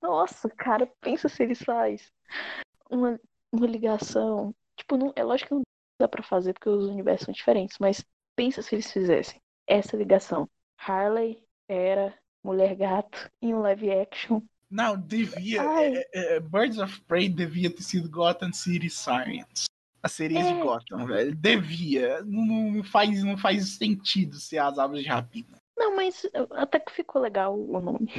Nossa, 0.01 0.47
cara, 0.47 0.89
pensa 1.01 1.27
se 1.27 1.41
eles 1.41 1.61
fazem 1.61 2.07
uma, 2.89 3.19
uma 3.51 3.65
ligação. 3.65 4.55
Tipo, 4.77 4.95
não, 4.95 5.11
é 5.15 5.23
lógico 5.23 5.49
que 5.49 5.55
não 5.55 5.66
dá 5.99 6.07
pra 6.07 6.23
fazer 6.23 6.53
porque 6.53 6.69
os 6.69 6.85
universos 6.85 7.25
são 7.25 7.33
diferentes, 7.33 7.77
mas 7.79 8.03
pensa 8.35 8.61
se 8.61 8.75
eles 8.75 8.91
fizessem 8.91 9.39
essa 9.67 9.97
ligação. 9.97 10.49
Harley 10.79 11.43
era 11.67 12.17
Mulher 12.43 12.75
Gato 12.75 13.29
em 13.41 13.53
um 13.53 13.59
live 13.59 13.91
action. 13.91 14.41
Não, 14.69 14.99
devia. 14.99 15.61
É, 15.61 16.35
é, 16.35 16.39
Birds 16.39 16.77
of 16.77 17.01
Prey 17.05 17.29
devia 17.29 17.69
ter 17.69 17.83
sido 17.83 18.09
Gotham 18.09 18.51
City 18.53 18.89
Sirens 18.89 19.67
as 20.07 20.13
sereias 20.13 20.47
é. 20.47 20.53
de 20.53 20.61
Gotham, 20.61 21.05
velho. 21.05 21.35
Devia. 21.35 22.23
Não, 22.23 22.71
não, 22.71 22.83
faz, 22.83 23.23
não 23.23 23.37
faz 23.37 23.77
sentido 23.77 24.35
ser 24.35 24.57
as 24.57 24.79
árvores 24.79 25.03
de 25.03 25.09
rapina. 25.09 25.57
Não, 25.77 25.95
mas 25.95 26.25
até 26.51 26.79
que 26.79 26.91
ficou 26.91 27.21
legal 27.21 27.57
o 27.57 27.79
nome. 27.79 28.11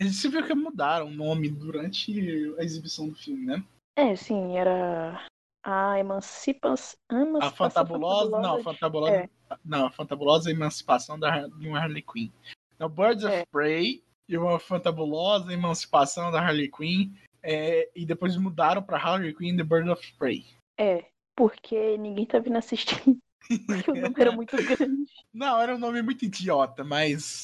Você 0.00 0.28
viu 0.28 0.46
que 0.46 0.54
mudaram 0.54 1.06
o 1.06 1.10
nome 1.10 1.48
durante 1.48 2.12
a 2.58 2.62
exibição 2.62 3.08
do 3.08 3.16
filme, 3.16 3.44
né? 3.44 3.64
É, 3.96 4.14
sim, 4.14 4.56
era 4.56 5.26
a 5.62 5.98
Emancipação. 5.98 6.98
A 7.40 7.50
Fantabulosa. 7.50 8.38
Não, 8.40 8.56
a 8.56 8.62
Fantabulosa. 8.62 9.14
É. 9.14 9.28
Não, 9.64 9.86
a 9.86 9.90
Fantabulosa 9.90 10.50
Emancipação 10.50 11.18
da, 11.18 11.46
de 11.46 11.68
uma 11.68 11.78
Harley 11.78 12.02
Quinn. 12.02 12.30
Então, 12.74 12.88
Birds 12.88 13.24
é. 13.24 13.40
of 13.40 13.46
Prey 13.50 14.02
e 14.28 14.36
uma 14.36 14.58
Fantabulosa 14.58 15.52
Emancipação 15.52 16.30
da 16.30 16.40
Harley 16.40 16.70
Quinn. 16.70 17.12
É, 17.42 17.88
e 17.94 18.04
depois 18.04 18.36
mudaram 18.36 18.82
pra 18.82 18.98
Harley 18.98 19.34
Quinn 19.34 19.56
The 19.56 19.64
Birds 19.64 19.90
of 19.90 20.12
Prey. 20.14 20.44
É, 20.78 21.04
porque 21.36 21.96
ninguém 21.98 22.26
tá 22.26 22.38
vindo 22.38 22.56
assistir. 22.56 23.00
Porque 23.66 23.90
o 23.90 23.94
nome 23.94 24.14
era 24.18 24.32
muito 24.32 24.56
grande. 24.56 25.10
Não, 25.32 25.58
era 25.58 25.74
um 25.74 25.78
nome 25.78 26.02
muito 26.02 26.24
idiota, 26.24 26.84
mas. 26.84 27.42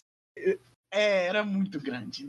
É, 0.90 1.26
era 1.26 1.42
muito 1.42 1.80
grande. 1.80 2.26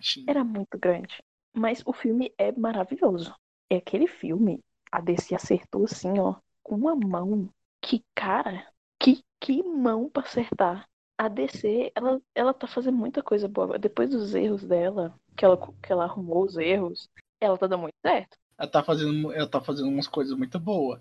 Tinha. 0.00 0.26
Era 0.28 0.44
muito 0.44 0.78
grande. 0.78 1.22
Mas 1.54 1.82
o 1.86 1.92
filme 1.92 2.34
é 2.36 2.52
maravilhoso. 2.52 3.34
É 3.70 3.76
aquele 3.76 4.06
filme, 4.06 4.60
a 4.96 5.00
DC 5.00 5.34
acertou 5.34 5.84
assim, 5.84 6.18
ó, 6.18 6.36
com 6.62 6.76
uma 6.76 6.94
mão. 6.94 7.48
Que 7.80 8.02
cara, 8.14 8.66
que, 8.98 9.22
que 9.40 9.62
mão 9.62 10.08
pra 10.08 10.22
acertar. 10.22 10.88
A 11.16 11.28
DC, 11.28 11.92
ela, 11.94 12.20
ela 12.34 12.52
tá 12.52 12.66
fazendo 12.66 12.96
muita 12.96 13.22
coisa 13.22 13.46
boa. 13.46 13.78
Depois 13.78 14.10
dos 14.10 14.34
erros 14.34 14.64
dela, 14.64 15.14
que 15.36 15.44
ela, 15.44 15.56
que 15.56 15.92
ela 15.92 16.04
arrumou 16.04 16.44
os 16.44 16.56
erros, 16.56 17.08
ela 17.40 17.56
tá 17.56 17.66
dando 17.66 17.82
muito 17.82 17.94
certo 18.02 18.36
ela 18.58 18.68
tá 18.68 18.82
fazendo, 18.82 19.32
ela 19.32 19.48
tá 19.48 19.60
fazendo 19.60 19.88
umas 19.88 20.06
coisas 20.06 20.36
muito 20.36 20.58
boas. 20.58 21.00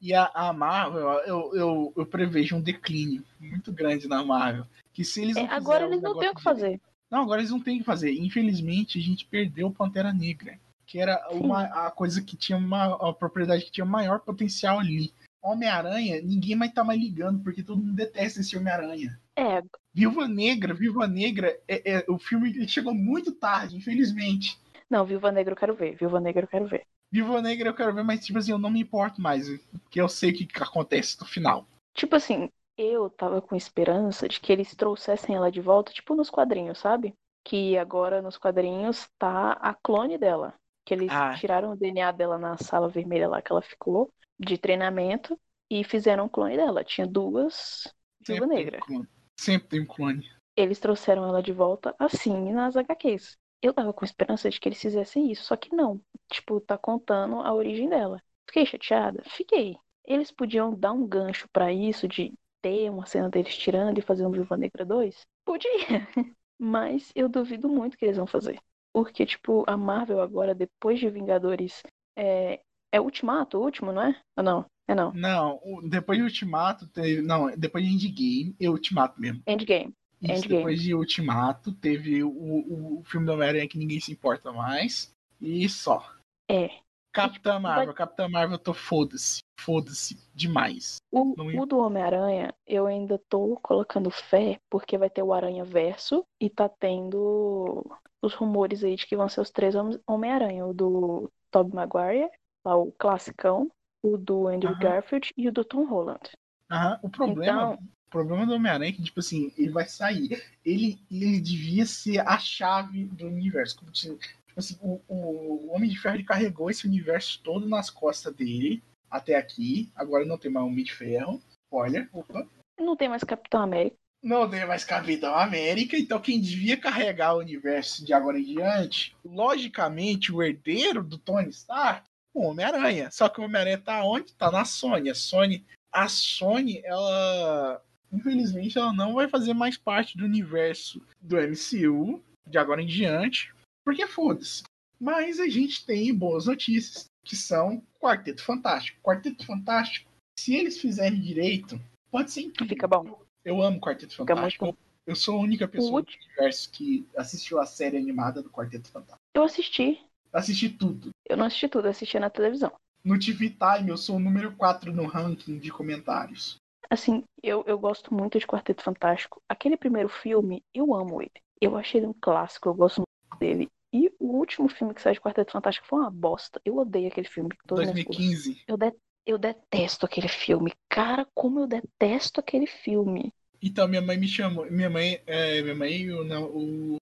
E 0.00 0.12
a, 0.12 0.30
a 0.34 0.52
Marvel, 0.52 1.08
eu, 1.26 1.54
eu, 1.54 1.92
eu, 1.96 2.06
prevejo 2.06 2.56
um 2.56 2.60
declínio 2.60 3.24
muito 3.40 3.72
grande 3.72 4.08
na 4.08 4.24
Marvel. 4.24 4.66
Que 4.92 5.04
se 5.04 5.22
eles 5.22 5.36
é, 5.36 5.46
agora 5.46 5.86
eles 5.86 6.02
não 6.02 6.18
têm 6.18 6.30
o 6.30 6.34
que 6.34 6.42
fazer. 6.42 6.80
Não, 7.10 7.22
agora 7.22 7.40
eles 7.40 7.50
não 7.50 7.60
têm 7.60 7.76
o 7.76 7.78
que 7.78 7.84
fazer. 7.84 8.12
Infelizmente, 8.12 8.98
a 8.98 9.02
gente 9.02 9.24
perdeu 9.24 9.68
o 9.68 9.72
Pantera 9.72 10.12
Negra. 10.12 10.58
Que 10.86 10.98
era 10.98 11.26
uma, 11.30 11.64
a 11.86 11.90
coisa 11.90 12.22
que 12.22 12.36
tinha 12.36 12.58
uma 12.58 12.94
a 13.08 13.12
propriedade 13.12 13.64
que 13.64 13.72
tinha 13.72 13.84
maior 13.84 14.20
potencial 14.20 14.78
ali. 14.78 15.12
Homem-Aranha, 15.42 16.22
ninguém 16.22 16.56
mais 16.56 16.72
tá 16.72 16.82
mais 16.82 16.98
ligando, 16.98 17.42
porque 17.42 17.62
todo 17.62 17.78
mundo 17.78 17.94
detesta 17.94 18.40
esse 18.40 18.56
Homem-Aranha. 18.56 19.20
É. 19.36 19.62
Viúva 19.92 20.26
Negra, 20.26 20.72
Viúva 20.72 21.06
Negra, 21.06 21.60
é, 21.68 21.98
é, 21.98 22.04
o 22.08 22.18
filme 22.18 22.66
chegou 22.66 22.94
muito 22.94 23.30
tarde, 23.32 23.76
infelizmente. 23.76 24.58
Não, 24.88 25.04
Viúva 25.04 25.30
Negra 25.30 25.52
eu 25.52 25.56
quero 25.56 25.74
ver, 25.74 25.96
Viúva 25.96 26.18
Negra 26.18 26.44
eu 26.44 26.48
quero 26.48 26.66
ver. 26.66 26.86
Viúva 27.12 27.42
Negra 27.42 27.68
eu 27.68 27.74
quero 27.74 27.94
ver, 27.94 28.02
mas 28.02 28.24
tipo 28.24 28.38
assim, 28.38 28.52
eu 28.52 28.58
não 28.58 28.70
me 28.70 28.80
importo 28.80 29.20
mais, 29.20 29.46
porque 29.70 30.00
eu 30.00 30.08
sei 30.08 30.30
o 30.30 30.34
que, 30.34 30.46
que 30.46 30.62
acontece 30.62 31.20
no 31.20 31.26
final. 31.26 31.66
Tipo 31.92 32.16
assim, 32.16 32.48
eu 32.76 33.08
tava 33.10 33.40
com 33.40 33.54
esperança 33.54 34.28
de 34.28 34.40
que 34.40 34.52
eles 34.52 34.74
trouxessem 34.74 35.36
ela 35.36 35.50
de 35.50 35.60
volta, 35.60 35.92
tipo 35.92 36.14
nos 36.14 36.30
quadrinhos, 36.30 36.78
sabe? 36.78 37.14
Que 37.44 37.76
agora 37.76 38.22
nos 38.22 38.38
quadrinhos 38.38 39.08
tá 39.18 39.52
a 39.52 39.74
clone 39.74 40.18
dela. 40.18 40.54
Que 40.84 40.94
eles 40.94 41.10
ah. 41.10 41.34
tiraram 41.34 41.72
o 41.72 41.76
DNA 41.76 42.12
dela 42.12 42.38
na 42.38 42.56
sala 42.58 42.88
vermelha 42.88 43.28
lá 43.28 43.40
que 43.40 43.50
ela 43.50 43.62
ficou 43.62 44.12
de 44.38 44.58
treinamento 44.58 45.38
e 45.70 45.82
fizeram 45.84 46.26
um 46.26 46.28
clone 46.28 46.56
dela. 46.56 46.84
Tinha 46.84 47.06
duas 47.06 47.92
Viúva 48.26 48.46
Negra. 48.46 48.80
Um 48.90 49.04
Sempre 49.38 49.68
tem 49.68 49.80
um 49.80 49.86
clone. 49.86 50.30
Eles 50.56 50.78
trouxeram 50.78 51.24
ela 51.24 51.42
de 51.42 51.52
volta 51.52 51.94
assim 51.98 52.52
nas 52.52 52.76
HQs. 52.76 53.36
Eu 53.60 53.72
tava 53.72 53.92
com 53.92 54.04
esperança 54.04 54.48
de 54.48 54.60
que 54.60 54.68
eles 54.68 54.80
fizessem 54.80 55.30
isso, 55.30 55.44
só 55.44 55.56
que 55.56 55.74
não. 55.74 56.00
Tipo, 56.30 56.60
tá 56.60 56.78
contando 56.78 57.36
a 57.36 57.52
origem 57.52 57.88
dela. 57.88 58.22
Fiquei 58.46 58.66
chateada? 58.66 59.22
Fiquei. 59.26 59.76
Eles 60.04 60.30
podiam 60.30 60.74
dar 60.74 60.92
um 60.92 61.06
gancho 61.06 61.48
para 61.50 61.72
isso, 61.72 62.06
de 62.06 62.32
ter 62.62 62.90
uma 62.90 63.06
cena 63.06 63.28
deles 63.28 63.56
tirando 63.56 63.98
e 63.98 64.02
fazer 64.02 64.26
um 64.26 64.30
Viúva 64.30 64.56
Negra 64.56 64.84
2? 64.84 65.26
Podia. 65.44 65.70
Mas 66.58 67.10
eu 67.14 67.28
duvido 67.28 67.68
muito 67.68 67.96
que 67.96 68.04
eles 68.04 68.16
vão 68.16 68.26
fazer. 68.26 68.58
Porque, 68.94 69.26
tipo, 69.26 69.64
a 69.66 69.76
Marvel 69.76 70.20
agora, 70.20 70.54
depois 70.54 71.00
de 71.00 71.10
Vingadores, 71.10 71.82
é, 72.16 72.60
é 72.92 73.00
Ultimato, 73.00 73.58
o 73.58 73.62
último, 73.62 73.92
não 73.92 74.02
é? 74.02 74.20
Ou 74.38 74.44
não? 74.44 74.66
É 74.86 74.94
não. 74.94 75.12
Não, 75.12 75.60
depois 75.88 76.18
de 76.18 76.24
Ultimato, 76.24 76.86
teve, 76.86 77.20
não, 77.20 77.50
depois 77.56 77.84
de 77.84 77.92
Endgame, 77.92 78.54
é 78.60 78.70
Ultimato 78.70 79.20
mesmo. 79.20 79.42
Endgame. 79.46 79.92
Isso, 80.22 80.32
Endgame. 80.32 80.56
depois 80.56 80.80
de 80.80 80.94
Ultimato, 80.94 81.72
teve 81.72 82.22
o, 82.22 82.30
o, 82.30 83.00
o 83.00 83.04
filme 83.04 83.26
do 83.26 83.32
Homem-Aranha 83.32 83.68
que 83.68 83.78
ninguém 83.78 83.98
se 83.98 84.12
importa 84.12 84.52
mais. 84.52 85.10
E 85.40 85.68
só. 85.68 86.08
É. 86.48 86.70
Capitã 87.12 87.58
Marvel, 87.58 87.86
vai... 87.86 87.94
Capitã 87.94 88.28
Marvel, 88.28 88.54
eu 88.54 88.62
tô 88.62 88.74
foda-se. 88.74 89.40
Foda-se 89.60 90.18
demais. 90.34 90.96
O, 91.10 91.34
Não... 91.36 91.62
o 91.62 91.66
do 91.66 91.78
Homem-Aranha, 91.78 92.54
eu 92.66 92.86
ainda 92.86 93.20
tô 93.28 93.58
colocando 93.62 94.10
fé, 94.10 94.58
porque 94.70 94.98
vai 94.98 95.08
ter 95.08 95.22
o 95.22 95.32
Aranha 95.32 95.64
Verso 95.64 96.24
e 96.40 96.50
tá 96.50 96.68
tendo 96.68 97.84
os 98.24 98.34
rumores 98.34 98.82
aí 98.82 98.96
de 98.96 99.06
que 99.06 99.16
vão 99.16 99.28
ser 99.28 99.40
os 99.40 99.50
três 99.50 99.74
Homem-Aranha. 100.06 100.66
O 100.66 100.74
do 100.74 101.30
Tobey 101.50 101.74
Maguire, 101.74 102.30
lá 102.64 102.76
o 102.76 102.92
classicão, 102.92 103.70
o 104.02 104.16
do 104.16 104.48
Andrew 104.48 104.72
-huh. 104.72 104.80
Garfield 104.80 105.32
e 105.36 105.48
o 105.48 105.52
do 105.52 105.64
Tom 105.64 105.84
Holland. 105.84 106.30
Aham, 106.70 106.98
o 107.02 107.08
problema. 107.08 107.74
Então... 107.74 107.88
O 108.06 108.10
problema 108.14 108.46
do 108.46 108.54
Homem-Aranha 108.54 108.90
é 108.90 108.92
que, 108.92 109.02
tipo 109.02 109.18
assim, 109.18 109.52
ele 109.58 109.70
vai 109.70 109.86
sair. 109.88 110.40
Ele, 110.64 111.00
ele 111.10 111.40
devia 111.40 111.84
ser 111.84 112.20
a 112.20 112.38
chave 112.38 113.06
do 113.06 113.26
universo. 113.26 113.76
Como, 113.76 113.90
tipo, 113.90 114.20
assim, 114.56 114.78
o, 114.80 115.00
o, 115.08 115.74
Homem 115.74 115.90
de 115.90 115.98
Ferro 115.98 116.24
carregou 116.24 116.70
esse 116.70 116.86
universo 116.86 117.42
todo 117.42 117.68
nas 117.68 117.90
costas 117.90 118.32
dele 118.32 118.80
até 119.10 119.34
aqui. 119.34 119.90
Agora 119.96 120.24
não 120.24 120.38
tem 120.38 120.48
mais 120.48 120.64
Homem 120.64 120.84
de 120.84 120.94
Ferro. 120.94 121.42
Olha, 121.68 122.08
opa. 122.12 122.46
Não 122.78 122.94
tem 122.94 123.08
mais 123.08 123.24
Capitão 123.24 123.62
América. 123.62 123.96
Não 124.24 124.48
tem 124.48 124.66
mais 124.66 124.84
Capitão 124.84 125.34
América, 125.34 125.98
então 125.98 126.18
quem 126.18 126.40
devia 126.40 126.78
carregar 126.78 127.34
o 127.34 127.40
universo 127.40 128.02
de 128.02 128.14
agora 128.14 128.38
em 128.38 128.44
diante, 128.44 129.14
logicamente, 129.22 130.32
o 130.32 130.42
herdeiro 130.42 131.04
do 131.04 131.18
Tony 131.18 131.50
Stark, 131.50 132.08
o 132.32 132.46
Homem-Aranha. 132.46 133.10
Só 133.10 133.28
que 133.28 133.38
o 133.38 133.44
Homem-Aranha 133.44 133.76
tá 133.76 134.02
onde? 134.02 134.32
Tá 134.32 134.50
na 134.50 134.64
Sony. 134.64 135.10
A 135.10 135.14
Sony, 135.14 135.62
a 135.92 136.08
Sony, 136.08 136.80
ela 136.86 137.82
infelizmente 138.10 138.78
ela 138.78 138.94
não 138.94 139.12
vai 139.12 139.28
fazer 139.28 139.52
mais 139.52 139.76
parte 139.76 140.16
do 140.16 140.24
universo 140.24 141.02
do 141.20 141.36
MCU 141.36 142.24
de 142.46 142.56
agora 142.56 142.80
em 142.80 142.86
diante, 142.86 143.52
porque 143.84 144.06
foda-se. 144.06 144.62
Mas 144.98 145.38
a 145.38 145.48
gente 145.48 145.84
tem 145.84 146.14
boas 146.14 146.46
notícias, 146.46 147.10
que 147.22 147.36
são 147.36 147.82
Quarteto 148.00 148.42
Fantástico. 148.42 148.98
Quarteto 149.02 149.44
Fantástico, 149.44 150.10
se 150.38 150.54
eles 150.54 150.80
fizerem 150.80 151.20
direito, 151.20 151.78
pode 152.10 152.30
ser 152.30 152.40
incrível. 152.40 152.74
Fica 152.74 152.88
bom. 152.88 153.23
Eu 153.44 153.62
amo 153.62 153.80
Quarteto 153.80 154.16
Fantástico. 154.16 154.76
Eu 155.06 155.14
sou 155.14 155.36
a 155.36 155.40
única 155.40 155.68
pessoa 155.68 156.02
do 156.02 156.08
universo 156.08 156.70
que 156.70 157.06
assistiu 157.14 157.60
a 157.60 157.66
série 157.66 157.98
animada 157.98 158.42
do 158.42 158.48
Quarteto 158.48 158.90
Fantástico. 158.90 159.20
Eu 159.34 159.42
assisti. 159.42 160.00
Assisti 160.32 160.70
tudo. 160.70 161.10
Eu 161.28 161.36
não 161.36 161.44
assisti 161.44 161.68
tudo, 161.68 161.86
assisti 161.86 162.18
na 162.18 162.30
televisão. 162.30 162.72
No 163.04 163.18
TV 163.18 163.50
Time, 163.50 163.90
eu 163.90 163.98
sou 163.98 164.16
o 164.16 164.20
número 164.20 164.56
4 164.56 164.92
no 164.92 165.06
ranking 165.06 165.58
de 165.58 165.70
comentários. 165.70 166.56
Assim, 166.88 167.22
eu, 167.42 167.62
eu 167.66 167.78
gosto 167.78 168.14
muito 168.14 168.38
de 168.38 168.46
Quarteto 168.46 168.82
Fantástico. 168.82 169.42
Aquele 169.46 169.76
primeiro 169.76 170.08
filme, 170.08 170.62
eu 170.72 170.94
amo 170.94 171.20
ele. 171.20 171.30
Eu 171.60 171.76
achei 171.76 172.00
ele 172.00 172.06
um 172.06 172.14
clássico, 172.14 172.68
eu 172.70 172.74
gosto 172.74 173.02
muito 173.02 173.38
dele. 173.38 173.68
E 173.92 174.10
o 174.18 174.38
último 174.38 174.68
filme 174.68 174.94
que 174.94 175.02
saiu 175.02 175.14
de 175.14 175.20
Quarteto 175.20 175.52
Fantástico 175.52 175.86
foi 175.86 176.00
uma 176.00 176.10
bosta. 176.10 176.60
Eu 176.64 176.78
odeio 176.78 177.08
aquele 177.08 177.28
filme. 177.28 177.50
2015. 177.66 178.62
Eu, 178.66 178.76
de, 178.76 178.92
eu 179.26 179.38
detesto 179.38 180.04
aquele 180.04 180.28
filme. 180.28 180.72
Cara, 180.88 181.26
como 181.34 181.60
eu 181.60 181.66
detesto 181.66 182.40
aquele 182.40 182.66
filme. 182.66 183.32
Então, 183.62 183.88
minha 183.88 184.02
mãe 184.02 184.16
me 184.16 184.28
chamou. 184.28 184.70
Minha 184.70 184.90
mãe, 184.90 185.22
é, 185.26 185.62
minha 185.62 185.74
mãe 185.74 185.92
e 186.02 186.12
o, 186.12 186.22
o, 186.48 186.96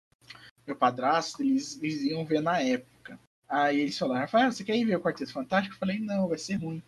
meu 0.66 0.76
padrasto, 0.76 1.42
eles, 1.42 1.80
eles 1.82 2.02
iam 2.02 2.24
ver 2.24 2.42
na 2.42 2.60
época. 2.60 3.18
Aí 3.48 3.80
eles 3.80 3.98
falaram, 3.98 4.20
Rafael, 4.20 4.52
você 4.52 4.62
quer 4.62 4.76
ir 4.76 4.84
ver 4.84 4.96
o 4.96 5.00
Quarteto 5.00 5.32
Fantástico? 5.32 5.74
Eu 5.74 5.78
falei, 5.78 5.98
não, 5.98 6.28
vai 6.28 6.38
ser 6.38 6.56
ruim. 6.56 6.82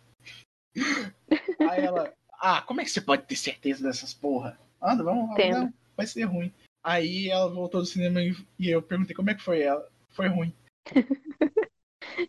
Aí 1.69 1.83
ela, 1.83 2.13
ah, 2.39 2.61
como 2.61 2.81
é 2.81 2.83
que 2.83 2.91
você 2.91 3.01
pode 3.01 3.23
ter 3.23 3.35
certeza 3.35 3.83
dessas 3.83 4.13
porra? 4.13 4.57
Anda, 4.81 5.03
vamos, 5.03 5.35
vamos 5.35 5.49
não, 5.49 5.73
vai 5.95 6.05
ser 6.05 6.23
ruim. 6.23 6.53
Aí 6.83 7.29
ela 7.29 7.49
voltou 7.49 7.81
do 7.81 7.87
cinema 7.87 8.21
e 8.21 8.69
eu 8.69 8.81
perguntei 8.81 9.15
como 9.15 9.29
é 9.29 9.33
que 9.33 9.41
foi 9.41 9.61
ela 9.61 9.87
foi 10.09 10.27
ruim. 10.27 10.53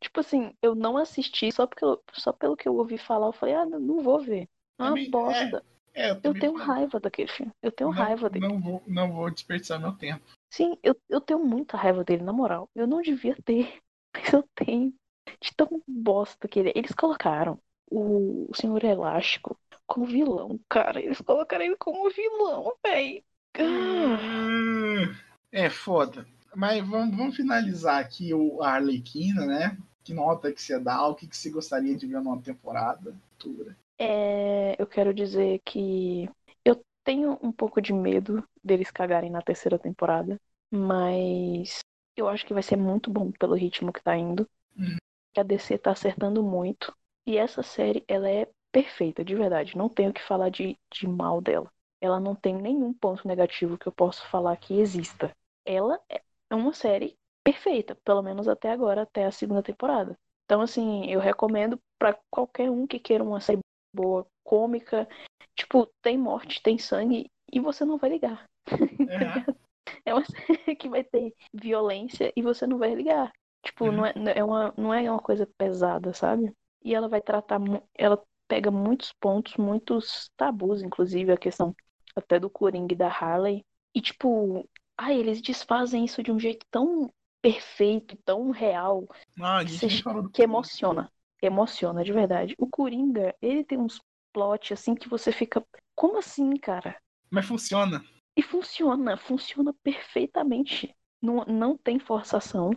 tipo 0.01 0.21
assim, 0.21 0.55
eu 0.63 0.75
não 0.75 0.97
assisti 0.97 1.51
só, 1.53 1.67
porque 1.67 1.85
eu, 1.85 2.03
só 2.13 2.33
pelo 2.33 2.57
que 2.57 2.69
eu 2.69 2.75
ouvi 2.77 2.99
falar, 2.99 3.27
eu 3.27 3.33
falei, 3.33 3.55
ah, 3.55 3.67
não 3.67 4.01
vou 4.01 4.21
ver. 4.21 4.49
É 4.79 4.83
uma 4.83 4.89
também, 4.91 5.11
bosta. 5.11 5.65
É, 5.95 6.09
é, 6.09 6.11
eu, 6.11 6.21
eu, 6.25 6.35
tenho 6.35 6.55
raiva 6.55 6.99
daquele 6.99 7.29
filme. 7.29 7.53
Eu 7.63 7.71
tenho 7.71 7.91
não, 7.91 7.97
raiva 7.97 8.29
dele. 8.29 8.47
Não 8.47 8.61
vou, 8.61 8.83
não 8.87 9.13
vou 9.13 9.31
desperdiçar 9.31 9.81
meu 9.81 9.93
tempo. 9.93 10.25
Sim, 10.51 10.77
eu, 10.83 10.97
eu 11.09 11.21
tenho 11.21 11.41
muita 11.41 11.77
raiva 11.77 12.05
dele, 12.05 12.23
na 12.23 12.33
moral. 12.33 12.69
Eu 12.75 12.87
não 12.87 13.01
devia 13.01 13.37
ter, 13.45 13.81
mas 14.15 14.33
eu 14.33 14.43
tenho. 14.55 14.93
De 15.41 15.55
tão 15.57 15.83
bosta 15.87 16.47
que 16.47 16.61
ele 16.61 16.69
é. 16.71 16.73
Eles 16.77 16.93
colocaram 16.93 17.59
o, 17.91 18.51
Senhor 18.55 18.83
Elástico 18.85 19.59
como 19.87 20.07
vilão, 20.07 20.61
cara. 20.69 21.01
Eles 21.01 21.21
colocaram 21.21 21.65
ele 21.65 21.77
como 21.77 22.11
vilão, 22.11 22.73
velho. 22.85 23.23
Hum, 23.59 25.15
é 25.53 25.71
foda. 25.71 26.27
Mas 26.55 26.87
vamos, 26.87 27.17
vamos 27.17 27.37
finalizar 27.37 28.01
aqui 28.01 28.33
o 28.33 28.63
a 28.63 28.75
Arlequina, 28.75 29.45
né? 29.47 29.77
Que 30.03 30.13
nota 30.13 30.53
que 30.53 30.61
você 30.61 30.79
dá? 30.79 31.07
O 31.07 31.15
que, 31.15 31.27
que 31.27 31.37
você 31.37 31.51
gostaria 31.51 31.97
de 31.97 32.07
ver 32.07 32.21
numa 32.21 32.41
temporada 32.41 33.15
futura? 33.31 33.77
É, 33.99 34.81
eu 34.81 34.87
quero 34.87 35.15
dizer 35.15 35.61
que 35.65 36.29
eu 36.65 36.85
tenho 37.03 37.39
um 37.43 37.53
pouco 37.53 37.81
de 37.81 37.93
medo 37.93 38.47
deles 38.63 38.91
cagarem 38.91 39.31
na 39.31 39.41
terceira 39.43 39.79
temporada, 39.79 40.41
mas 40.71 41.79
eu 42.17 42.29
acho 42.29 42.45
que 42.45 42.55
vai 42.55 42.63
ser 42.63 42.77
muito 42.77 43.11
bom 43.11 43.31
pelo 43.33 43.55
ritmo 43.55 43.93
que 43.93 44.03
tá 44.03 44.17
indo. 44.17 44.49
Uhum. 44.77 44.97
A 45.37 45.43
DC 45.43 45.79
tá 45.79 45.93
acertando 45.93 46.43
muito. 46.43 46.95
E 47.27 47.37
essa 47.37 47.63
série, 47.63 48.05
ela 48.07 48.29
é 48.29 48.49
perfeita, 48.71 49.25
de 49.25 49.35
verdade. 49.35 49.77
Não 49.77 49.89
tenho 49.89 50.13
que 50.13 50.23
falar 50.23 50.51
de, 50.51 50.79
de 50.93 51.09
mal 51.09 51.41
dela. 51.41 51.71
Ela 52.01 52.21
não 52.21 52.35
tem 52.35 52.55
nenhum 52.55 52.93
ponto 52.93 53.27
negativo 53.27 53.79
que 53.79 53.87
eu 53.87 53.93
possa 53.93 54.23
falar 54.27 54.57
que 54.57 54.79
exista. 54.79 55.35
Ela 55.65 55.99
é 56.09 56.21
é 56.55 56.57
uma 56.57 56.73
série 56.73 57.19
perfeita, 57.43 57.97
pelo 58.05 58.23
menos 58.23 58.49
até 58.49 58.71
agora, 58.71 59.03
até 59.03 59.27
a 59.27 59.33
segunda 59.33 59.63
temporada. 59.63 60.17
Então, 60.45 60.61
assim, 60.61 61.11
eu 61.11 61.21
recomendo 61.21 61.79
para 61.99 62.19
qualquer 62.31 62.71
um 62.71 62.87
que 62.87 62.99
queira 62.99 63.25
uma 63.25 63.41
série 63.41 63.59
boa, 63.93 64.27
cômica. 64.43 65.09
Tipo, 65.57 65.87
tem 66.01 66.17
morte, 66.17 66.63
tem 66.63 66.79
sangue 66.79 67.31
e 67.53 67.61
você 67.61 67.85
não 67.85 67.99
vai 67.99 68.11
ligar. 68.11 68.45
É, 68.67 68.69
é 70.07 70.15
uma 70.15 70.25
série 70.25 70.77
que 70.77 70.89
vai 70.89 71.03
ter 71.03 71.35
violência 71.53 72.33
e 72.37 72.43
você 72.43 72.67
não 72.67 72.79
vai 72.79 72.95
ligar. 72.95 73.33
Tipo, 73.65 73.87
uhum. 73.87 73.93
não, 73.93 74.07
é, 74.07 74.13
é 74.37 74.45
uma, 74.45 74.75
não 74.77 74.95
é 74.95 75.11
uma 75.11 75.21
coisa 75.21 75.49
pesada, 75.59 76.13
sabe? 76.13 76.53
E 76.83 76.95
ela 76.95 77.09
vai 77.09 77.21
tratar. 77.21 77.59
Ela 77.97 78.23
pega 78.47 78.71
muitos 78.71 79.13
pontos, 79.13 79.57
muitos 79.57 80.31
tabus, 80.37 80.83
inclusive 80.83 81.33
a 81.33 81.37
questão 81.37 81.75
até 82.15 82.39
do 82.39 82.51
Coringa 82.51 82.93
e 82.93 82.97
da 82.97 83.09
Harley. 83.09 83.65
E, 83.95 84.01
tipo, 84.01 84.69
ah, 84.97 85.13
eles 85.13 85.41
desfazem 85.41 86.05
isso 86.05 86.23
de 86.23 86.31
um 86.31 86.39
jeito 86.39 86.65
tão 86.71 87.13
perfeito, 87.43 88.17
tão 88.25 88.51
real, 88.51 89.07
ah, 89.41 89.65
que, 89.65 89.87
que 90.33 90.43
emociona. 90.43 91.11
Emociona, 91.43 92.03
de 92.03 92.13
verdade. 92.13 92.55
O 92.59 92.67
Coringa, 92.67 93.35
ele 93.43 93.63
tem 93.63 93.79
uns 93.79 94.01
plot 94.33 94.73
assim 94.73 94.95
que 94.95 95.09
você 95.09 95.31
fica. 95.31 95.63
Como 95.95 96.19
assim, 96.19 96.57
cara? 96.57 96.97
Mas 97.31 97.47
funciona. 97.47 98.03
E 98.37 98.43
funciona, 98.43 99.17
funciona 99.17 99.75
perfeitamente. 99.83 100.95
Não, 101.21 101.45
não 101.45 101.77
tem 101.77 101.99
forçação. 101.99 102.71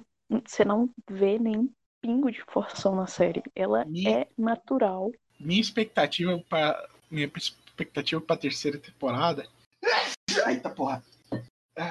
Você 0.45 0.65
não 0.65 0.89
vê 1.10 1.39
nem 1.39 1.72
pingo 2.02 2.31
de 2.31 2.44
forçação 2.44 2.95
na 2.95 3.07
série. 3.07 3.41
Ela 3.56 3.85
minha, 3.85 4.19
é 4.19 4.27
natural. 4.38 5.11
Minha 5.39 5.61
expectativa 5.61 6.38
para 6.49 6.89
minha 7.10 7.31
expectativa 7.35 8.22
para 8.22 8.38
terceira 8.38 8.77
temporada. 8.77 9.48
Eita 10.48 10.69
porra. 10.69 11.03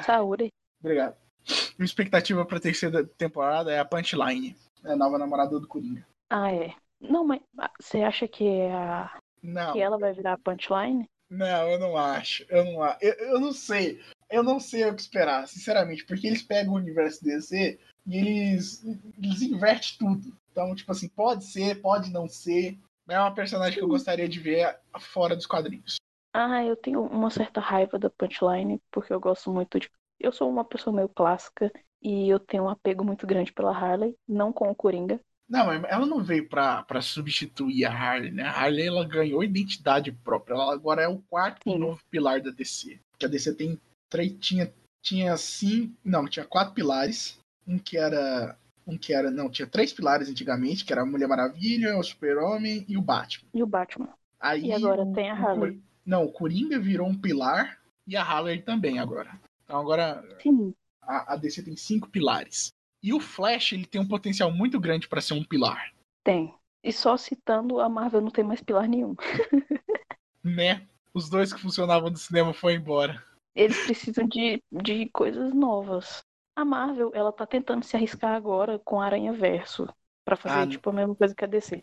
Saúde. 0.03 0.49
Obrigado. 0.81 1.17
Minha 1.79 1.87
expectativa 1.87 2.45
pra 2.45 2.61
terceira 2.61 3.05
temporada 3.05 3.73
é 3.73 3.79
a 3.79 3.85
Punchline. 3.85 4.57
É 4.85 4.93
a 4.93 4.97
nova 4.97 5.19
namorada 5.19 5.59
do 5.59 5.69
Coringa. 5.69 6.07
Ah, 6.31 6.53
é. 6.53 6.75
Não, 7.01 7.25
mas 7.25 7.41
você 7.81 8.03
acha 8.03 8.27
que 8.27 8.47
é 8.47 8.73
a. 8.73 9.19
Não. 9.43 9.73
Que 9.73 9.81
ela 9.81 9.99
vai 9.99 10.13
virar 10.13 10.33
a 10.33 10.39
Punchline? 10.39 11.07
Não, 11.31 11.71
eu 11.71 11.79
não 11.79 11.97
acho. 11.97 12.45
Eu 12.49 12.65
não, 12.65 12.97
eu, 13.01 13.15
eu 13.15 13.41
não 13.41 13.53
sei. 13.53 14.01
Eu 14.31 14.43
não 14.43 14.59
sei 14.59 14.85
o 14.89 14.95
que 14.95 15.01
esperar, 15.01 15.47
sinceramente, 15.47 16.05
porque 16.05 16.27
eles 16.27 16.43
pegam 16.43 16.75
o 16.75 16.77
universo 16.77 17.23
DC 17.23 17.79
e 18.07 18.17
eles, 18.17 18.85
eles 19.19 19.43
invertem 19.43 19.99
tudo. 19.99 20.37
Então, 20.51 20.75
tipo 20.75 20.91
assim, 20.91 21.09
pode 21.09 21.45
ser, 21.45 21.81
pode 21.81 22.11
não 22.11 22.29
ser. 22.29 22.79
É 23.09 23.19
uma 23.21 23.35
personagem 23.35 23.79
que 23.79 23.85
eu 23.85 23.89
gostaria 23.89 24.29
de 24.29 24.41
ver 24.41 24.79
fora 24.99 25.37
dos 25.37 25.47
quadrinhos. 25.47 25.97
Ah, 26.39 26.63
eu 26.63 26.77
tenho 26.77 27.03
uma 27.03 27.31
certa 27.31 27.61
raiva 27.63 27.99
da 27.99 28.11
Punchline, 28.11 28.79
porque 28.91 29.11
eu 29.11 29.19
gosto 29.19 29.51
muito 29.51 29.81
de. 29.81 29.91
Eu 30.21 30.31
sou 30.31 30.51
uma 30.51 30.67
pessoa 30.67 30.95
meio 30.95 31.09
clássica 31.09 31.73
e 32.03 32.29
eu 32.29 32.39
tenho 32.39 32.65
um 32.65 32.69
apego 32.69 33.03
muito 33.03 33.27
grande 33.27 33.55
pela 33.55 33.75
Harley, 33.75 34.15
não 34.29 34.53
com 34.53 34.71
o 34.71 34.75
Coringa. 34.75 35.19
Não, 35.49 35.73
ela 35.73 36.05
não 36.05 36.23
veio 36.23 36.47
pra, 36.47 36.83
pra 36.83 37.01
substituir 37.01 37.87
a 37.87 37.91
Harley, 37.91 38.33
né? 38.33 38.43
A 38.43 38.51
Harley 38.51 38.87
ela 38.87 39.07
ganhou 39.07 39.43
identidade 39.43 40.13
própria. 40.13 40.55
Ela 40.55 40.75
agora 40.75 41.03
é 41.03 41.09
o 41.09 41.23
quarto 41.23 41.63
Sim. 41.65 41.79
novo 41.79 42.03
pilar 42.11 42.43
da 42.43 42.51
DC. 42.51 43.01
Que 43.19 43.25
a 43.25 43.29
DC 43.29 43.55
tem 43.55 43.81
três, 44.11 44.37
tinha, 44.39 44.71
tinha 45.01 45.35
cinco. 45.39 45.95
Não, 46.05 46.29
tinha 46.29 46.45
quatro 46.45 46.75
pilares. 46.75 47.39
Um 47.67 47.79
que 47.79 47.97
era. 47.97 48.59
Um 48.87 48.99
que 48.99 49.15
era. 49.15 49.31
Não, 49.31 49.49
tinha 49.49 49.67
três 49.67 49.91
pilares 49.91 50.29
antigamente, 50.29 50.85
que 50.85 50.93
era 50.93 51.01
a 51.01 51.07
Mulher 51.07 51.29
Maravilha, 51.29 51.97
o 51.97 52.03
Super-Homem 52.03 52.85
e 52.87 52.99
o 52.99 53.03
Batman. 53.03 53.49
E 53.55 53.63
o 53.63 53.67
Batman. 53.67 54.13
Aí, 54.39 54.67
e 54.67 54.73
agora 54.73 55.07
tem 55.15 55.31
a 55.31 55.35
Harley. 55.35 55.81
Não, 56.07 56.25
o 56.25 56.33
Coringa 56.33 56.79
virou 56.79 57.09
um 57.09 57.19
pilar 57.19 57.81
e 58.07 58.17
a 58.17 58.23
Harley 58.23 58.63
também 58.63 59.01
agora. 59.01 59.39
Então 59.65 59.81
agora 59.81 60.25
Sim. 60.41 60.73
A, 61.03 61.35
a 61.35 61.37
DC 61.37 61.65
tem 61.65 61.77
cinco 61.77 62.09
pilares. 62.09 62.73
E 63.03 63.13
o 63.13 63.19
Flash 63.19 63.73
ele 63.73 63.85
tem 63.85 64.01
um 64.01 64.07
potencial 64.07 64.51
muito 64.53 64.79
grande 64.79 65.09
para 65.09 65.21
ser 65.21 65.35
um 65.35 65.45
pilar. 65.45 65.93
Tem. 66.23 66.55
E 66.83 66.93
só 66.93 67.17
citando, 67.17 67.81
a 67.81 67.89
Marvel 67.89 68.21
não 68.21 68.31
tem 68.31 68.45
mais 68.45 68.63
pilar 68.63 68.89
nenhum. 68.89 69.17
né? 70.43 70.87
Os 71.13 71.29
dois 71.29 71.53
que 71.53 71.61
funcionavam 71.61 72.11
no 72.11 72.17
cinema 72.17 72.55
foram 72.55 72.77
embora. 72.77 73.23
Eles 73.55 73.85
precisam 73.85 74.29
de, 74.29 74.63
de 74.71 75.09
coisas 75.09 75.53
novas. 75.53 76.23
A 76.55 76.65
Marvel, 76.65 77.11
ela 77.15 77.33
tá 77.33 77.47
tentando 77.47 77.85
se 77.85 77.97
arriscar 77.97 78.35
agora 78.35 78.79
com 78.79 79.01
Aranha 79.01 79.33
Verso. 79.33 79.89
para 80.25 80.37
fazer, 80.37 80.61
ah, 80.61 80.67
tipo, 80.67 80.91
a 80.91 80.93
mesma 80.93 81.15
coisa 81.15 81.35
que 81.35 81.45
a 81.45 81.49
DC. 81.49 81.83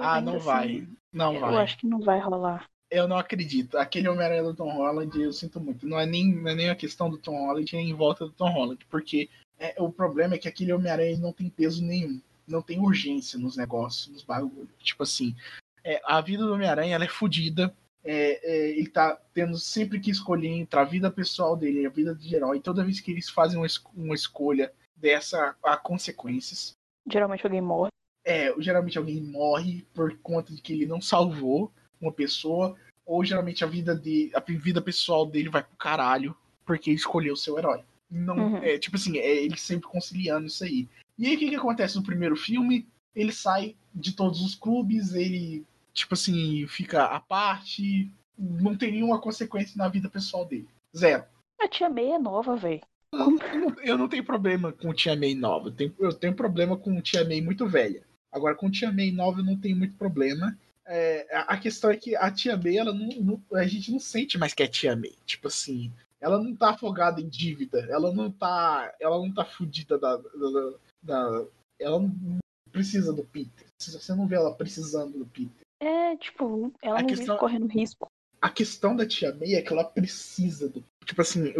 ah, 0.00 0.20
não 0.20 0.36
assim, 0.36 0.44
vai. 0.44 0.88
Não 1.12 1.34
eu 1.34 1.40
vai. 1.40 1.54
Eu 1.54 1.58
acho 1.58 1.78
que 1.78 1.86
não 1.86 2.00
vai 2.00 2.20
rolar 2.20 2.70
eu 2.90 3.06
não 3.06 3.16
acredito. 3.16 3.78
Aquele 3.78 4.08
Homem-Aranha 4.08 4.42
do 4.42 4.54
Tom 4.54 4.70
Holland, 4.70 5.20
eu 5.20 5.32
sinto 5.32 5.60
muito. 5.60 5.86
Não 5.86 5.98
é 5.98 6.04
nem, 6.04 6.34
não 6.34 6.50
é 6.50 6.54
nem 6.54 6.70
a 6.70 6.74
questão 6.74 7.08
do 7.08 7.16
Tom 7.16 7.46
Holland, 7.46 7.76
é 7.76 7.80
em 7.80 7.94
volta 7.94 8.26
do 8.26 8.32
Tom 8.32 8.50
Holland. 8.50 8.84
Porque 8.90 9.28
é, 9.58 9.74
o 9.78 9.90
problema 9.90 10.34
é 10.34 10.38
que 10.38 10.48
aquele 10.48 10.72
Homem-Aranha 10.72 11.16
não 11.18 11.32
tem 11.32 11.48
peso 11.48 11.84
nenhum. 11.84 12.20
Não 12.46 12.60
tem 12.60 12.80
urgência 12.80 13.38
nos 13.38 13.56
negócios, 13.56 14.08
nos 14.08 14.24
bagulhos. 14.24 14.68
Tipo 14.80 15.04
assim, 15.04 15.36
é, 15.84 16.00
a 16.04 16.20
vida 16.20 16.44
do 16.44 16.52
Homem-Aranha 16.52 16.96
é 16.96 17.08
fodida. 17.08 17.72
É, 18.02 18.40
é, 18.42 18.70
ele 18.70 18.88
tá 18.88 19.20
tendo 19.32 19.58
sempre 19.58 20.00
que 20.00 20.10
escolher 20.10 20.48
entre 20.48 20.80
a 20.80 20.84
vida 20.84 21.10
pessoal 21.10 21.56
dele 21.56 21.82
e 21.82 21.86
a 21.86 21.90
vida 21.90 22.14
de 22.14 22.34
herói. 22.34 22.58
Toda 22.58 22.84
vez 22.84 22.98
que 22.98 23.12
eles 23.12 23.28
fazem 23.28 23.58
uma, 23.58 23.66
uma 23.94 24.14
escolha 24.14 24.72
dessa, 24.96 25.54
há 25.62 25.76
consequências. 25.76 26.72
Geralmente 27.10 27.44
alguém 27.46 27.60
morre. 27.60 27.90
É, 28.24 28.52
geralmente 28.58 28.98
alguém 28.98 29.20
morre 29.20 29.86
por 29.94 30.16
conta 30.18 30.52
de 30.52 30.60
que 30.60 30.72
ele 30.72 30.86
não 30.86 31.00
salvou 31.00 31.72
uma 32.00 32.12
pessoa, 32.12 32.76
ou 33.04 33.24
geralmente 33.24 33.64
a 33.64 33.66
vida 33.66 33.94
de 33.94 34.30
a 34.34 34.40
vida 34.40 34.80
pessoal 34.80 35.26
dele 35.26 35.48
vai 35.48 35.62
pro 35.62 35.76
caralho 35.76 36.36
porque 36.64 36.90
ele 36.90 36.96
escolheu 36.96 37.34
o 37.34 37.36
seu 37.36 37.58
herói. 37.58 37.82
Não, 38.10 38.36
uhum. 38.36 38.56
é, 38.58 38.78
tipo 38.78 38.96
assim, 38.96 39.18
é 39.18 39.44
ele 39.44 39.56
sempre 39.56 39.88
conciliando 39.88 40.46
isso 40.46 40.64
aí. 40.64 40.88
E 41.18 41.26
aí 41.26 41.36
o 41.36 41.38
que, 41.38 41.50
que 41.50 41.56
acontece 41.56 41.96
no 41.96 42.02
primeiro 42.02 42.36
filme? 42.36 42.86
Ele 43.14 43.32
sai 43.32 43.76
de 43.94 44.12
todos 44.12 44.40
os 44.40 44.54
clubes, 44.54 45.14
ele, 45.14 45.64
tipo 45.92 46.14
assim, 46.14 46.66
fica 46.66 47.04
à 47.04 47.20
parte, 47.20 48.10
não 48.38 48.76
tem 48.76 48.92
nenhuma 48.92 49.20
consequência 49.20 49.76
na 49.76 49.88
vida 49.88 50.08
pessoal 50.08 50.44
dele. 50.44 50.68
Zero. 50.96 51.24
A 51.60 51.68
tia 51.68 51.90
May 51.90 52.12
é 52.12 52.18
nova, 52.18 52.56
velho. 52.56 52.80
Eu, 53.12 53.76
eu, 53.82 53.98
não 53.98 54.08
tenho 54.08 54.24
problema 54.24 54.72
com 54.72 54.94
tia 54.94 55.16
May 55.16 55.34
nova. 55.34 55.68
Eu 55.68 55.72
tenho, 55.72 55.94
eu 55.98 56.12
tenho 56.12 56.34
problema 56.34 56.76
com 56.76 57.00
tia 57.00 57.24
May 57.24 57.40
muito 57.40 57.66
velha. 57.66 58.02
Agora, 58.32 58.54
com 58.54 58.70
tia 58.70 58.92
May 58.92 59.10
nova, 59.10 59.40
eu 59.40 59.44
não 59.44 59.56
tenho 59.56 59.76
muito 59.76 59.94
problema. 59.94 60.56
É, 60.92 61.24
a 61.46 61.56
questão 61.56 61.88
é 61.88 61.96
que 61.96 62.16
a 62.16 62.30
tia 62.32 62.56
May, 62.56 62.76
ela 62.76 62.92
não, 62.92 63.06
não, 63.06 63.42
a 63.56 63.64
gente 63.64 63.92
não 63.92 64.00
sente 64.00 64.36
mais 64.36 64.52
que 64.52 64.62
é 64.62 64.66
tia 64.66 64.96
May. 64.96 65.14
Tipo 65.24 65.46
assim, 65.46 65.92
ela 66.20 66.42
não 66.42 66.54
tá 66.54 66.70
afogada 66.70 67.20
em 67.20 67.28
dívida, 67.28 67.86
ela 67.88 68.12
não 68.12 68.28
tá, 68.28 68.92
ela 68.98 69.16
não 69.16 69.32
tá 69.32 69.44
fudida 69.44 69.96
da, 69.96 70.16
da, 70.16 70.72
da, 71.00 71.46
ela 71.78 72.00
não 72.00 72.38
precisa 72.72 73.12
do 73.12 73.24
Peter. 73.24 73.66
Você 73.78 74.14
não 74.14 74.26
vê 74.26 74.34
ela 74.34 74.52
precisando 74.52 75.16
do 75.16 75.26
Peter. 75.26 75.64
É, 75.78 76.16
tipo, 76.16 76.72
ela 76.82 76.98
a 76.98 77.02
não 77.02 77.08
questão, 77.08 77.36
vive 77.36 77.38
correndo 77.38 77.66
risco 77.68 78.09
a 78.40 78.48
questão 78.48 78.96
da 78.96 79.06
Tia 79.06 79.34
May 79.34 79.54
é 79.54 79.62
que 79.62 79.72
ela 79.72 79.84
precisa 79.84 80.68
do. 80.68 80.82
Tipo 81.04 81.22
assim, 81.22 81.52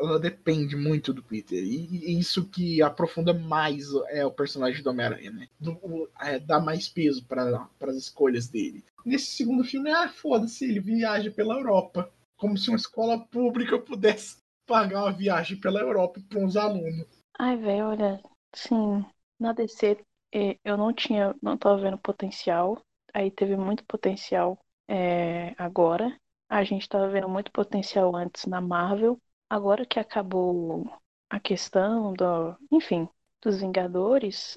ela 0.00 0.18
depende 0.18 0.74
muito 0.74 1.12
do 1.12 1.22
Peter. 1.22 1.62
E 1.62 2.18
isso 2.18 2.48
que 2.48 2.82
aprofunda 2.82 3.32
mais 3.32 3.88
é 4.08 4.24
o 4.24 4.30
personagem 4.30 4.82
do 4.82 4.90
Homem-Aranha, 4.90 5.30
né? 5.30 5.48
Do, 5.60 6.10
é, 6.20 6.38
dá 6.38 6.58
mais 6.58 6.88
peso 6.88 7.24
para 7.26 7.68
as 7.82 7.96
escolhas 7.96 8.48
dele. 8.48 8.82
Nesse 9.04 9.26
segundo 9.26 9.64
filme, 9.64 9.90
ah, 9.90 10.08
foda-se, 10.08 10.64
ele 10.64 10.80
viaja 10.80 11.30
pela 11.30 11.54
Europa. 11.54 12.10
Como 12.36 12.56
se 12.56 12.68
uma 12.68 12.76
escola 12.76 13.18
pública 13.26 13.78
pudesse 13.78 14.38
pagar 14.66 15.02
uma 15.02 15.12
viagem 15.12 15.60
pela 15.60 15.80
Europa 15.80 16.20
para 16.28 16.40
uns 16.40 16.56
alunos. 16.56 17.06
Ai, 17.38 17.56
velho, 17.56 17.86
olha, 17.86 18.20
sim, 18.54 19.04
na 19.38 19.52
DC 19.52 19.98
é, 20.34 20.56
eu 20.64 20.76
não 20.76 20.92
tinha, 20.92 21.34
não 21.42 21.56
tava 21.56 21.80
vendo 21.80 21.98
potencial. 21.98 22.80
Aí 23.12 23.30
teve 23.30 23.56
muito 23.56 23.84
potencial 23.84 24.58
é, 24.88 25.54
agora. 25.58 26.18
A 26.48 26.62
gente 26.62 26.82
estava 26.82 27.08
vendo 27.08 27.28
muito 27.28 27.50
potencial 27.50 28.14
antes 28.14 28.46
na 28.46 28.60
Marvel. 28.60 29.20
Agora 29.48 29.86
que 29.86 29.98
acabou 29.98 30.90
a 31.30 31.40
questão 31.40 32.12
do, 32.12 32.56
enfim, 32.70 33.08
dos 33.42 33.60
Vingadores, 33.60 34.54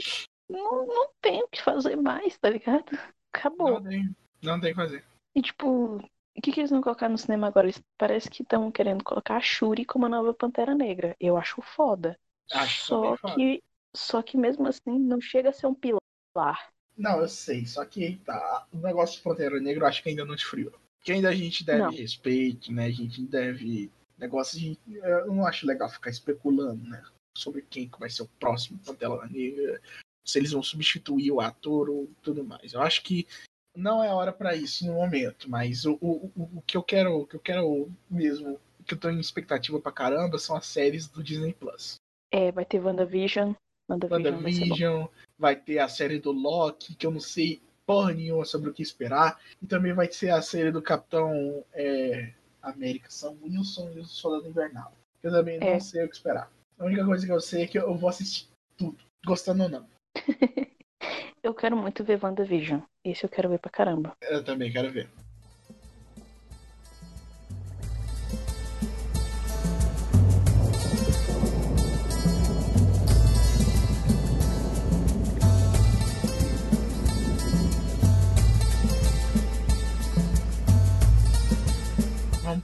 não, 0.50 0.86
não 0.86 1.10
tem 1.22 1.42
o 1.44 1.48
que 1.48 1.62
fazer 1.62 1.96
mais, 1.96 2.38
tá 2.38 2.50
ligado? 2.50 2.98
Acabou. 3.34 3.72
Não 3.72 3.84
tem, 3.84 4.16
não 4.42 4.60
tem 4.60 4.72
o 4.72 4.76
que 4.76 4.82
fazer. 4.82 5.04
E 5.36 5.42
tipo, 5.42 5.98
o 6.38 6.42
que, 6.42 6.52
que 6.52 6.60
eles 6.60 6.72
vão 6.72 6.82
colocar 6.82 7.10
no 7.10 7.18
cinema 7.18 7.48
agora? 7.48 7.70
parece 7.98 8.30
que 8.30 8.44
estão 8.44 8.72
querendo 8.72 9.04
colocar 9.04 9.38
a 9.38 9.42
Shuri 9.42 9.86
como 9.86 10.06
a 10.06 10.10
nova 10.10 10.34
Pantera 10.34 10.76
Negra. 10.76 11.16
Eu 11.20 11.36
acho 11.36 11.62
foda. 11.62 12.18
Acho 12.52 12.86
só 12.86 13.18
que, 13.18 13.64
só 13.96 14.22
que 14.22 14.38
mesmo 14.38 14.68
assim 14.68 14.98
não 15.00 15.20
chega 15.20 15.50
a 15.50 15.54
ser 15.54 15.68
um 15.68 15.76
pilar. 15.76 16.72
Não, 16.98 17.22
eu 17.22 17.30
sei, 17.30 17.66
só 17.66 17.86
que 17.86 18.20
tá, 18.26 18.66
o 18.74 18.78
negócio 18.78 19.20
do 19.20 19.24
Pantera 19.24 19.60
Negra 19.60 19.84
eu 19.84 19.88
acho 19.88 20.02
que 20.02 20.10
ainda 20.10 20.26
não 20.26 20.34
esfriou. 20.34 20.74
Que 21.04 21.12
ainda 21.12 21.30
a 21.30 21.36
gente 21.36 21.64
deve 21.64 21.84
não. 21.84 21.92
respeito, 21.92 22.72
né? 22.72 22.86
A 22.86 22.92
gente 22.92 23.22
deve. 23.22 23.92
Negócio 24.18 24.60
de. 24.60 24.80
Eu 24.88 25.28
não 25.28 25.46
acho 25.46 25.68
legal 25.68 25.88
ficar 25.90 26.10
especulando, 26.10 26.84
né? 26.90 27.04
Sobre 27.38 27.62
quem 27.62 27.90
vai 28.00 28.10
ser 28.10 28.24
o 28.24 28.30
próximo 28.40 28.80
Pantera 28.80 29.28
Negra, 29.28 29.80
se 30.26 30.40
eles 30.40 30.52
vão 30.52 30.64
substituir 30.64 31.32
o 31.32 31.40
ator 31.40 31.90
ou 31.90 32.10
tudo 32.24 32.44
mais. 32.44 32.74
Eu 32.74 32.82
acho 32.82 33.04
que 33.04 33.28
não 33.76 34.04
é 34.04 34.12
hora 34.12 34.34
para 34.34 34.56
isso 34.56 34.86
no 34.88 34.94
momento, 34.94 35.50
mas 35.50 35.86
o, 35.86 35.98
o, 36.02 36.32
o, 36.36 36.58
o, 36.58 36.62
que 36.66 36.76
eu 36.76 36.82
quero, 36.82 37.22
o 37.22 37.28
que 37.28 37.36
eu 37.36 37.40
quero 37.40 37.92
mesmo, 38.10 38.60
que 38.86 38.96
eu 38.96 39.00
tô 39.00 39.10
em 39.10 39.20
expectativa 39.20 39.80
pra 39.80 39.92
caramba 39.92 40.40
são 40.40 40.56
as 40.56 40.66
séries 40.66 41.08
do 41.08 41.24
Disney 41.24 41.54
Plus. 41.54 41.96
É, 42.32 42.52
vai 42.52 42.66
ter 42.66 42.84
WandaVision, 42.84 43.54
WandaVision, 43.90 44.36
WandaVision 44.36 45.00
vai, 45.38 45.56
vai, 45.56 45.56
ter 45.56 45.80
a 45.80 45.88
série 45.88 46.20
do 46.20 46.32
Loki, 46.32 46.96
que 46.96 47.06
eu 47.06 47.12
não 47.12 47.20
sei 47.20 47.62
porra 47.86 48.14
nenhuma 48.14 48.44
sobre 48.44 48.70
o 48.70 48.74
que 48.74 48.84
esperar. 48.84 49.40
E 49.62 49.66
também 49.66 49.94
vai 49.94 50.08
ter 50.08 50.30
a 50.30 50.42
série 50.42 50.72
do 50.72 50.82
Capitão 50.82 51.64
é, 51.74 52.34
América, 52.62 53.10
São 53.10 53.38
Wilson 53.42 53.92
e 53.96 54.00
o 54.00 54.06
Soldado 54.06 54.50
Invernal. 54.50 54.92
Eu 55.24 55.32
também 55.32 55.58
é. 55.62 55.74
não 55.74 55.80
sei 55.80 56.04
o 56.04 56.10
que 56.10 56.16
esperar. 56.16 56.52
A 56.78 56.86
única 56.86 57.06
coisa 57.06 57.26
que 57.26 57.32
eu 57.32 57.40
sei 57.40 57.64
é 57.64 57.68
que 57.68 57.80
eu 57.80 57.96
vou 57.96 58.10
assistir 58.10 58.48
tudo, 58.78 58.98
gostando 59.26 59.64
ou 59.64 59.70
não. 59.70 59.88
eu 61.42 61.54
quero 61.54 61.76
muito 61.76 62.04
ver 62.04 62.24
WandaVision. 62.24 62.82
Esse 63.04 63.24
eu 63.24 63.30
quero 63.30 63.50
ver 63.50 63.60
pra 63.60 63.72
caramba. 63.72 64.16
Eu 64.22 64.44
também 64.44 64.72
quero 64.72 64.92
ver. 64.92 65.10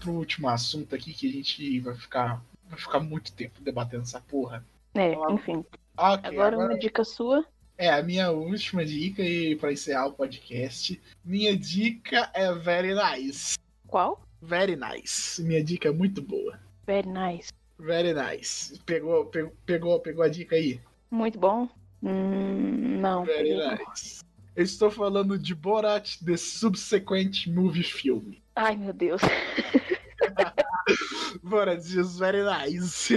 Vamos 0.03 0.05
pro 0.05 0.13
último 0.13 0.49
assunto 0.49 0.93
aqui 0.93 1.13
que 1.13 1.27
a 1.27 1.31
gente 1.31 1.80
vai 1.80 1.95
ficar, 1.95 2.43
vai 2.69 2.77
ficar 2.77 2.99
muito 2.99 3.31
tempo 3.34 3.61
debatendo 3.61 4.03
essa 4.03 4.19
porra. 4.19 4.63
É, 4.93 5.13
então, 5.13 5.31
enfim. 5.31 5.65
Ah, 5.97 6.13
okay, 6.13 6.30
agora, 6.30 6.55
agora, 6.55 6.71
uma 6.71 6.80
dica 6.80 7.03
sua. 7.03 7.45
É, 7.77 7.89
a 7.89 8.03
minha 8.03 8.30
última 8.31 8.85
dica, 8.85 9.23
e 9.23 9.55
para 9.55 9.71
encerrar 9.71 10.07
o 10.07 10.13
podcast, 10.13 11.01
minha 11.25 11.57
dica 11.57 12.30
é 12.34 12.53
Very 12.53 12.93
Nice. 12.93 13.57
Qual? 13.88 14.21
Very 14.41 14.75
Nice. 14.75 15.41
Minha 15.41 15.63
dica 15.63 15.89
é 15.89 15.91
muito 15.91 16.21
boa. 16.21 16.59
Very 16.85 17.07
nice. 17.07 17.51
Very 17.80 18.13
nice. 18.13 18.77
Pegou, 18.85 19.25
pegou, 19.25 19.53
pegou, 19.65 19.99
pegou 19.99 20.23
a 20.23 20.27
dica 20.27 20.55
aí? 20.55 20.80
Muito 21.09 21.39
bom? 21.39 21.67
Hum, 22.03 22.99
não. 22.99 23.25
Very 23.25 23.55
nice. 23.55 24.21
Eu 24.55 24.63
estou 24.63 24.91
falando 24.91 25.39
de 25.39 25.55
Borat, 25.55 26.17
The 26.23 26.38
Subsequent 26.38 27.47
Movie 27.47 27.84
Film. 27.84 28.34
Ai, 28.55 28.75
meu 28.75 28.93
Deus. 28.93 29.21
Borat 31.43 31.80
is 31.80 32.17
very 32.17 32.43
nice. 32.43 33.09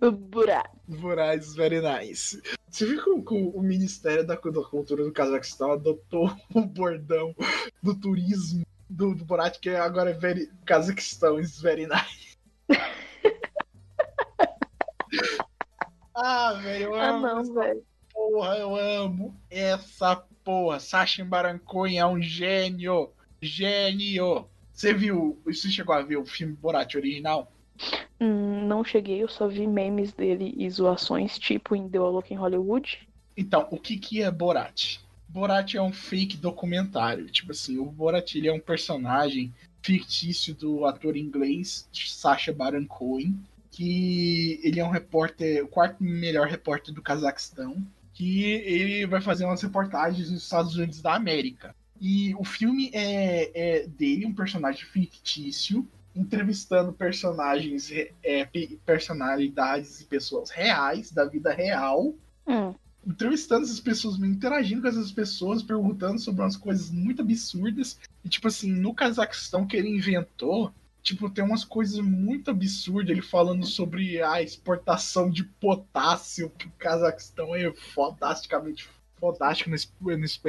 Borat. 0.00 0.70
Borat 0.88 1.38
is 1.38 1.54
very 1.54 1.80
nice. 1.80 2.40
Você 2.68 2.86
viu 2.86 3.22
que 3.22 3.34
o 3.34 3.62
Ministério 3.62 4.26
da 4.26 4.36
Cultura 4.36 5.04
do 5.04 5.12
Cazaquistão 5.12 5.72
adotou 5.72 6.30
o 6.54 6.62
bordão 6.62 7.34
do 7.82 7.94
turismo 7.98 8.64
do, 8.88 9.14
do 9.14 9.24
Borat, 9.24 9.58
que 9.58 9.70
agora 9.70 10.10
é 10.10 10.14
very, 10.14 10.50
Cazaquistão 10.66 11.40
is 11.40 11.60
very 11.60 11.86
nice. 11.86 12.36
ah, 16.14 16.52
velho, 16.62 16.84
eu 16.84 16.94
ah, 16.94 17.08
amo. 17.08 17.26
Ah, 17.26 17.34
não, 17.34 17.54
velho. 17.54 17.82
Porra, 18.12 18.58
eu 18.58 18.76
amo 18.76 19.34
essa 19.50 20.16
porra. 20.44 20.78
Sacha 20.80 21.24
Baron 21.24 21.58
é 21.90 22.06
um 22.06 22.20
gênio. 22.20 23.10
Gênio. 23.42 24.46
Você 24.72 24.94
viu, 24.94 25.38
você 25.44 25.68
chegou 25.68 25.94
a 25.94 26.02
ver 26.02 26.16
o 26.16 26.24
filme 26.24 26.54
Borat 26.54 26.94
original? 26.94 27.52
Hum, 28.20 28.66
não 28.66 28.84
cheguei, 28.84 29.22
eu 29.22 29.28
só 29.28 29.48
vi 29.48 29.66
memes 29.66 30.12
dele 30.12 30.54
e 30.56 30.70
zoações, 30.70 31.38
tipo 31.38 31.74
em 31.74 31.88
The 31.88 31.98
Look 31.98 32.32
in 32.32 32.36
Hollywood. 32.36 33.06
Então, 33.36 33.66
o 33.70 33.78
que 33.78 33.98
que 33.98 34.22
é 34.22 34.30
Borat? 34.30 34.98
Borat 35.28 35.74
é 35.74 35.82
um 35.82 35.92
fake 35.92 36.36
documentário. 36.36 37.26
Tipo 37.26 37.52
assim, 37.52 37.78
o 37.78 37.86
Borat 37.86 38.34
ele 38.34 38.48
é 38.48 38.52
um 38.52 38.60
personagem 38.60 39.52
fictício 39.82 40.54
do 40.54 40.86
ator 40.86 41.16
inglês 41.16 41.88
Sacha 41.92 42.52
Baron 42.52 42.86
Cohen, 42.86 43.34
que 43.70 44.60
ele 44.62 44.78
é 44.78 44.84
um 44.84 44.90
repórter, 44.90 45.64
o 45.64 45.68
quarto 45.68 46.02
melhor 46.04 46.46
repórter 46.46 46.94
do 46.94 47.02
Cazaquistão, 47.02 47.84
que 48.12 48.44
ele 48.44 49.06
vai 49.06 49.20
fazer 49.20 49.44
umas 49.44 49.62
reportagens 49.62 50.30
nos 50.30 50.42
Estados 50.42 50.76
Unidos 50.76 51.00
da 51.00 51.14
América. 51.14 51.74
E 52.04 52.34
o 52.34 52.42
filme 52.42 52.90
é, 52.92 53.52
é 53.54 53.86
dele, 53.86 54.26
um 54.26 54.34
personagem 54.34 54.84
fictício, 54.84 55.86
entrevistando 56.16 56.92
personagens, 56.92 57.92
é, 58.24 58.48
personalidades 58.84 60.00
e 60.00 60.06
pessoas 60.06 60.50
reais, 60.50 61.12
da 61.12 61.24
vida 61.24 61.52
real. 61.52 62.12
Hum. 62.44 62.74
Entrevistando 63.06 63.62
essas 63.62 63.78
pessoas, 63.78 64.18
interagindo 64.18 64.82
com 64.82 64.88
essas 64.88 65.12
pessoas, 65.12 65.62
perguntando 65.62 66.18
sobre 66.18 66.42
umas 66.42 66.56
coisas 66.56 66.90
muito 66.90 67.22
absurdas. 67.22 68.00
E, 68.24 68.28
tipo 68.28 68.48
assim, 68.48 68.72
no 68.72 68.92
Cazaquistão 68.92 69.64
que 69.64 69.76
ele 69.76 69.88
inventou, 69.88 70.74
tipo, 71.04 71.30
tem 71.30 71.44
umas 71.44 71.64
coisas 71.64 72.00
muito 72.00 72.50
absurdas. 72.50 73.10
Ele 73.10 73.22
falando 73.22 73.64
sobre 73.64 74.20
a 74.20 74.42
exportação 74.42 75.30
de 75.30 75.44
potássio, 75.44 76.50
que 76.50 76.66
o 76.66 76.72
Cazaquistão 76.72 77.54
é 77.54 77.72
fodasticamente 77.72 78.88
fodástico 79.22 79.70
nesse, 79.70 79.88
nesse, 80.18 80.40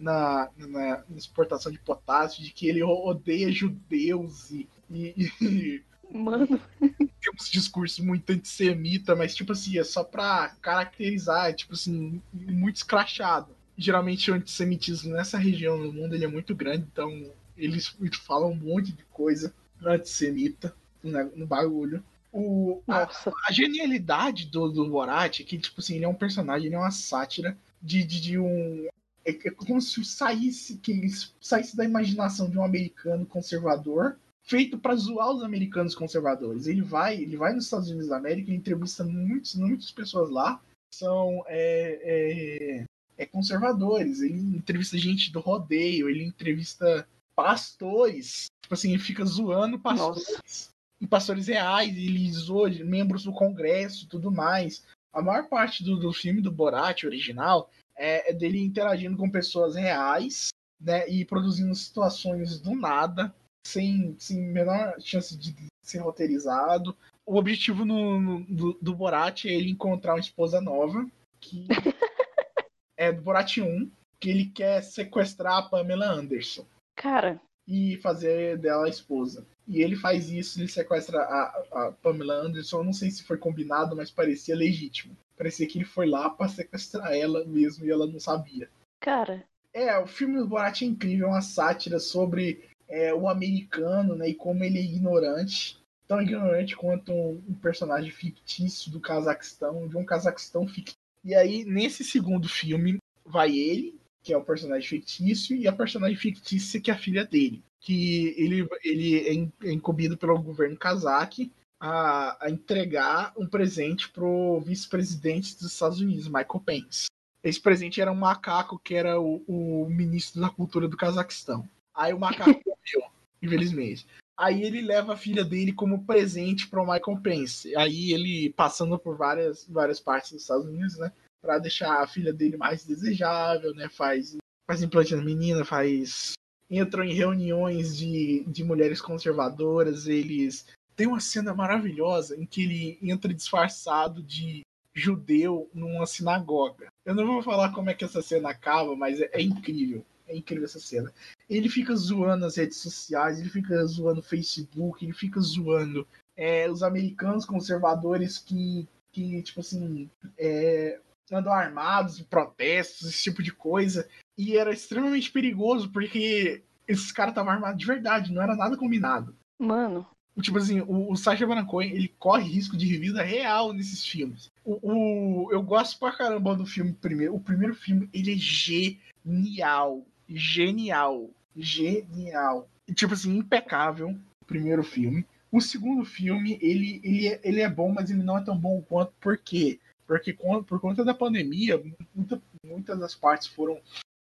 na, 0.00 0.48
na, 0.56 1.04
exportação 1.14 1.70
de 1.70 1.78
potássio, 1.78 2.42
de 2.42 2.50
que 2.50 2.66
ele 2.66 2.82
odeia 2.82 3.52
judeus 3.52 4.50
e. 4.50 4.68
e, 4.90 5.32
e 5.40 5.82
Mano. 6.10 6.60
Tem 6.80 7.32
uns 7.34 7.48
discursos 7.48 8.04
muito 8.04 8.30
antissemita, 8.30 9.14
mas, 9.14 9.34
tipo 9.34 9.52
assim, 9.52 9.78
é 9.78 9.84
só 9.84 10.02
pra 10.02 10.56
caracterizar, 10.60 11.54
tipo 11.54 11.74
assim, 11.74 12.20
muito 12.32 12.76
escrachado. 12.76 13.54
Geralmente 13.76 14.30
o 14.30 14.34
antissemitismo 14.34 15.12
nessa 15.12 15.38
região 15.38 15.80
do 15.80 15.92
mundo 15.92 16.14
ele 16.14 16.24
é 16.24 16.28
muito 16.28 16.54
grande, 16.54 16.86
então 16.90 17.30
eles 17.56 17.94
falam 18.26 18.50
um 18.50 18.56
monte 18.56 18.92
de 18.92 19.04
coisa 19.04 19.54
antissemita 19.84 20.74
no, 21.02 21.36
no 21.36 21.46
bagulho. 21.46 22.02
O, 22.32 22.82
a, 22.88 23.08
a, 23.48 23.52
genialidade 23.52 24.46
do, 24.46 24.68
do 24.68 24.88
Borat 24.88 25.40
é 25.40 25.44
que, 25.44 25.58
tipo 25.58 25.80
assim, 25.80 25.96
ele 25.96 26.04
é 26.04 26.08
um 26.08 26.14
personagem, 26.14 26.66
ele 26.66 26.76
é 26.76 26.78
uma 26.78 26.90
sátira 26.90 27.56
de, 27.82 28.04
de, 28.04 28.20
de 28.20 28.38
um 28.38 28.88
é, 29.30 29.48
é 29.48 29.50
como 29.50 29.80
se 29.80 30.04
saísse, 30.04 30.76
que 30.78 31.08
saísse 31.40 31.76
da 31.76 31.84
imaginação 31.84 32.48
de 32.48 32.58
um 32.58 32.64
americano 32.64 33.26
conservador 33.26 34.16
feito 34.42 34.78
para 34.78 34.96
zoar 34.96 35.30
os 35.30 35.42
americanos 35.42 35.94
conservadores. 35.94 36.66
Ele 36.66 36.82
vai, 36.82 37.16
ele 37.16 37.36
vai 37.36 37.54
nos 37.54 37.64
Estados 37.64 37.88
Unidos 37.88 38.08
da 38.08 38.16
América, 38.16 38.50
ele 38.50 38.58
entrevista 38.58 39.04
muitos, 39.04 39.54
muitas 39.54 39.90
pessoas 39.90 40.30
lá 40.30 40.60
são 40.92 41.44
é, 41.46 42.00
é, 42.02 42.84
é, 43.16 43.26
conservadores. 43.26 44.20
Ele 44.20 44.56
entrevista 44.56 44.98
gente 44.98 45.32
do 45.32 45.40
rodeio, 45.40 46.08
ele 46.08 46.24
entrevista 46.24 47.06
pastores. 47.34 48.46
Tipo 48.62 48.74
assim, 48.74 48.90
ele 48.90 49.02
fica 49.02 49.24
zoando 49.24 49.78
pastores. 49.78 50.26
Nossa. 50.28 50.70
E 51.00 51.06
pastores 51.06 51.46
reais, 51.46 51.96
ele 51.96 52.30
zoa 52.32 52.68
membros 52.68 53.24
do 53.24 53.32
Congresso 53.32 54.08
tudo 54.08 54.30
mais. 54.30 54.84
A 55.12 55.22
maior 55.22 55.48
parte 55.48 55.82
do, 55.82 55.96
do 55.96 56.12
filme 56.12 56.42
do 56.42 56.52
Borat 56.52 57.04
original 57.04 57.70
é, 58.00 58.30
é 58.30 58.32
dele 58.32 58.58
interagindo 58.58 59.18
com 59.18 59.30
pessoas 59.30 59.76
reais, 59.76 60.48
né? 60.80 61.06
E 61.06 61.24
produzindo 61.24 61.74
situações 61.74 62.58
do 62.58 62.74
nada, 62.74 63.32
sem, 63.66 64.16
sem 64.18 64.40
menor 64.40 64.98
chance 64.98 65.36
de 65.36 65.54
ser 65.84 65.98
roteirizado. 65.98 66.96
O 67.26 67.36
objetivo 67.36 67.84
no, 67.84 68.18
no 68.18 68.44
do, 68.44 68.78
do 68.80 68.94
Borat 68.96 69.44
é 69.44 69.52
ele 69.52 69.70
encontrar 69.70 70.14
uma 70.14 70.20
esposa 70.20 70.60
nova, 70.60 71.06
que 71.38 71.68
é 72.96 73.12
do 73.12 73.20
Borat 73.20 73.58
1, 73.58 73.90
que 74.18 74.30
ele 74.30 74.46
quer 74.46 74.82
sequestrar 74.82 75.58
a 75.58 75.62
Pamela 75.62 76.06
Anderson. 76.06 76.66
Cara. 76.96 77.40
E 77.68 77.98
fazer 77.98 78.58
dela 78.58 78.86
a 78.86 78.90
esposa. 78.90 79.46
E 79.68 79.82
ele 79.82 79.94
faz 79.94 80.30
isso, 80.30 80.58
ele 80.58 80.68
sequestra 80.68 81.20
a, 81.20 81.64
a 81.72 81.92
Pamela 82.02 82.34
Anderson. 82.34 82.78
Eu 82.78 82.84
não 82.84 82.92
sei 82.92 83.10
se 83.10 83.22
foi 83.22 83.36
combinado, 83.36 83.94
mas 83.94 84.10
parecia 84.10 84.56
legítimo. 84.56 85.16
Parecia 85.40 85.66
que 85.66 85.78
ele 85.78 85.86
foi 85.86 86.06
lá 86.06 86.28
pra 86.28 86.48
sequestrar 86.48 87.14
ela 87.14 87.46
mesmo 87.46 87.86
e 87.86 87.90
ela 87.90 88.06
não 88.06 88.20
sabia. 88.20 88.68
Cara. 89.00 89.42
É, 89.72 89.98
o 89.98 90.06
filme 90.06 90.36
do 90.36 90.46
Borat 90.46 90.82
é 90.82 90.84
incrível, 90.84 91.28
é 91.28 91.30
uma 91.30 91.40
sátira 91.40 91.98
sobre 91.98 92.68
é, 92.86 93.14
o 93.14 93.26
americano, 93.26 94.14
né, 94.14 94.28
e 94.28 94.34
como 94.34 94.62
ele 94.62 94.78
é 94.78 94.82
ignorante. 94.82 95.78
Tão 96.06 96.20
ignorante 96.20 96.76
quanto 96.76 97.10
um, 97.10 97.42
um 97.48 97.54
personagem 97.54 98.10
fictício 98.10 98.92
do 98.92 99.00
Cazaquistão, 99.00 99.88
de 99.88 99.96
um 99.96 100.04
Cazaquistão 100.04 100.68
fictício. 100.68 100.98
E 101.24 101.34
aí, 101.34 101.64
nesse 101.64 102.04
segundo 102.04 102.46
filme, 102.46 102.98
vai 103.24 103.56
ele, 103.56 103.98
que 104.22 104.34
é 104.34 104.36
o 104.36 104.44
personagem 104.44 104.86
fictício, 104.86 105.56
e 105.56 105.66
a 105.66 105.72
personagem 105.72 106.18
fictícia 106.18 106.78
que 106.78 106.90
é 106.90 106.94
a 106.94 106.98
filha 106.98 107.24
dele. 107.24 107.62
Que 107.80 108.34
ele, 108.36 108.68
ele 108.84 109.18
é, 109.26 109.68
é 109.68 109.72
incumbido 109.72 110.18
pelo 110.18 110.42
governo 110.42 110.76
cazaque 110.76 111.50
a, 111.80 112.36
a 112.44 112.50
entregar 112.50 113.32
um 113.36 113.46
presente 113.46 114.10
pro 114.10 114.60
vice-presidente 114.60 115.56
dos 115.56 115.72
Estados 115.72 116.00
Unidos, 116.00 116.26
Michael 116.26 116.62
Pence. 116.64 117.06
Esse 117.42 117.58
presente 117.58 118.00
era 118.00 118.12
um 118.12 118.16
macaco 118.16 118.78
que 118.78 118.94
era 118.94 119.18
o, 119.18 119.42
o 119.48 119.88
ministro 119.88 120.42
da 120.42 120.50
cultura 120.50 120.86
do 120.86 120.96
Cazaquistão. 120.96 121.66
Aí 121.94 122.12
o 122.12 122.18
macaco 122.18 122.50
morreu, 122.66 123.10
infelizmente. 123.42 124.06
Aí 124.36 124.62
ele 124.62 124.82
leva 124.82 125.14
a 125.14 125.16
filha 125.16 125.44
dele 125.44 125.72
como 125.72 126.04
presente 126.04 126.68
para 126.68 126.82
o 126.82 126.86
Michael 126.86 127.20
Pence. 127.22 127.74
Aí 127.76 128.12
ele 128.12 128.52
passando 128.52 128.98
por 128.98 129.16
várias, 129.16 129.66
várias 129.66 130.00
partes 130.00 130.32
dos 130.32 130.42
Estados 130.42 130.66
Unidos, 130.66 130.98
né? 130.98 131.12
Para 131.42 131.58
deixar 131.58 132.02
a 132.02 132.06
filha 132.06 132.32
dele 132.32 132.58
mais 132.58 132.84
desejável, 132.84 133.74
né? 133.74 133.88
Faz, 133.88 134.36
faz 134.66 134.82
implante 134.82 135.14
na 135.14 135.22
menina, 135.22 135.64
faz. 135.64 136.32
Entram 136.70 137.04
em 137.04 137.14
reuniões 137.14 137.96
de, 137.96 138.44
de 138.46 138.62
mulheres 138.62 139.00
conservadoras, 139.00 140.06
eles 140.06 140.66
tem 141.00 141.06
uma 141.06 141.18
cena 141.18 141.54
maravilhosa 141.54 142.36
em 142.36 142.44
que 142.44 142.62
ele 142.62 142.98
entra 143.00 143.32
disfarçado 143.32 144.22
de 144.22 144.60
judeu 144.92 145.70
numa 145.72 146.04
sinagoga. 146.04 146.88
Eu 147.06 147.14
não 147.14 147.26
vou 147.26 147.42
falar 147.42 147.72
como 147.72 147.88
é 147.88 147.94
que 147.94 148.04
essa 148.04 148.20
cena 148.20 148.50
acaba, 148.50 148.94
mas 148.94 149.18
é, 149.18 149.30
é 149.32 149.40
incrível. 149.40 150.04
É 150.28 150.36
incrível 150.36 150.66
essa 150.66 150.78
cena. 150.78 151.10
Ele 151.48 151.70
fica 151.70 151.96
zoando 151.96 152.44
as 152.44 152.56
redes 152.56 152.76
sociais, 152.76 153.40
ele 153.40 153.48
fica 153.48 153.82
zoando 153.86 154.20
o 154.20 154.22
Facebook, 154.22 155.02
ele 155.02 155.14
fica 155.14 155.40
zoando 155.40 156.06
é, 156.36 156.70
os 156.70 156.82
americanos 156.82 157.46
conservadores 157.46 158.36
que, 158.36 158.86
que 159.10 159.42
tipo 159.42 159.60
assim, 159.60 160.10
é, 160.36 161.00
andam 161.32 161.50
armados 161.50 162.20
em 162.20 162.24
protestos, 162.24 163.08
esse 163.08 163.22
tipo 163.22 163.42
de 163.42 163.54
coisa. 163.54 164.06
E 164.36 164.58
era 164.58 164.70
extremamente 164.70 165.32
perigoso 165.32 165.90
porque 165.90 166.62
esses 166.86 167.10
caras 167.10 167.32
estavam 167.32 167.54
armados 167.54 167.78
de 167.78 167.86
verdade, 167.86 168.34
não 168.34 168.42
era 168.42 168.54
nada 168.54 168.76
combinado. 168.76 169.34
Mano, 169.58 170.06
Tipo 170.40 170.58
assim, 170.58 170.80
o, 170.80 171.10
o 171.10 171.16
Sacha 171.16 171.46
Baron 171.46 171.66
Cohen, 171.66 171.92
ele 171.92 172.14
corre 172.18 172.48
risco 172.48 172.76
de 172.76 172.96
vida 172.96 173.22
real 173.22 173.72
nesses 173.72 174.06
filmes. 174.06 174.50
O, 174.64 174.78
o, 174.82 175.52
eu 175.52 175.62
gosto 175.62 175.98
pra 175.98 176.12
caramba 176.12 176.54
do 176.54 176.66
filme 176.66 176.92
primeiro. 176.92 177.34
O 177.34 177.40
primeiro 177.40 177.74
filme, 177.74 178.08
ele 178.12 178.32
é 178.32 178.36
genial. 178.36 180.04
Genial. 180.28 181.30
Genial. 181.56 182.68
Tipo 182.94 183.14
assim, 183.14 183.36
impecável. 183.36 184.16
O 184.42 184.44
primeiro 184.46 184.82
filme. 184.82 185.26
O 185.52 185.60
segundo 185.60 186.04
filme, 186.04 186.58
ele, 186.62 187.00
ele, 187.02 187.28
é, 187.28 187.40
ele 187.42 187.60
é 187.60 187.68
bom, 187.68 187.92
mas 187.92 188.10
ele 188.10 188.22
não 188.22 188.38
é 188.38 188.44
tão 188.44 188.56
bom 188.56 188.80
quanto. 188.82 189.12
Por 189.20 189.36
quê? 189.36 189.80
Porque 190.06 190.32
por 190.32 190.80
conta 190.80 191.04
da 191.04 191.14
pandemia, 191.14 191.80
muita, 192.14 192.40
muitas 192.64 192.98
das 192.98 193.14
partes 193.14 193.48
foram 193.48 193.80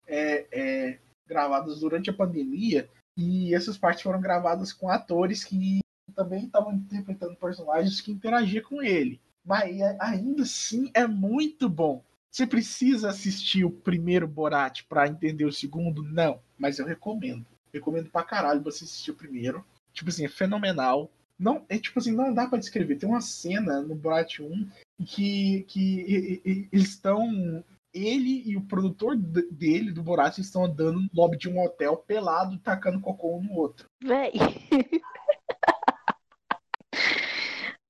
é, 0.06 0.46
é, 0.52 0.98
gravadas 1.28 1.80
durante 1.80 2.10
a 2.10 2.12
pandemia 2.12 2.88
e 3.16 3.54
essas 3.54 3.76
partes 3.76 4.02
foram 4.02 4.20
gravadas 4.20 4.72
com 4.72 4.88
atores 4.88 5.44
que 5.44 5.81
também 6.12 6.44
estavam 6.44 6.72
interpretando 6.72 7.36
personagens 7.36 8.00
que 8.00 8.12
interagiam 8.12 8.64
com 8.64 8.82
ele. 8.82 9.20
Mas 9.44 9.80
ainda 9.98 10.42
assim 10.42 10.90
é 10.94 11.06
muito 11.06 11.68
bom. 11.68 12.02
Você 12.30 12.46
precisa 12.46 13.10
assistir 13.10 13.64
o 13.64 13.70
primeiro 13.70 14.26
Borat 14.26 14.82
para 14.88 15.06
entender 15.06 15.44
o 15.44 15.52
segundo? 15.52 16.02
Não, 16.02 16.40
mas 16.58 16.78
eu 16.78 16.86
recomendo. 16.86 17.44
Recomendo 17.72 18.08
pra 18.08 18.22
caralho 18.22 18.62
você 18.62 18.84
assistir 18.84 19.10
o 19.10 19.16
primeiro. 19.16 19.64
Tipo 19.92 20.08
assim, 20.08 20.24
é 20.24 20.28
fenomenal. 20.28 21.10
Não, 21.38 21.64
é 21.68 21.78
tipo 21.78 21.98
assim, 21.98 22.12
não 22.12 22.32
dá 22.32 22.46
para 22.46 22.58
descrever. 22.58 22.96
Tem 22.96 23.08
uma 23.08 23.20
cena 23.20 23.82
no 23.82 23.94
Borat 23.94 24.38
1 24.40 24.68
que, 25.04 25.64
que 25.68 25.80
e, 25.80 26.42
e, 26.44 26.68
eles 26.72 26.88
estão. 26.88 27.62
Ele 27.92 28.42
e 28.46 28.56
o 28.56 28.62
produtor 28.62 29.14
dele, 29.14 29.92
do 29.92 30.02
Borat, 30.02 30.38
estão 30.38 30.64
andando 30.64 31.02
no 31.02 31.10
lobby 31.12 31.36
de 31.36 31.50
um 31.50 31.62
hotel 31.62 31.98
pelado, 31.98 32.56
tacando 32.58 33.00
cocô 33.00 33.36
um 33.36 33.42
no 33.42 33.52
outro. 33.52 33.86
Véi. 34.02 34.32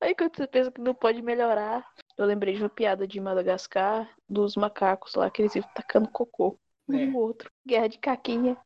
Aí 0.03 0.16
quando 0.16 0.37
você 0.37 0.49
pensa 0.49 0.73
que 0.73 0.81
não 0.81 0.95
pode 0.95 1.23
melhorar, 1.23 1.89
eu 2.19 2.27
lembrei 2.27 2.57
de 2.57 2.61
uma 2.61 2.69
piada 2.69 3.07
de 3.07 3.20
Madagascar, 3.20 4.11
dos 4.29 4.57
macacos 4.57 5.15
lá, 5.15 5.31
que 5.31 5.41
eles 5.41 5.55
iam 5.55 5.65
tacando 5.77 6.09
cocô 6.09 6.59
um 6.89 6.99
é. 6.99 7.07
no 7.07 7.19
outro. 7.19 7.49
Guerra 7.65 7.89
de 7.89 7.99
caquinha. 7.99 8.57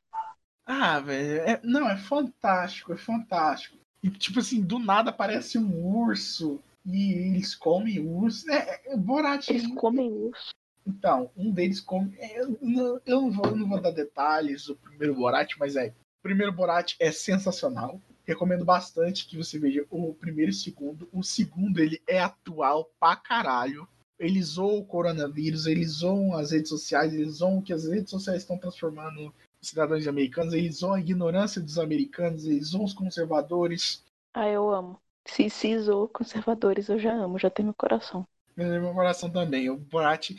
Ah, 0.65 0.99
velho, 0.99 1.43
é, 1.43 1.61
não, 1.63 1.91
é 1.91 1.97
fantástico, 1.99 2.95
é 2.95 2.97
fantástico. 2.97 3.77
E, 4.03 4.09
tipo 4.09 4.39
assim, 4.39 4.63
do 4.63 4.79
nada 4.79 5.11
aparece 5.11 5.59
um 5.59 5.85
urso 5.85 6.59
e 6.87 7.13
eles 7.13 7.55
comem 7.55 8.01
urso. 8.01 8.51
É, 8.51 8.93
é 8.95 8.97
Borat. 8.97 9.51
Eles 9.51 9.67
comem 9.75 10.11
urso. 10.11 10.55
Então, 10.87 11.31
um 11.37 11.51
deles 11.51 11.81
come. 11.81 12.17
É, 12.19 12.41
eu, 12.41 12.59
não, 12.63 13.01
eu, 13.05 13.21
não 13.21 13.31
vou, 13.31 13.47
eu 13.47 13.57
não 13.57 13.69
vou 13.69 13.81
dar 13.81 13.91
detalhes 13.91 14.65
do 14.67 14.77
primeiro 14.77 15.15
Borat, 15.15 15.55
mas 15.59 15.77
é. 15.77 15.89
O 15.89 16.23
primeiro 16.23 16.53
Borat 16.53 16.95
é 16.99 17.13
sensacional. 17.13 18.01
Recomendo 18.27 18.65
bastante 18.65 19.27
que 19.27 19.36
você 19.36 19.59
veja 19.59 19.86
o 19.90 20.12
primeiro 20.15 20.51
e 20.51 20.55
o 20.55 20.57
segundo. 20.57 21.09
O 21.12 21.23
segundo, 21.23 21.78
ele 21.78 22.03
é 22.09 22.20
atual 22.20 22.90
pra 22.98 23.15
caralho. 23.15 23.86
Eles 24.19 24.47
zoam 24.47 24.78
o 24.78 24.85
coronavírus, 24.85 25.66
eles 25.66 25.90
zoam 25.90 26.35
as 26.35 26.51
redes 26.51 26.70
sociais, 26.70 27.15
eles 27.15 27.36
zoam 27.36 27.59
o 27.59 27.62
que 27.62 27.73
as 27.73 27.86
redes 27.86 28.11
sociais 28.11 28.43
estão 28.43 28.59
transformando 28.59 29.32
cidadãos 29.61 30.07
americanos, 30.07 30.55
eles 30.55 30.78
zoam 30.78 30.94
a 30.94 31.01
ignorância 31.01 31.61
dos 31.61 31.78
americanos, 31.78 32.47
eles 32.47 32.69
zoam 32.69 32.85
os 32.85 32.94
conservadores. 32.94 34.03
Ah, 34.32 34.48
eu 34.48 34.70
amo. 34.70 34.98
Se, 35.27 35.51
se 35.51 35.78
zoam 35.78 36.09
conservadores, 36.09 36.89
eu 36.89 36.98
já 36.98 37.12
amo, 37.12 37.39
já 37.39 37.51
tem 37.51 37.65
meu 37.65 37.74
coração. 37.74 38.27
Meu 38.57 38.94
coração 38.94 39.28
também. 39.28 39.69
O 39.69 39.77
Borat 39.77 40.31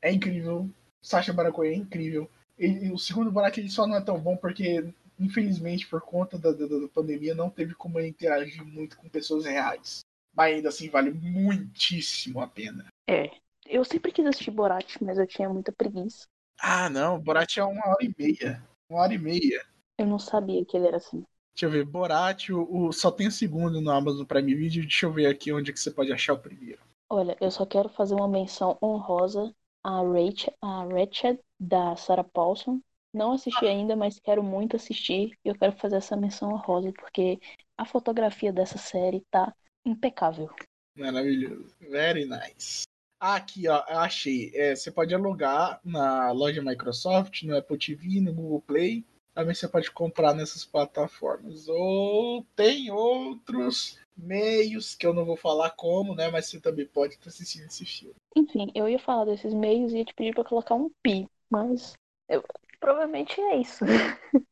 é 0.00 0.12
incrível. 0.12 0.70
Sacha 1.02 1.32
Baron 1.32 1.52
Cohen 1.52 1.72
é 1.72 1.76
incrível. 1.76 2.30
Ele, 2.56 2.90
o 2.92 2.98
segundo 2.98 3.30
Borat 3.30 3.58
ele 3.58 3.68
só 3.68 3.86
não 3.86 3.96
é 3.96 4.00
tão 4.00 4.18
bom 4.18 4.36
porque 4.36 4.92
infelizmente, 5.18 5.86
por 5.86 6.00
conta 6.00 6.38
da, 6.38 6.52
da, 6.52 6.66
da 6.66 6.88
pandemia, 6.88 7.34
não 7.34 7.50
teve 7.50 7.74
como 7.74 8.00
interagir 8.00 8.64
muito 8.64 8.96
com 8.96 9.08
pessoas 9.08 9.44
reais. 9.44 10.00
Mas 10.34 10.54
ainda 10.54 10.68
assim, 10.68 10.88
vale 10.88 11.10
muitíssimo 11.10 12.40
a 12.40 12.46
pena. 12.46 12.86
É. 13.08 13.30
Eu 13.64 13.84
sempre 13.84 14.12
quis 14.12 14.24
assistir 14.26 14.50
Borat, 14.50 14.96
mas 15.00 15.18
eu 15.18 15.26
tinha 15.26 15.48
muita 15.48 15.72
preguiça. 15.72 16.26
Ah, 16.60 16.88
não. 16.88 17.18
Borat 17.18 17.56
é 17.56 17.64
uma 17.64 17.88
hora 17.88 18.04
e 18.04 18.14
meia. 18.16 18.62
Uma 18.88 19.00
hora 19.00 19.14
e 19.14 19.18
meia. 19.18 19.64
Eu 19.98 20.06
não 20.06 20.18
sabia 20.18 20.64
que 20.64 20.76
ele 20.76 20.86
era 20.86 20.98
assim. 20.98 21.24
Deixa 21.54 21.66
eu 21.66 21.70
ver. 21.70 21.84
Borat, 21.84 22.50
o, 22.50 22.86
o 22.86 22.92
só 22.92 23.10
tem 23.10 23.26
o 23.26 23.32
segundo 23.32 23.80
no 23.80 23.90
Amazon 23.90 24.24
Prime 24.24 24.54
Video. 24.54 24.82
Deixa 24.82 25.06
eu 25.06 25.12
ver 25.12 25.26
aqui 25.26 25.52
onde 25.52 25.72
que 25.72 25.80
você 25.80 25.90
pode 25.90 26.12
achar 26.12 26.34
o 26.34 26.38
primeiro. 26.38 26.80
Olha, 27.08 27.36
eu 27.40 27.50
só 27.50 27.64
quero 27.64 27.88
fazer 27.88 28.14
uma 28.14 28.28
menção 28.28 28.76
honrosa 28.82 29.54
a 29.82 30.02
Rachel, 30.02 30.52
a 30.60 30.84
Rachel 30.84 31.38
da 31.58 31.94
Sarah 31.96 32.24
Paulson, 32.24 32.80
não 33.16 33.32
assisti 33.32 33.66
ainda, 33.66 33.96
mas 33.96 34.20
quero 34.20 34.42
muito 34.42 34.76
assistir. 34.76 35.36
E 35.44 35.48
eu 35.48 35.54
quero 35.54 35.72
fazer 35.72 35.96
essa 35.96 36.16
menção 36.16 36.52
honrosa, 36.52 36.92
porque 36.92 37.40
a 37.76 37.84
fotografia 37.84 38.52
dessa 38.52 38.78
série 38.78 39.24
tá 39.30 39.54
impecável. 39.84 40.48
Maravilhoso. 40.96 41.74
Very 41.80 42.26
nice. 42.26 42.82
Aqui, 43.18 43.66
ó, 43.68 43.82
eu 43.88 43.98
achei. 43.98 44.52
É, 44.54 44.74
você 44.74 44.90
pode 44.90 45.14
alugar 45.14 45.80
na 45.84 46.30
loja 46.32 46.62
Microsoft, 46.62 47.42
no 47.42 47.56
Apple 47.56 47.78
TV, 47.78 48.20
no 48.20 48.32
Google 48.32 48.62
Play. 48.62 49.04
Também 49.34 49.54
você 49.54 49.68
pode 49.68 49.90
comprar 49.90 50.34
nessas 50.34 50.64
plataformas. 50.64 51.68
Ou 51.68 52.46
tem 52.54 52.90
outros 52.90 53.98
meios 54.16 54.94
que 54.94 55.06
eu 55.06 55.12
não 55.12 55.24
vou 55.24 55.36
falar 55.36 55.70
como, 55.70 56.14
né? 56.14 56.30
Mas 56.30 56.46
você 56.46 56.60
também 56.60 56.86
pode 56.86 57.14
estar 57.14 57.28
assistindo 57.28 57.66
esse 57.66 57.84
filme. 57.84 58.14
Enfim, 58.34 58.70
eu 58.74 58.88
ia 58.88 58.98
falar 58.98 59.26
desses 59.26 59.52
meios 59.52 59.92
e 59.92 59.98
ia 59.98 60.04
te 60.04 60.14
pedir 60.14 60.34
para 60.34 60.44
colocar 60.44 60.74
um 60.74 60.90
pi, 61.02 61.26
mas 61.50 61.94
eu, 62.28 62.42
provavelmente 62.86 63.40
é 63.40 63.56
isso. 63.56 63.84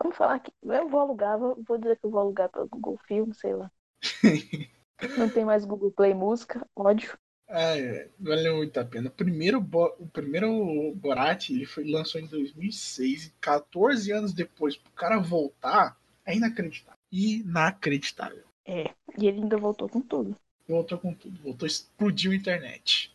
Vamos 0.00 0.16
falar 0.16 0.38
que 0.38 0.50
eu 0.62 0.88
vou 0.88 1.00
alugar, 1.00 1.38
vou, 1.38 1.78
dizer 1.78 1.98
que 1.98 2.06
eu 2.06 2.10
vou 2.10 2.20
alugar 2.20 2.48
pelo 2.48 2.66
Google 2.68 2.98
Film, 3.06 3.32
sei 3.32 3.54
lá. 3.54 3.70
Não 5.18 5.28
tem 5.28 5.44
mais 5.44 5.66
Google 5.66 5.90
Play 5.90 6.14
Música, 6.14 6.66
ódio. 6.74 7.18
Ah, 7.46 7.78
é, 7.78 8.08
valeu 8.18 8.56
muito 8.56 8.80
a 8.80 8.84
pena. 8.84 9.08
O 9.08 9.12
primeiro, 9.12 9.58
o 9.60 10.06
primeiro 10.06 10.94
Borat 10.94 11.50
ele 11.50 11.66
foi 11.66 11.84
lançou 11.84 12.18
em 12.18 12.26
2006 12.26 13.26
e 13.26 13.30
14 13.32 14.10
anos 14.10 14.32
depois, 14.32 14.78
pro 14.78 14.90
cara 14.92 15.18
voltar, 15.18 15.98
é 16.24 16.34
inacreditável. 16.34 16.98
Inacreditável. 17.12 18.44
É, 18.64 18.84
e 19.18 19.26
ele 19.26 19.42
ainda 19.42 19.58
voltou 19.58 19.88
com 19.90 20.00
tudo. 20.00 20.34
Voltou 20.66 20.98
com 20.98 21.12
tudo. 21.12 21.38
Voltou, 21.42 21.66
explodiu 21.66 22.32
a 22.32 22.36
internet. 22.36 23.14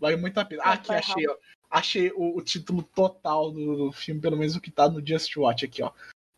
Vale 0.00 0.16
muito 0.16 0.38
a 0.38 0.44
pena. 0.44 0.62
Ah, 0.64 0.72
aqui 0.72 0.92
achei, 0.92 1.28
ó 1.28 1.36
achei 1.70 2.10
o, 2.12 2.36
o 2.36 2.42
título 2.42 2.82
total 2.82 3.50
do, 3.50 3.76
do, 3.76 3.92
filme, 3.92 4.20
pelo 4.20 4.36
menos 4.36 4.56
o 4.56 4.60
que 4.60 4.70
tá 4.70 4.88
no 4.88 5.06
Just 5.06 5.36
Watch 5.36 5.64
aqui, 5.64 5.82
ó. 5.82 5.92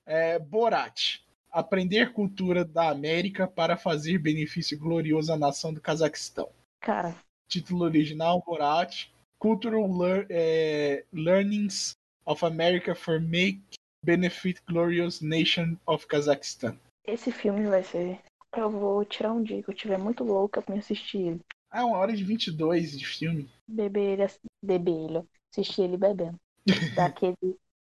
É 0.07 0.39
Borat. 0.39 1.21
Aprender 1.51 2.13
cultura 2.13 2.65
da 2.65 2.91
América 2.91 3.47
para 3.47 3.77
fazer 3.77 4.19
benefício 4.19 4.79
glorioso 4.79 5.33
à 5.33 5.37
nação 5.37 5.73
do 5.73 5.81
Cazaquistão. 5.81 6.51
Cara. 6.81 7.17
Título 7.49 7.85
original, 7.85 8.43
Borat. 8.47 9.07
Cultural 9.39 9.87
lear, 9.87 10.27
é, 10.29 11.05
Learnings 11.13 11.93
of 12.27 12.45
America 12.45 12.95
for 12.95 13.21
Make 13.21 13.63
Benefit 14.05 14.61
Glorious 14.67 15.21
Nation 15.21 15.77
of 15.87 16.07
Kazakhstan. 16.07 16.77
Esse 17.07 17.33
filme 17.33 17.67
vai 17.67 17.83
ser. 17.83 18.19
Eu 18.57 18.71
vou 18.71 19.05
tirar 19.05 19.33
um 19.33 19.43
dia 19.43 19.63
que 19.63 19.71
eu 19.71 19.75
estiver 19.75 19.99
muito 19.99 20.25
louca 20.25 20.61
pra 20.61 20.75
me 20.75 20.81
assistir 20.81 21.19
ele. 21.19 21.41
Ah, 21.71 21.85
uma 21.85 21.99
hora 21.99 22.13
e 22.13 22.23
22 22.23 22.99
de 22.99 23.07
filme. 23.07 23.49
Beber 23.69 24.19
ele, 24.21 24.27
beber 24.63 24.93
ele, 24.93 25.29
assistir 25.53 25.83
ele 25.83 25.97
bebendo. 25.97 26.39
Daquele 26.97 27.37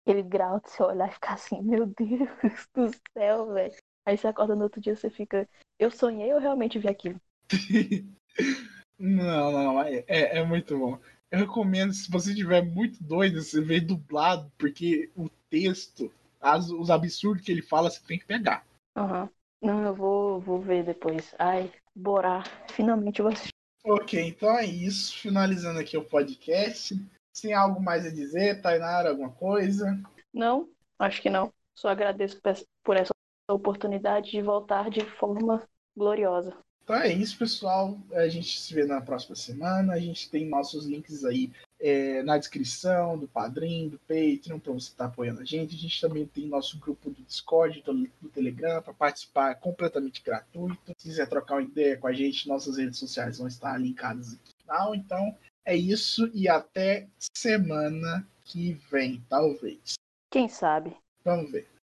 aquele 0.08 0.24
grau 0.24 0.60
de 0.62 0.72
você 0.72 0.84
olhar 0.84 1.10
e 1.10 1.14
ficar 1.14 1.34
assim, 1.34 1.62
meu 1.62 1.86
Deus 1.86 2.68
do 2.74 2.90
céu, 3.14 3.54
velho. 3.54 3.76
Aí 4.06 4.18
você 4.18 4.28
acorda 4.28 4.56
no 4.56 4.64
outro 4.64 4.80
dia 4.80 4.96
você 4.96 5.10
fica, 5.10 5.48
eu 5.78 5.92
sonhei 5.92 6.34
ou 6.34 6.40
realmente 6.40 6.80
vi 6.80 6.88
aquilo? 6.88 7.20
não, 8.98 9.52
não, 9.52 9.82
é, 9.82 10.04
é, 10.08 10.38
é 10.40 10.44
muito 10.46 10.78
bom. 10.78 10.98
Eu 11.30 11.40
recomendo, 11.40 11.94
se 11.94 12.10
você 12.10 12.32
estiver 12.32 12.64
muito 12.64 13.04
doido, 13.04 13.42
você 13.42 13.60
vê 13.62 13.82
dublado, 13.82 14.50
porque 14.58 15.12
o 15.16 15.30
texto, 15.50 16.12
as, 16.40 16.70
os 16.70 16.90
absurdos 16.90 17.44
que 17.44 17.52
ele 17.52 17.62
fala, 17.62 17.90
você 17.90 18.00
tem 18.08 18.18
que 18.18 18.26
pegar. 18.26 18.66
Aham. 18.96 19.24
Uhum. 19.24 19.30
Não, 19.60 19.84
eu 19.86 19.96
vou, 19.96 20.40
vou 20.40 20.62
ver 20.62 20.84
depois. 20.86 21.34
Ai, 21.40 21.72
Borá, 21.96 22.44
finalmente 22.70 23.20
eu 23.20 23.24
vou 23.26 23.34
assistir. 23.34 23.57
Ok, 23.90 24.22
então 24.22 24.58
é 24.58 24.66
isso. 24.66 25.18
Finalizando 25.18 25.80
aqui 25.80 25.96
o 25.96 26.04
podcast. 26.04 26.94
Tem 27.42 27.54
algo 27.54 27.82
mais 27.82 28.06
a 28.06 28.10
dizer, 28.10 28.62
Tainara? 28.62 29.12
Alguma 29.12 29.32
coisa? 29.32 29.98
Não, 30.34 30.68
acho 31.00 31.22
que 31.22 31.30
não. 31.30 31.54
Só 31.74 31.88
agradeço 31.88 32.38
por 32.84 32.98
essa 32.98 33.14
oportunidade 33.50 34.32
de 34.32 34.42
voltar 34.42 34.90
de 34.90 35.06
forma 35.06 35.66
gloriosa. 35.96 36.58
Então 36.84 36.98
é 36.98 37.14
isso, 37.14 37.38
pessoal. 37.38 37.98
A 38.12 38.28
gente 38.28 38.60
se 38.60 38.74
vê 38.74 38.86
na 38.86 39.00
próxima 39.00 39.36
semana. 39.36 39.94
A 39.94 40.00
gente 40.00 40.30
tem 40.30 40.50
nossos 40.50 40.86
links 40.86 41.24
aí 41.24 41.52
é, 41.80 42.24
na 42.24 42.38
descrição 42.38 43.18
do 43.18 43.28
Padrim, 43.28 43.90
do 43.90 44.00
Patreon, 44.00 44.60
para 44.60 44.74
você 44.74 44.90
estar 44.90 45.06
tá 45.06 45.10
apoiando 45.12 45.42
a 45.42 45.46
gente. 45.46 45.76
A 45.76 45.80
gente 45.80 46.02
também 46.02 46.26
tem 46.26 46.48
nosso 46.48 46.80
grupo 46.80 47.10
do 47.10 47.22
Discord, 47.24 47.82
do, 47.82 47.94
do 48.22 48.30
Telegram, 48.30 48.82
para 48.82 48.94
participar 48.94 49.56
completamente 49.56 50.24
gratuito. 50.24 50.94
Se 50.98 51.10
quiser 51.10 51.28
trocar 51.28 51.56
uma 51.56 51.64
ideia 51.64 51.98
com 51.98 52.08
a 52.08 52.14
gente, 52.14 52.48
nossas 52.48 52.78
redes 52.78 52.98
sociais 52.98 53.38
vão 53.38 53.48
estar 53.48 53.78
linkadas 53.78 54.34
aqui 54.34 54.54
no 54.54 54.62
final. 54.62 54.96
Então 54.96 55.38
é 55.66 55.76
isso 55.76 56.30
e 56.34 56.48
até 56.48 57.08
semana 57.36 58.28
que 58.44 58.74
vem, 58.90 59.24
talvez. 59.30 59.94
Quem 60.32 60.48
sabe? 60.48 60.96
Vamos 61.24 61.52
ver. 61.52 61.77